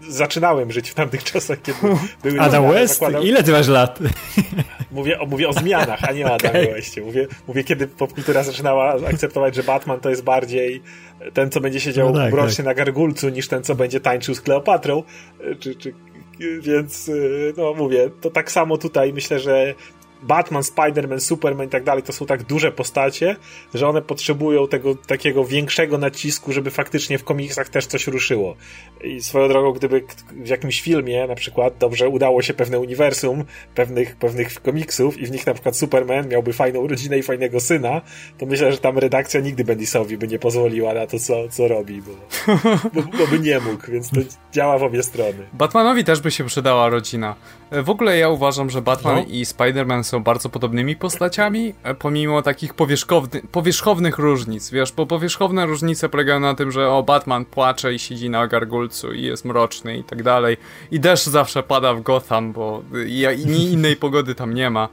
zaczynałem 0.09 0.73
żyć 0.73 0.91
w 0.91 0.95
tamtych 0.95 1.25
czasach, 1.33 1.63
kiedy 1.63 1.79
były 2.23 2.41
Adam 2.41 2.69
West? 2.69 2.95
Zakładam... 2.95 3.23
Ile 3.23 3.43
ty 3.43 3.53
masz 3.53 3.69
lat? 3.69 3.99
Mówię, 4.91 5.21
o, 5.21 5.27
mówię 5.27 5.49
o 5.49 5.53
zmianach, 5.53 6.05
a 6.09 6.13
nie 6.13 6.27
o 6.27 6.35
okay. 6.35 6.67
Westie. 6.67 7.03
Mówię, 7.03 7.27
mówię, 7.49 7.65
kiedy 7.65 7.87
popkultura 7.87 8.43
zaczynała 8.43 8.95
akceptować, 9.09 9.55
że 9.55 9.63
Batman 9.63 10.01
to 10.01 10.11
jest 10.11 10.25
bardziej 10.25 10.83
ten, 11.33 11.51
co 11.51 11.61
będzie 11.61 11.81
siedział 11.81 12.13
no 12.13 12.19
tak, 12.19 12.33
mrocznie 12.33 12.57
tak. 12.57 12.67
na 12.67 12.75
gargulcu, 12.75 13.29
niż 13.29 13.49
ten, 13.49 13.63
co 13.63 13.75
będzie 13.75 14.01
tańczył 14.01 14.35
z 14.35 14.41
Kleopatrą, 14.41 15.03
czy, 15.61 15.75
czy 15.75 15.95
więc 16.61 17.11
no 17.57 17.75
mówię, 17.75 18.11
to 18.21 18.31
tak 18.31 18.51
samo 18.51 18.79
tutaj 18.79 19.13
myślę, 19.13 19.41
że 19.41 19.75
Batman, 20.25 20.63
Spider-Man, 20.63 21.21
Superman 21.21 21.67
i 21.67 21.71
tak 21.71 21.85
dalej, 21.85 22.03
to 22.03 22.13
są 22.13 22.27
tak 22.27 22.43
duże 22.43 22.73
postacie, 22.73 23.37
że 23.75 23.89
one 23.89 24.03
potrzebują 24.03 24.69
tego 24.69 24.95
takiego 24.95 25.45
większego 25.45 25.99
nacisku, 25.99 26.53
żeby 26.53 26.71
faktycznie 26.71 27.19
w 27.19 27.25
komiksach 27.25 27.69
też 27.69 27.87
coś 27.87 28.07
ruszyło. 28.07 28.57
I 29.05 29.23
swoją 29.23 29.49
drogą, 29.49 29.73
gdyby 29.73 30.05
w 30.33 30.49
jakimś 30.49 30.81
filmie 30.81 31.27
na 31.27 31.35
przykład 31.35 31.79
dobrze 31.79 32.09
udało 32.09 32.43
się 32.43 32.55
pewne 32.55 32.79
uniwersum, 32.79 33.45
pewnych, 33.75 34.17
pewnych 34.17 34.63
komiksów 34.63 35.19
i 35.19 35.27
w 35.27 35.31
nich 35.31 35.47
na 35.47 35.55
przykład 35.55 35.77
Superman 35.77 36.29
miałby 36.29 36.53
fajną 36.53 36.87
rodzinę 36.87 37.19
i 37.19 37.23
fajnego 37.23 37.61
syna, 37.61 38.01
to 38.39 38.47
myślę, 38.47 38.73
że 38.73 38.79
tam 38.79 38.99
redakcja 38.99 39.41
nigdy 39.41 39.65
Bendisowi 39.65 40.19
by 40.19 40.29
nie 40.29 40.39
pozwoliła 40.39 40.95
na 40.95 41.07
to, 41.07 41.19
co, 41.19 41.49
co 41.49 41.69
robi, 41.69 42.03
bo, 42.03 42.13
bo, 42.95 43.03
bo 43.19 43.27
by 43.27 43.41
nie 43.41 43.61
mógł, 43.61 43.93
więc 43.93 44.11
to 44.11 44.21
działa 44.53 44.79
w 44.79 44.83
obie 44.83 45.03
strony. 45.03 45.47
Batmanowi 45.53 46.05
też 46.05 46.21
by 46.21 46.31
się 46.31 46.45
przydała 46.45 46.89
rodzina. 46.89 47.37
W 47.73 47.91
ogóle 47.91 48.19
ja 48.19 48.29
uważam, 48.29 48.71
że 48.71 48.83
Batman 48.83 49.17
no. 49.17 49.25
i 49.29 49.45
Spider-Man 49.45 50.03
są 50.03 50.14
bardzo 50.21 50.49
podobnymi 50.49 50.97
postaciami, 50.97 51.75
e, 51.83 51.95
pomimo 51.95 52.43
takich 52.43 52.75
powierzchowny, 52.75 53.43
powierzchownych 53.53 54.19
różnic, 54.19 54.71
wiesz, 54.71 54.93
bo 54.93 55.07
powierzchowne 55.07 55.67
różnice 55.67 56.09
polegają 56.09 56.41
na 56.41 56.55
tym, 56.55 56.73
że 56.73 56.91
o, 56.91 57.03
Batman 57.03 57.45
płacze 57.45 57.95
i 57.95 57.99
siedzi 57.99 58.31
na 58.31 58.47
gargulcu 58.47 59.13
i 59.13 59.23
jest 59.23 59.45
mroczny 59.45 59.99
i 59.99 60.05
tak 60.05 60.23
dalej. 60.23 60.57
I 60.91 61.01
deszcz 61.01 61.27
zawsze 61.27 61.63
pada 61.63 61.95
w 61.95 62.03
Gotham, 62.03 62.53
bo 62.53 62.83
i, 63.07 63.27
i 63.47 63.73
innej 63.73 63.97
pogody 63.97 64.35
tam 64.35 64.55
nie 64.55 64.71
ma. 64.71 64.89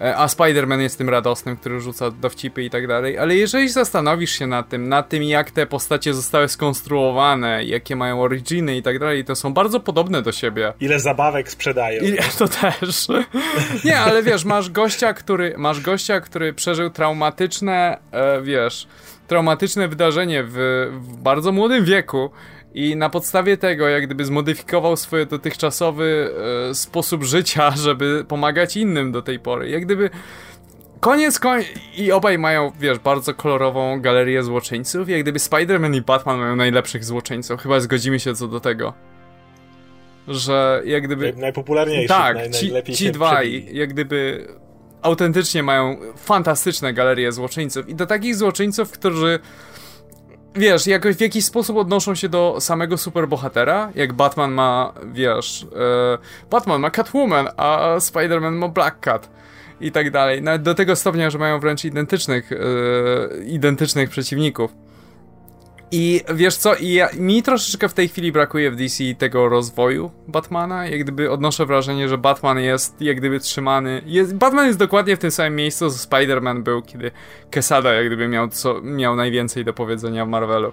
E, 0.00 0.16
a 0.16 0.26
Spider-Man 0.26 0.80
jest 0.80 0.98
tym 0.98 1.08
radosnym, 1.08 1.56
który 1.56 1.80
rzuca 1.80 2.10
dowcipy 2.10 2.62
i 2.62 2.70
tak 2.70 2.86
dalej, 2.86 3.18
ale 3.18 3.36
jeżeli 3.36 3.68
zastanowisz 3.68 4.30
się 4.30 4.46
nad 4.46 4.68
tym, 4.68 4.88
nad 4.88 5.08
tym 5.08 5.22
jak 5.22 5.50
te 5.50 5.66
postacie 5.66 6.14
zostały 6.14 6.48
skonstruowane, 6.48 7.64
jakie 7.64 7.96
mają 7.96 8.22
originy 8.22 8.76
i 8.76 8.82
tak 8.82 8.98
dalej, 8.98 9.24
to 9.24 9.36
są 9.36 9.54
bardzo 9.54 9.80
podobne 9.80 10.22
do 10.22 10.32
siebie. 10.32 10.72
Ile 10.80 11.00
zabawek 11.00 11.50
sprzedają. 11.50 12.02
I, 12.02 12.16
to 12.38 12.48
też. 12.48 13.08
Nie, 13.84 13.98
ale 13.98 14.22
wiesz, 14.22 14.44
masz 14.44 14.70
gościa, 14.70 15.14
który, 15.14 15.54
masz 15.58 15.80
gościa, 15.80 16.20
który 16.20 16.52
przeżył 16.52 16.90
traumatyczne, 16.90 17.98
e, 18.12 18.42
wiesz, 18.42 18.86
traumatyczne 19.26 19.88
wydarzenie 19.88 20.44
w, 20.44 20.56
w 20.92 21.16
bardzo 21.16 21.52
młodym 21.52 21.84
wieku 21.84 22.30
i 22.74 22.96
na 22.96 23.10
podstawie 23.10 23.56
tego, 23.56 23.88
jak 23.88 24.06
gdyby 24.06 24.24
zmodyfikował 24.24 24.96
swój 24.96 25.26
dotychczasowy 25.26 26.30
e, 26.70 26.74
sposób 26.74 27.24
życia, 27.24 27.70
żeby 27.86 28.24
pomagać 28.28 28.76
innym 28.76 29.12
do 29.12 29.22
tej 29.22 29.38
pory. 29.38 29.68
Jak 29.70 29.84
gdyby 29.84 30.10
koniec 31.00 31.38
koń... 31.38 31.62
i 31.96 32.12
obaj 32.12 32.38
mają, 32.38 32.72
wiesz, 32.80 32.98
bardzo 32.98 33.34
kolorową 33.34 34.00
galerię 34.00 34.42
złoczyńców. 34.42 35.08
Jak 35.08 35.22
gdyby 35.22 35.38
Spider-Man 35.38 35.96
i 35.96 36.00
Batman 36.00 36.38
mają 36.38 36.56
najlepszych 36.56 37.04
złoczyńców. 37.04 37.60
Chyba 37.60 37.80
zgodzimy 37.80 38.20
się 38.20 38.34
co 38.34 38.48
do 38.48 38.60
tego. 38.60 38.94
Że 40.28 40.82
jak 40.84 41.02
gdyby... 41.02 41.32
Najpopularniejsi, 41.36 42.08
tak, 42.08 42.36
naj, 42.36 42.52
ci, 42.52 42.94
ci 42.94 43.12
dwaj, 43.12 43.68
jak 43.72 43.92
gdyby 43.92 44.48
autentycznie 45.02 45.62
mają 45.62 45.96
fantastyczne 46.16 46.92
galerie 46.92 47.32
złoczyńców. 47.32 47.88
I 47.88 47.94
do 47.94 48.06
takich 48.06 48.36
złoczyńców, 48.36 48.92
którzy 48.92 49.38
wiesz, 50.54 50.86
jakoś 50.86 51.16
w 51.16 51.20
jakiś 51.20 51.44
sposób 51.44 51.76
odnoszą 51.76 52.14
się 52.14 52.28
do 52.28 52.56
samego 52.60 52.98
superbohatera, 52.98 53.90
jak 53.94 54.12
Batman 54.12 54.52
ma, 54.52 54.92
wiesz, 55.12 55.66
e, 56.42 56.48
Batman 56.50 56.80
ma 56.80 56.90
Catwoman, 56.90 57.48
a 57.56 57.96
Spider-Man 57.98 58.52
ma 58.52 58.68
Black 58.68 59.00
Cat 59.00 59.30
i 59.80 59.92
tak 59.92 60.10
dalej. 60.10 60.42
Nawet 60.42 60.62
do 60.62 60.74
tego 60.74 60.96
stopnia, 60.96 61.30
że 61.30 61.38
mają 61.38 61.60
wręcz 61.60 61.84
identycznych, 61.84 62.52
e, 62.52 62.56
identycznych 63.44 64.10
przeciwników. 64.10 64.72
I 65.92 66.20
wiesz 66.34 66.56
co, 66.56 66.72
ja, 66.80 67.08
mi 67.18 67.42
troszeczkę 67.42 67.88
w 67.88 67.94
tej 67.94 68.08
chwili 68.08 68.32
brakuje 68.32 68.70
w 68.70 68.76
DC 68.76 69.04
tego 69.18 69.48
rozwoju 69.48 70.10
Batmana, 70.28 70.86
jak 70.86 71.00
gdyby 71.00 71.30
odnoszę 71.30 71.66
wrażenie, 71.66 72.08
że 72.08 72.18
Batman 72.18 72.58
jest 72.58 73.02
jak 73.02 73.16
gdyby 73.16 73.40
trzymany, 73.40 74.02
jest, 74.06 74.34
Batman 74.34 74.66
jest 74.66 74.78
dokładnie 74.78 75.16
w 75.16 75.18
tym 75.18 75.30
samym 75.30 75.56
miejscu, 75.56 75.90
co 75.90 75.96
Spider-Man 75.96 76.62
był, 76.62 76.82
kiedy 76.82 77.10
Quesada 77.52 77.92
jak 77.92 78.06
gdyby 78.06 78.28
miał, 78.28 78.48
co, 78.48 78.80
miał 78.82 79.16
najwięcej 79.16 79.64
do 79.64 79.72
powiedzenia 79.72 80.26
w 80.26 80.28
Marvelu, 80.28 80.72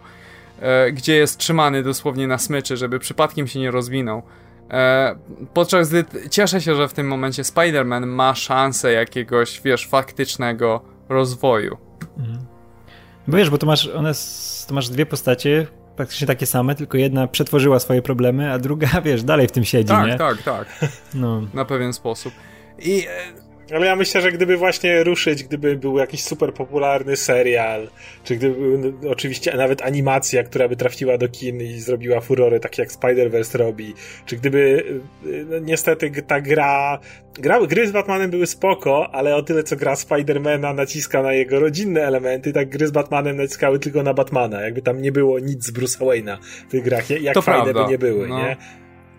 e, 0.60 0.92
gdzie 0.92 1.16
jest 1.16 1.38
trzymany 1.38 1.84
dosłownie 1.84 2.28
na 2.28 2.38
smyczy, 2.38 2.78
żeby 2.78 3.00
przypadkiem 3.00 3.48
się 3.48 3.60
nie 3.60 3.72
rozwinął. 3.72 4.24
E, 4.72 5.16
podczas 5.54 5.90
gdy 5.90 6.06
cieszę 6.30 6.62
się, 6.62 6.76
że 6.76 6.88
w 6.88 6.94
tym 6.94 7.08
momencie 7.08 7.44
Spider-Man 7.44 8.06
ma 8.06 8.36
szansę 8.36 8.92
jakiegoś, 8.92 9.62
wiesz, 9.62 9.88
faktycznego 9.88 10.82
rozwoju. 11.10 11.78
Mhm. 12.18 12.57
Bo 13.28 13.38
wiesz, 13.38 13.50
bo 13.50 13.58
to 13.58 13.66
masz, 13.66 13.88
one, 13.88 14.12
to 14.68 14.74
masz 14.74 14.90
dwie 14.90 15.06
postacie, 15.06 15.68
praktycznie 15.96 16.28
takie 16.28 16.46
same, 16.46 16.76
tylko 16.76 16.98
jedna 16.98 17.28
przetworzyła 17.28 17.80
swoje 17.80 18.02
problemy, 18.02 18.52
a 18.52 18.60
druga, 18.60 18.88
wiesz, 19.06 19.24
dalej 19.24 19.48
w 19.48 19.52
tym 19.52 19.66
siedzi, 19.66 19.88
tak, 19.88 20.08
nie? 20.08 20.16
Tak, 20.16 20.44
tak, 20.44 20.68
tak. 20.80 20.92
No. 21.14 21.42
Na 21.54 21.66
pewien 21.66 21.94
sposób. 21.94 22.34
I 22.80 23.08
e, 23.08 23.47
ale 23.76 23.86
ja 23.86 23.96
myślę, 23.96 24.22
że 24.22 24.32
gdyby 24.32 24.58
właśnie 24.58 25.04
ruszyć, 25.04 25.44
gdyby 25.44 25.76
był 25.76 25.98
jakiś 25.98 26.24
super 26.24 26.54
popularny 26.54 27.16
serial, 27.16 27.88
czy 28.24 28.36
gdyby 28.36 28.78
no, 28.78 29.10
oczywiście 29.10 29.58
nawet 29.58 29.82
animacja, 29.82 30.44
która 30.44 30.68
by 30.68 30.76
trafiła 30.76 31.18
do 31.18 31.30
kin 31.30 31.62
i 31.62 31.80
zrobiła 31.80 32.22
furory, 32.22 32.60
tak 32.60 32.78
jak 32.78 32.90
Spider-Verse 32.90 33.58
robi, 33.58 33.94
czy 34.26 34.36
gdyby 34.38 34.84
no, 35.50 35.60
niestety 35.60 36.12
ta 36.28 36.42
gra, 36.42 37.00
gra, 37.34 37.66
gry 37.66 37.88
z 37.88 37.92
Batmanem 37.92 38.32
były 38.32 38.48
spoko, 38.48 39.10
ale 39.12 39.36
o 39.36 39.42
tyle 39.42 39.64
co 39.64 39.76
gra 39.76 39.96
Spidermana 39.96 40.74
naciska 40.74 41.22
na 41.22 41.34
jego 41.34 41.60
rodzinne 41.60 42.02
elementy, 42.02 42.54
tak 42.54 42.70
gry 42.70 42.88
z 42.88 42.92
Batmanem 42.92 43.38
naciskały 43.38 43.80
tylko 43.80 44.04
na 44.04 44.14
Batmana, 44.14 44.62
jakby 44.62 44.82
tam 44.82 45.02
nie 45.02 45.12
było 45.12 45.40
nic 45.40 45.66
z 45.66 45.74
Bruce'a 45.74 46.06
Wayne'a 46.06 46.38
w 46.68 46.72
tych 46.72 46.84
grach, 46.84 47.10
jak 47.10 47.34
to 47.34 47.42
fajne 47.42 47.64
prawda. 47.64 47.84
by 47.84 47.92
nie 47.92 47.98
były, 47.98 48.28
no. 48.28 48.40
nie? 48.40 48.58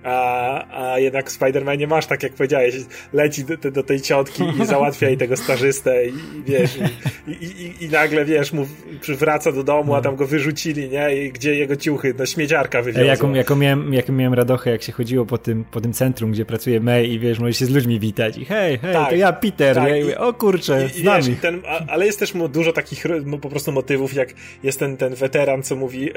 A, 0.05 0.92
a 0.92 0.99
jednak 0.99 1.30
w 1.30 1.38
Spider-Manie 1.38 1.86
masz, 1.86 2.07
tak 2.07 2.22
jak 2.22 2.32
powiedziałeś, 2.32 2.74
leci 3.12 3.44
do, 3.44 3.70
do 3.70 3.82
tej 3.82 4.01
ciotki 4.01 4.42
i 4.62 4.66
załatwia 4.74 5.09
jej 5.09 5.16
tego 5.16 5.36
stażystę 5.36 6.07
i, 6.07 6.09
i 6.09 6.42
wiesz, 6.46 6.78
i, 7.26 7.32
i, 7.32 7.84
i, 7.84 7.88
nagle, 7.88 8.24
wiesz, 8.24 8.53
mu 8.53 8.66
wraca 9.09 9.53
do 9.53 9.64
domu, 9.64 9.94
a 9.94 10.01
tam 10.01 10.16
go 10.16 10.26
wyrzucili, 10.26 10.88
nie? 10.88 11.16
I 11.16 11.32
gdzie 11.32 11.55
jego 11.55 11.76
ciuchy, 11.76 12.14
no 12.18 12.26
śmieciarka 12.26 12.82
wywiozła. 12.82 13.07
Jaką, 13.07 13.34
jaką, 13.34 13.57
miałem, 13.57 13.94
jaką 13.94 14.12
miałem 14.12 14.34
radochę, 14.34 14.70
jak 14.70 14.82
się 14.82 14.92
chodziło 14.92 15.26
po 15.26 15.38
tym, 15.38 15.64
po 15.70 15.80
tym 15.80 15.92
centrum, 15.92 16.32
gdzie 16.32 16.44
pracuje 16.44 16.80
May 16.80 17.11
i 17.11 17.18
wiesz, 17.18 17.38
możesz 17.38 17.57
się 17.57 17.66
z 17.66 17.70
ludźmi 17.70 18.01
witać 18.01 18.38
i 18.38 18.44
hej, 18.44 18.78
hej, 18.78 18.94
tak, 18.94 19.11
to 19.11 19.16
ja 19.16 19.32
Peter, 19.32 19.76
tak, 19.76 19.88
nie? 19.88 20.01
I, 20.01 20.14
o 20.14 20.32
kurczę, 20.32 20.86
i, 20.86 21.01
z 21.01 21.05
nami. 21.05 21.24
Wiesz, 21.24 21.40
ten, 21.40 21.62
ale 21.88 22.07
jest 22.07 22.18
też 22.18 22.32
dużo 22.49 22.72
takich 22.72 23.05
po 23.40 23.49
prostu 23.49 23.72
motywów, 23.72 24.14
jak 24.14 24.34
jest 24.62 24.78
ten, 24.78 24.96
ten 24.96 25.14
weteran, 25.14 25.62
co 25.62 25.76
mówi, 25.76 26.11
e, 26.11 26.14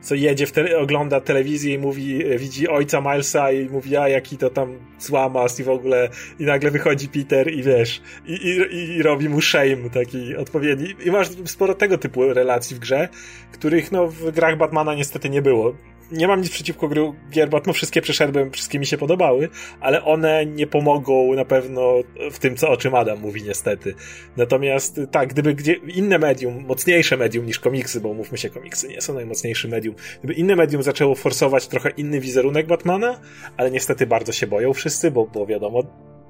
co 0.00 0.14
jedzie, 0.14 0.46
w 0.46 0.52
tele, 0.52 0.78
ogląda 0.78 1.20
telewizję 1.20 1.74
i 1.74 1.78
mówi, 1.78 2.26
e, 2.26 2.38
widzi 2.38 2.68
ojca 2.68 3.00
Milesa 3.14 3.52
i 3.52 3.68
mówi, 3.68 3.96
a 3.96 4.08
jaki 4.08 4.36
to 4.38 4.50
tam 4.50 4.78
złamas 4.98 5.60
i 5.60 5.64
w 5.64 5.68
ogóle 5.68 6.08
i 6.38 6.44
nagle 6.44 6.70
wychodzi 6.70 7.08
Peter 7.08 7.52
i 7.52 7.62
wiesz, 7.62 8.02
i, 8.26 8.32
i, 8.32 8.96
i 8.96 9.02
robi 9.02 9.28
mu 9.28 9.40
shame 9.40 9.90
taki 9.92 10.36
odpowiedni. 10.36 10.94
I 11.04 11.10
masz 11.10 11.28
sporo 11.44 11.74
tego 11.74 11.98
typu 11.98 12.34
relacji 12.34 12.76
w 12.76 12.78
grze, 12.78 13.08
których 13.52 13.92
no 13.92 14.06
w 14.06 14.30
grach 14.30 14.58
Batmana 14.58 14.94
niestety 14.94 15.30
nie 15.30 15.42
było 15.42 15.74
nie 16.14 16.28
mam 16.28 16.40
nic 16.40 16.50
przeciwko 16.50 16.88
gry, 16.88 17.12
gier 17.30 17.48
Batman, 17.48 17.74
wszystkie 17.74 18.02
przeszedłem, 18.02 18.50
wszystkie 18.50 18.78
mi 18.78 18.86
się 18.86 18.98
podobały, 18.98 19.48
ale 19.80 20.04
one 20.04 20.46
nie 20.46 20.66
pomogą 20.66 21.34
na 21.34 21.44
pewno 21.44 21.94
w 22.30 22.38
tym, 22.38 22.56
co 22.56 22.68
o 22.68 22.76
czym 22.76 22.94
Adam 22.94 23.20
mówi 23.20 23.42
niestety. 23.42 23.94
Natomiast 24.36 25.00
tak, 25.10 25.28
gdyby 25.28 25.54
gdzie, 25.54 25.72
inne 25.72 26.18
medium, 26.18 26.64
mocniejsze 26.66 27.16
medium 27.16 27.46
niż 27.46 27.58
komiksy, 27.58 28.00
bo 28.00 28.14
mówmy 28.14 28.38
się, 28.38 28.50
komiksy 28.50 28.88
nie 28.88 29.00
są 29.00 29.14
najmocniejszym 29.14 29.70
medium, 29.70 29.94
gdyby 30.18 30.34
inne 30.34 30.56
medium 30.56 30.82
zaczęło 30.82 31.14
forsować 31.14 31.68
trochę 31.68 31.90
inny 31.90 32.20
wizerunek 32.20 32.66
Batmana, 32.66 33.20
ale 33.56 33.70
niestety 33.70 34.06
bardzo 34.06 34.32
się 34.32 34.46
boją 34.46 34.72
wszyscy, 34.72 35.10
bo, 35.10 35.26
bo 35.26 35.46
wiadomo, 35.46 35.82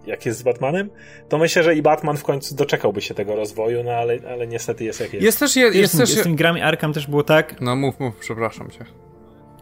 jak 0.06 0.26
jest 0.26 0.38
z 0.38 0.42
Batmanem, 0.42 0.90
to 1.28 1.38
myślę, 1.38 1.62
że 1.62 1.74
i 1.74 1.82
Batman 1.82 2.16
w 2.16 2.22
końcu 2.22 2.54
doczekałby 2.54 3.00
się 3.00 3.14
tego 3.14 3.36
rozwoju, 3.36 3.84
no 3.84 3.90
ale, 3.92 4.18
ale 4.28 4.46
niestety 4.46 4.84
jest 4.84 5.00
jak 5.00 5.12
jest. 5.12 5.24
Jest 5.24 5.38
też... 5.38 5.56
Je, 5.56 5.62
jest, 5.62 5.76
jest 5.76 5.98
też... 5.98 6.10
Z 6.10 6.22
tymi 6.22 6.36
grami 6.36 6.60
Arkham 6.60 6.92
też 6.92 7.06
było 7.06 7.22
tak... 7.22 7.60
No 7.60 7.76
mów, 7.76 8.00
mów, 8.00 8.16
przepraszam 8.16 8.70
cię. 8.70 9.03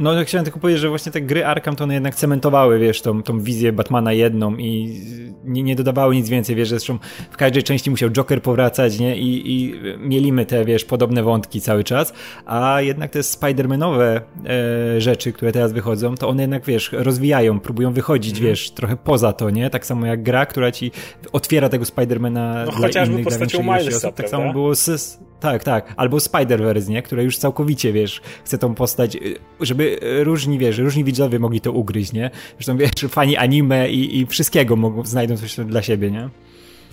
No, 0.00 0.14
no, 0.14 0.24
chciałem 0.24 0.44
tylko 0.44 0.60
powiedzieć, 0.60 0.80
że 0.80 0.88
właśnie 0.88 1.12
te 1.12 1.20
gry 1.20 1.46
Arkham 1.46 1.76
to 1.76 1.84
one 1.84 1.94
jednak 1.94 2.14
cementowały, 2.14 2.78
wiesz, 2.78 3.02
tą, 3.02 3.22
tą 3.22 3.40
wizję 3.40 3.72
Batmana 3.72 4.12
jedną 4.12 4.56
i 4.56 5.00
nie, 5.44 5.62
nie 5.62 5.76
dodawały 5.76 6.14
nic 6.14 6.28
więcej, 6.28 6.56
wiesz, 6.56 6.68
zresztą 6.68 6.98
w 7.30 7.36
każdej 7.36 7.62
części 7.62 7.90
musiał 7.90 8.10
Joker 8.10 8.42
powracać, 8.42 8.98
nie, 8.98 9.16
i, 9.16 9.52
i 9.52 9.74
mielimy 9.98 10.46
te, 10.46 10.64
wiesz, 10.64 10.84
podobne 10.84 11.22
wątki 11.22 11.60
cały 11.60 11.84
czas, 11.84 12.12
a 12.46 12.80
jednak 12.80 13.10
te 13.10 13.20
Spider-Manowe 13.20 14.20
e, 14.46 15.00
rzeczy, 15.00 15.32
które 15.32 15.52
teraz 15.52 15.72
wychodzą, 15.72 16.14
to 16.14 16.28
one 16.28 16.42
jednak, 16.42 16.64
wiesz, 16.64 16.90
rozwijają, 16.92 17.60
próbują 17.60 17.92
wychodzić, 17.92 18.38
mm. 18.38 18.50
wiesz, 18.50 18.70
trochę 18.70 18.96
poza 18.96 19.32
to, 19.32 19.50
nie, 19.50 19.70
tak 19.70 19.86
samo 19.86 20.06
jak 20.06 20.22
gra, 20.22 20.46
która 20.46 20.72
ci 20.72 20.90
otwiera 21.32 21.68
tego 21.68 21.84
Spidermana 21.84 22.64
no, 22.66 22.72
dla 22.72 22.80
chociażby 22.80 23.14
innych, 23.14 23.24
postacią 23.24 23.62
Milesa, 23.62 24.12
tak 24.12 24.28
samo 24.28 24.52
było 24.52 24.74
z, 24.74 25.18
tak, 25.42 25.64
tak, 25.64 25.94
albo 25.96 26.16
Spider-Verse, 26.16 26.88
nie, 26.88 27.02
które 27.02 27.24
już 27.24 27.36
całkowicie, 27.36 27.92
wiesz, 27.92 28.20
chce 28.44 28.58
tą 28.58 28.74
postać, 28.74 29.18
żeby 29.60 29.98
różni, 30.02 30.58
wiesz, 30.58 30.78
różni 30.78 31.04
widzowie 31.04 31.38
mogli 31.38 31.60
to 31.60 31.72
ugryźć, 31.72 32.12
nie? 32.12 32.30
Zresztą, 32.54 32.76
wiesz, 32.76 32.90
fani 33.08 33.36
anime 33.36 33.90
i, 33.90 34.20
i 34.20 34.26
wszystkiego 34.26 34.76
mogą, 34.76 35.04
znajdą 35.04 35.36
coś 35.36 35.56
dla 35.56 35.82
siebie, 35.82 36.10
nie? 36.10 36.28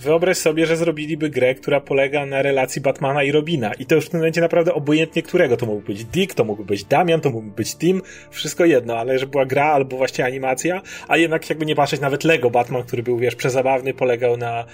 Wyobraź 0.00 0.36
sobie, 0.36 0.66
że 0.66 0.76
zrobiliby 0.76 1.30
grę, 1.30 1.54
która 1.54 1.80
polega 1.80 2.26
na 2.26 2.42
relacji 2.42 2.82
Batmana 2.82 3.22
i 3.22 3.32
Robina. 3.32 3.74
I 3.74 3.86
to 3.86 3.94
już 3.94 4.06
w 4.06 4.08
tym 4.08 4.20
momencie 4.20 4.40
naprawdę 4.40 4.74
obojętnie 4.74 5.22
którego. 5.22 5.56
To 5.56 5.66
mógłby 5.66 5.86
być 5.86 6.04
Dick, 6.04 6.34
to 6.34 6.44
mógłby 6.44 6.64
być 6.64 6.84
Damian, 6.84 7.20
to 7.20 7.30
mógłby 7.30 7.50
być 7.50 7.76
Tim, 7.76 8.02
wszystko 8.30 8.64
jedno, 8.64 8.98
ale 8.98 9.18
że 9.18 9.26
była 9.26 9.46
gra 9.46 9.64
albo 9.64 9.96
właśnie 9.96 10.24
animacja, 10.24 10.82
a 11.08 11.16
jednak 11.16 11.50
jakby 11.50 11.66
nie 11.66 11.74
patrzeć 11.74 12.00
nawet 12.00 12.24
Lego 12.24 12.50
Batman, 12.50 12.82
który 12.82 13.02
był, 13.02 13.18
wiesz, 13.18 13.34
przezabawny, 13.34 13.94
polegał 13.94 14.36
na 14.36 14.64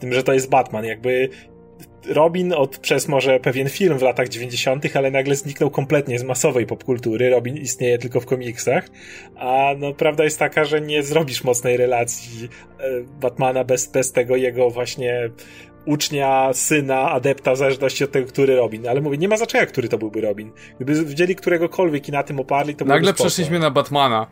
tym, 0.00 0.12
że 0.12 0.22
to 0.22 0.32
jest 0.32 0.50
Batman. 0.50 0.84
Jakby 0.84 1.28
Robin 2.08 2.52
od 2.52 2.78
przez 2.78 3.08
może 3.08 3.40
pewien 3.40 3.68
film 3.68 3.98
w 3.98 4.02
latach 4.02 4.28
90., 4.28 4.96
ale 4.96 5.10
nagle 5.10 5.34
zniknął 5.34 5.70
kompletnie 5.70 6.18
z 6.18 6.24
masowej 6.24 6.66
popkultury. 6.66 7.30
Robin 7.30 7.56
istnieje 7.56 7.98
tylko 7.98 8.20
w 8.20 8.26
komiksach, 8.26 8.88
a 9.36 9.74
no 9.78 9.92
prawda 9.92 10.24
jest 10.24 10.38
taka, 10.38 10.64
że 10.64 10.80
nie 10.80 11.02
zrobisz 11.02 11.44
mocnej 11.44 11.76
relacji 11.76 12.48
e, 12.78 12.82
Batmana 13.20 13.64
bez, 13.64 13.86
bez 13.86 14.12
tego 14.12 14.36
jego 14.36 14.70
właśnie 14.70 15.30
ucznia, 15.86 16.50
syna, 16.52 17.10
adepta, 17.10 17.54
w 17.54 17.56
zależności 17.56 18.04
od 18.04 18.12
tego, 18.12 18.28
który 18.28 18.56
Robin. 18.56 18.88
Ale 18.88 19.00
mówię, 19.00 19.18
nie 19.18 19.28
ma 19.28 19.36
znaczenia, 19.36 19.66
który 19.66 19.88
to 19.88 19.98
byłby 19.98 20.20
Robin. 20.20 20.52
Gdyby 20.76 21.04
wzięli 21.04 21.36
któregokolwiek 21.36 22.08
i 22.08 22.12
na 22.12 22.22
tym 22.22 22.40
oparli, 22.40 22.74
to 22.74 22.84
Nagle 22.84 23.14
przeszliśmy 23.14 23.58
na 23.58 23.70
Batmana. 23.70 24.26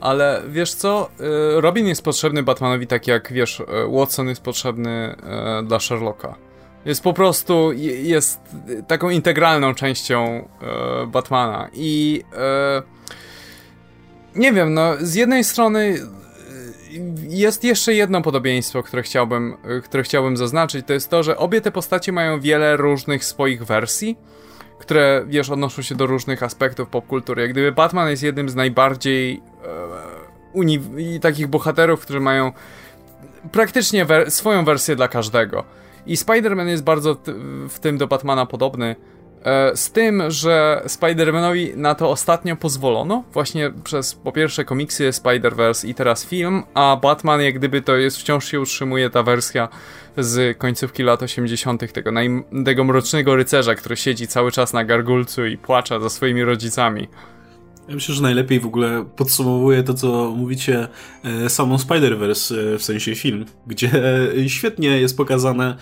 Ale 0.00 0.42
wiesz 0.48 0.74
co, 0.74 1.10
e, 1.56 1.60
Robin 1.60 1.86
jest 1.86 2.02
potrzebny 2.02 2.42
Batmanowi 2.42 2.86
tak 2.86 3.06
jak, 3.06 3.32
wiesz, 3.32 3.60
e, 3.60 3.64
Watson 3.98 4.28
jest 4.28 4.42
potrzebny 4.42 5.16
dla 5.64 5.80
Sherlocka. 5.80 6.49
Jest 6.84 7.02
po 7.02 7.12
prostu, 7.12 7.72
jest 8.02 8.40
taką 8.86 9.10
integralną 9.10 9.74
częścią 9.74 10.48
e, 10.62 11.06
Batmana 11.06 11.68
i 11.72 12.22
e, 12.32 12.82
nie 14.34 14.52
wiem, 14.52 14.74
no 14.74 14.94
z 15.00 15.14
jednej 15.14 15.44
strony 15.44 15.80
e, 15.80 16.20
jest 17.28 17.64
jeszcze 17.64 17.94
jedno 17.94 18.22
podobieństwo, 18.22 18.82
które 18.82 19.02
chciałbym, 19.02 19.56
e, 19.64 19.80
które 19.80 20.02
chciałbym 20.02 20.36
zaznaczyć, 20.36 20.86
to 20.86 20.92
jest 20.92 21.10
to, 21.10 21.22
że 21.22 21.36
obie 21.36 21.60
te 21.60 21.72
postacie 21.72 22.12
mają 22.12 22.40
wiele 22.40 22.76
różnych 22.76 23.24
swoich 23.24 23.64
wersji, 23.64 24.18
które, 24.78 25.24
wiesz, 25.28 25.50
odnoszą 25.50 25.82
się 25.82 25.94
do 25.94 26.06
różnych 26.06 26.42
aspektów 26.42 26.88
popkultury. 26.88 27.42
Jak 27.42 27.50
gdyby 27.50 27.72
Batman 27.72 28.10
jest 28.10 28.22
jednym 28.22 28.48
z 28.48 28.54
najbardziej 28.54 29.42
e, 30.54 31.20
takich 31.20 31.46
bohaterów, 31.46 32.00
którzy 32.00 32.20
mają 32.20 32.52
praktycznie 33.52 34.06
swoją 34.28 34.64
wersję 34.64 34.96
dla 34.96 35.08
każdego. 35.08 35.64
I 36.06 36.16
Spider-Man 36.16 36.66
jest 36.66 36.84
bardzo 36.84 37.16
w 37.68 37.78
tym 37.78 37.98
do 37.98 38.06
Batmana 38.06 38.46
podobny. 38.46 38.96
E, 39.44 39.76
z 39.76 39.92
tym, 39.92 40.22
że 40.28 40.82
Spider-Manowi 40.86 41.76
na 41.76 41.94
to 41.94 42.10
ostatnio 42.10 42.56
pozwolono, 42.56 43.24
właśnie 43.32 43.72
przez 43.84 44.14
po 44.14 44.32
pierwsze 44.32 44.64
komiksy 44.64 45.10
Spider-Verse 45.10 45.88
i 45.88 45.94
teraz 45.94 46.26
film, 46.26 46.62
a 46.74 46.98
Batman 47.02 47.40
jak 47.40 47.54
gdyby 47.54 47.82
to 47.82 47.96
jest, 47.96 48.18
wciąż 48.18 48.44
się 48.50 48.60
utrzymuje 48.60 49.10
ta 49.10 49.22
wersja 49.22 49.68
z 50.16 50.58
końcówki 50.58 51.02
lat 51.02 51.22
80. 51.22 51.92
tego, 51.92 52.10
tego 52.64 52.84
mrocznego 52.84 53.36
rycerza, 53.36 53.74
który 53.74 53.96
siedzi 53.96 54.26
cały 54.26 54.52
czas 54.52 54.72
na 54.72 54.84
gargulcu 54.84 55.46
i 55.46 55.58
płacze 55.58 56.00
za 56.00 56.10
swoimi 56.10 56.44
rodzicami. 56.44 57.08
Ja 57.90 57.94
myślę, 57.94 58.14
że 58.14 58.22
najlepiej 58.22 58.60
w 58.60 58.66
ogóle 58.66 59.04
podsumowuje 59.16 59.82
to, 59.82 59.94
co 59.94 60.34
mówicie, 60.36 60.88
e, 61.24 61.50
samą 61.50 61.76
Spider-Verse, 61.76 62.74
e, 62.74 62.78
w 62.78 62.82
sensie 62.82 63.14
film, 63.14 63.44
gdzie 63.66 63.90
e, 64.44 64.48
świetnie 64.48 64.88
jest 64.88 65.16
pokazane, 65.16 65.76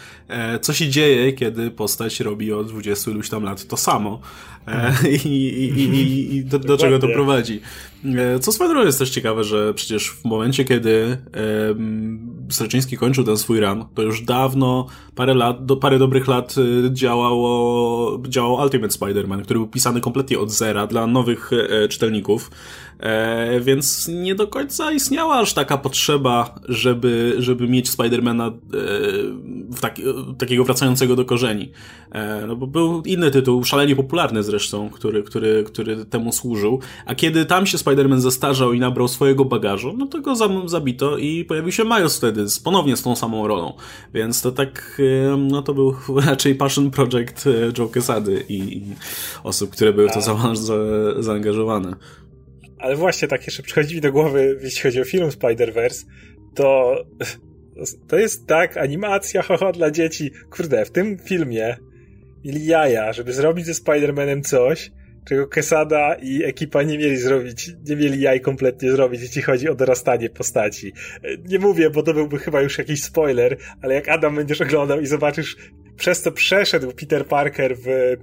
co 0.61 0.73
się 0.73 0.89
dzieje, 0.89 1.33
kiedy 1.33 1.71
postać 1.71 2.21
robi 2.21 2.53
od 2.53 2.69
20 2.69 3.11
iluś 3.11 3.29
tam 3.29 3.43
lat 3.43 3.67
to 3.67 3.77
samo 3.77 4.21
i, 5.25 5.29
i, 5.29 5.81
i, 5.81 6.37
i 6.37 6.45
do, 6.45 6.59
do 6.59 6.77
czego 6.77 6.99
to 6.99 7.09
prowadzi. 7.09 7.61
Co 8.41 8.51
Spider-Man 8.51 8.87
jest 8.87 8.99
też 8.99 9.11
ciekawe, 9.11 9.45
że 9.45 9.75
przecież 9.75 10.11
w 10.11 10.25
momencie, 10.25 10.65
kiedy 10.65 11.19
Straczyński 12.51 12.97
kończył 12.97 13.25
ten 13.25 13.37
swój 13.37 13.61
run, 13.61 13.85
to 13.95 14.03
już 14.03 14.23
dawno, 14.23 14.87
parę 15.15 15.35
lat, 15.35 15.67
do, 15.67 15.77
parę 15.77 15.99
dobrych 15.99 16.29
lat 16.29 16.55
działało, 16.93 18.23
działał 18.29 18.55
Ultimate 18.55 18.95
Spider-Man, 18.95 19.43
który 19.43 19.59
był 19.59 19.69
pisany 19.69 20.01
kompletnie 20.01 20.39
od 20.39 20.51
zera 20.51 20.87
dla 20.87 21.07
nowych 21.07 21.51
czytelników. 21.89 22.51
E, 23.01 23.61
więc 23.61 24.09
nie 24.09 24.35
do 24.35 24.47
końca 24.47 24.93
istniała 24.93 25.39
aż 25.39 25.55
taka 25.55 25.79
potrzeba, 25.79 26.55
żeby, 26.69 27.35
żeby 27.39 27.69
mieć 27.69 27.91
Spidermana 27.91 28.47
e, 28.47 28.53
taki, 29.81 30.03
takiego 30.39 30.65
wracającego 30.65 31.17
do 31.17 31.25
korzeni. 31.25 31.73
E, 32.13 32.47
no 32.47 32.57
bo 32.57 32.67
był 32.67 33.03
inny 33.03 33.31
tytuł, 33.31 33.65
szalenie 33.65 33.97
popularny 33.97 34.43
zresztą, 34.43 34.91
który, 34.91 35.23
który, 35.23 35.65
który 35.65 36.05
temu 36.05 36.33
służył. 36.33 36.81
A 37.07 37.15
kiedy 37.15 37.47
tam 37.47 37.67
się 37.67 37.79
Spiderman 37.79 38.21
zestarzał 38.21 38.73
i 38.73 38.81
nabrał 38.81 39.09
swojego 39.09 39.45
bagażu, 39.45 39.95
no 39.99 40.07
to 40.07 40.21
go 40.21 40.35
zabito 40.69 41.19
i 41.19 41.45
pojawił 41.45 41.73
się 41.73 41.85
Miles 41.85 42.17
wtedy, 42.17 42.49
z, 42.49 42.61
ponownie 42.61 42.97
z 42.97 43.03
tą 43.03 43.17
samą 43.17 43.49
rolą. 43.49 43.73
Więc 44.15 44.43
to 44.43 44.53
tak, 44.53 45.03
e, 45.33 45.37
no 45.37 45.63
to 45.63 45.75
był 45.75 45.95
raczej 46.27 46.55
passion 46.55 46.91
project 46.91 47.47
e, 47.47 47.51
Joe 47.79 47.89
Quesady 47.89 48.45
i, 48.49 48.55
i 48.55 48.83
osób, 49.45 49.71
które 49.71 49.93
były 49.93 50.09
w 50.09 50.13
to 50.13 50.21
za, 50.21 50.55
za, 50.55 50.75
zaangażowane. 51.19 51.97
Ale 52.79 52.97
właśnie 52.97 53.29
tak 53.29 53.47
jeszcze 53.47 53.63
przychodzi 53.63 53.95
mi 53.95 54.01
do 54.01 54.13
głowy, 54.13 54.59
jeśli 54.63 54.83
chodzi 54.83 55.01
o 55.01 55.05
film 55.05 55.29
Spider-Verse, 55.29 56.07
to 56.55 56.97
to 58.09 58.19
jest 58.19 58.47
tak, 58.47 58.77
animacja, 58.77 59.43
haha, 59.43 59.73
dla 59.73 59.91
dzieci. 59.91 60.31
Kurde, 60.51 60.85
w 60.85 60.91
tym 60.91 61.19
filmie 61.19 61.77
mieli 62.45 62.67
jaja, 62.67 63.13
żeby 63.13 63.33
zrobić 63.33 63.67
ze 63.67 63.73
Spider-Manem 63.73 64.43
coś, 64.43 64.91
czego 65.29 65.49
Quesada 65.49 66.15
i 66.15 66.45
ekipa 66.45 66.83
nie 66.83 66.99
mieli 66.99 67.17
zrobić, 67.17 67.71
nie 67.89 67.97
mieli 67.97 68.21
jaj 68.21 68.41
kompletnie 68.41 68.91
zrobić, 68.91 69.23
jeśli 69.23 69.43
chodzi 69.43 69.69
o 69.69 69.75
dorastanie 69.75 70.31
postaci. 70.31 70.93
Nie 71.45 71.59
mówię, 71.59 71.91
bo 71.91 72.03
to 72.03 72.15
byłby 72.15 72.39
chyba 72.39 72.63
już 72.63 72.79
jakiś 72.79 73.03
spoiler, 73.03 73.57
ale 73.83 73.95
jak 73.95 74.09
Adam 74.09 74.37
będziesz 74.37 74.61
oglądał 74.61 75.01
i 75.01 75.07
zobaczysz, 75.07 75.57
przez 75.97 76.23
co 76.23 76.33
przeszedł 76.33 76.93
Peter 76.93 77.27
Parker 77.27 77.77
w 77.77 78.17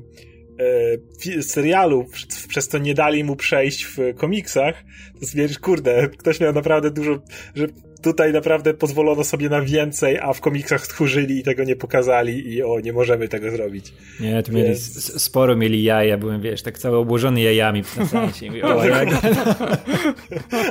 serialu, 1.42 2.06
przez 2.48 2.68
to 2.68 2.78
nie 2.78 2.94
dali 2.94 3.24
mu 3.24 3.36
przejść 3.36 3.86
w 3.86 3.98
komiksach, 4.16 4.76
to 5.20 5.26
stwierdzisz, 5.26 5.60
kurde, 5.60 6.10
ktoś 6.18 6.40
miał 6.40 6.54
naprawdę 6.54 6.92
dużo, 6.92 7.20
że 7.56 7.68
tutaj 8.02 8.34
naprawdę 8.34 8.74
pozwolono 8.74 9.24
sobie 9.24 9.50
na 9.50 9.62
więcej, 9.62 10.20
a 10.20 10.34
w 10.34 10.42
komiksach 10.42 10.88
tchórzyli 10.88 11.40
i 11.40 11.44
tego 11.44 11.64
nie 11.64 11.76
pokazali 11.76 12.54
i 12.54 12.64
o, 12.64 12.80
nie 12.80 12.94
możemy 12.94 13.28
tego 13.28 13.52
zrobić. 13.52 13.94
Nie, 14.20 14.44
tu 14.44 14.52
mieli, 14.52 14.68
Więc... 14.68 15.22
sporo 15.24 15.56
mieli 15.56 15.84
jaja, 15.84 16.18
byłem, 16.18 16.42
wiesz, 16.42 16.62
tak 16.62 16.80
cały 16.80 16.98
obłożony 16.98 17.42
jajami 17.42 17.84
na 17.98 18.06
sensie. 18.06 18.50
O, 18.64 18.86
jak... 18.86 19.10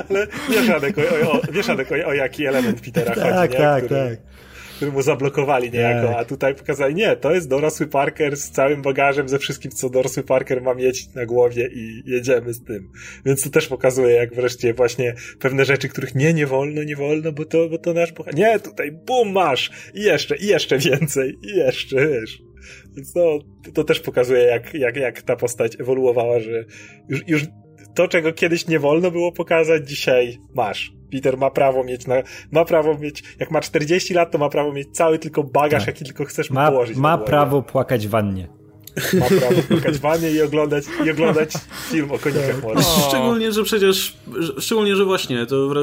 Ale 0.09 0.27
wiesz, 0.49 0.69
Adek, 0.69 0.95
o, 0.97 1.31
o, 1.31 1.41
wiesz, 1.51 1.69
Adek, 1.69 1.91
o, 1.91 2.07
o 2.07 2.13
jaki 2.13 2.45
element 2.45 2.81
Petera 2.81 3.15
tak, 3.15 3.23
chodzi, 3.23 3.53
nie? 3.53 3.59
Tak, 3.59 3.85
Który... 3.85 4.09
tak 4.09 4.44
który 4.75 4.91
mu 4.91 5.01
zablokowali 5.01 5.71
niejako, 5.71 6.07
tak. 6.07 6.17
a 6.17 6.25
tutaj 6.25 6.55
pokazali, 6.55 6.95
nie, 6.95 7.15
to 7.15 7.31
jest 7.31 7.49
dorosły 7.49 7.87
Parker 7.87 8.37
z 8.37 8.51
całym 8.51 8.81
bagażem, 8.81 9.29
ze 9.29 9.39
wszystkim, 9.39 9.71
co 9.71 9.89
dorosły 9.89 10.23
Parker 10.23 10.61
ma 10.61 10.73
mieć 10.73 11.13
na 11.13 11.25
głowie 11.25 11.69
i 11.73 12.03
jedziemy 12.05 12.53
z 12.53 12.63
tym. 12.63 12.91
Więc 13.25 13.43
to 13.43 13.49
też 13.49 13.67
pokazuje, 13.67 14.15
jak 14.15 14.35
wreszcie 14.35 14.73
właśnie 14.73 15.15
pewne 15.39 15.65
rzeczy, 15.65 15.89
których 15.89 16.15
nie, 16.15 16.33
nie 16.33 16.47
wolno, 16.47 16.83
nie 16.83 16.95
wolno, 16.95 17.31
bo 17.31 17.45
to, 17.45 17.69
bo 17.69 17.77
to 17.77 17.93
nasz 17.93 18.11
bohater. 18.11 18.39
Nie, 18.39 18.59
tutaj 18.59 18.91
bum, 18.91 19.31
masz! 19.31 19.71
I 19.93 20.03
jeszcze, 20.03 20.35
i 20.35 20.45
jeszcze 20.45 20.77
więcej, 20.77 21.37
i 21.43 21.57
jeszcze, 21.57 22.07
wiesz. 22.07 22.41
Więc 22.95 23.15
no, 23.15 23.39
to 23.73 23.83
też 23.83 23.99
pokazuje, 23.99 24.43
jak, 24.43 24.73
jak, 24.73 24.95
jak 24.95 25.21
ta 25.21 25.35
postać 25.35 25.79
ewoluowała, 25.79 26.39
że 26.39 26.65
już, 27.09 27.21
już 27.27 27.43
to, 27.95 28.07
czego 28.07 28.33
kiedyś 28.33 28.67
nie 28.67 28.79
wolno 28.79 29.11
było 29.11 29.31
pokazać, 29.31 29.89
dzisiaj 29.89 30.37
masz. 30.55 30.93
Peter 31.11 31.37
ma 31.37 31.51
prawo 31.51 31.83
mieć, 31.83 32.07
na, 32.07 32.15
ma 32.51 32.65
prawo 32.65 32.97
mieć, 32.97 33.23
jak 33.39 33.51
ma 33.51 33.61
40 33.61 34.13
lat, 34.13 34.31
to 34.31 34.37
ma 34.37 34.49
prawo 34.49 34.73
mieć 34.73 34.87
cały 34.91 35.19
tylko 35.19 35.43
bagaż, 35.43 35.85
tak. 35.85 35.87
jaki 35.87 36.05
tylko 36.05 36.25
chcesz 36.25 36.49
ma, 36.49 36.71
położyć. 36.71 36.97
Ma 36.97 37.17
prawo 37.17 37.61
płakać 37.61 38.07
w 38.07 38.09
wannie. 38.09 38.47
Ma 39.19 39.25
prawo 39.25 39.61
płakać 39.67 39.97
w 39.97 40.01
wannie 40.01 40.31
i 40.31 40.41
oglądać, 40.41 40.83
i 41.05 41.11
oglądać 41.11 41.53
film 41.91 42.11
o 42.11 42.19
konikach 42.19 42.63
morskich. 42.63 43.03
Szczególnie, 43.07 43.51
że 43.51 43.63
przecież, 43.63 44.17
szczególnie, 44.59 44.95
że 44.95 45.05
właśnie, 45.05 45.45
to 45.45 45.73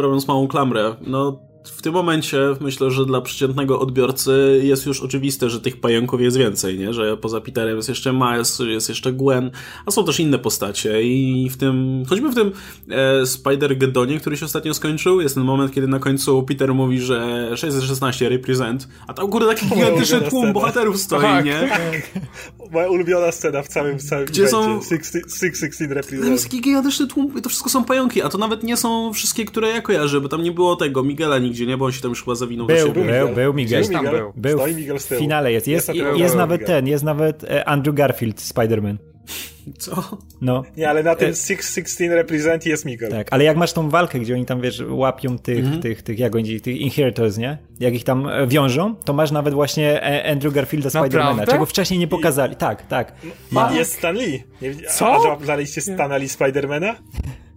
robiąc 0.00 0.28
małą 0.28 0.48
klamrę, 0.48 0.96
no 1.00 1.49
w 1.64 1.82
tym 1.82 1.92
momencie 1.94 2.38
myślę, 2.60 2.90
że 2.90 3.06
dla 3.06 3.20
przeciętnego 3.20 3.80
odbiorcy 3.80 4.60
jest 4.62 4.86
już 4.86 5.00
oczywiste, 5.00 5.50
że 5.50 5.60
tych 5.60 5.80
pająków 5.80 6.20
jest 6.20 6.36
więcej, 6.36 6.78
nie? 6.78 6.92
Że 6.92 7.16
poza 7.16 7.40
Peterem 7.40 7.76
jest 7.76 7.88
jeszcze 7.88 8.12
Miles, 8.12 8.58
jest 8.58 8.88
jeszcze 8.88 9.12
Gwen, 9.12 9.50
a 9.86 9.90
są 9.90 10.04
też 10.04 10.20
inne 10.20 10.38
postacie 10.38 11.02
i 11.02 11.50
w 11.50 11.56
tym, 11.56 12.04
choćby 12.08 12.30
w 12.30 12.34
tym 12.34 12.52
e, 12.90 13.22
Spider-Gedonie, 13.22 14.20
który 14.20 14.36
się 14.36 14.46
ostatnio 14.46 14.74
skończył, 14.74 15.20
jest 15.20 15.34
ten 15.34 15.44
moment, 15.44 15.72
kiedy 15.72 15.88
na 15.88 15.98
końcu 15.98 16.42
Peter 16.42 16.74
mówi, 16.74 17.00
że 17.00 17.50
616 17.56 18.28
represent, 18.28 18.88
a 19.06 19.14
tam 19.14 19.28
kurde 19.28 19.46
taki 19.46 19.66
gigantyczny 19.66 20.20
tłum 20.20 20.30
scena. 20.30 20.52
bohaterów 20.52 21.00
stoi, 21.00 21.22
tak, 21.22 21.44
nie? 21.44 21.68
Tak. 21.68 22.20
Moja 22.72 22.88
ulubiona 22.88 23.32
scena 23.32 23.62
w 23.62 23.68
całym, 23.68 23.98
w 23.98 24.02
całym 24.02 24.26
Gdzie 24.26 24.48
są 24.48 24.82
616 24.82 25.86
represent. 25.86 26.22
Tam 26.22 26.32
jest 26.32 26.44
taki 26.44 26.60
gigantyczny 26.60 27.06
tłum, 27.06 27.42
to 27.42 27.48
wszystko 27.48 27.70
są 27.70 27.84
pająki, 27.84 28.22
a 28.22 28.28
to 28.28 28.38
nawet 28.38 28.62
nie 28.62 28.76
są 28.76 29.12
wszystkie, 29.12 29.44
które 29.44 29.68
ja 29.68 29.80
kojarzę, 29.80 30.20
bo 30.20 30.28
tam 30.28 30.42
nie 30.42 30.52
było 30.52 30.76
tego 30.76 31.02
Miguela 31.02 31.38
nigdzie, 31.50 31.66
nie? 31.66 31.76
Bo 31.76 31.84
on 31.84 31.92
się 31.92 32.00
tam 32.00 32.08
już 32.08 32.24
chyba 32.24 32.34
zawinął 32.34 32.66
był, 32.66 32.76
do 32.76 32.82
siebie. 32.82 33.04
Był, 33.04 33.26
był, 33.26 33.34
był 33.34 33.54
Miguel. 33.54 33.88
Tam 33.88 34.04
był. 34.04 34.32
był. 34.36 34.66
Miguel 34.74 34.98
w 34.98 35.02
finale 35.02 35.52
jest. 35.52 35.68
Jest, 35.68 35.94
jest, 35.94 36.18
jest 36.18 36.36
nawet 36.36 36.66
ten, 36.66 36.86
jest 36.86 37.04
nawet 37.04 37.44
e, 37.44 37.68
Andrew 37.68 37.94
Garfield, 37.94 38.40
Spider-Man. 38.40 38.96
Co? 39.78 40.18
No. 40.40 40.62
Nie, 40.76 40.90
ale 40.90 41.02
na 41.02 41.14
tym 41.14 41.28
616 41.28 42.08
represent 42.08 42.66
jest 42.66 42.84
Miguel. 42.84 43.10
Tak, 43.10 43.28
ale 43.30 43.44
jak 43.44 43.56
masz 43.56 43.72
tą 43.72 43.90
walkę, 43.90 44.18
gdzie 44.18 44.34
oni 44.34 44.46
tam, 44.46 44.60
wiesz, 44.60 44.82
łapią 44.88 45.38
tych, 45.38 45.64
-hmm. 45.64 45.82
tych, 45.82 46.02
tych, 46.02 46.18
jak 46.18 46.36
oni, 46.36 46.60
tych 46.60 46.76
inheritors, 46.76 47.38
nie? 47.38 47.58
Jak 47.80 47.94
ich 47.94 48.04
tam 48.04 48.28
e, 48.28 48.46
wiążą, 48.46 48.94
to 48.94 49.12
masz 49.12 49.30
nawet 49.30 49.54
właśnie 49.54 50.02
e, 50.02 50.30
Andrew 50.30 50.54
Garfielda 50.54 50.90
Spidermana, 50.90 51.46
czego 51.46 51.66
wcześniej 51.66 52.00
nie 52.00 52.08
pokazali. 52.08 52.52
I... 52.52 52.56
Tak, 52.56 52.86
tak. 52.86 53.12
Ma. 53.50 53.72
Jest 53.72 53.92
Stan 53.92 54.16
Lee. 54.16 54.42
Nie, 54.62 54.74
Co? 54.74 55.32
A 55.32 55.44
znaleźliście 55.44 55.80
Stana 55.80 56.16
Lee 56.16 56.28
Spidermana? 56.28 56.96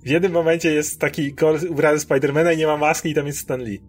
W 0.06 0.10
jednym 0.10 0.32
momencie 0.32 0.74
jest 0.74 1.00
taki 1.00 1.36
ubrany 1.70 2.00
Spidermana 2.00 2.52
i 2.52 2.58
nie 2.58 2.68
ma 2.68 2.78
maski 2.78 3.10
i 3.10 3.14
tam 3.14 3.28
jest 3.28 3.40
Stan 3.40 3.64
Lee. 3.64 3.82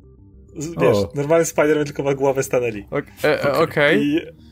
Wiesz, 0.57 0.97
o. 0.97 1.13
normalny 1.15 1.45
Spider-Man 1.45 1.85
tylko 1.85 2.03
ma 2.03 2.15
głowę 2.15 2.43
Stanley. 2.43 2.87
E, 3.25 3.45
e, 3.45 3.53
okej. 3.53 4.19
Okay. 4.19 4.44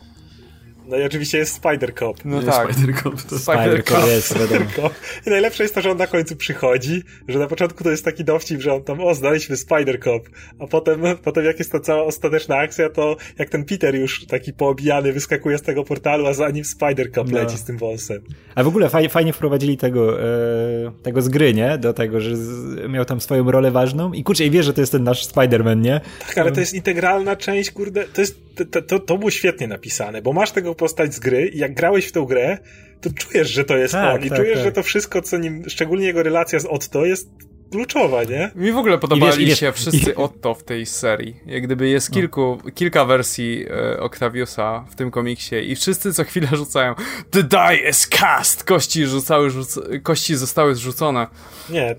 No 0.93 0.99
i 0.99 1.03
oczywiście 1.03 1.39
jest 1.39 1.63
Spider-Cop. 1.63 2.15
No 2.25 2.41
nie 2.41 2.47
tak. 2.47 2.73
Spider-Cop. 2.73 3.23
To 3.29 3.37
Spider-Cop 3.37 4.07
jest, 4.07 4.39
wiadomo. 4.39 4.91
I 5.27 5.31
najlepsze 5.31 5.63
jest 5.63 5.75
to, 5.75 5.81
że 5.81 5.91
on 5.91 5.99
na 5.99 6.07
końcu 6.07 6.37
przychodzi, 6.37 7.03
że 7.29 7.39
na 7.39 7.47
początku 7.47 7.85
to 7.85 7.91
jest 7.91 8.05
taki 8.05 8.25
dowcip, 8.25 8.61
że 8.61 8.75
on 8.75 8.85
tam, 8.85 9.01
o, 9.01 9.15
znaliśmy 9.15 9.57
Spider-Cop, 9.57 10.21
a 10.59 10.67
potem, 10.67 11.03
potem 11.25 11.45
jak 11.45 11.59
jest 11.59 11.73
ta 11.73 11.81
cała 11.81 12.05
ostateczna 12.05 12.57
akcja, 12.57 12.91
to 12.91 13.17
jak 13.39 13.49
ten 13.49 13.65
Peter 13.65 13.95
już 13.95 14.27
taki 14.27 14.53
poobijany 14.53 15.13
wyskakuje 15.13 15.59
z 15.59 15.63
tego 15.63 15.85
portalu, 15.85 16.27
a 16.27 16.35
za 16.35 16.51
nim 16.51 16.65
Spider-Cop 16.65 17.31
no. 17.31 17.39
leci 17.39 17.59
z 17.59 17.65
tym 17.65 17.79
wąsem. 17.79 18.23
A 18.55 18.63
w 18.63 18.69
ogóle 18.69 18.89
fajnie, 18.89 19.09
fajnie 19.09 19.33
wprowadzili 19.33 19.77
tego, 19.77 20.23
e, 20.23 20.93
tego 21.03 21.23
z 21.23 21.29
gry, 21.29 21.55
nie? 21.55 21.79
Do 21.79 21.93
tego, 21.93 22.21
że 22.21 22.37
z, 22.37 22.89
miał 22.89 23.05
tam 23.05 23.21
swoją 23.21 23.51
rolę 23.51 23.71
ważną 23.71 24.13
i 24.13 24.25
kurczę, 24.25 24.45
i 24.45 24.51
wie, 24.51 24.63
że 24.63 24.73
to 24.73 24.81
jest 24.81 24.93
ten 24.93 25.05
nasz 25.05 25.27
Spider-Man, 25.27 25.81
nie? 25.81 26.01
Tak, 26.27 26.39
ale 26.39 26.53
to 26.53 26.61
jest 26.61 26.75
integralna 26.75 27.37
część, 27.37 27.71
kurde, 27.71 28.05
to 28.05 28.21
jest, 28.21 28.52
to, 28.71 28.83
to, 28.83 28.99
to 28.99 29.19
było 29.19 29.31
świetnie 29.31 29.69
napisane, 29.69 30.23
bo 30.23 30.33
masz 30.33 30.51
tego 30.51 30.75
postać 30.75 31.15
z 31.15 31.19
gry 31.19 31.49
i 31.49 31.59
jak 31.59 31.75
grałeś 31.75 32.07
w 32.07 32.13
tą 32.13 32.25
grę, 32.25 32.59
to 33.01 33.11
czujesz, 33.11 33.51
że 33.51 33.65
to 33.65 33.77
jest 33.77 33.93
tak, 33.93 34.15
on 34.15 34.27
i 34.27 34.29
tak, 34.29 34.39
czujesz, 34.39 34.55
tak. 34.55 34.65
że 34.65 34.73
to 34.73 34.83
wszystko, 34.83 35.23
co 35.23 35.39
nim, 35.39 35.65
szczególnie 35.69 36.07
jego 36.07 36.23
relacja 36.23 36.61
z 36.61 36.65
Otto 36.65 37.05
jest 37.05 37.31
kluczowa, 37.73 38.25
nie? 38.25 38.51
Mi 38.55 38.73
w 38.73 38.77
ogóle 38.77 38.99
podobali 38.99 39.47
wiesz, 39.47 39.61
się 39.61 39.73
wszyscy 39.73 40.15
Otto 40.15 40.55
w 40.55 40.65
tej 40.65 40.87
serii. 40.87 41.37
Jak 41.47 41.63
gdyby 41.63 41.89
jest 41.89 42.11
no. 42.11 42.15
kilku, 42.15 42.59
kilka 42.75 43.05
wersji 43.05 43.67
e, 43.71 44.01
Octaviusa 44.01 44.85
w 44.91 44.95
tym 44.95 45.11
komiksie 45.11 45.57
i 45.71 45.77
wszyscy 45.77 46.15
co 46.15 46.25
chwilę 46.25 46.49
rzucają 46.63 46.95
The 47.31 47.43
die 47.43 47.89
is 47.91 48.07
cast! 48.07 48.65
Kości, 48.65 49.07
rzucały, 49.07 49.51
rzuc 49.51 49.79
kości 50.03 50.37
zostały 50.37 50.75
zrzucone. 50.75 51.27
Nie, 51.71 51.97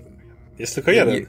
jest 0.58 0.74
tylko 0.74 0.90
jeden. 0.90 1.26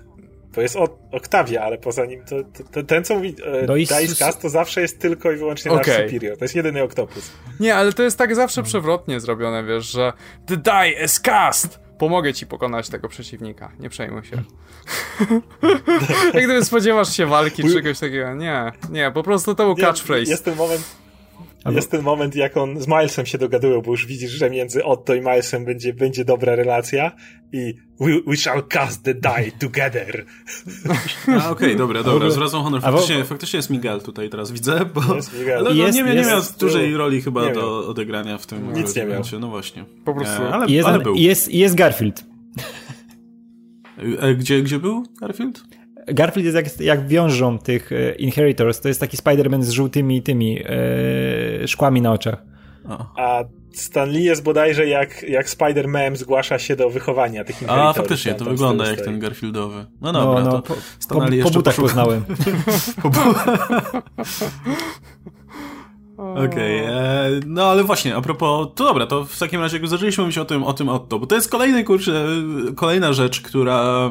To 0.55 0.61
jest 0.61 0.75
Octavia, 1.11 1.61
ale 1.61 1.77
poza 1.77 2.05
nim 2.05 2.25
to, 2.25 2.35
to, 2.43 2.63
to 2.71 2.83
ten, 2.83 3.03
co 3.03 3.15
mówi 3.15 3.35
e, 3.45 3.65
no 3.67 3.73
Dice 3.73 4.15
Cast, 4.19 4.41
to 4.41 4.49
zawsze 4.49 4.81
jest 4.81 4.99
tylko 4.99 5.31
i 5.31 5.35
wyłącznie 5.35 5.71
okay. 5.71 5.97
nasz 5.97 6.05
Superior. 6.05 6.37
To 6.37 6.45
jest 6.45 6.55
jedyny 6.55 6.83
Octopus. 6.83 7.31
Nie, 7.59 7.75
ale 7.75 7.93
to 7.93 8.03
jest 8.03 8.17
tak 8.17 8.35
zawsze 8.35 8.63
przewrotnie 8.63 9.19
zrobione, 9.19 9.63
wiesz, 9.63 9.91
że 9.91 10.13
The 10.45 10.57
die 10.57 11.03
is 11.05 11.19
cast! 11.19 11.79
Pomogę 11.97 12.33
ci 12.33 12.47
pokonać 12.47 12.89
tego 12.89 13.09
przeciwnika. 13.09 13.71
Nie 13.79 13.89
przejmuj 13.89 14.23
się. 14.23 14.35
Jak 16.33 16.43
gdyby 16.43 16.65
spodziewasz 16.65 17.17
się 17.17 17.25
walki 17.25 17.63
czy 17.63 17.73
czegoś 17.73 17.99
takiego. 17.99 18.33
Nie, 18.33 18.71
nie, 18.89 19.11
po 19.11 19.23
prostu 19.23 19.55
to 19.55 19.65
był 19.65 19.75
catchphrase. 19.75 20.31
Jest 20.31 20.45
ten 20.45 20.55
moment, 20.55 21.04
Albo... 21.65 21.77
Jest 21.77 21.91
ten 21.91 22.01
moment, 22.01 22.35
jak 22.35 22.57
on 22.57 22.81
z 22.81 22.87
Milesem 22.87 23.25
się 23.25 23.37
dogadują, 23.37 23.81
bo 23.81 23.91
już 23.91 24.05
widzisz, 24.05 24.31
że 24.31 24.49
między 24.49 24.83
Otto 24.83 25.15
i 25.15 25.19
Milesem 25.19 25.65
będzie, 25.65 25.93
będzie 25.93 26.25
dobra 26.25 26.55
relacja 26.55 27.11
i 27.53 27.73
we, 27.99 28.11
we 28.27 28.37
shall 28.37 28.63
cast 28.67 29.03
the 29.03 29.13
die 29.13 29.51
together. 29.59 30.25
A, 31.27 31.31
okej, 31.31 31.51
okay, 31.51 31.75
dobra, 31.75 32.03
dobra, 32.03 32.29
zwracam 32.29 32.63
honor. 32.63 32.81
Faktycznie, 32.81 33.17
bo... 33.17 33.23
faktycznie 33.23 33.57
jest 33.57 33.69
Miguel 33.69 34.01
tutaj 34.01 34.29
teraz, 34.29 34.51
widzę, 34.51 34.85
bo 34.93 35.15
jest 35.15 35.39
Miguel. 35.39 35.57
ale 35.57 35.69
no, 35.69 35.75
jest, 35.75 35.97
nie, 35.97 36.03
nie 36.03 36.13
jest, 36.13 36.29
miał 36.29 36.41
dużej 36.59 36.97
roli 36.97 37.21
chyba 37.21 37.53
do 37.53 37.87
odegrania 37.87 38.37
w 38.37 38.45
tym 38.45 38.73
Nic 38.73 38.95
nie 38.95 39.05
miał. 39.05 39.21
No 39.39 39.47
właśnie. 39.47 39.85
Po 40.05 40.13
prostu. 40.13 40.43
E, 40.43 40.53
ale, 40.53 40.67
jest, 40.67 40.87
ale 40.87 40.99
był. 40.99 41.15
Jest, 41.15 41.53
jest 41.53 41.75
Garfield. 41.75 42.25
E, 44.19 44.35
gdzie, 44.35 44.61
gdzie 44.61 44.79
był 44.79 45.03
Garfield? 45.21 45.63
Garfield 46.07 46.45
jest 46.45 46.55
jak, 46.55 46.79
jak 46.79 47.07
wiążą 47.07 47.59
tych 47.59 47.91
e, 47.91 48.15
Inheritors, 48.15 48.81
to 48.81 48.87
jest 48.87 48.99
taki 48.99 49.17
Spider-Man 49.17 49.63
z 49.63 49.69
żółtymi 49.69 50.21
tymi 50.21 50.59
e, 50.65 51.67
szkłami 51.67 52.01
na 52.01 52.13
oczach. 52.13 52.43
A 53.17 53.43
Stan 53.73 54.09
Lee 54.09 54.23
jest 54.23 54.43
bodajże 54.43 54.87
jak, 54.87 55.23
jak 55.23 55.49
Spider-Man 55.49 56.15
zgłasza 56.15 56.59
się 56.59 56.75
do 56.75 56.89
wychowania 56.89 57.43
tych 57.43 57.61
Inheritorów. 57.61 57.97
A, 57.97 58.01
faktycznie, 58.01 58.33
to 58.33 58.45
wygląda 58.45 58.87
jak 58.87 59.01
ten 59.01 59.19
Garfieldowy. 59.19 59.85
No 60.01 60.13
dobra, 60.13 60.43
no, 60.43 60.51
no, 60.51 60.61
to 60.61 60.61
po, 60.61 60.75
po, 61.09 61.21
po 61.43 61.49
butach 61.49 61.75
poznałem. 61.75 62.25
po, 63.01 63.09
Okej, 66.17 66.81
okay, 66.81 66.95
e, 66.95 67.29
no 67.45 67.63
ale 67.63 67.83
właśnie, 67.83 68.15
a 68.15 68.21
propos, 68.21 68.67
to 68.75 68.83
dobra, 68.83 69.07
to 69.07 69.25
w 69.25 69.39
takim 69.39 69.61
razie 69.61 69.77
jak 69.77 69.87
zaczęliśmy 69.87 70.23
mówić 70.23 70.37
o 70.37 70.45
tym, 70.45 70.63
o 70.63 70.73
tym 70.73 70.89
Otto, 70.89 71.19
bo 71.19 71.27
to 71.27 71.35
jest 71.35 71.51
kolejny, 71.51 71.83
kurczę, 71.83 72.25
kolejna 72.75 73.13
rzecz, 73.13 73.41
która 73.41 74.09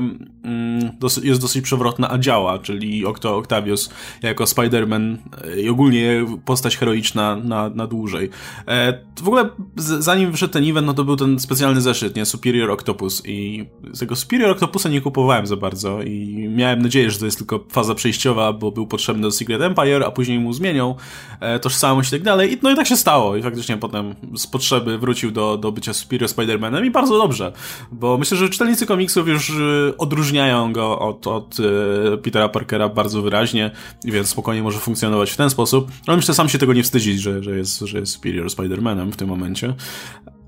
jest 1.23 1.41
dosyć 1.41 1.65
przewrotna, 1.65 2.11
a 2.11 2.19
działa, 2.19 2.59
czyli 2.59 3.07
Octo 3.07 3.37
Octavius 3.37 3.91
jako 4.23 4.45
Spider-Man 4.45 5.16
e, 5.45 5.61
i 5.61 5.69
ogólnie 5.69 6.27
postać 6.45 6.77
heroiczna 6.77 7.37
na, 7.37 7.71
na 7.71 7.87
dłużej. 7.87 8.31
E, 8.69 8.99
w 9.23 9.29
ogóle 9.29 9.49
zanim 9.77 10.31
wyszedł 10.31 10.53
ten 10.53 10.71
event, 10.71 10.87
no 10.87 10.95
to 10.95 11.05
był 11.05 11.16
ten 11.16 11.41
specjalny 11.41 11.81
zeszyt, 11.81 12.16
nie? 12.16 12.27
Superior 12.27 12.71
Octopus 12.71 13.23
i 13.27 13.66
tego 13.99 14.16
Superior 14.16 14.51
Octopusa 14.51 14.89
nie 14.89 15.01
kupowałem 15.01 15.47
za 15.47 15.57
bardzo 15.57 16.03
i 16.03 16.49
miałem 16.57 16.83
nadzieję, 16.83 17.11
że 17.11 17.19
to 17.19 17.25
jest 17.25 17.39
tylko 17.39 17.65
faza 17.69 17.95
przejściowa, 17.95 18.53
bo 18.53 18.73
był 18.73 18.87
potrzebny 18.87 19.23
do 19.23 19.31
Secret 19.31 19.62
Empire, 19.62 20.05
a 20.07 20.11
później 20.11 20.39
mu 20.39 20.53
zmienią 20.53 20.95
e, 21.41 21.59
tożsamość 21.59 22.09
i 22.09 22.11
tak 22.11 22.23
dalej. 22.23 22.53
I, 22.53 22.59
no 22.62 22.71
i 22.71 22.77
tak 22.77 22.87
się 22.87 22.97
stało 22.97 23.37
i 23.37 23.43
faktycznie 23.43 23.77
potem 23.77 24.15
z 24.37 24.47
potrzeby 24.47 24.99
wrócił 24.99 25.31
do, 25.31 25.57
do 25.57 25.73
bycia 25.73 25.95
Superior 25.95 26.31
Spider-Manem 26.31 26.87
i 26.87 26.91
bardzo 26.91 27.19
dobrze, 27.19 27.53
bo 27.93 28.19
myślę, 28.19 28.37
że 28.37 28.49
czytelnicy 28.49 28.87
komiksów 28.87 29.29
już 29.29 29.51
y, 29.51 29.95
odróżniają 30.35 30.73
go 30.73 30.98
od, 30.98 31.27
od 31.27 31.56
y, 31.61 32.19
Petera 32.23 32.48
Parkera 32.48 32.89
bardzo 32.89 33.23
wyraźnie, 33.23 33.70
więc 34.05 34.28
spokojnie 34.28 34.62
może 34.62 34.78
funkcjonować 34.78 35.31
w 35.31 35.36
ten 35.36 35.51
sposób. 35.51 35.90
Ale 36.06 36.16
myślę, 36.16 36.35
sam 36.35 36.48
się 36.48 36.59
tego 36.59 36.73
nie 36.73 36.82
wstydzić, 36.82 37.20
że, 37.20 37.43
że, 37.43 37.56
jest, 37.56 37.78
że 37.78 37.98
jest 37.98 38.12
Superior 38.12 38.47
Spider-Manem 38.47 39.11
w 39.11 39.16
tym 39.16 39.28
momencie. 39.28 39.74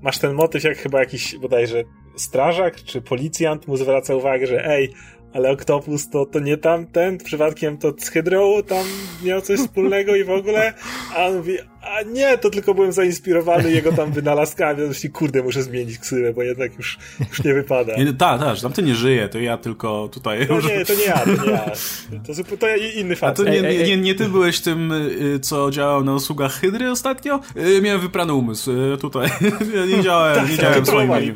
Masz 0.01 0.17
ten 0.17 0.33
motyw, 0.33 0.63
jak 0.63 0.77
chyba 0.77 0.99
jakiś 0.99 1.37
bodajże 1.37 1.83
strażak 2.15 2.83
czy 2.83 3.01
policjant 3.01 3.67
mu 3.67 3.77
zwraca 3.77 4.15
uwagę, 4.15 4.47
że 4.47 4.65
ej, 4.65 4.93
ale 5.33 5.51
Octopus 5.51 6.09
to, 6.09 6.25
to 6.25 6.39
nie 6.39 6.57
tamten, 6.57 7.17
przypadkiem 7.17 7.77
to 7.77 7.93
z 7.97 8.09
Hydrą 8.09 8.63
tam 8.63 8.85
miał 9.23 9.41
coś 9.41 9.59
wspólnego 9.59 10.15
i 10.15 10.23
w 10.23 10.29
ogóle, 10.29 10.73
a 11.15 11.25
on 11.25 11.37
mówi, 11.37 11.57
a 11.89 12.01
nie, 12.01 12.37
to 12.37 12.49
tylko 12.49 12.73
byłem 12.73 12.91
zainspirowany 12.91 13.71
jego 13.71 13.91
tam 13.91 14.11
wynalazkami, 14.11 14.87
myśli, 14.87 15.09
kurde, 15.09 15.43
muszę 15.43 15.63
zmienić 15.63 15.99
ksywę, 15.99 16.33
bo 16.33 16.43
jednak 16.43 16.75
już, 16.75 16.97
już 17.29 17.43
nie 17.43 17.53
wypada. 17.53 17.93
Tak, 18.17 18.39
tak, 18.39 18.59
tamten 18.59 18.85
nie 18.85 18.95
żyje, 18.95 19.29
to 19.29 19.39
ja 19.39 19.57
tylko 19.57 20.09
tutaj... 20.11 20.47
No 20.49 20.55
nie, 20.61 20.85
to 20.85 20.93
nie 20.93 21.03
ja, 21.05 21.19
to 21.19 21.45
nie 21.45 21.51
ja. 21.51 21.71
To, 22.27 22.57
to 22.57 22.67
inny 22.77 23.15
facet. 23.15 23.39
A 23.39 23.43
to 23.43 23.51
nie, 23.51 23.61
nie, 23.61 23.83
nie, 23.83 23.97
nie 23.97 24.15
ty 24.15 24.29
byłeś 24.29 24.61
tym, 24.61 24.91
y, 24.91 25.39
co 25.39 25.71
działał 25.71 26.03
na 26.03 26.13
usługach 26.13 26.53
Hydry 26.53 26.91
ostatnio? 26.91 27.39
Y, 27.57 27.81
miałem 27.81 28.01
wyprany 28.01 28.33
umysł 28.33 28.71
y, 28.71 28.97
tutaj. 28.97 29.29
nie 29.95 30.03
działałem, 30.03 30.35
tak, 30.35 30.49
nie 30.49 30.57
działałem 30.57 30.85
swoim 30.85 31.11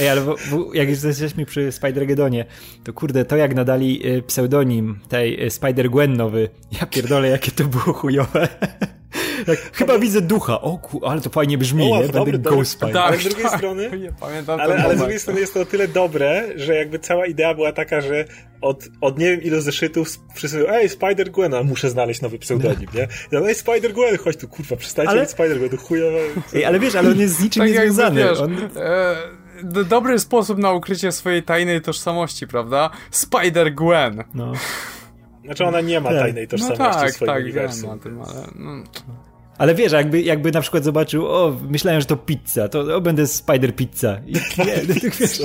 Ej, 0.00 0.08
ale 0.08 0.20
bo, 0.20 0.36
bo 0.50 0.74
jak 0.74 0.88
już 0.88 1.02
jesteśmy 1.02 1.46
przy 1.46 1.68
Spider-Gedonie, 1.68 2.44
to 2.84 2.92
kurde, 2.92 3.24
to 3.24 3.36
jak 3.36 3.54
nadali 3.54 4.02
pseudonim 4.26 5.00
tej 5.08 5.50
Spider-Gwen 5.50 6.08
nowy, 6.08 6.48
ja 6.80 6.86
pierdolę, 6.86 7.28
jakie 7.28 7.50
to 7.50 7.64
było 7.64 7.92
chujowe. 7.92 8.48
Tak, 9.46 9.58
chyba 9.72 9.98
widzę 9.98 10.20
ducha. 10.20 10.60
O 10.60 10.78
ku, 10.78 11.06
ale 11.06 11.20
to 11.20 11.30
fajnie 11.30 11.58
brzmi, 11.58 11.92
o, 11.92 12.02
nie? 12.02 12.08
Dobry, 12.08 12.38
Będę 12.38 12.50
Tak, 12.80 12.96
ale 12.96 13.18
z 13.18 13.24
drugiej 13.24 13.44
tak. 13.44 13.58
strony, 13.58 13.90
ale, 14.58 14.74
ale 14.84 14.96
z 14.96 14.98
drugiej 14.98 15.20
strony 15.20 15.40
jest 15.40 15.54
to 15.54 15.60
o 15.60 15.64
tyle 15.64 15.88
dobre, 15.88 16.44
że 16.56 16.74
jakby 16.74 16.98
cała 16.98 17.26
idea 17.26 17.54
była 17.54 17.72
taka, 17.72 18.00
że 18.00 18.24
od, 18.60 18.88
od 19.00 19.18
nie 19.18 19.26
wiem 19.26 19.42
ilu 19.42 19.60
zeszytów 19.60 20.08
wszyscy 20.34 20.70
ej, 20.70 20.88
Spider-Gwena, 20.88 21.64
muszę 21.64 21.90
znaleźć 21.90 22.20
nowy 22.20 22.38
pseudonim, 22.38 22.88
nie? 22.94 23.08
Ja, 23.32 23.40
ej, 23.40 23.54
Spider-Gwen, 23.54 24.18
chodź 24.18 24.36
tu, 24.36 24.48
kurwa, 24.48 24.76
przestańcie 24.76 25.10
ale... 25.10 25.24
Spider-Gwen, 25.24 25.70
to 25.70 25.76
chuja. 25.76 26.04
Ej, 26.54 26.64
ale 26.64 26.80
wiesz, 26.80 26.94
ale 26.94 27.10
on 27.10 27.18
jest 27.20 27.34
z 27.34 27.42
niczym 27.42 27.62
tak 27.62 27.68
niezwiązany. 27.72 28.24
Wiesz, 28.24 28.40
on... 28.40 28.56
e, 28.76 29.84
dobry 29.84 30.18
sposób 30.18 30.58
na 30.58 30.72
ukrycie 30.72 31.12
swojej 31.12 31.42
tajnej 31.42 31.80
tożsamości, 31.80 32.46
prawda? 32.46 32.90
Spider-Gwen. 33.12 34.24
No. 34.34 34.52
Znaczy 35.44 35.64
ona 35.64 35.80
nie 35.80 36.00
ma 36.00 36.10
Tak. 36.10 36.18
tajnej 36.18 36.44
No 36.44 36.50
tożsamości 36.50 37.00
tak, 37.00 37.10
w 37.10 37.14
swoim 37.14 37.32
tak, 37.32 37.42
uniwersum. 37.42 37.98
tym, 37.98 38.22
ale... 38.22 38.46
No, 38.54 38.82
Ale 39.62 39.74
wiesz, 39.74 39.92
jakby, 39.92 40.22
jakby 40.22 40.52
na 40.52 40.60
przykład 40.60 40.84
zobaczył, 40.84 41.26
o, 41.26 41.56
myślałem, 41.68 42.00
że 42.00 42.06
to 42.06 42.16
pizza, 42.16 42.68
to 42.68 42.96
o, 42.96 43.00
będę 43.00 43.26
Spider 43.26 43.76
Pizza. 43.76 44.18
I 44.26 44.32
nie, 44.66 44.76
no, 44.88 44.94
tak 45.02 45.14
wiesz, 45.16 45.42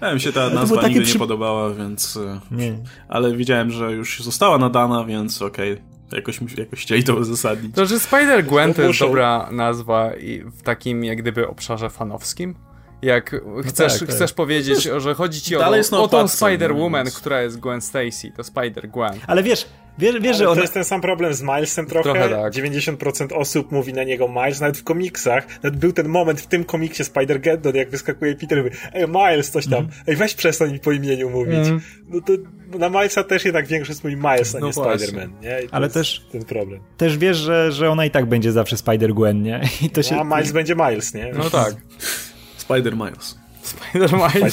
Ja 0.00 0.14
mi 0.14 0.20
się 0.20 0.32
ta 0.32 0.50
nazwa 0.50 0.88
nigdy 0.88 1.02
przy- 1.04 1.12
nie 1.12 1.18
podobała, 1.18 1.74
więc... 1.74 2.16
e, 2.16 2.40
nie. 2.50 2.78
Ale 3.08 3.36
widziałem, 3.36 3.70
że 3.70 3.92
już 3.92 4.22
została 4.22 4.58
nadana, 4.58 5.04
więc 5.04 5.42
okej. 5.42 5.76
Jakoś, 6.12 6.40
mi- 6.40 6.48
jakoś 6.58 6.82
chcieli 6.82 7.04
to 7.04 7.14
uzasadnić. 7.14 7.74
To, 7.74 7.86
że 7.86 7.96
Spider-Gwen 7.96 8.74
to 8.74 8.82
jest 8.82 8.98
dobra 8.98 9.48
nazwa 9.52 10.14
i 10.16 10.40
w 10.42 10.62
takim 10.62 11.04
jak 11.04 11.18
gdyby 11.18 11.48
obszarze 11.48 11.90
fanowskim. 11.90 12.54
Jak 13.02 13.36
chcesz, 13.66 13.92
tak, 13.92 14.08
tak. 14.08 14.16
chcesz 14.16 14.32
powiedzieć, 14.32 14.82
że 14.96 15.14
chodzi 15.14 15.40
ci 15.40 15.56
o, 15.56 15.70
na 15.90 15.98
o 15.98 16.08
tą 16.08 16.24
Spider-Woman, 16.24 17.04
no, 17.04 17.10
która 17.10 17.42
jest 17.42 17.60
Gwen 17.60 17.80
Stacy, 17.80 18.32
to 18.36 18.42
Spider-Gwen. 18.42 19.16
Ale 19.26 19.42
wiesz, 19.42 19.66
wiesz, 19.98 20.14
wiesz 20.14 20.24
Ale 20.24 20.34
że 20.34 20.44
to 20.44 20.50
ona... 20.50 20.60
jest 20.60 20.74
ten 20.74 20.84
sam 20.84 21.00
problem 21.00 21.34
z 21.34 21.42
Milesem 21.42 21.86
trochę. 21.86 22.02
Trochę 22.02 22.28
tak. 22.28 22.52
90% 22.52 23.34
osób 23.34 23.72
mówi 23.72 23.92
na 23.92 24.04
niego 24.04 24.28
Miles, 24.28 24.60
nawet 24.60 24.78
w 24.78 24.84
komiksach. 24.84 25.46
Nawet 25.62 25.80
był 25.80 25.92
ten 25.92 26.08
moment 26.08 26.40
w 26.40 26.46
tym 26.46 26.64
komiksie 26.64 27.02
Spider-Geddon, 27.02 27.74
jak 27.74 27.90
wyskakuje 27.90 28.34
Peter 28.34 28.58
i 28.58 28.62
mówi, 28.62 28.76
ej 28.92 29.08
Miles, 29.08 29.50
coś 29.50 29.66
tam. 29.66 29.88
Ej, 30.06 30.16
weź 30.16 30.34
przestań 30.34 30.72
mi 30.72 30.80
po 30.80 30.92
imieniu 30.92 31.30
mówić. 31.30 31.56
Mhm. 31.56 31.80
No 32.08 32.20
to 32.20 32.32
no 32.72 32.78
na 32.78 32.88
Milesa 32.88 33.24
też 33.24 33.44
jednak 33.44 33.66
większość 33.66 34.04
mówi 34.04 34.16
Miles, 34.16 34.54
a 34.54 34.58
No 34.58 34.66
nie 34.66 34.72
właśnie. 34.72 35.06
Spider-Man, 35.06 35.28
nie? 35.42 35.68
To 35.68 35.74
Ale 35.74 35.88
też- 35.88 36.26
ten 36.32 36.44
problem. 36.44 36.80
Też 36.96 37.18
wiesz, 37.18 37.36
że, 37.36 37.72
że 37.72 37.90
ona 37.90 38.06
i 38.06 38.10
tak 38.10 38.26
będzie 38.26 38.52
zawsze 38.52 38.76
Spider-Gwen, 38.76 39.42
nie? 39.42 39.60
I 39.86 39.90
to 39.90 40.02
się... 40.02 40.16
A 40.20 40.24
Miles 40.24 40.52
będzie 40.52 40.74
Miles, 40.74 41.14
nie? 41.14 41.32
No 41.34 41.50
tak. 41.50 41.74
Spider 42.66 42.96
Miles. 42.96 43.38
Spider-Man. 43.62 44.50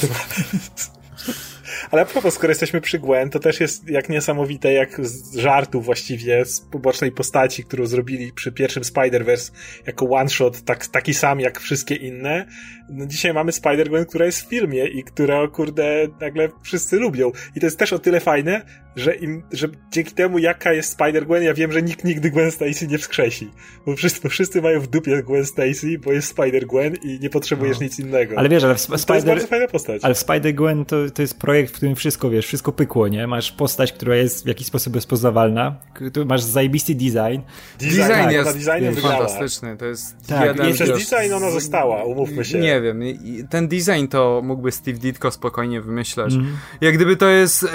Ale 1.91 2.02
a 2.02 2.06
propos, 2.06 2.34
skoro 2.34 2.52
jesteśmy 2.52 2.81
przy 2.81 2.99
Gwen, 2.99 3.30
to 3.30 3.40
też 3.40 3.60
jest 3.60 3.90
jak 3.90 4.10
niesamowite, 4.10 4.73
jak 4.73 5.06
z 5.07 5.35
żartu 5.35 5.81
właściwie, 5.81 6.45
z 6.45 6.61
pobocznej 6.61 7.11
postaci, 7.11 7.64
którą 7.64 7.85
zrobili 7.85 8.34
przy 8.34 8.52
pierwszym 8.52 8.84
Spider-Verse 8.84 9.52
jako 9.88 10.10
one-shot, 10.10 10.61
tak, 10.61 10.88
taki 10.88 11.14
sam 11.14 11.40
jak 11.40 11.60
wszystkie 11.60 11.95
inne. 11.95 12.45
No 12.90 13.06
dzisiaj 13.06 13.34
mamy 13.34 13.52
Spider-Gwen, 13.52 14.06
która 14.06 14.26
jest 14.26 14.42
w 14.42 14.50
filmie 14.50 14.86
i 14.88 15.04
która, 15.04 15.48
kurde, 15.48 16.08
nagle 16.22 16.50
wszyscy 16.64 16.96
lubią. 16.98 17.32
I 17.56 17.60
to 17.60 17.66
jest 17.66 17.80
też 17.80 17.94
o 17.94 18.00
tyle 18.00 18.20
fajne, 18.20 18.62
że, 18.96 19.16
im, 19.16 19.44
że 19.52 19.68
dzięki 19.92 20.12
temu, 20.14 20.40
jaka 20.40 20.74
jest 20.74 21.00
Spider-Gwen, 21.00 21.42
ja 21.42 21.54
wiem, 21.54 21.72
że 21.72 21.82
nikt 21.82 22.04
nigdy 22.04 22.32
Gwen 22.32 22.52
Stacy 22.52 22.88
nie 22.88 22.98
wskrzesi. 22.98 23.50
Bo 23.86 23.96
wszyscy, 23.96 24.20
bo 24.24 24.30
wszyscy 24.30 24.62
mają 24.62 24.80
w 24.80 24.88
dupie 24.88 25.24
Gwen 25.24 25.46
Stacy, 25.46 26.00
bo 26.00 26.12
jest 26.12 26.36
Spider-Gwen 26.38 26.96
i 27.04 27.20
nie 27.20 27.30
potrzebujesz 27.30 27.80
nic 27.80 28.00
innego. 28.00 28.38
Ale 28.38 28.50
wiesz, 28.50 28.64
ale 28.64 28.76
w 28.76 28.80
Sp- 28.86 28.88
to 28.90 28.94
jest 28.94 29.04
Spider... 29.04 29.26
bardzo 29.26 29.48
fajna 29.48 29.68
postać. 29.68 30.04
Ale 30.04 30.14
w 30.16 30.18
Spider-Gwen 30.18 30.86
to, 30.86 30.96
to 31.14 31.22
jest 31.22 31.40
projekt, 31.40 31.72
w 31.74 31.76
którym 31.76 31.96
wszystko, 31.96 32.30
wiesz, 32.30 32.46
wszystko 32.48 32.72
pykło, 32.72 33.08
nie? 33.08 33.28
Masz 33.28 33.52
postać, 33.52 33.94
która 33.94 34.16
jest 34.16 34.44
w 34.44 34.48
jakiś 34.48 34.68
sposób 34.68 34.96
rozpoznawalna, 34.96 35.76
tu 36.14 36.26
masz 36.26 36.42
zajebisty 36.44 36.96
design. 36.96 37.42
Design, 37.80 37.98
Design 37.98 38.12
ona 38.12 38.32
jest 38.32 38.58
wiesz, 38.82 38.96
wygrała. 38.96 39.18
fantastyczny, 39.18 39.78
to 39.78 39.86
jest 39.86 40.28
Tak, 40.28 40.46
jeden 40.48 40.68
jest- 40.68 40.82
Przez 40.82 41.10
design 41.10 41.34
ona 41.34 41.52
została, 41.52 42.04
umówmy 42.04 42.46
się. 42.46 42.60
Nie 42.60 42.82
wiem, 42.84 43.04
i- 43.04 43.44
ten 43.50 43.68
design 43.68 44.08
to 44.10 44.42
mógłby 44.44 44.72
Steve 44.72 44.98
Ditko 44.98 45.32
spokojnie 45.32 45.82
wymyśleć. 45.82 46.34
Mhm. 46.34 46.58
Jak 46.82 46.96
gdyby 46.96 47.16
to 47.18 47.30
jest... 47.30 47.64
e, 47.64 47.68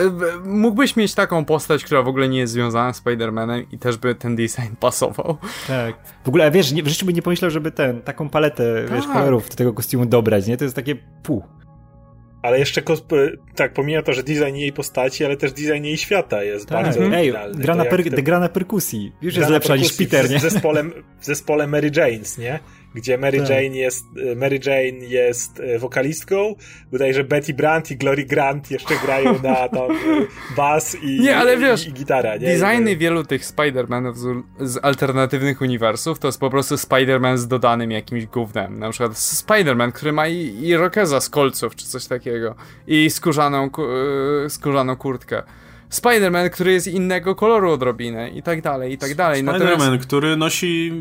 Mógłbyś 0.44 0.96
mieć 0.96 1.14
taką 1.14 1.44
postać, 1.44 1.84
która 1.84 2.02
w 2.02 2.08
ogóle 2.08 2.28
nie 2.28 2.38
jest 2.38 2.52
związana 2.52 2.92
z 2.92 3.02
Spider-Manem 3.04 3.64
i 3.72 3.78
też 3.78 3.96
by 3.96 4.14
ten 4.14 4.36
design 4.36 4.74
pasował. 4.80 5.36
Tak. 5.68 5.94
W 6.24 6.28
ogóle, 6.28 6.46
a 6.46 6.50
wiesz, 6.50 6.72
nie, 6.72 6.82
w 6.82 6.88
życiu 6.88 7.06
by 7.06 7.12
nie 7.12 7.22
pomyślał, 7.22 7.50
żeby 7.50 7.70
ten, 7.70 8.02
taką 8.02 8.28
paletę, 8.28 8.84
wiesz, 8.92 9.04
Tak. 9.04 9.12
kolorów 9.12 9.48
do 9.48 9.54
tego 9.56 9.72
kostiumu 9.72 10.06
dobrać, 10.06 10.46
nie? 10.46 10.56
To 10.56 10.64
jest 10.64 10.76
takie 10.76 10.96
pół. 11.22 11.42
Ale 12.42 12.58
jeszcze, 12.58 12.82
tak, 13.54 13.72
pomija 13.72 14.02
to, 14.02 14.12
że 14.12 14.22
design 14.22 14.54
jej 14.56 14.72
postaci, 14.72 15.24
ale 15.24 15.36
też 15.36 15.52
design 15.52 15.84
jej 15.84 15.96
świata 15.96 16.42
jest 16.44 16.68
Tak. 16.68 16.82
bardzo 16.84 17.00
Ej, 17.16 17.32
gra 17.54 17.74
na, 17.74 17.84
per, 17.84 18.04
te- 18.10 18.22
gra 18.22 18.40
na 18.40 18.48
perkusji. 18.48 19.12
Już 19.22 19.34
gra 19.34 19.40
jest 19.40 19.50
lepsza 19.52 19.76
niż 19.76 19.92
Peter, 19.92 20.26
w, 20.26 20.30
nie? 20.30 20.38
W 20.38 20.42
zespole, 20.42 20.84
w 21.20 21.24
zespole 21.24 21.66
Mary 21.66 21.90
Janes, 21.96 22.38
nie? 22.38 22.58
Gdzie 22.94 23.18
Mary 23.18 23.38
Tak. 23.38 23.48
Jane 23.50 23.76
jest, 23.76 24.04
e, 24.32 24.34
Mary 24.34 24.60
Jane 24.66 25.06
jest 25.06 25.60
e, 25.60 25.78
wokalistką, 25.78 26.54
bodajże 26.92 27.24
Betty 27.24 27.54
Brandt 27.54 27.90
i 27.90 27.96
Glory 27.96 28.24
Grant 28.24 28.70
jeszcze 28.70 28.94
grają 29.04 29.42
na 29.42 29.68
tam 29.78 29.90
e, 29.90 29.96
bas 30.56 30.96
i, 31.02 31.20
Nie, 31.20 31.36
ale 31.36 31.54
i, 31.54 31.58
wiesz, 31.58 31.86
i, 31.86 31.92
gitara, 31.92 32.36
nie? 32.36 32.58
Designy 32.58 32.92
I- 32.92 32.96
wielu 32.96 33.24
tych 33.24 33.42
Spider-Manów 33.44 34.14
z, 34.14 34.44
z 34.60 34.78
alternatywnych 34.82 35.60
uniwersów 35.60 36.18
to 36.18 36.28
jest 36.28 36.40
po 36.40 36.50
prostu 36.50 36.74
Spider-Man 36.74 37.36
z 37.36 37.48
dodanym 37.48 37.90
jakimś 37.90 38.26
gównem. 38.26 38.78
Na 38.78 38.90
przykład 38.90 39.12
Spider-Man, 39.12 39.92
który 39.92 40.12
ma 40.12 40.28
i, 40.28 40.54
i 40.62 40.76
rokeza 40.76 41.20
z 41.20 41.28
kolców, 41.30 41.76
czy 41.76 41.86
coś 41.86 42.06
takiego. 42.06 42.54
I 42.86 43.10
skórzaną, 43.10 43.70
ku- 43.70 43.86
skórzaną 44.48 44.96
kurtkę. 44.96 45.42
Spider-Man, 45.90 46.50
który 46.50 46.72
jest 46.72 46.86
innego 46.86 47.34
koloru 47.34 47.70
odrobinę 47.72 48.28
i 48.30 48.42
tak 48.42 48.62
dalej, 48.62 48.92
i 48.92 48.98
tak 48.98 49.14
dalej. 49.14 49.44
Spider-Man, 49.44 49.98
który 49.98 50.36
nosi 50.36 50.92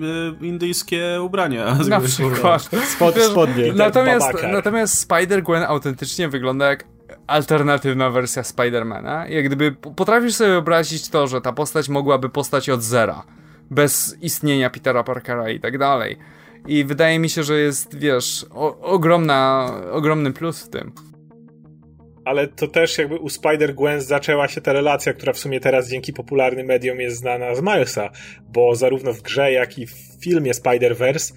e, 0.42 0.46
indyjskie 0.46 1.22
ubrania. 1.22 1.78
na 1.90 2.00
przykład. 2.08 2.70
Spod, 2.96 3.16
spodnie. 3.16 3.74
Natomiast, 3.74 4.26
babakar. 4.28 4.52
natomiast 4.52 5.10
Spider-Gwen 5.10 5.66
autentycznie 5.68 6.30
wygląda 6.30 6.70
jak 6.70 6.84
alternatywna 7.28 8.10
wersja 8.10 8.44
Spidermana. 8.44 9.28
Jak 9.28 9.46
gdyby 9.46 9.72
potrafisz 9.72 10.34
sobie 10.34 10.50
wyobrazić 10.50 11.10
to, 11.10 11.28
że 11.28 11.42
ta 11.42 11.54
postać 11.54 11.90
mogłaby 11.90 12.30
postać 12.30 12.70
od 12.70 12.82
zera. 12.84 13.24
Bez 13.72 14.18
istnienia 14.22 14.70
Petera 14.70 15.04
Parkera 15.04 15.50
i 15.50 15.60
tak 15.60 15.78
dalej. 15.78 16.18
I 16.68 16.86
wydaje 16.86 17.20
mi 17.20 17.30
się, 17.30 17.44
że 17.44 17.60
jest, 17.60 18.00
wiesz, 18.00 18.46
o, 18.52 18.80
ogromna, 18.80 19.72
ogromny 19.92 20.34
plus 20.34 20.64
w 20.64 20.70
tym. 20.70 20.92
Ale 22.28 22.48
to 22.48 22.68
też 22.68 22.98
jakby 22.98 23.16
u 23.16 23.28
Spider-Gwen 23.28 24.00
zaczęła 24.00 24.48
się 24.48 24.62
ta 24.62 24.74
relacja, 24.74 25.14
która 25.14 25.34
w 25.34 25.40
sumie 25.40 25.60
teraz 25.60 25.90
dzięki 25.90 26.14
popularnym 26.14 26.66
mediom 26.66 27.00
jest 27.00 27.18
znana 27.18 27.56
z 27.56 27.62
Milesa, 27.62 28.10
bo 28.50 28.76
zarówno 28.76 29.14
w 29.14 29.22
grze, 29.22 29.52
jak 29.52 29.78
i 29.78 29.88
w 29.88 29.96
filmie 30.22 30.52
Spider-Verse 30.52 31.34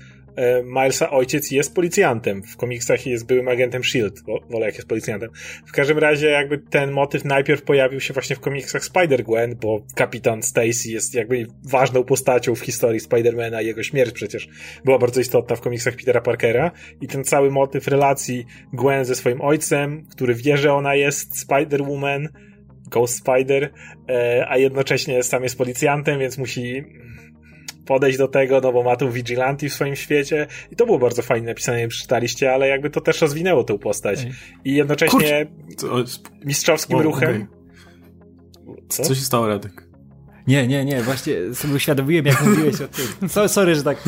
Milesa 0.65 1.11
ojciec 1.11 1.51
jest 1.51 1.75
policjantem. 1.75 2.43
W 2.43 2.57
komiksach 2.57 3.07
jest 3.07 3.27
byłym 3.27 3.49
agentem 3.49 3.81
S.H.I.E.L.D., 3.81 4.21
wolę 4.51 4.67
jak 4.67 4.75
jest 4.75 4.89
policjantem. 4.89 5.31
W 5.67 5.73
każdym 5.73 5.99
razie 5.99 6.29
jakby 6.29 6.59
ten 6.59 6.91
motyw 6.91 7.25
najpierw 7.25 7.63
pojawił 7.63 8.01
się 8.01 8.15
właśnie 8.15 8.37
w 8.37 8.41
komiksach 8.41 8.83
Spider-Gwen, 8.83 9.55
bo 9.55 9.83
kapitan 9.95 10.43
Stacy 10.43 10.91
jest 10.91 11.15
jakby 11.15 11.47
ważną 11.65 12.05
postacią 12.05 12.55
w 12.55 12.61
historii 12.61 13.01
Spidermana 13.01 13.63
i 13.63 13.67
jego 13.67 13.83
śmierć 13.83 14.13
przecież 14.13 14.49
była 14.85 14.99
bardzo 14.99 15.21
istotna 15.21 15.57
w 15.57 15.61
komiksach 15.61 15.97
Petera 15.97 16.21
Parkera 16.21 16.71
i 17.01 17.07
ten 17.07 17.25
cały 17.25 17.51
motyw 17.51 17.89
relacji 17.89 18.47
Gwen 18.73 19.05
ze 19.05 19.15
swoim 19.15 19.41
ojcem, 19.41 20.07
który 20.11 20.35
wie, 20.35 20.57
że 20.57 20.73
ona 20.73 20.95
jest 20.95 21.47
Spider-Woman, 21.47 22.29
Ghost 22.91 23.17
Spider, 23.17 23.71
e, 24.09 24.47
a 24.49 24.59
jednocześnie 24.59 25.23
sam 25.23 25.43
jest 25.43 25.59
policjantem, 25.59 26.19
więc 26.19 26.39
musi 26.39 26.85
podejść 27.91 28.19
do 28.19 28.29
tego, 28.29 28.61
no 28.61 28.73
bo 28.73 28.83
ma 28.83 28.97
tu 28.97 29.11
Vigilante 29.11 29.69
w 29.69 29.73
swoim 29.73 29.97
świecie 29.97 30.47
i 30.73 30.77
to 30.77 30.87
było 30.87 30.99
bardzo 30.99 31.23
fajnie 31.23 31.47
napisane, 31.47 31.79
nie 31.79 31.83
wiem, 31.83 31.91
czy 31.91 31.99
czytaliście, 31.99 32.53
ale 32.53 32.69
jakby 32.69 32.91
to 32.91 33.01
też 33.01 33.21
rozwinęło 33.21 33.65
tę 33.65 33.79
postać. 33.79 34.21
Ej. 34.25 34.33
I 34.65 34.75
jednocześnie 34.75 35.47
mistrzowskim 36.45 36.97
Wow, 36.97 37.05
ruchem... 37.05 37.47
Co? 38.89 39.03
co 39.03 39.15
się 39.15 39.21
stało, 39.21 39.49
Radek? 39.49 39.87
Nie, 40.47 40.67
nie, 40.67 40.85
nie, 40.85 41.03
właśnie 41.03 41.35
sobie 41.55 41.75
uświadomiłem, 41.75 42.27
jak 42.27 42.47
mówiłeś 42.47 42.75
o 42.81 42.89
tym. 42.89 43.07
So, 43.29 43.49
sorry, 43.49 43.75
że 43.75 43.83
tak 43.83 43.99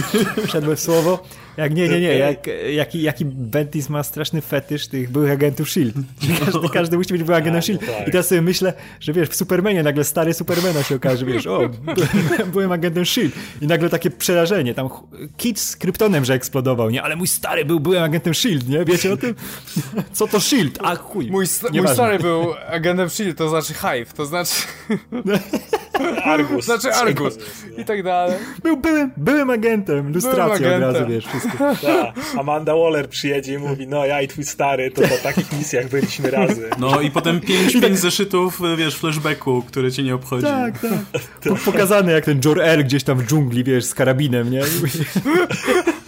wszedłem 0.47 0.77
w 0.77 0.81
słowo. 0.81 1.23
Jak 1.57 1.75
nie, 1.75 1.89
nie, 1.89 2.01
nie, 2.01 2.19
jak, 2.19 2.39
jaki, 2.73 3.03
jaki 3.03 3.25
Bentis 3.25 3.89
ma 3.89 4.03
straszny 4.03 4.41
fetysz 4.41 4.87
tych 4.87 5.11
byłych 5.11 5.31
agentów 5.33 5.69
S.H.I.E.L.D. 5.69 6.03
Że 6.35 6.45
Każdy, 6.45 6.69
każdy 6.69 6.97
musi 6.97 7.13
być 7.13 7.23
byłym 7.23 7.37
agentem 7.43 7.55
A, 7.57 7.59
S.H.I.E.L.D. 7.59 7.93
no 7.93 7.99
tak. 7.99 8.09
I 8.09 8.11
teraz 8.13 8.29
sobie 8.29 8.43
myślę, 8.43 8.73
że 9.01 9.13
wiesz, 9.13 9.29
w 9.29 9.35
Supermanie 9.37 9.83
nagle 9.83 10.05
stary 10.05 10.35
Supermana 10.35 10.83
się 10.83 10.95
okaże, 10.95 11.27
wiesz, 11.27 11.47
o, 11.47 11.69
by- 11.69 12.45
byłem 12.53 12.73
agentem 12.73 13.03
S.H.I.E.L.D. 13.03 13.37
I 13.65 13.67
nagle 13.67 13.89
takie 13.91 14.11
przerażenie, 14.11 14.75
tam 14.75 14.89
kit 15.37 15.61
z 15.61 15.77
kryptonem, 15.77 16.25
że 16.25 16.35
eksplodował, 16.35 16.91
nie? 16.91 17.03
Ale 17.03 17.17
mój 17.17 17.27
stary 17.27 17.65
był 17.65 17.81
byłem 17.81 18.03
agentem 18.03 18.31
S.H.I.E.L.D., 18.31 18.79
nie? 18.79 18.85
Wiecie 18.85 19.13
o 19.13 19.17
tym? 19.17 19.35
Co 20.13 20.27
to 20.27 20.37
S.H.I.E.L.D.? 20.37 20.81
A 20.83 20.97
chuj. 20.97 21.31
Mój, 21.31 21.47
mój 21.73 21.89
stary 21.89 22.19
był 22.19 22.47
agentem 22.69 23.07
S.H.I.E.L.D., 23.07 23.39
to 23.39 23.49
znaczy 23.49 23.75
Hive, 23.75 24.13
to 24.13 24.27
znaczy, 24.27 24.53
Argus. 26.25 26.65
znaczy 26.65 26.93
Argus 26.95 27.39
i 27.79 27.85
tak 27.85 28.03
dalej. 28.03 28.37
Był, 28.63 28.77
byłem, 28.77 29.13
byłem 29.17 29.51
agentem, 29.51 30.13
lustracja 30.13 30.45
od 30.45 30.53
agentem. 30.53 30.83
razu, 30.83 31.07
wiesz, 31.09 31.25
wszystko. 31.43 31.87
Ta, 31.87 32.13
Amanda 32.41 32.75
Waller 32.77 33.09
przyjedzie 33.09 33.55
i 33.55 33.59
mówi, 33.59 33.87
no 33.87 34.07
ja 34.07 34.23
i 34.23 34.29
twój 34.29 34.45
stary, 34.45 34.91
to 34.91 35.03
po 35.03 35.17
takich 35.23 35.53
misjach 35.53 35.89
byliśmy 35.89 36.31
razem. 36.31 36.71
No 36.79 37.01
i 37.01 37.11
potem 37.11 37.41
pięć, 37.41 37.73
pięć 37.81 37.99
zeszytów, 37.99 38.61
wiesz, 38.77 38.97
flashbacku, 38.97 39.63
które 39.63 39.93
cię 39.93 40.03
nie 40.03 40.15
obchodzi. 40.15 40.47
Tak, 40.47 40.79
tak. 40.81 41.23
Po, 41.49 41.73
pokazane 41.73 42.13
jak 42.13 42.25
ten 42.25 42.41
Jor-El 42.45 42.85
gdzieś 42.85 43.05
tam 43.05 43.19
w 43.19 43.27
dżungli, 43.27 43.65
wiesz, 43.65 43.85
z 43.85 43.95
karabinem, 43.95 44.51
nie? 44.51 44.63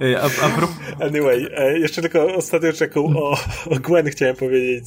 A, 0.00 0.46
a 0.46 0.50
Anyway, 1.06 1.48
e, 1.56 1.78
jeszcze 1.78 2.02
tylko 2.02 2.34
ostatnią 2.34 2.72
rzeczą 2.72 3.04
o, 3.04 3.38
o 3.66 3.76
Gwen 3.80 4.06
chciałem 4.06 4.36
powiedzieć. 4.36 4.84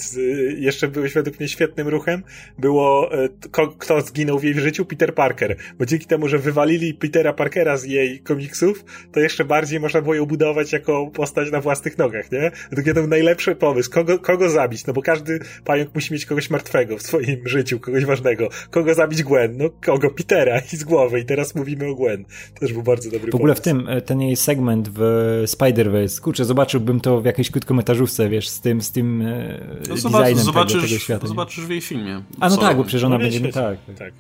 Jeszcze 0.58 0.88
byłeś 0.88 1.14
według 1.14 1.40
mnie 1.40 1.50
świetnym 1.50 1.88
ruchem. 1.88 2.24
Było, 2.58 3.14
e, 3.24 3.30
kto 3.78 4.02
zginął 4.02 4.40
w 4.40 4.44
jej 4.44 4.54
życiu? 4.54 4.86
Peter 4.86 5.14
Parker. 5.16 5.56
Bo 5.80 5.86
dzięki 5.86 6.06
temu, 6.06 6.28
że 6.28 6.38
wywalili 6.40 6.94
Petera 6.94 7.34
Parkera 7.34 7.78
z 7.78 7.84
jej 7.84 8.20
komiksów, 8.20 8.86
to 9.12 9.20
jeszcze 9.20 9.46
bardziej 9.46 9.80
można 9.80 10.02
było 10.02 10.16
ją 10.16 10.26
budować 10.26 10.74
jako 10.74 11.08
postać 11.14 11.52
na 11.52 11.62
własnych 11.62 11.98
nogach, 11.98 12.32
nie? 12.32 12.52
To 12.86 12.94
był 12.94 13.08
najlepszy 13.08 13.56
pomysł. 13.56 13.92
Kogo, 13.92 14.20
kogo 14.20 14.50
zabić? 14.50 14.86
No 14.88 14.94
bo 14.94 15.02
każdy 15.02 15.40
pająk 15.66 15.96
musi 15.96 16.14
mieć 16.14 16.26
kogoś 16.26 16.50
martwego 16.50 16.98
w 16.98 17.02
swoim 17.02 17.48
życiu, 17.48 17.80
kogoś 17.80 18.06
ważnego. 18.06 18.50
Kogo 18.70 18.94
zabić 18.94 19.24
Gwen? 19.24 19.58
No 19.58 19.70
kogo? 19.86 20.10
Petera 20.10 20.60
i 20.74 20.78
z 20.78 20.84
głowy. 20.84 21.20
I 21.20 21.26
teraz 21.26 21.56
mówimy 21.56 21.88
o 21.88 21.96
Gwen. 21.96 22.26
To 22.54 22.60
też 22.60 22.74
był 22.74 22.84
bardzo 22.84 23.10
dobry 23.12 23.32
W 23.32 23.36
ogóle 23.36 23.56
pomysł. 23.56 23.62
w 23.62 23.64
tym, 23.64 23.88
e, 23.98 24.02
ten 24.02 24.22
jej 24.22 24.36
segment 24.36 24.90
w 24.90 24.99
Spider-Verse, 25.46 26.22
kurczę, 26.22 26.46
zobaczyłbym 26.46 27.00
to 27.00 27.22
w 27.22 27.26
jakiejś 27.26 27.52
krótkometrażówce, 27.52 28.30
wiesz, 28.30 28.50
z 28.50 28.62
tym, 28.62 28.82
z 28.82 28.92
tym 28.92 29.22
e, 29.22 29.60
no, 29.90 29.96
designem 29.96 30.46
zobaczysz, 30.46 30.74
tego, 30.74 30.88
tego 30.88 31.00
świata. 31.00 31.28
Zobaczysz 31.28 31.66
w 31.66 31.70
jej 31.70 31.82
filmie. 31.82 32.22
A 32.40 32.50
no 32.50 32.58
tak, 32.58 32.78
bo 32.78 32.84
przecież 32.84 33.04
ona 33.04 33.18
no, 33.18 33.24
będzie, 33.24 33.40
no, 33.40 33.52
tak. 33.52 33.78
tak. 33.98 34.14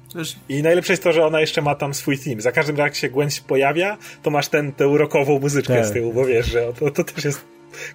I 0.49 0.63
najlepsze 0.63 0.93
jest 0.93 1.03
to, 1.03 1.11
że 1.11 1.25
ona 1.25 1.41
jeszcze 1.41 1.61
ma 1.61 1.75
tam 1.75 1.93
swój 1.93 2.17
theme. 2.17 2.41
Za 2.41 2.51
każdym 2.51 2.69
razem 2.75 2.85
jak 2.85 2.95
się 2.95 3.09
Gwen 3.09 3.29
pojawia, 3.47 3.97
to 4.23 4.29
masz 4.29 4.47
ten, 4.47 4.71
tę 4.71 4.87
urokową 4.87 5.39
muzyczkę 5.39 5.75
tak. 5.75 5.85
z 5.85 5.91
tyłu, 5.91 6.13
bo 6.13 6.25
wiesz, 6.25 6.51
że 6.51 6.73
to, 6.79 6.91
to 6.91 7.03
też 7.03 7.25
jest 7.25 7.45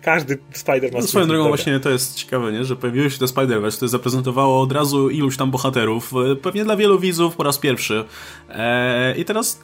każdy 0.02 0.38
Spider 0.52 0.92
ma 0.92 0.98
no, 0.98 1.06
Swoją 1.06 1.26
drogą 1.26 1.48
właśnie 1.48 1.80
to 1.80 1.90
jest 1.90 2.14
ciekawe, 2.14 2.52
nie? 2.52 2.64
że 2.64 2.76
pojawiło 2.76 3.08
się 3.08 3.18
to 3.18 3.26
Spider-Verse, 3.26 3.76
które 3.76 3.88
zaprezentowało 3.88 4.60
od 4.60 4.72
razu 4.72 5.10
iluś 5.10 5.36
tam 5.36 5.50
bohaterów, 5.50 6.12
e, 6.32 6.36
pewnie 6.36 6.64
dla 6.64 6.76
wielu 6.76 6.98
widzów 6.98 7.36
po 7.36 7.42
raz 7.42 7.58
pierwszy. 7.58 8.04
Eee, 8.50 9.20
I 9.20 9.24
teraz 9.24 9.60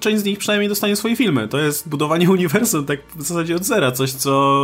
część 0.00 0.22
z 0.22 0.24
nich 0.24 0.38
przynajmniej 0.38 0.68
dostanie 0.68 0.96
swoje 0.96 1.16
filmy. 1.16 1.48
To 1.48 1.58
jest 1.58 1.88
budowanie 1.88 2.30
uniwersum 2.38 2.86
tak 2.86 3.00
w 3.16 3.22
zasadzie 3.22 3.56
od 3.56 3.64
zera, 3.64 3.92
coś 3.92 4.12
co 4.12 4.62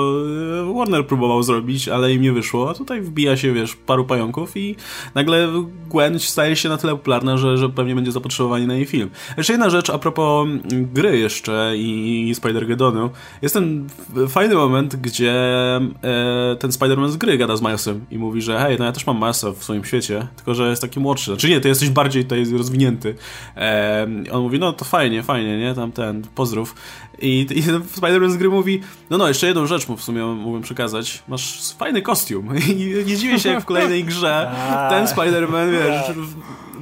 e, 0.70 0.74
Warner 0.74 1.06
próbował 1.06 1.42
zrobić, 1.42 1.88
ale 1.88 2.12
im 2.12 2.22
nie 2.22 2.32
wyszło, 2.32 2.70
a 2.70 2.74
tutaj 2.74 3.00
wbija 3.00 3.36
się, 3.36 3.52
wiesz, 3.52 3.76
paru 3.76 4.04
pająków 4.04 4.56
i 4.56 4.76
nagle 5.14 5.48
Gwen 5.90 6.18
staje 6.18 6.56
się 6.56 6.68
na 6.68 6.76
tyle 6.76 6.92
popularna, 6.92 7.36
że, 7.36 7.58
że 7.58 7.68
pewnie 7.68 7.94
będzie 7.94 8.12
zapotrzebowanie 8.12 8.66
na 8.66 8.74
jej 8.74 8.84
film. 8.84 9.10
Jeszcze 9.36 9.52
jedna 9.52 9.70
rzecz 9.70 9.90
a 9.90 9.98
propos 9.98 10.48
gry 10.70 11.18
jeszcze 11.18 11.72
i 11.76 12.34
Spider-Gedonu. 12.40 13.10
Jest 13.42 13.54
ten 13.54 13.88
fajny 14.28 14.54
moment, 14.54 14.96
gdzie 14.96 15.32
e, 15.76 16.56
ten 16.58 16.70
Spider-Man 16.70 17.08
z 17.08 17.16
gry 17.16 17.38
gada 17.38 17.56
z 17.56 17.62
Milesem 17.62 18.06
i 18.10 18.18
mówi, 18.18 18.42
że 18.42 18.58
hej, 18.58 18.76
no 18.78 18.84
ja 18.84 18.92
też 18.92 19.06
mam 19.06 19.16
Milesa 19.16 19.52
w 19.52 19.64
swoim 19.64 19.84
świecie, 19.84 20.26
tylko 20.36 20.54
że 20.54 20.70
jest 20.70 20.82
taki 20.82 21.00
młodszy. 21.00 21.30
Znaczy 21.30 21.48
nie, 21.48 21.60
to 21.60 21.68
jesteś 21.68 21.90
bardziej 21.90 22.22
tutaj 22.22 22.44
rozwinięty. 22.58 23.14
E, 23.56 24.06
on 24.32 24.42
mówi, 24.42 24.58
no 24.58 24.72
to 24.72 24.83
fajnie, 24.84 25.22
fajnie, 25.22 25.58
nie? 25.58 25.74
Tam 25.74 25.92
ten, 25.92 26.22
pozdrów. 26.34 26.74
I, 27.18 27.46
i 27.50 27.62
Spider-Man 28.00 28.30
z 28.30 28.36
gry 28.36 28.48
mówi, 28.48 28.80
no 29.10 29.18
no, 29.18 29.28
jeszcze 29.28 29.46
jedną 29.46 29.66
rzecz 29.66 29.88
mu 29.88 29.96
w 29.96 30.02
sumie 30.02 30.24
mógłbym 30.24 30.62
przekazać. 30.62 31.22
Masz 31.28 31.72
fajny 31.72 32.02
kostium. 32.02 32.56
I 32.68 33.04
nie 33.06 33.16
dziwię 33.16 33.40
się, 33.40 33.48
jak 33.48 33.62
w 33.62 33.64
kolejnej 33.64 34.04
grze 34.04 34.50
tak. 34.68 34.90
ten 34.90 35.06
Spider-Man, 35.06 35.70
wiesz, 35.70 36.06
tak. 36.06 36.16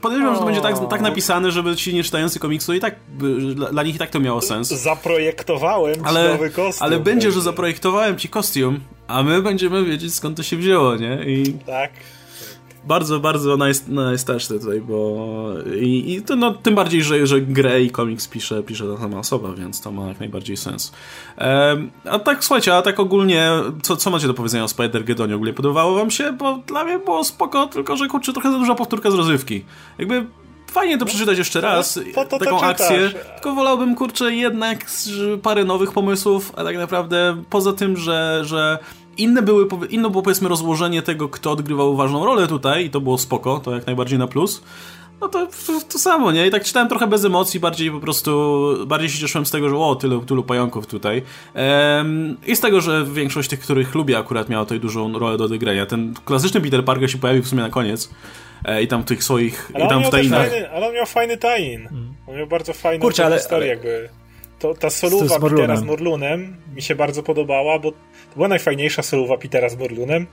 podejrzewam, 0.01 0.35
że 0.35 0.41
to 0.41 0.47
będzie 0.47 0.61
tak, 0.61 0.89
tak 0.91 1.01
napisane, 1.01 1.51
żeby 1.51 1.77
ci 1.77 1.95
nie 1.95 2.05
czytający 2.05 2.39
komiksu 2.39 2.75
i 2.75 2.81
tak, 2.81 2.95
dla, 3.55 3.71
dla 3.71 3.83
nich 3.83 3.95
i 3.95 3.99
tak 3.99 4.11
to 4.11 4.21
miało 4.21 4.41
sens. 4.41 4.69
Zaprojektowałem 4.69 5.97
ale, 6.05 6.29
nowy 6.29 6.51
kostium. 6.51 6.87
Ale 6.87 7.01
będzie, 7.01 7.33
że 7.33 7.41
zaprojektowałem 7.41 8.19
ci 8.19 8.29
kostium, 8.29 8.81
a 9.09 9.23
my 9.23 9.43
będziemy 9.43 9.85
wiedzieć 9.85 10.15
skąd 10.15 10.37
to 10.37 10.43
się 10.43 10.57
wzięło, 10.57 10.97
nie? 10.97 11.25
I... 11.27 11.53
Tak 11.53 11.91
bardzo, 12.85 13.21
bardzo 13.21 13.57
najstarszy 13.89 14.49
tutaj, 14.49 14.81
bo 14.81 15.27
i, 15.81 16.15
i 16.15 16.23
to, 16.23 16.37
no, 16.37 16.55
tym 16.55 16.75
bardziej, 16.75 17.03
że, 17.03 17.27
że 17.27 17.41
grę 17.41 17.83
i 17.83 17.91
komiks 17.91 18.29
pisze, 18.29 18.63
pisze 18.63 18.85
ta 18.95 19.03
sama 19.03 19.19
osoba, 19.19 19.53
więc 19.53 19.81
to 19.81 19.93
ma 19.93 20.09
jak 20.09 20.21
najbardziej 20.21 20.57
sens. 20.57 20.93
Um, 21.39 21.91
a 22.05 22.19
tak, 22.19 22.45
słuchajcie, 22.45 22.77
a 22.77 22.83
tak 22.83 23.01
ogólnie, 23.01 23.51
co, 23.83 23.97
co 23.97 24.11
macie 24.11 24.27
do 24.27 24.35
powiedzenia 24.35 24.65
o 24.65 24.67
Spider-Gedonie? 24.67 25.35
Ogólnie 25.35 25.53
podobało 25.53 25.95
wam 25.95 26.11
się? 26.11 26.33
Bo 26.33 26.59
dla 26.67 26.85
mnie 26.85 26.99
było 26.99 27.25
spoko, 27.25 27.67
tylko 27.67 27.97
że 27.97 28.07
kurczę, 28.07 28.33
trochę 28.33 28.53
za 28.53 28.59
duża 28.59 28.75
powtórka 28.75 29.11
z 29.11 29.15
rozrywki. 29.15 29.65
Jakby 29.99 30.27
fajnie 30.71 30.99
to 30.99 31.05
przeczytać 31.05 31.39
jeszcze 31.39 31.61
raz, 31.61 32.01
po 32.15 32.25
taką 32.25 32.61
akcję, 32.61 33.11
tylko 33.35 33.55
wolałbym, 33.55 33.95
kurczę, 33.95 34.35
jednak 34.35 34.87
parę 35.43 35.65
nowych 35.65 35.93
pomysłów, 35.93 36.53
a 36.57 36.65
tak 36.65 36.77
naprawdę 36.77 37.43
poza 37.51 37.73
tym, 37.73 37.97
że, 37.97 38.43
że 38.45 38.79
inne 39.17 39.43
były, 39.43 39.69
inne 39.91 40.11
było 40.11 40.23
powiedzmy 40.23 40.49
rozłożenie 40.49 41.03
tego, 41.03 41.29
kto 41.29 41.51
odgrywał 41.51 41.97
ważną 41.97 42.25
rolę 42.25 42.47
tutaj 42.47 42.85
i 42.85 42.91
to 42.91 43.01
było 43.01 43.19
spoko, 43.19 43.61
to 43.61 43.75
jak 43.75 43.87
najbardziej 43.87 44.19
na 44.19 44.27
plus. 44.27 44.63
No 45.21 45.29
to, 45.29 45.47
to 45.93 45.99
samo, 45.99 46.33
nie? 46.33 46.47
I 46.47 46.51
tak 46.51 46.65
czytałem 46.65 46.89
trochę 46.89 47.07
bez 47.07 47.25
emocji, 47.25 47.61
bardziej 47.61 47.91
po 47.91 48.01
prostu, 48.01 48.63
bardziej 48.87 49.11
się 49.11 49.19
cieszyłem 49.19 49.47
z 49.47 49.51
tego, 49.51 49.69
że 49.69 49.77
o, 49.77 49.95
tylu, 49.97 50.21
tylu 50.21 50.43
pająków 50.43 50.87
tutaj. 50.87 51.23
Ehm, 51.55 52.37
I 52.47 52.57
z 52.57 52.61
tego, 52.61 52.81
że 52.81 53.05
większość 53.05 53.49
tych, 53.49 53.61
których 53.61 53.95
lubię 53.95 54.19
akurat 54.19 54.49
miała 54.49 54.65
tutaj 54.65 54.81
dużą 54.81 55.19
rolę 55.19 55.39
do 55.39 55.45
odegrania. 55.45 55.87
Ten 55.87 56.15
klasyczny 56.25 56.61
Peter 56.61 56.85
Parker 56.85 57.11
się 57.11 57.19
pojawił 57.19 57.43
w 57.43 57.49
sumie 57.49 57.63
na 57.63 57.71
koniec. 57.71 58.11
E, 58.65 58.83
I 58.83 58.89
tam 58.89 59.03
w 59.03 59.05
tych 59.05 59.25
swoich, 59.25 59.71
ale 59.75 59.85
i 59.85 59.89
tam 59.89 60.05
w 60.05 60.11
tajnach. 60.11 60.49
ale 60.75 60.89
on 60.89 60.95
miał 60.95 61.07
fajny 61.07 61.37
tie-in. 61.37 61.89
Hmm. 61.89 62.15
On 62.27 62.37
miał 62.37 62.47
bardzo 62.47 62.73
fajną 62.73 63.03
Kurczę, 63.03 63.27
ale, 63.27 63.37
historię 63.37 63.65
ale... 63.65 63.69
jakby 63.69 64.22
to, 64.63 64.75
ta 64.75 64.91
soluwa 64.91 65.41
Petera 65.41 65.77
z 65.77 65.83
Morlunem 65.83 66.57
mi 66.75 66.83
się 66.83 66.95
bardzo 66.95 67.23
podobała, 67.23 67.79
bo 67.79 67.93
to 67.93 68.35
była 68.37 68.49
najfajniejsza 68.49 69.03
soluwa 69.03 69.39
Petera 69.39 69.69
z 69.69 69.77
Morlunem. 69.77 70.27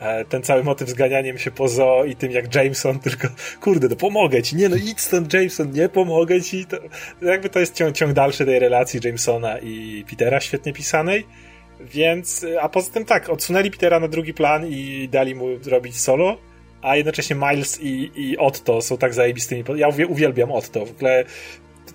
E, 0.00 0.24
ten 0.24 0.42
cały 0.42 0.64
motyw 0.64 0.88
z 0.88 0.94
ganianiem 0.94 1.38
się 1.38 1.50
po 1.50 1.68
zoo 1.68 2.04
i 2.04 2.16
tym 2.16 2.32
jak 2.32 2.54
Jameson 2.54 2.98
tylko, 3.06 3.28
kurde, 3.60 3.88
no 3.88 3.96
pomogę 3.96 4.42
ci, 4.42 4.56
nie 4.56 4.68
no 4.68 4.76
idź 4.76 5.00
stąd 5.00 5.34
Jameson, 5.34 5.72
nie 5.72 5.88
pomogę 5.88 6.42
ci. 6.42 6.66
To, 6.66 6.76
jakby 7.22 7.48
to 7.48 7.60
jest 7.60 7.74
ciąg, 7.74 7.96
ciąg 7.96 8.12
dalszy 8.12 8.44
tej 8.44 8.58
relacji 8.58 9.00
Jamesona 9.04 9.58
i 9.58 10.04
Petera 10.10 10.40
świetnie 10.40 10.72
pisanej. 10.72 11.26
Więc, 11.80 12.46
a 12.60 12.68
poza 12.68 12.92
tym 12.92 13.04
tak, 13.04 13.28
odsunęli 13.28 13.70
Petera 13.70 14.00
na 14.00 14.08
drugi 14.08 14.34
plan 14.34 14.66
i 14.66 15.08
dali 15.12 15.34
mu 15.34 15.46
robić 15.66 16.00
solo, 16.00 16.38
a 16.82 16.96
jednocześnie 16.96 17.36
Miles 17.36 17.80
i, 17.80 18.10
i 18.14 18.38
Otto 18.38 18.82
są 18.82 18.98
tak 18.98 19.14
zajebistymi. 19.14 19.64
Ja 19.76 19.88
uwielbiam 19.88 20.52
Otto. 20.52 20.86
W 20.86 20.90
ogóle 20.90 21.24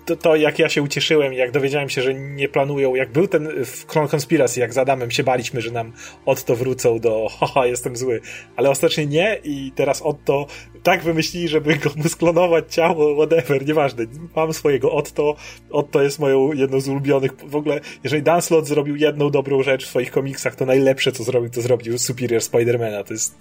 to, 0.06 0.16
to, 0.16 0.36
jak 0.36 0.58
ja 0.58 0.68
się 0.68 0.82
ucieszyłem, 0.82 1.32
jak 1.32 1.50
dowiedziałem 1.50 1.88
się, 1.88 2.02
że 2.02 2.14
nie 2.14 2.48
planują, 2.48 2.94
jak 2.94 3.12
był 3.12 3.28
ten 3.28 3.64
w 3.64 3.86
Clone 3.86 4.08
Conspiracy, 4.12 4.60
jak 4.60 4.74
z 4.74 4.78
Adamem 4.78 5.10
się 5.10 5.24
baliśmy, 5.24 5.60
że 5.60 5.70
nam 5.70 5.92
Otto 6.26 6.56
wrócą 6.56 6.98
do 6.98 7.28
haha, 7.40 7.66
jestem 7.66 7.96
zły, 7.96 8.20
ale 8.56 8.70
ostatecznie 8.70 9.06
nie 9.06 9.40
i 9.44 9.72
teraz 9.74 10.02
Otto 10.02 10.46
tak 10.82 11.02
wymyślili, 11.02 11.48
żeby 11.48 11.76
go 11.76 11.90
mu 11.96 12.08
sklonować 12.08 12.74
ciało, 12.74 13.14
whatever, 13.14 13.66
nieważne, 13.66 14.06
mam 14.36 14.52
swojego 14.52 14.92
Otto, 14.92 15.36
Otto 15.70 16.02
jest 16.02 16.18
moją 16.18 16.52
jedną 16.52 16.80
z 16.80 16.88
ulubionych, 16.88 17.32
w 17.46 17.56
ogóle, 17.56 17.80
jeżeli 18.04 18.22
Dan 18.22 18.42
Slott 18.42 18.66
zrobił 18.66 18.96
jedną 18.96 19.30
dobrą 19.30 19.62
rzecz 19.62 19.86
w 19.86 19.88
swoich 19.88 20.10
komiksach, 20.10 20.56
to 20.56 20.66
najlepsze 20.66 21.12
co 21.12 21.24
zrobił, 21.24 21.50
to 21.50 21.60
zrobił 21.60 21.98
Superior 21.98 22.42
Spidermana, 22.42 23.04
to 23.04 23.12
jest 23.12 23.34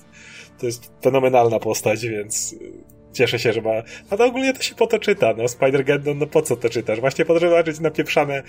to 0.59 0.65
jest 0.65 0.91
fenomenalna 1.03 1.59
postać, 1.59 2.07
więc 2.07 2.55
cieszę 3.17 3.39
się, 3.39 3.53
że 3.53 3.61
ma... 3.61 3.71
A 4.09 4.17
to 4.17 4.25
ogólnie 4.25 4.53
to 4.53 4.61
się 4.61 4.75
po 4.75 4.87
to 4.87 4.99
czyta, 4.99 5.33
no 5.37 5.43
Spider-Gwen, 5.43 5.99
no, 6.05 6.13
no 6.13 6.27
po 6.27 6.41
co 6.41 6.55
to 6.55 6.69
czytasz? 6.69 6.99
Właśnie 6.99 7.25
po 7.25 7.33
to, 7.33 7.39
żeby 7.39 7.49
zobaczyć 7.49 7.79
napieprzane 7.79 8.43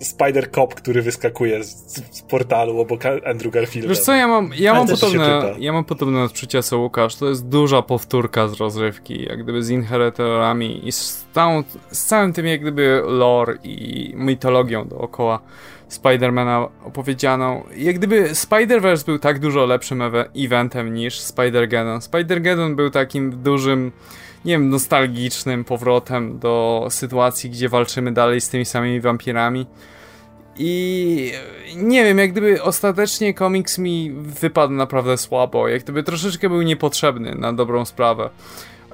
Spider-Cop, 0.00 0.68
który 0.68 1.02
wyskakuje 1.02 1.64
z, 1.64 1.94
z, 2.10 2.22
portalu 2.22 2.80
obok 2.80 3.00
Andrew 3.06 3.52
Garfielda. 3.52 3.88
Wiesz 3.88 4.00
co, 4.00 4.14
ja 4.14 4.28
mam, 4.28 4.50
ja 4.58 4.74
mam, 4.74 4.86
podobne, 4.86 5.54
ja 5.58 5.72
mam 5.72 5.84
podobne 5.84 6.22
odczucia 6.22 6.62
co 6.62 6.78
Łukasz. 6.78 7.16
To 7.16 7.28
jest 7.28 7.48
duża 7.48 7.82
powtórka 7.82 8.48
z 8.48 8.60
rozrywki, 8.60 9.24
jak 9.24 9.42
gdyby 9.42 9.62
z 9.62 9.70
Inheritorami 9.70 10.88
i 10.88 10.92
z, 10.92 11.26
z 11.92 12.06
całym 12.06 12.32
tym 12.32 12.46
jak 12.46 12.60
gdyby 12.60 13.02
lore 13.06 13.54
i 13.64 14.12
mitologią 14.16 14.88
dookoła. 14.88 15.40
Spidermana 15.88 16.68
opowiedzianą. 16.84 17.64
Jak 17.76 17.96
gdyby 17.96 18.30
Spider-Verse 18.30 19.06
był 19.06 19.18
tak 19.18 19.38
dużo 19.38 19.66
lepszym 19.66 20.02
eventem 20.36 20.94
niż 20.94 21.20
Spider-Geddon. 21.20 21.98
Spider-Geddon 21.98 22.74
był 22.74 22.90
takim 22.90 23.42
dużym, 23.42 23.92
nie 24.44 24.52
wiem, 24.52 24.68
nostalgicznym 24.68 25.64
powrotem 25.64 26.38
do 26.38 26.86
sytuacji, 26.90 27.50
gdzie 27.50 27.68
walczymy 27.68 28.12
dalej 28.12 28.40
z 28.40 28.48
tymi 28.48 28.64
samymi 28.64 29.00
wampirami. 29.00 29.66
I 30.58 31.32
nie 31.76 32.04
wiem, 32.04 32.18
jak 32.18 32.32
gdyby 32.32 32.62
ostatecznie 32.62 33.34
komiks 33.34 33.78
mi 33.78 34.12
wypadł 34.14 34.72
naprawdę 34.72 35.18
słabo, 35.18 35.68
jak 35.68 35.82
gdyby 35.82 36.02
troszeczkę 36.02 36.48
był 36.48 36.62
niepotrzebny 36.62 37.34
na 37.34 37.52
dobrą 37.52 37.84
sprawę. 37.84 38.30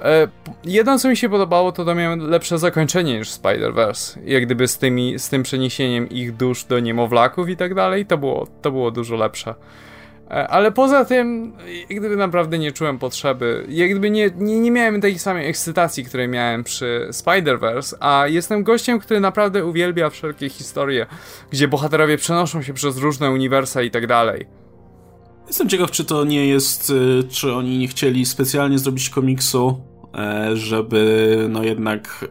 E, 0.03 0.27
jedno, 0.63 0.99
co 0.99 1.09
mi 1.09 1.17
się 1.17 1.29
podobało, 1.29 1.71
to 1.71 1.85
to 1.85 1.95
miałem 1.95 2.19
lepsze 2.19 2.59
zakończenie 2.59 3.19
niż 3.19 3.29
Spider-Verse. 3.29 4.19
Jak 4.25 4.45
gdyby 4.45 4.67
z, 4.67 4.77
tymi, 4.77 5.19
z 5.19 5.29
tym 5.29 5.43
przeniesieniem 5.43 6.09
ich 6.09 6.35
dusz 6.35 6.63
do 6.63 6.79
niemowlaków 6.79 7.49
i 7.49 7.57
tak 7.57 7.73
dalej, 7.73 8.05
to 8.05 8.17
było, 8.17 8.47
to 8.61 8.71
było 8.71 8.91
dużo 8.91 9.15
lepsze. 9.15 9.55
E, 10.31 10.47
ale 10.47 10.71
poza 10.71 11.05
tym, 11.05 11.53
jak 11.89 11.99
gdyby 11.99 12.15
naprawdę 12.15 12.59
nie 12.59 12.71
czułem 12.71 12.99
potrzeby, 12.99 13.65
jak 13.69 13.91
gdyby 13.91 14.09
nie, 14.09 14.31
nie, 14.37 14.59
nie 14.59 14.71
miałem 14.71 15.01
takiej 15.01 15.19
samej 15.19 15.47
ekscytacji, 15.47 16.05
której 16.05 16.27
miałem 16.27 16.63
przy 16.63 17.07
Spider-Verse, 17.11 17.95
a 17.99 18.27
jestem 18.27 18.63
gościem, 18.63 18.99
który 18.99 19.19
naprawdę 19.19 19.65
uwielbia 19.65 20.09
wszelkie 20.09 20.49
historie, 20.49 21.05
gdzie 21.51 21.67
bohaterowie 21.67 22.17
przenoszą 22.17 22.61
się 22.61 22.73
przez 22.73 22.97
różne 22.97 23.31
uniwersa 23.31 23.81
i 23.81 23.91
tak 23.91 24.07
dalej. 24.07 24.45
Jestem 25.47 25.69
ciekaw, 25.69 25.91
czy 25.91 26.05
to 26.05 26.23
nie 26.23 26.47
jest, 26.47 26.89
y, 26.89 27.23
czy 27.29 27.53
oni 27.53 27.77
nie 27.77 27.87
chcieli 27.87 28.25
specjalnie 28.25 28.79
zrobić 28.79 29.09
komiksu 29.09 29.92
żeby 30.53 31.37
no 31.49 31.63
jednak 31.63 32.25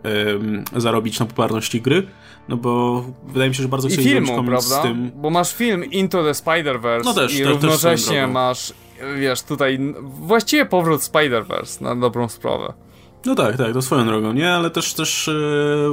zarobić 0.77 1.21
na 1.21 1.27
popularności 1.27 1.81
gry. 1.81 2.07
No 2.49 2.57
bo 2.57 3.05
wydaje 3.27 3.49
mi 3.49 3.55
się, 3.55 3.63
że 3.63 3.69
bardzo 3.69 3.89
I 3.89 3.91
filmu, 3.91 4.45
prawda? 4.45 4.61
z 4.61 4.83
tym. 4.83 5.11
Bo 5.15 5.31
masz 5.31 5.55
film 5.55 5.85
Into 5.85 6.25
the 6.25 6.31
Spider-Verse 6.31 7.05
no 7.05 7.15
też, 7.15 7.35
i 7.35 7.39
też, 7.39 7.49
równocześnie 7.49 8.23
też 8.23 8.31
masz, 8.31 8.73
wiesz, 9.19 9.43
tutaj 9.43 9.79
właściwie 10.03 10.67
powrót 10.67 11.01
Spider-Verse 11.01 11.83
na 11.83 11.97
dobrą 11.97 12.29
sprawę. 12.29 12.73
No 13.27 13.35
tak, 13.35 13.57
tak, 13.57 13.73
to 13.73 13.83
swoją 13.83 14.07
drogą, 14.07 14.33
nie? 14.33 14.53
Ale 14.53 14.71
też, 14.71 14.95
też 14.95 15.29
e, 15.29 15.33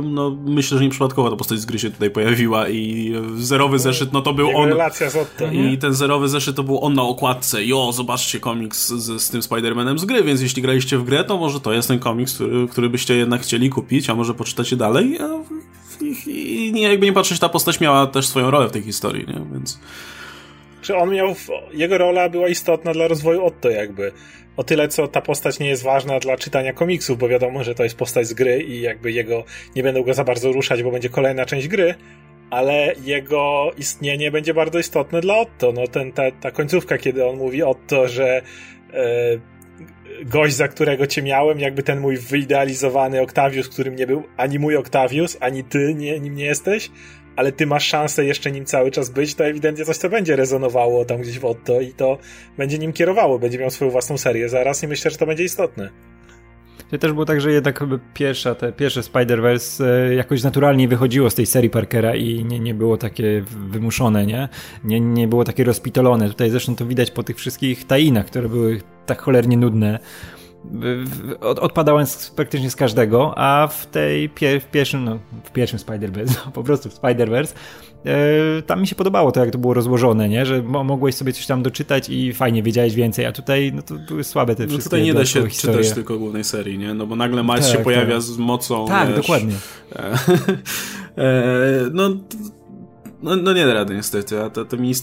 no, 0.04 0.38
myślę, 0.46 0.78
że 0.78 0.84
nieprzypadkowo 0.84 1.30
ta 1.30 1.36
postać 1.36 1.60
z 1.60 1.66
gry 1.66 1.80
się 1.80 1.92
tutaj 1.92 2.10
pojawiła 2.10 2.70
i 2.70 3.14
zerowy 3.38 3.80
zeszyt, 3.80 4.14
no 4.14 4.22
to 4.22 4.34
był 4.34 4.48
Jego 4.48 4.60
on. 4.60 4.70
relacja 4.70 5.10
z 5.10 5.16
Otto, 5.16 5.46
I 5.52 5.78
ten 5.78 5.94
zerowy 5.94 6.30
zeszyt 6.30 6.56
to 6.56 6.64
był 6.64 6.84
on 6.86 6.94
na 6.94 7.04
okładce. 7.04 7.66
Jo, 7.66 7.92
zobaczcie 7.92 8.40
komiks 8.40 8.88
z, 8.88 9.22
z 9.22 9.30
tym 9.30 9.42
Spider-Manem 9.42 9.98
z 9.98 10.06
gry, 10.06 10.24
więc 10.24 10.42
jeśli 10.42 10.62
graliście 10.62 10.98
w 10.98 11.04
grę, 11.04 11.24
to 11.24 11.38
może 11.38 11.60
to 11.60 11.74
jest 11.74 11.88
ten 11.88 12.00
komiks, 12.00 12.36
który, 12.36 12.68
który 12.68 12.90
byście 12.90 13.16
jednak 13.16 13.42
chcieli 13.42 13.70
kupić, 13.70 14.10
a 14.10 14.16
może 14.16 14.34
poczytacie 14.34 14.76
dalej. 14.76 15.18
I, 16.02 16.28
i 16.28 16.82
jakby 16.82 17.06
nie 17.06 17.14
patrzeć, 17.14 17.40
ta 17.40 17.50
postać 17.50 17.80
miała 17.80 18.08
też 18.08 18.28
swoją 18.28 18.52
rolę 18.52 18.68
w 18.68 18.72
tej 18.72 18.82
historii, 18.82 19.26
nie? 19.28 19.42
Więc... 19.54 19.80
Czy 20.82 20.96
on 20.96 21.10
miał. 21.10 21.36
Jego 21.74 21.98
rola 21.98 22.30
była 22.30 22.48
istotna 22.48 22.94
dla 22.94 23.08
rozwoju 23.08 23.46
Otto, 23.46 23.70
jakby 23.70 24.12
o 24.60 24.64
tyle, 24.64 24.88
co 24.88 25.08
ta 25.08 25.22
postać 25.22 25.60
nie 25.60 25.70
jest 25.70 25.84
ważna 25.84 26.20
dla 26.20 26.38
czytania 26.38 26.74
komiksów, 26.74 27.18
bo 27.18 27.28
wiadomo, 27.28 27.64
że 27.64 27.76
to 27.76 27.84
jest 27.84 27.98
postać 27.98 28.28
z 28.28 28.34
gry 28.34 28.64
i 28.64 28.82
jakby 28.82 29.12
jego, 29.12 29.44
nie 29.76 29.84
będą 29.84 30.04
go 30.04 30.14
za 30.14 30.24
bardzo 30.24 30.52
ruszać, 30.52 30.84
bo 30.84 30.92
będzie 30.92 31.10
kolejna 31.10 31.46
część 31.46 31.68
gry, 31.68 31.96
ale 32.50 32.94
jego 33.04 33.72
istnienie 33.78 34.32
będzie 34.32 34.54
bardzo 34.54 34.80
istotne 34.80 35.22
dla 35.22 35.38
Otto. 35.38 35.72
No 35.72 35.88
ten, 35.88 36.12
ta, 36.12 36.32
ta 36.32 36.52
końcówka, 36.52 36.98
kiedy 36.98 37.26
on 37.26 37.38
mówi 37.38 37.64
Otto, 37.64 38.08
że 38.08 38.42
e, 38.94 39.04
gość, 40.26 40.56
za 40.56 40.68
którego 40.68 41.08
cię 41.08 41.22
miałem, 41.22 41.60
jakby 41.60 41.84
ten 41.84 42.00
mój 42.00 42.18
wyidealizowany 42.18 43.22
Octavius, 43.22 43.70
którym 43.70 43.96
nie 43.96 44.08
był 44.08 44.24
ani 44.38 44.60
mój 44.60 44.76
Octavius, 44.76 45.38
ani 45.40 45.64
ty 45.64 45.94
nie, 45.94 46.20
nim 46.20 46.36
nie 46.36 46.46
jesteś, 46.46 46.92
ale 47.40 47.52
ty 47.52 47.66
masz 47.66 47.88
szansę 47.88 48.26
jeszcze 48.26 48.52
nim 48.52 48.66
cały 48.66 48.92
czas 48.92 49.10
być, 49.10 49.36
to 49.36 49.46
ewidentnie 49.46 49.86
coś, 49.86 49.98
co 49.98 50.10
będzie 50.10 50.36
rezonowało 50.36 51.06
tam 51.06 51.22
gdzieś 51.22 51.40
w 51.40 51.46
Otto 51.46 51.82
i 51.82 51.94
to 51.94 52.18
będzie 52.58 52.78
nim 52.78 52.94
kierowało, 52.94 53.40
będzie 53.40 53.60
miał 53.60 53.70
swoją 53.70 53.92
własną 53.92 54.18
serię 54.18 54.50
zaraz 54.50 54.84
i 54.84 54.88
myślę, 54.88 55.12
że 55.12 55.18
to 55.18 55.26
będzie 55.26 55.44
istotne. 55.44 55.90
To 56.92 56.98
też 56.98 57.14
było 57.14 57.26
tak, 57.26 57.42
że 57.42 57.52
jednak 57.52 57.84
pierwsza, 58.14 58.56
te 58.56 58.72
pierwsze 58.72 59.02
Spider-Verse 59.02 59.86
e, 59.86 60.16
jakoś 60.16 60.44
naturalnie 60.44 60.88
wychodziło 60.88 61.30
z 61.30 61.36
tej 61.36 61.46
serii 61.46 61.70
Parkera 61.70 62.16
i 62.16 62.46
nie, 62.46 62.60
nie 62.60 62.74
było 62.74 62.98
takie 62.98 63.44
wymuszone, 63.70 64.26
nie? 64.26 64.50
nie? 64.84 65.00
Nie 65.00 65.28
było 65.28 65.44
takie 65.44 65.64
rozpitolone. 65.64 66.28
Tutaj 66.30 66.50
zresztą 66.50 66.76
to 66.76 66.86
widać 66.86 67.12
po 67.12 67.24
tych 67.24 67.38
wszystkich 67.38 67.88
tajinach, 67.88 68.26
które 68.26 68.50
były 68.50 68.82
tak 69.06 69.22
cholernie 69.22 69.58
nudne 69.58 70.00
odpadałem 71.42 72.06
praktycznie 72.36 72.70
z 72.70 72.76
każdego, 72.76 73.34
a 73.38 73.68
w 73.68 73.86
tej 73.86 74.30
w 74.60 74.66
pierwszym, 74.72 75.06
no, 75.06 75.20
w 75.44 75.52
pierwszym 75.52 75.80
Spider-Verse, 75.80 76.36
no, 76.46 76.52
po 76.60 76.64
prostu 76.64 76.90
w 76.90 76.94
Spider-Verse, 76.94 77.54
e, 78.06 78.62
tam 78.62 78.82
mi 78.82 78.88
się 78.88 78.96
podobało 78.96 79.32
to, 79.32 79.40
jak 79.40 79.52
to 79.52 79.58
było 79.58 79.74
rozłożone, 79.74 80.30
nie? 80.30 80.46
że 80.46 80.62
mogłeś 80.64 81.16
sobie 81.16 81.34
coś 81.34 81.46
tam 81.46 81.64
doczytać 81.64 82.10
i 82.10 82.34
fajnie 82.34 82.64
wiedziałeś 82.64 82.96
więcej, 82.96 83.26
a 83.26 83.32
tutaj 83.32 83.72
no, 83.76 83.82
to 83.82 83.96
były 83.96 84.24
słabe 84.24 84.56
te 84.56 84.64
no 84.64 84.70
wszystkie 84.70 84.84
No 84.84 84.90
tutaj 84.90 85.04
nie 85.04 85.14
da 85.14 85.26
się 85.26 85.50
historie. 85.50 85.78
czytać 85.78 85.96
tylko 85.96 86.18
głównej 86.18 86.44
serii, 86.44 86.78
nie? 86.78 86.94
no 86.94 87.08
bo 87.08 87.16
nagle 87.16 87.44
Miles 87.44 87.68
tak, 87.68 87.78
się 87.78 87.84
pojawia 87.84 88.14
tak. 88.14 88.22
z 88.22 88.38
mocą. 88.38 88.88
Tak, 88.88 89.08
wiesz, 89.08 89.18
dokładnie. 89.18 89.56
E, 89.96 90.14
e, 91.18 91.90
no 91.92 92.10
no, 93.24 93.36
no 93.36 93.54
nie 93.54 93.66
da 93.66 93.74
rady 93.74 93.96
niestety, 93.96 94.44
a 94.44 94.50
to, 94.50 94.66
to 94.66 94.78
mi 94.78 94.94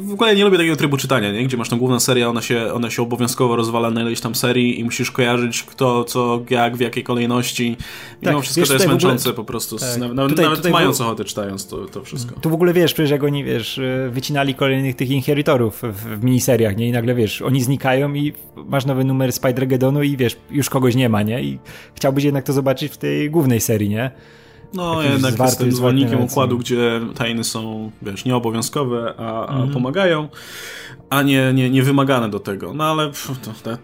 w 0.00 0.12
ogóle 0.12 0.36
nie 0.36 0.44
lubię 0.44 0.56
takiego 0.56 0.76
trybu 0.76 0.96
czytania, 0.96 1.32
nie? 1.32 1.44
gdzie 1.44 1.56
masz 1.56 1.68
tą 1.68 1.78
główną 1.78 2.00
serię, 2.00 2.28
ona 2.28 2.42
się, 2.42 2.72
ona 2.72 2.90
się 2.90 3.02
obowiązkowo 3.02 3.56
rozwala 3.56 3.90
na 3.90 4.00
ileś 4.00 4.20
tam 4.20 4.34
serii 4.34 4.80
i 4.80 4.84
musisz 4.84 5.10
kojarzyć 5.10 5.62
kto, 5.62 6.04
co, 6.04 6.42
jak, 6.50 6.76
w 6.76 6.80
jakiej 6.80 7.04
kolejności. 7.04 7.76
Tak, 7.76 8.30
Mimo 8.30 8.40
wszystko 8.42 8.60
wiesz, 8.60 8.68
to 8.68 8.74
jest 8.74 8.86
męczące 8.86 9.28
ogóle... 9.28 9.36
po 9.36 9.44
prostu, 9.44 9.78
tak. 9.78 9.98
nawet, 9.98 10.28
tutaj, 10.28 10.44
nawet 10.44 10.58
tutaj 10.58 10.72
mając 10.72 11.00
ochotę 11.00 11.24
czytając 11.24 11.66
to, 11.66 11.86
to 11.86 12.02
wszystko. 12.04 12.40
Tu 12.40 12.50
w 12.50 12.54
ogóle 12.54 12.72
wiesz, 12.72 12.94
przecież 12.94 13.10
jak 13.10 13.24
oni, 13.24 13.44
wiesz, 13.44 13.80
wycinali 14.10 14.54
kolejnych 14.54 14.96
tych 14.96 15.10
inheritorów 15.10 15.82
w, 15.82 16.18
w 16.20 16.24
miniseriach, 16.24 16.76
nie? 16.76 16.88
I 16.88 16.92
nagle, 16.92 17.14
wiesz, 17.14 17.42
oni 17.42 17.62
znikają 17.62 18.14
i 18.14 18.32
masz 18.56 18.86
nowy 18.86 19.04
numer 19.04 19.30
Spider-Gedonu 19.30 20.04
i 20.04 20.16
wiesz, 20.16 20.36
już 20.50 20.70
kogoś 20.70 20.94
nie 20.94 21.08
ma, 21.08 21.22
nie? 21.22 21.42
I 21.42 21.58
chciałbyś 21.94 22.24
jednak 22.24 22.44
to 22.44 22.52
zobaczyć 22.52 22.92
w 22.92 22.96
tej 22.96 23.30
głównej 23.30 23.60
serii, 23.60 23.88
nie? 23.88 24.10
No, 24.74 25.02
jednak 25.02 25.38
jestem 25.38 25.72
zwolennikiem 25.72 26.20
układu, 26.20 26.58
gdzie 26.58 27.00
tajny 27.14 27.44
są, 27.44 27.90
wiesz, 28.02 28.24
nieobowiązkowe, 28.24 29.14
a, 29.18 29.46
a 29.46 29.56
mm. 29.56 29.70
pomagają, 29.70 30.28
a 31.10 31.22
nie, 31.22 31.52
nie, 31.52 31.70
nie 31.70 31.82
wymagane 31.82 32.30
do 32.30 32.40
tego. 32.40 32.74
No 32.74 32.84
ale 32.84 33.06
pff, 33.06 33.30
to, 33.42 33.50
tak, 33.62 33.78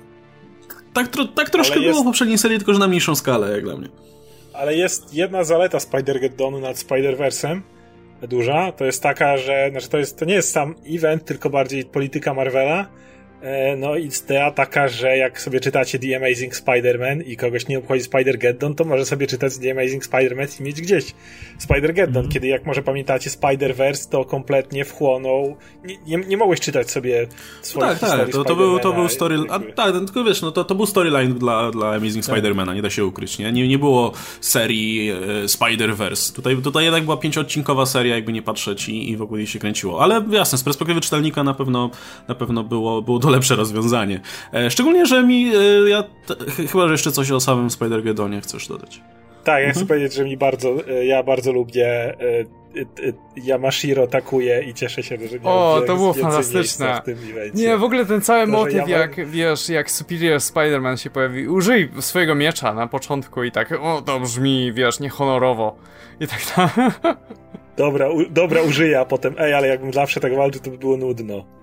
tak, 0.92 1.08
tro, 1.08 1.24
tak 1.24 1.50
troszkę 1.50 1.80
jest... 1.80 1.90
było 1.90 2.02
w 2.02 2.06
poprzedniej 2.06 2.38
serii, 2.38 2.58
tylko 2.58 2.72
że 2.72 2.78
na 2.78 2.88
mniejszą 2.88 3.14
skalę, 3.14 3.52
jak 3.52 3.64
dla 3.64 3.76
mnie. 3.76 3.88
Ale 4.52 4.76
jest 4.76 5.14
jedna 5.14 5.44
zaleta 5.44 5.78
Spider-Geddonu 5.78 6.60
nad 6.60 6.76
Spider-Versem, 6.76 7.60
duża, 8.28 8.72
to 8.72 8.84
jest 8.84 9.02
taka, 9.02 9.36
że 9.36 9.68
znaczy 9.70 9.88
to, 9.88 9.98
jest, 9.98 10.18
to 10.18 10.24
nie 10.24 10.34
jest 10.34 10.52
sam 10.52 10.74
event, 10.88 11.24
tylko 11.24 11.50
bardziej 11.50 11.84
polityka 11.84 12.34
Marvela, 12.34 12.86
no 13.76 13.96
i 13.96 14.10
idea 14.24 14.50
taka, 14.50 14.88
że 14.88 15.16
jak 15.16 15.40
sobie 15.40 15.60
czytacie 15.60 15.98
The 15.98 16.16
Amazing 16.16 16.54
Spider-Man 16.54 17.22
i 17.26 17.36
kogoś 17.36 17.68
nie 17.68 17.78
obchodzi 17.78 18.02
Spider-Geddon, 18.02 18.74
to 18.74 18.84
może 18.84 19.04
sobie 19.04 19.26
czytać 19.26 19.58
The 19.58 19.70
Amazing 19.70 20.04
Spider-Man 20.04 20.60
i 20.60 20.62
mieć 20.62 20.80
gdzieś 20.80 21.14
Spider-Geddon, 21.68 22.18
mm. 22.18 22.28
kiedy 22.28 22.46
jak 22.46 22.66
może 22.66 22.82
pamiętacie 22.82 23.30
Spider-Verse, 23.30 24.10
to 24.10 24.24
kompletnie 24.24 24.84
wchłonął 24.84 25.56
nie, 25.84 25.98
nie, 26.06 26.16
nie 26.16 26.36
mogłeś 26.36 26.60
czytać 26.60 26.90
sobie 26.90 27.26
swoich 27.62 27.86
Tak, 27.86 27.98
tak, 27.98 28.30
to, 28.30 28.44
to, 28.44 28.56
był, 28.56 28.78
to 28.78 28.92
był 28.92 29.08
story... 29.08 29.38
A, 29.48 29.58
tak, 29.58 29.92
tylko 29.92 30.24
wiesz, 30.24 30.42
no 30.42 30.52
to, 30.52 30.64
to 30.64 30.74
był 30.74 30.86
storyline 30.86 31.34
dla, 31.34 31.70
dla 31.70 31.88
Amazing 31.88 32.26
tak. 32.26 32.36
Spider-Mana, 32.36 32.74
nie 32.74 32.82
da 32.82 32.90
się 32.90 33.04
ukryć, 33.04 33.38
nie? 33.38 33.52
Nie, 33.52 33.68
nie 33.68 33.78
było 33.78 34.12
serii 34.40 35.10
e, 35.10 35.16
Spider-Verse. 35.44 36.34
Tutaj, 36.34 36.56
tutaj 36.56 36.84
jednak 36.84 37.04
była 37.04 37.16
pięcioodcinkowa 37.16 37.86
seria, 37.86 38.14
jakby 38.14 38.32
nie 38.32 38.42
patrzeć 38.42 38.88
i, 38.88 39.10
i 39.10 39.16
w 39.16 39.22
ogóle 39.22 39.46
się 39.46 39.58
kręciło. 39.58 40.02
Ale 40.02 40.24
jasne, 40.30 40.58
z 40.58 40.64
perspektywy 40.64 41.00
czytelnika 41.00 41.44
na 41.44 41.54
pewno, 41.54 41.90
na 42.28 42.34
pewno 42.34 42.64
było, 42.64 43.02
było 43.02 43.18
to 43.28 43.32
lepsze 43.32 43.56
rozwiązanie. 43.56 44.20
E, 44.54 44.70
szczególnie, 44.70 45.06
że 45.06 45.22
mi, 45.22 45.52
e, 45.54 45.88
ja 45.88 46.04
chyba, 46.72 46.86
że 46.86 46.92
jeszcze 46.92 47.12
coś 47.12 47.30
o 47.30 47.40
samym 47.40 47.68
Spider-Gedonie 47.68 48.40
chcesz 48.40 48.68
dodać. 48.68 49.00
Tak, 49.44 49.62
ja 49.62 49.70
chcę 49.70 49.80
mhm. 49.80 49.86
powiedzieć, 49.86 50.14
że 50.14 50.24
mi 50.24 50.36
bardzo, 50.36 50.88
e, 50.88 51.06
ja 51.06 51.22
bardzo 51.22 51.52
lubię 51.52 52.14
Yamashiro 53.36 54.06
takuje 54.06 54.62
i 54.62 54.74
cieszę 54.74 55.02
się, 55.02 55.16
że 55.28 55.40
miał 55.40 55.58
O, 55.58 55.80
to 55.86 55.96
było 55.96 56.14
fantastyczne. 56.14 57.02
W 57.06 57.54
nie, 57.54 57.76
w 57.76 57.84
ogóle 57.84 58.06
ten 58.06 58.20
cały 58.20 58.46
to, 58.46 58.52
motyw, 58.52 58.88
jak 58.88 59.30
wiesz, 59.30 59.68
jak 59.68 59.90
Superior 59.90 60.38
Spider-Man 60.38 60.96
się 60.96 61.10
pojawi, 61.10 61.48
użyj 61.48 61.90
swojego 62.00 62.34
miecza 62.34 62.74
na 62.74 62.86
początku 62.86 63.44
i 63.44 63.52
tak, 63.52 63.72
o, 63.82 64.02
to 64.02 64.20
brzmi, 64.20 64.72
wiesz, 64.72 65.00
niehonorowo. 65.00 65.76
I 66.20 66.26
tak 66.26 66.40
Dobra, 67.76 68.10
u, 68.10 68.30
dobra, 68.30 68.62
użyję, 68.62 69.00
a 69.00 69.04
potem, 69.04 69.34
ej, 69.38 69.54
ale 69.54 69.68
jakbym 69.68 69.92
zawsze 69.92 70.20
tak 70.20 70.36
walczył, 70.36 70.62
to 70.62 70.70
by 70.70 70.78
było 70.78 70.96
nudno. 70.96 71.57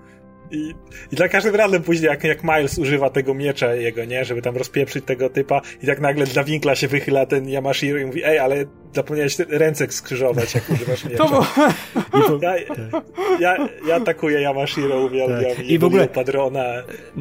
I, 0.50 0.74
I 1.12 1.16
za 1.16 1.28
każdym 1.28 1.54
razem 1.54 1.82
później, 1.82 2.08
jak, 2.08 2.24
jak 2.24 2.44
Miles 2.44 2.78
używa 2.78 3.10
tego 3.10 3.34
miecza 3.34 3.74
jego, 3.74 4.04
nie, 4.04 4.24
żeby 4.24 4.42
tam 4.42 4.56
rozpieprzyć 4.56 5.04
tego 5.04 5.30
typa 5.30 5.60
i 5.82 5.86
tak 5.86 6.00
nagle 6.00 6.26
dla 6.26 6.44
winkla 6.44 6.74
się 6.74 6.88
wychyla 6.88 7.26
ten 7.26 7.48
Yamashiro 7.48 7.98
i 7.98 8.06
mówi, 8.06 8.24
ej, 8.24 8.38
ale 8.38 8.64
zapomniałeś 8.92 9.38
ręce 9.38 9.86
skrzyżować, 9.90 10.54
jak 10.54 10.70
używasz 10.70 11.04
miecza. 11.04 11.16
To 11.16 11.28
było... 11.28 11.46
ja, 12.42 12.56
ja, 13.40 13.68
ja 13.86 13.96
atakuję 13.96 14.40
Yamashiro, 14.40 15.00
uwielbiam 15.00 15.56
tak. 15.56 15.66
i 15.66 15.78
w 15.78 15.84
ogóle 15.84 16.08
Padrona. 16.08 16.64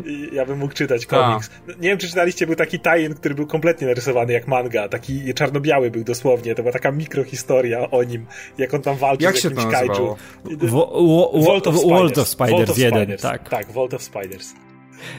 I 0.05 0.29
ja 0.33 0.45
bym 0.45 0.59
mógł 0.59 0.73
czytać 0.73 1.05
komiks. 1.05 1.49
Nie 1.67 1.89
wiem, 1.89 1.97
czy 1.97 2.07
czytaliście, 2.07 2.47
był 2.47 2.55
taki 2.55 2.79
tajin, 2.79 3.13
który 3.13 3.35
był 3.35 3.47
kompletnie 3.47 3.87
narysowany 3.87 4.33
jak 4.33 4.47
manga, 4.47 4.89
taki 4.89 5.33
czarno-biały 5.33 5.91
był 5.91 6.03
dosłownie, 6.03 6.55
to 6.55 6.61
była 6.61 6.73
taka 6.73 6.91
mikrohistoria 6.91 7.91
o 7.91 8.03
nim, 8.03 8.25
jak 8.57 8.73
on 8.73 8.81
tam 8.81 8.95
walczy 8.95 9.23
jak 9.23 9.37
z 9.37 9.43
jakimś 9.43 9.65
kaiju. 9.65 10.15
Vault 11.33 11.67
of 11.67 11.75
Spiders. 11.75 11.89
Vault 11.89 12.17
of 12.17 12.27
Spiders 12.27 13.21
tak. 13.21 13.49
Tak, 13.49 13.71
Vault 13.71 13.93
of 13.93 14.03
Spiders. 14.03 14.53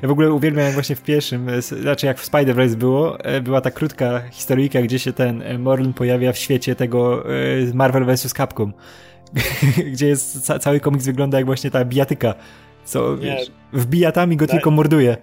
Ja 0.03 0.09
w 0.09 0.11
ogóle 0.11 0.32
uwielbiam 0.32 0.65
jak 0.65 0.74
właśnie 0.74 0.97
w 0.97 1.03
pierwszym, 1.03 1.48
e, 1.48 1.62
znaczy 1.62 2.07
jak 2.07 2.19
w 2.19 2.31
Spider-Verse 2.31 2.77
było, 2.77 3.20
e, 3.20 3.40
była 3.40 3.61
ta 3.61 3.70
krótka 3.70 4.23
historyjka, 4.31 4.82
gdzie 4.82 4.98
się 4.98 5.12
ten 5.12 5.43
e, 5.43 5.59
Morlun 5.59 5.93
pojawia 5.93 6.32
w 6.32 6.39
świecie 6.39 6.74
tego 6.74 7.24
Marvel 7.74 8.05
vs. 8.05 8.32
Capcom, 8.32 8.73
gdzie 9.93 10.07
jest 10.07 10.53
cały 10.61 10.81
komiks 10.81 11.07
wygląda 11.07 11.39
jak 11.39 11.47
właśnie 11.47 11.70
ta 11.70 11.85
bijatyka, 11.85 12.35
co 12.85 13.16
wiesz, 13.16 13.51
wbija 13.73 14.12
tam 14.12 14.32
i 14.32 14.36
go 14.36 14.47
tylko 14.47 14.70
morduje. 14.70 15.16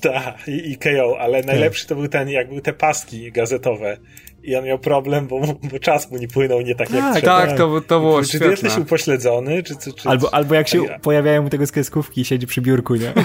Tak, 0.00 0.48
i, 0.48 0.72
i 0.72 0.78
KO, 0.78 1.18
ale 1.20 1.42
najlepszy 1.42 1.86
to 1.86 1.94
był 1.94 2.08
ten, 2.08 2.28
jak 2.28 2.48
były 2.48 2.62
te 2.62 2.72
paski 2.72 3.32
gazetowe 3.32 3.96
i 4.42 4.56
on 4.56 4.64
miał 4.64 4.78
problem, 4.78 5.26
bo, 5.26 5.40
bo 5.72 5.78
czas 5.78 6.10
mu 6.10 6.18
nie 6.18 6.28
płynął 6.28 6.60
nie 6.60 6.74
tak, 6.74 6.88
tak 6.88 6.96
jak 6.96 7.16
trzeba. 7.16 7.46
Tak, 7.46 7.56
to, 7.58 7.80
to 7.80 8.00
było 8.00 8.22
Czy 8.22 8.38
ty 8.38 8.44
jesteś 8.44 8.76
upośledzony? 8.76 9.62
Czy, 9.62 9.76
czy, 9.76 9.92
czy, 9.92 10.08
albo, 10.08 10.34
albo 10.34 10.54
jak 10.54 10.68
się 10.68 10.82
pojawiają 11.02 11.42
mu 11.42 11.50
tego 11.50 11.66
z 11.66 11.72
kreskówki 11.72 12.20
i 12.20 12.24
siedzi 12.24 12.46
przy 12.46 12.60
biurku, 12.60 12.94
nie? 12.94 13.12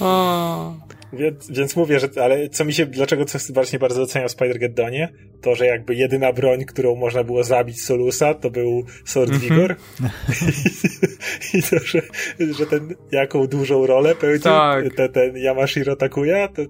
o, 0.00 0.85
Więc, 1.12 1.50
więc 1.50 1.76
mówię, 1.76 2.00
że, 2.00 2.08
ale 2.22 2.48
co 2.48 2.64
mi 2.64 2.72
się, 2.72 2.86
dlaczego 2.86 3.24
co 3.24 3.38
właśnie 3.52 3.78
bardzo 3.78 4.00
doceniam 4.00 4.28
w 4.28 4.32
Spider-Geddonie, 4.32 5.08
to, 5.42 5.54
że 5.54 5.66
jakby 5.66 5.94
jedyna 5.94 6.32
broń, 6.32 6.64
którą 6.64 6.96
można 6.96 7.24
było 7.24 7.44
zabić 7.44 7.82
Solusa, 7.82 8.34
to 8.34 8.50
był 8.50 8.84
Sword 9.04 9.30
mhm. 9.30 9.50
Vigor. 9.50 9.76
I, 11.54 11.62
to, 11.62 11.78
że, 11.78 12.02
że 12.58 12.66
ten, 12.66 12.94
jaką 13.12 13.46
dużą 13.46 13.86
rolę 13.86 14.14
pełnił 14.14 14.40
tak. 14.40 14.94
ten, 14.94 15.12
ten 15.12 15.36
Yamashiro 15.36 15.96
Takuya, 15.96 16.48
to, 16.54 16.62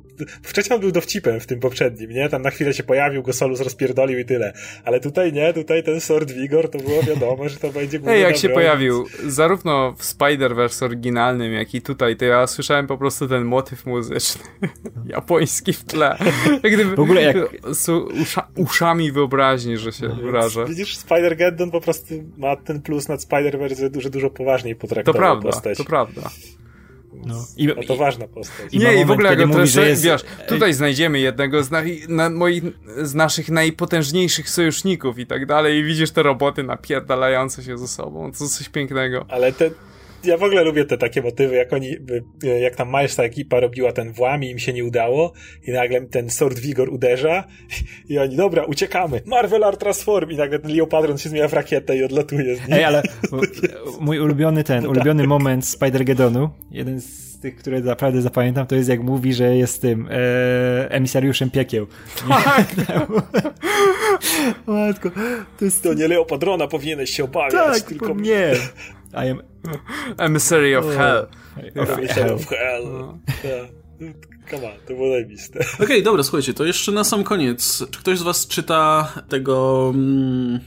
wcześniej 0.42 0.74
on 0.74 0.80
był 0.80 0.92
dowcipem 0.92 1.40
w 1.40 1.46
tym 1.46 1.60
poprzednim, 1.60 2.10
nie? 2.10 2.28
Tam 2.28 2.42
na 2.42 2.50
chwilę 2.50 2.74
się 2.74 2.82
pojawił, 2.82 3.22
go 3.22 3.32
Solus 3.32 3.60
rozpierdolił 3.60 4.18
i 4.18 4.24
tyle. 4.24 4.52
Ale 4.84 5.00
tutaj 5.00 5.32
nie, 5.32 5.52
tutaj 5.52 5.82
ten 5.82 6.00
Sword 6.00 6.32
Vigor, 6.32 6.70
to 6.70 6.78
było 6.78 7.02
wiadomo, 7.02 7.48
że 7.48 7.56
to 7.56 7.70
będzie 7.70 7.98
główny 7.98 8.14
Ej, 8.14 8.22
jak 8.22 8.36
się 8.36 8.48
broń, 8.48 8.54
pojawił, 8.54 9.06
zarówno 9.26 9.94
w 9.98 10.02
Spider-Verse 10.02 10.84
oryginalnym, 10.84 11.52
jak 11.52 11.74
i 11.74 11.82
tutaj, 11.82 12.16
to 12.16 12.24
ja 12.24 12.46
słyszałem 12.46 12.86
po 12.86 12.98
prostu 12.98 13.28
ten 13.28 13.44
motyw 13.44 13.86
muzyczny. 13.86 14.25
Japoński 15.14 15.72
w 15.72 15.84
tle. 15.84 16.18
Jak 16.62 16.72
gdyby, 16.72 16.96
w 16.96 17.00
ogóle 17.00 17.22
jak... 17.22 17.36
Z 17.70 17.88
usza, 18.22 18.48
uszami 18.56 19.12
wyobraźni, 19.12 19.76
że 19.76 19.92
się 19.92 20.08
wyrażę. 20.08 20.64
Widzisz, 20.68 20.98
Spider-Geddon 20.98 21.70
po 21.70 21.80
prostu 21.80 22.14
ma 22.36 22.56
ten 22.56 22.82
plus 22.82 23.08
nad 23.08 23.20
Spider-Verse, 23.20 24.00
że 24.00 24.10
dużo 24.10 24.30
poważniej 24.30 24.76
potraktował 24.76 25.14
to 25.14 25.18
prawda, 25.18 25.50
postać. 25.50 25.78
To 25.78 25.84
prawda. 25.84 26.30
No. 27.24 27.46
I, 27.56 27.66
no 27.66 27.74
to 27.86 27.96
ważna 27.96 28.28
postać. 28.28 28.74
I 28.74 28.78
nie, 28.78 29.00
i 29.00 29.04
w 29.04 29.10
ogóle 29.10 29.34
jak 29.34 29.48
mówi, 29.48 29.66
że 29.66 29.88
jest... 29.88 30.04
wiesz, 30.04 30.24
tutaj 30.48 30.72
znajdziemy 30.72 31.20
jednego 31.20 31.62
z, 31.62 31.70
na, 31.70 31.82
na 32.08 32.30
moich, 32.30 32.62
z 33.02 33.14
naszych 33.14 33.48
najpotężniejszych 33.48 34.50
sojuszników 34.50 35.18
i 35.18 35.26
tak 35.26 35.46
dalej 35.46 35.78
i 35.78 35.84
widzisz 35.84 36.10
te 36.10 36.22
roboty 36.22 36.62
napierdalające 36.62 37.62
się 37.62 37.78
ze 37.78 37.88
sobą. 37.88 38.32
To 38.32 38.48
coś 38.48 38.68
pięknego. 38.68 39.26
Ale 39.28 39.52
te, 39.52 39.70
ja 40.26 40.36
w 40.36 40.42
ogóle 40.42 40.64
lubię 40.64 40.84
te 40.84 40.98
takie 40.98 41.22
motywy, 41.22 41.56
jak 41.56 41.72
oni, 41.72 41.96
jak 42.60 42.76
tam 42.76 42.88
Milesa 42.88 43.22
ekipa 43.22 43.60
robiła 43.60 43.92
ten 43.92 44.12
włam 44.12 44.44
i 44.44 44.50
im 44.50 44.58
się 44.58 44.72
nie 44.72 44.84
udało 44.84 45.32
i 45.66 45.70
nagle 45.70 46.00
ten 46.00 46.30
Sword 46.30 46.58
Vigor 46.58 46.88
uderza 46.88 47.44
i 48.08 48.18
oni, 48.18 48.36
dobra, 48.36 48.64
uciekamy, 48.64 49.20
Marvel 49.26 49.64
Art 49.64 49.80
Transform 49.80 50.30
i 50.30 50.36
nagle 50.36 50.58
ten 50.58 50.76
Leopadron 50.76 51.18
się 51.18 51.28
zmienia 51.28 51.48
w 51.48 51.52
rakietę 51.52 51.96
i 51.96 52.04
odlatuje 52.04 52.56
z 52.56 52.60
nim. 52.60 52.72
Ej, 52.72 52.84
ale 52.84 53.02
mój 54.00 54.18
ulubiony 54.18 54.64
ten, 54.64 54.82
tak. 54.82 54.90
ulubiony 54.90 55.26
moment 55.26 55.64
Spider-Gedonu, 55.64 56.48
jeden 56.70 57.00
z 57.00 57.26
tych, 57.40 57.56
które 57.56 57.80
naprawdę 57.80 58.22
zapamiętam, 58.22 58.66
to 58.66 58.76
jest 58.76 58.88
jak 58.88 59.02
mówi, 59.02 59.34
że 59.34 59.56
jest 59.56 59.82
tym 59.82 60.08
e, 60.10 60.90
emisariuszem 60.90 61.50
piekieł. 61.50 61.86
Tak! 62.28 62.74
Matko, 64.66 65.10
to 65.58 65.64
jest 65.64 65.82
to 65.82 65.94
nie 65.94 66.08
Leopadrona 66.08 66.66
powinieneś 66.66 67.10
się 67.10 67.24
obawiać, 67.24 67.52
tak, 67.52 67.82
tylko... 67.82 68.14
nie. 68.14 68.52
I 69.14 69.30
am 69.30 69.42
Emissary 70.18 70.76
of 70.76 70.84
Hell. 70.96 71.26
Emissary 71.74 72.32
of 72.32 72.46
Hell. 72.48 72.84
No. 72.84 73.18
Come 74.50 74.66
on, 74.66 74.72
to 74.86 74.94
było 74.94 75.08
najbiste. 75.08 75.58
Okej, 75.74 75.84
okay, 75.84 76.02
dobra, 76.02 76.22
słuchajcie, 76.22 76.54
to 76.54 76.64
jeszcze 76.64 76.92
na 76.92 77.04
sam 77.04 77.24
koniec. 77.24 77.84
Czy 77.90 77.98
ktoś 77.98 78.18
z 78.18 78.22
was 78.22 78.46
czyta 78.46 79.12
tego 79.28 79.90
mm, 79.94 80.60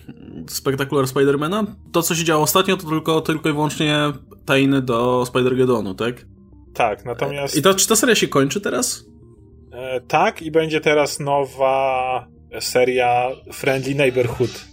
Spectacular 0.49 1.07
Spidermana? 1.07 1.65
To, 1.91 2.01
co 2.01 2.15
się 2.15 2.23
działo 2.23 2.43
ostatnio, 2.43 2.77
to 2.77 2.87
tylko, 2.87 3.21
tylko 3.21 3.49
i 3.49 3.53
wyłącznie 3.53 3.97
tajny 4.45 4.81
do 4.81 5.23
Spider-Gedonu, 5.23 5.95
tak? 5.95 6.15
Tak, 6.73 7.05
natomiast... 7.05 7.57
I 7.57 7.61
to, 7.61 7.73
czy 7.73 7.87
ta 7.87 7.95
seria 7.95 8.15
się 8.15 8.27
kończy 8.27 8.61
teraz? 8.61 9.05
E, 9.71 10.01
tak, 10.01 10.41
i 10.41 10.51
będzie 10.51 10.81
teraz 10.81 11.19
nowa 11.19 12.27
seria 12.59 13.29
Friendly 13.53 13.95
Neighborhood 13.95 14.68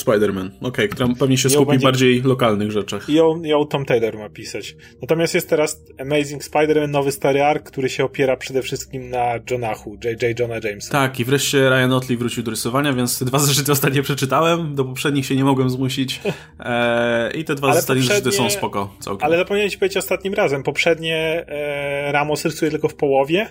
Spider-Man, 0.00 0.46
okej, 0.46 0.68
okay, 0.68 0.88
która 0.88 1.08
pewnie 1.18 1.38
się 1.38 1.50
skupi 1.50 1.70
będzie... 1.70 1.84
bardziej 1.84 2.22
lokalnych 2.22 2.70
rzeczach. 2.70 3.08
I 3.08 3.14
ją, 3.14 3.42
ją 3.42 3.64
Tom 3.64 3.84
Taylor 3.84 4.18
ma 4.18 4.28
pisać. 4.28 4.76
Natomiast 5.02 5.34
jest 5.34 5.48
teraz 5.48 5.82
Amazing 5.98 6.42
Spider-Man, 6.44 6.88
nowy 6.88 7.12
stary 7.12 7.42
ark, 7.42 7.70
który 7.70 7.88
się 7.88 8.04
opiera 8.04 8.36
przede 8.36 8.62
wszystkim 8.62 9.10
na 9.10 9.34
Jonahu, 9.50 9.98
J.J. 10.04 10.40
Jonah 10.40 10.64
Jameson. 10.64 10.92
Tak, 10.92 11.20
i 11.20 11.24
wreszcie 11.24 11.70
Ryan 11.70 11.92
Otley 11.92 12.16
wrócił 12.16 12.42
do 12.42 12.50
rysowania, 12.50 12.92
więc 12.92 13.24
dwa 13.24 13.38
zeszyty 13.38 13.72
ostatnio 13.72 14.02
przeczytałem, 14.02 14.74
do 14.74 14.84
poprzednich 14.84 15.26
się 15.26 15.36
nie 15.36 15.44
mogłem 15.44 15.70
zmusić 15.70 16.20
e, 16.60 17.30
i 17.30 17.44
te 17.44 17.54
dwa 17.54 17.68
ostatnie 17.68 18.02
zeszyty 18.02 18.32
są 18.32 18.50
spoko 18.50 18.94
całkiem. 19.00 19.26
Ale 19.26 19.36
zapomniałem 19.36 19.70
ci 19.70 19.78
powiedzieć 19.78 19.96
ostatnim 19.96 20.34
razem, 20.34 20.62
poprzednie 20.62 21.44
e, 21.48 22.12
Ramos 22.12 22.44
rysuje 22.44 22.70
tylko 22.70 22.88
w 22.88 22.94
połowie, 22.94 23.46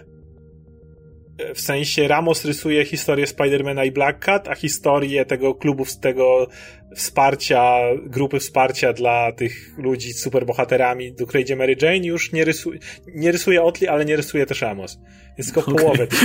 w 1.55 1.61
sensie 1.61 2.07
Ramos 2.07 2.45
rysuje 2.45 2.85
historię 2.85 3.27
Spidermana 3.27 3.85
i 3.85 3.91
Black 3.91 4.19
Cat, 4.19 4.47
a 4.47 4.55
historię 4.55 5.25
tego 5.25 5.55
klubu, 5.55 5.85
tego 6.01 6.47
wsparcia, 6.95 7.79
grupy 8.03 8.39
wsparcia 8.39 8.93
dla 8.93 9.31
tych 9.31 9.77
ludzi 9.77 10.13
z 10.13 10.23
superbohaterami, 10.23 11.13
do 11.13 11.27
której 11.27 11.43
idzie 11.43 11.55
Mary 11.55 11.75
Jane, 11.81 11.97
już 11.97 12.31
nie 12.31 12.45
rysuje, 12.45 12.79
nie 13.07 13.31
rysuje 13.31 13.63
Otli, 13.63 13.87
ale 13.87 14.05
nie 14.05 14.15
rysuje 14.15 14.45
też 14.45 14.61
Ramos. 14.61 14.99
Jest 15.37 15.53
tylko 15.53 15.71
okay. 15.71 15.83
połowę 15.83 16.07
tych 16.07 16.21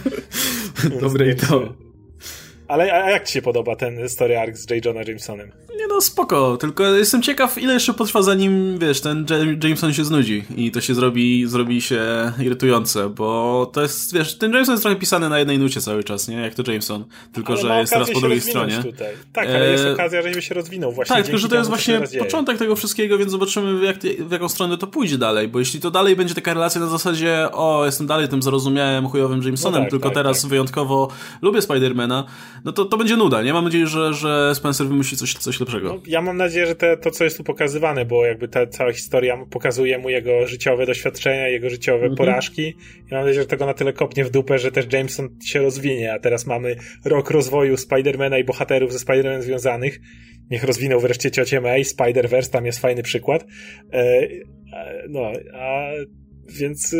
Dobre 1.00 1.30
i 1.30 1.36
to. 1.36 1.85
Ale 2.68 2.92
a 2.92 3.10
jak 3.10 3.26
ci 3.26 3.32
się 3.32 3.42
podoba 3.42 3.76
ten 3.76 4.08
story 4.08 4.38
arc 4.38 4.58
z 4.58 4.70
J. 4.70 4.84
Jonah 4.84 5.08
Jamesonem? 5.08 5.52
Nie 5.78 5.86
no, 5.86 6.00
spoko, 6.00 6.56
tylko 6.56 6.84
jestem 6.84 7.22
ciekaw, 7.22 7.58
ile 7.58 7.74
jeszcze 7.74 7.94
potrwa 7.94 8.22
zanim, 8.22 8.78
wiesz, 8.78 9.00
ten 9.00 9.26
Jameson 9.62 9.92
się 9.92 10.04
znudzi 10.04 10.44
i 10.56 10.70
to 10.70 10.80
się 10.80 10.94
zrobi, 10.94 11.46
zrobi 11.46 11.82
się 11.82 12.32
irytujące, 12.38 13.08
bo 13.08 13.70
to 13.72 13.82
jest, 13.82 14.14
wiesz, 14.14 14.38
ten 14.38 14.52
Jameson 14.52 14.72
jest 14.72 14.82
trochę 14.82 14.96
pisany 14.96 15.28
na 15.28 15.38
jednej 15.38 15.58
nucie 15.58 15.80
cały 15.80 16.04
czas, 16.04 16.28
nie? 16.28 16.36
Jak 16.36 16.54
to 16.54 16.72
Jameson, 16.72 17.04
tylko 17.32 17.52
ale 17.52 17.62
że 17.62 17.78
jest 17.78 17.92
teraz 17.92 18.10
po 18.10 18.20
drugiej 18.20 18.40
stronie. 18.40 18.82
Tutaj. 18.82 19.14
Tak, 19.32 19.48
ale 19.48 19.70
jest 19.70 19.84
e, 19.84 19.92
okazja, 19.92 20.22
żeby 20.22 20.42
się 20.42 20.54
rozwinął 20.54 20.92
właśnie. 20.92 21.16
Tak, 21.16 21.24
tylko 21.24 21.38
że 21.38 21.48
to 21.48 21.56
jest 21.56 21.68
właśnie 21.68 22.00
początek 22.18 22.58
tego 22.58 22.76
wszystkiego, 22.76 23.18
więc 23.18 23.30
zobaczymy, 23.30 23.86
jak, 23.86 23.98
w 23.98 24.32
jaką 24.32 24.48
stronę 24.48 24.78
to 24.78 24.86
pójdzie 24.86 25.18
dalej, 25.18 25.48
bo 25.48 25.58
jeśli 25.58 25.80
to 25.80 25.90
dalej 25.90 26.16
będzie 26.16 26.34
taka 26.34 26.54
relacja 26.54 26.80
na 26.80 26.86
zasadzie, 26.86 27.48
o, 27.52 27.86
jestem 27.86 28.06
dalej 28.06 28.28
tym 28.28 28.42
zarozumiałym, 28.42 29.08
chujowym 29.08 29.42
Jamesonem, 29.42 29.80
no 29.80 29.84
tak, 29.84 29.90
tylko 29.90 30.08
tak, 30.08 30.14
teraz 30.14 30.40
tak. 30.40 30.50
wyjątkowo 30.50 31.08
lubię 31.42 31.62
Spidermana, 31.62 32.24
no 32.64 32.72
to, 32.72 32.84
to 32.84 32.96
będzie 32.96 33.16
nuda, 33.16 33.42
nie? 33.42 33.52
Mam 33.52 33.64
nadzieję, 33.64 33.86
że, 33.86 34.14
że 34.14 34.54
Spencer 34.54 34.86
wymyśli 34.86 35.16
coś, 35.16 35.34
coś 35.34 35.60
lepszego. 35.60 35.88
No, 35.88 36.02
ja 36.06 36.22
mam 36.22 36.36
nadzieję, 36.36 36.66
że 36.66 36.74
te, 36.74 36.96
to, 36.96 37.10
co 37.10 37.24
jest 37.24 37.36
tu 37.36 37.44
pokazywane, 37.44 38.04
bo 38.04 38.26
jakby 38.26 38.48
ta 38.48 38.66
cała 38.66 38.92
historia 38.92 39.46
pokazuje 39.50 39.98
mu 39.98 40.10
jego 40.10 40.46
życiowe 40.46 40.86
doświadczenia, 40.86 41.48
jego 41.48 41.70
życiowe 41.70 42.06
mhm. 42.06 42.16
porażki. 42.16 42.76
Ja 43.10 43.16
mam 43.16 43.26
nadzieję, 43.26 43.42
że 43.42 43.48
tego 43.48 43.66
na 43.66 43.74
tyle 43.74 43.92
kopnie 43.92 44.24
w 44.24 44.30
dupę, 44.30 44.58
że 44.58 44.72
też 44.72 44.92
Jameson 44.92 45.28
się 45.44 45.60
rozwinie, 45.60 46.12
a 46.12 46.18
teraz 46.18 46.46
mamy 46.46 46.76
rok 47.04 47.30
rozwoju 47.30 47.76
Spidermana 47.76 48.38
i 48.38 48.44
bohaterów 48.44 48.92
ze 48.92 48.98
Spidermanem 48.98 49.42
związanych. 49.42 50.00
Niech 50.50 50.64
rozwinął 50.64 51.00
wreszcie 51.00 51.30
ciocię 51.30 51.60
May, 51.60 51.82
Spider-Verse, 51.82 52.50
tam 52.50 52.66
jest 52.66 52.78
fajny 52.78 53.02
przykład. 53.02 53.46
E, 53.92 53.96
e, 53.96 55.04
no, 55.08 55.32
a 55.54 55.90
więc 56.48 56.94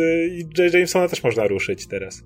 e, 0.59 0.77
Jamesona 0.77 1.07
też 1.07 1.23
można 1.23 1.47
ruszyć 1.47 1.87
teraz. 1.87 2.23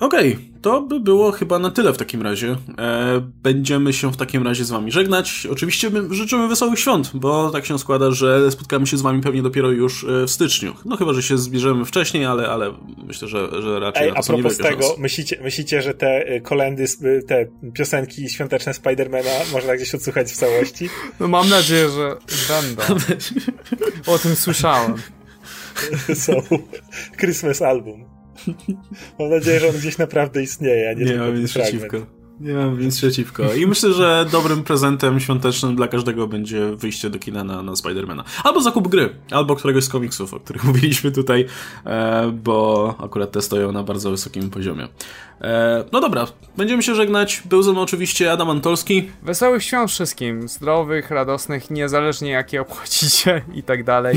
Okej, 0.00 0.32
okay, 0.32 0.50
to 0.62 0.82
by 0.82 1.00
było 1.00 1.32
chyba 1.32 1.58
na 1.58 1.70
tyle 1.70 1.92
w 1.92 1.96
takim 1.96 2.22
razie. 2.22 2.56
E, 2.78 3.20
będziemy 3.42 3.92
się 3.92 4.12
w 4.12 4.16
takim 4.16 4.42
razie 4.42 4.64
z 4.64 4.70
wami 4.70 4.92
żegnać. 4.92 5.46
Oczywiście 5.52 5.90
życzymy 6.10 6.48
wesołych 6.48 6.80
świąt, 6.80 7.10
bo 7.14 7.50
tak 7.50 7.66
się 7.66 7.78
składa, 7.78 8.10
że 8.10 8.50
spotkamy 8.50 8.86
się 8.86 8.96
z 8.96 9.02
wami 9.02 9.22
pewnie 9.22 9.42
dopiero 9.42 9.70
już 9.70 10.04
e, 10.04 10.26
w 10.26 10.30
styczniu. 10.30 10.74
No 10.84 10.96
chyba, 10.96 11.12
że 11.12 11.22
się 11.22 11.38
zbierzemy 11.38 11.84
wcześniej, 11.84 12.24
ale, 12.24 12.48
ale 12.48 12.74
myślę, 13.06 13.28
że, 13.28 13.62
że 13.62 13.80
raczej 13.80 14.02
Ej, 14.02 14.08
na 14.12 14.22
to 14.22 14.32
a 14.32 14.36
propos 14.36 14.58
tego, 14.58 14.94
myślicie, 14.98 15.38
myślicie, 15.42 15.82
że 15.82 15.94
te 15.94 16.26
e, 16.26 16.40
kolendy, 16.40 16.84
te 17.26 17.46
piosenki 17.74 18.28
świąteczne 18.28 18.74
Spidermana 18.74 19.30
można 19.52 19.76
gdzieś 19.76 19.94
odsłuchać 19.94 20.32
w 20.32 20.36
całości? 20.36 20.88
No 21.20 21.28
mam 21.28 21.48
nadzieję, 21.48 21.88
że 21.88 22.16
będą. 22.48 22.82
o 24.14 24.18
tym 24.18 24.36
słyszałem. 24.36 24.94
Są. 26.14 26.42
Christmas 27.18 27.62
album. 27.62 28.09
Mam 29.18 29.30
nadzieję, 29.30 29.60
że 29.60 29.68
on 29.68 29.74
gdzieś 29.74 29.98
naprawdę 29.98 30.42
istnieje, 30.42 30.90
a 30.90 30.92
nie, 30.92 31.00
nie 31.00 31.06
tylko 31.06 31.24
mam 31.24 31.40
nic 31.40 31.50
przeciwko. 31.50 31.96
Nie 32.40 32.52
mam 32.52 32.80
nic 32.80 32.96
przeciwko. 32.96 33.54
I 33.54 33.66
myślę, 33.66 33.92
że 33.92 34.26
dobrym 34.32 34.62
prezentem 34.62 35.20
świątecznym 35.20 35.76
dla 35.76 35.88
każdego 35.88 36.26
będzie 36.26 36.76
wyjście 36.76 37.10
do 37.10 37.18
kina 37.18 37.44
na, 37.44 37.62
na 37.62 37.76
Spidermana. 37.76 38.24
Albo 38.44 38.60
zakup 38.60 38.88
gry, 38.88 39.08
albo 39.30 39.56
któregoś 39.56 39.84
z 39.84 39.88
komiksów, 39.88 40.34
o 40.34 40.40
których 40.40 40.64
mówiliśmy 40.68 41.12
tutaj, 41.12 41.46
e, 41.86 42.32
bo 42.44 42.94
akurat 42.98 43.32
te 43.32 43.42
stoją 43.42 43.72
na 43.72 43.82
bardzo 43.82 44.10
wysokim 44.10 44.50
poziomie. 44.50 44.88
E, 45.40 45.84
no 45.92 46.00
dobra, 46.00 46.26
będziemy 46.56 46.82
się 46.82 46.94
żegnać. 46.94 47.42
Był 47.44 47.62
ze 47.62 47.72
mną 47.72 47.80
oczywiście 47.80 48.32
Adam 48.32 48.50
Antolski. 48.50 49.10
Wesołych 49.22 49.64
świąt 49.64 49.90
wszystkim, 49.90 50.48
zdrowych, 50.48 51.10
radosnych, 51.10 51.70
niezależnie 51.70 52.30
jakie 52.30 52.60
obchodzicie 52.60 53.42
i 53.54 53.62
tak 53.62 53.84
dalej. 53.84 54.16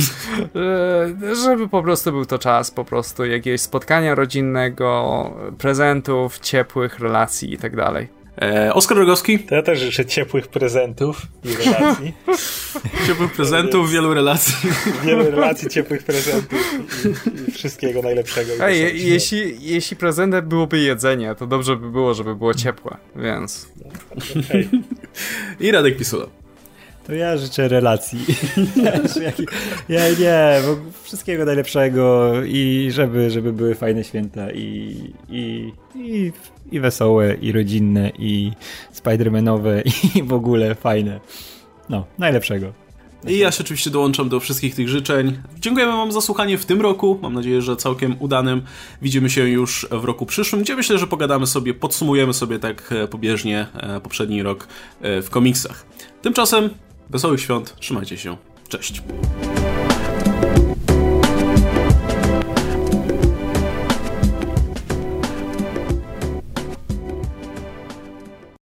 E, 1.32 1.36
żeby 1.36 1.70
po 1.70 1.84
prostu 1.84 2.12
był 2.12 2.26
to 2.26 2.40
czas 2.40 2.72
po 2.72 2.86
prostu 2.86 3.26
jakiegoś 3.26 3.62
spotkania 3.62 4.16
rodzinnego, 4.16 5.32
prezentów, 5.58 6.40
ciepłych 6.40 7.00
relacji 7.00 7.54
i 7.54 7.58
tak 7.58 7.76
dalej. 7.76 8.23
E, 8.42 8.74
Oskar 8.74 8.98
Rogowski. 8.98 9.40
To 9.40 9.56
ja 9.56 9.62
też 9.62 9.80
życzę 9.80 10.06
ciepłych 10.06 10.48
prezentów 10.48 11.22
i 11.44 11.66
relacji. 11.66 12.14
ciepłych 13.08 13.32
prezentów, 13.34 13.92
wielu 13.92 14.14
relacji. 14.14 14.56
wielu 15.06 15.32
relacji, 15.32 15.70
ciepłych 15.70 16.04
prezentów 16.04 16.60
i, 17.06 17.50
i 17.50 17.52
wszystkiego 17.52 18.02
najlepszego. 18.02 18.52
Ej, 18.62 19.10
jeśli, 19.10 19.56
jeśli 19.60 19.98
prezentem 19.98 20.50
byłoby 20.50 20.80
jedzenie, 20.80 21.36
to 21.36 21.48
dobrze 21.48 21.76
by 21.76 21.92
było, 21.92 22.14
żeby 22.14 22.36
było 22.36 22.54
ciepłe, 22.54 22.98
więc... 23.16 23.68
I 25.60 25.72
Radek 25.72 25.98
Pisula. 25.98 26.26
To 27.08 27.14
ja 27.14 27.38
życzę 27.38 27.68
relacji. 27.68 28.20
ja 29.90 30.10
nie, 30.10 30.62
bo 30.66 30.78
wszystkiego 31.04 31.46
najlepszego 31.46 32.32
i 32.46 32.90
żeby, 32.92 33.30
żeby 33.30 33.54
były 33.54 33.76
fajne 33.76 34.04
święta 34.04 34.52
i, 34.52 34.98
i, 35.30 35.72
i, 35.96 36.32
i 36.74 36.80
wesołe, 36.80 37.36
i 37.42 37.52
rodzinne, 37.52 38.12
i 38.20 38.52
Spidermanowe, 38.92 39.84
i 40.16 40.24
w 40.24 40.34
ogóle 40.34 40.76
fajne. 40.76 41.20
No, 41.90 42.06
najlepszego. 42.18 42.74
I 43.28 43.38
ja 43.38 43.52
się 43.52 43.64
oczywiście 43.64 43.90
dołączam 43.90 44.30
do 44.30 44.40
wszystkich 44.40 44.76
tych 44.76 44.90
życzeń. 44.90 45.38
Dziękujemy 45.60 45.92
Wam 45.92 46.12
za 46.12 46.22
słuchanie 46.22 46.58
w 46.58 46.66
tym 46.66 46.82
roku. 46.82 47.20
Mam 47.22 47.34
nadzieję, 47.34 47.62
że 47.62 47.76
całkiem 47.76 48.16
udanym. 48.20 48.62
Widzimy 49.02 49.30
się 49.30 49.50
już 49.50 49.88
w 49.92 50.04
roku 50.04 50.26
przyszłym, 50.26 50.62
gdzie 50.62 50.76
myślę, 50.76 50.98
że 50.98 51.08
pogadamy 51.08 51.48
sobie, 51.48 51.74
podsumujemy 51.74 52.34
sobie 52.34 52.60
tak 52.60 52.92
e, 52.92 53.08
pobieżnie 53.08 53.68
e, 53.74 54.00
poprzedni 54.00 54.44
rok 54.44 54.68
e, 55.02 55.22
w 55.22 55.30
komiksach. 55.30 55.86
Tymczasem 56.22 56.70
wesołych 57.10 57.42
świąt, 57.42 57.76
trzymajcie 57.80 58.18
się. 58.18 58.38
Cześć. 58.70 59.02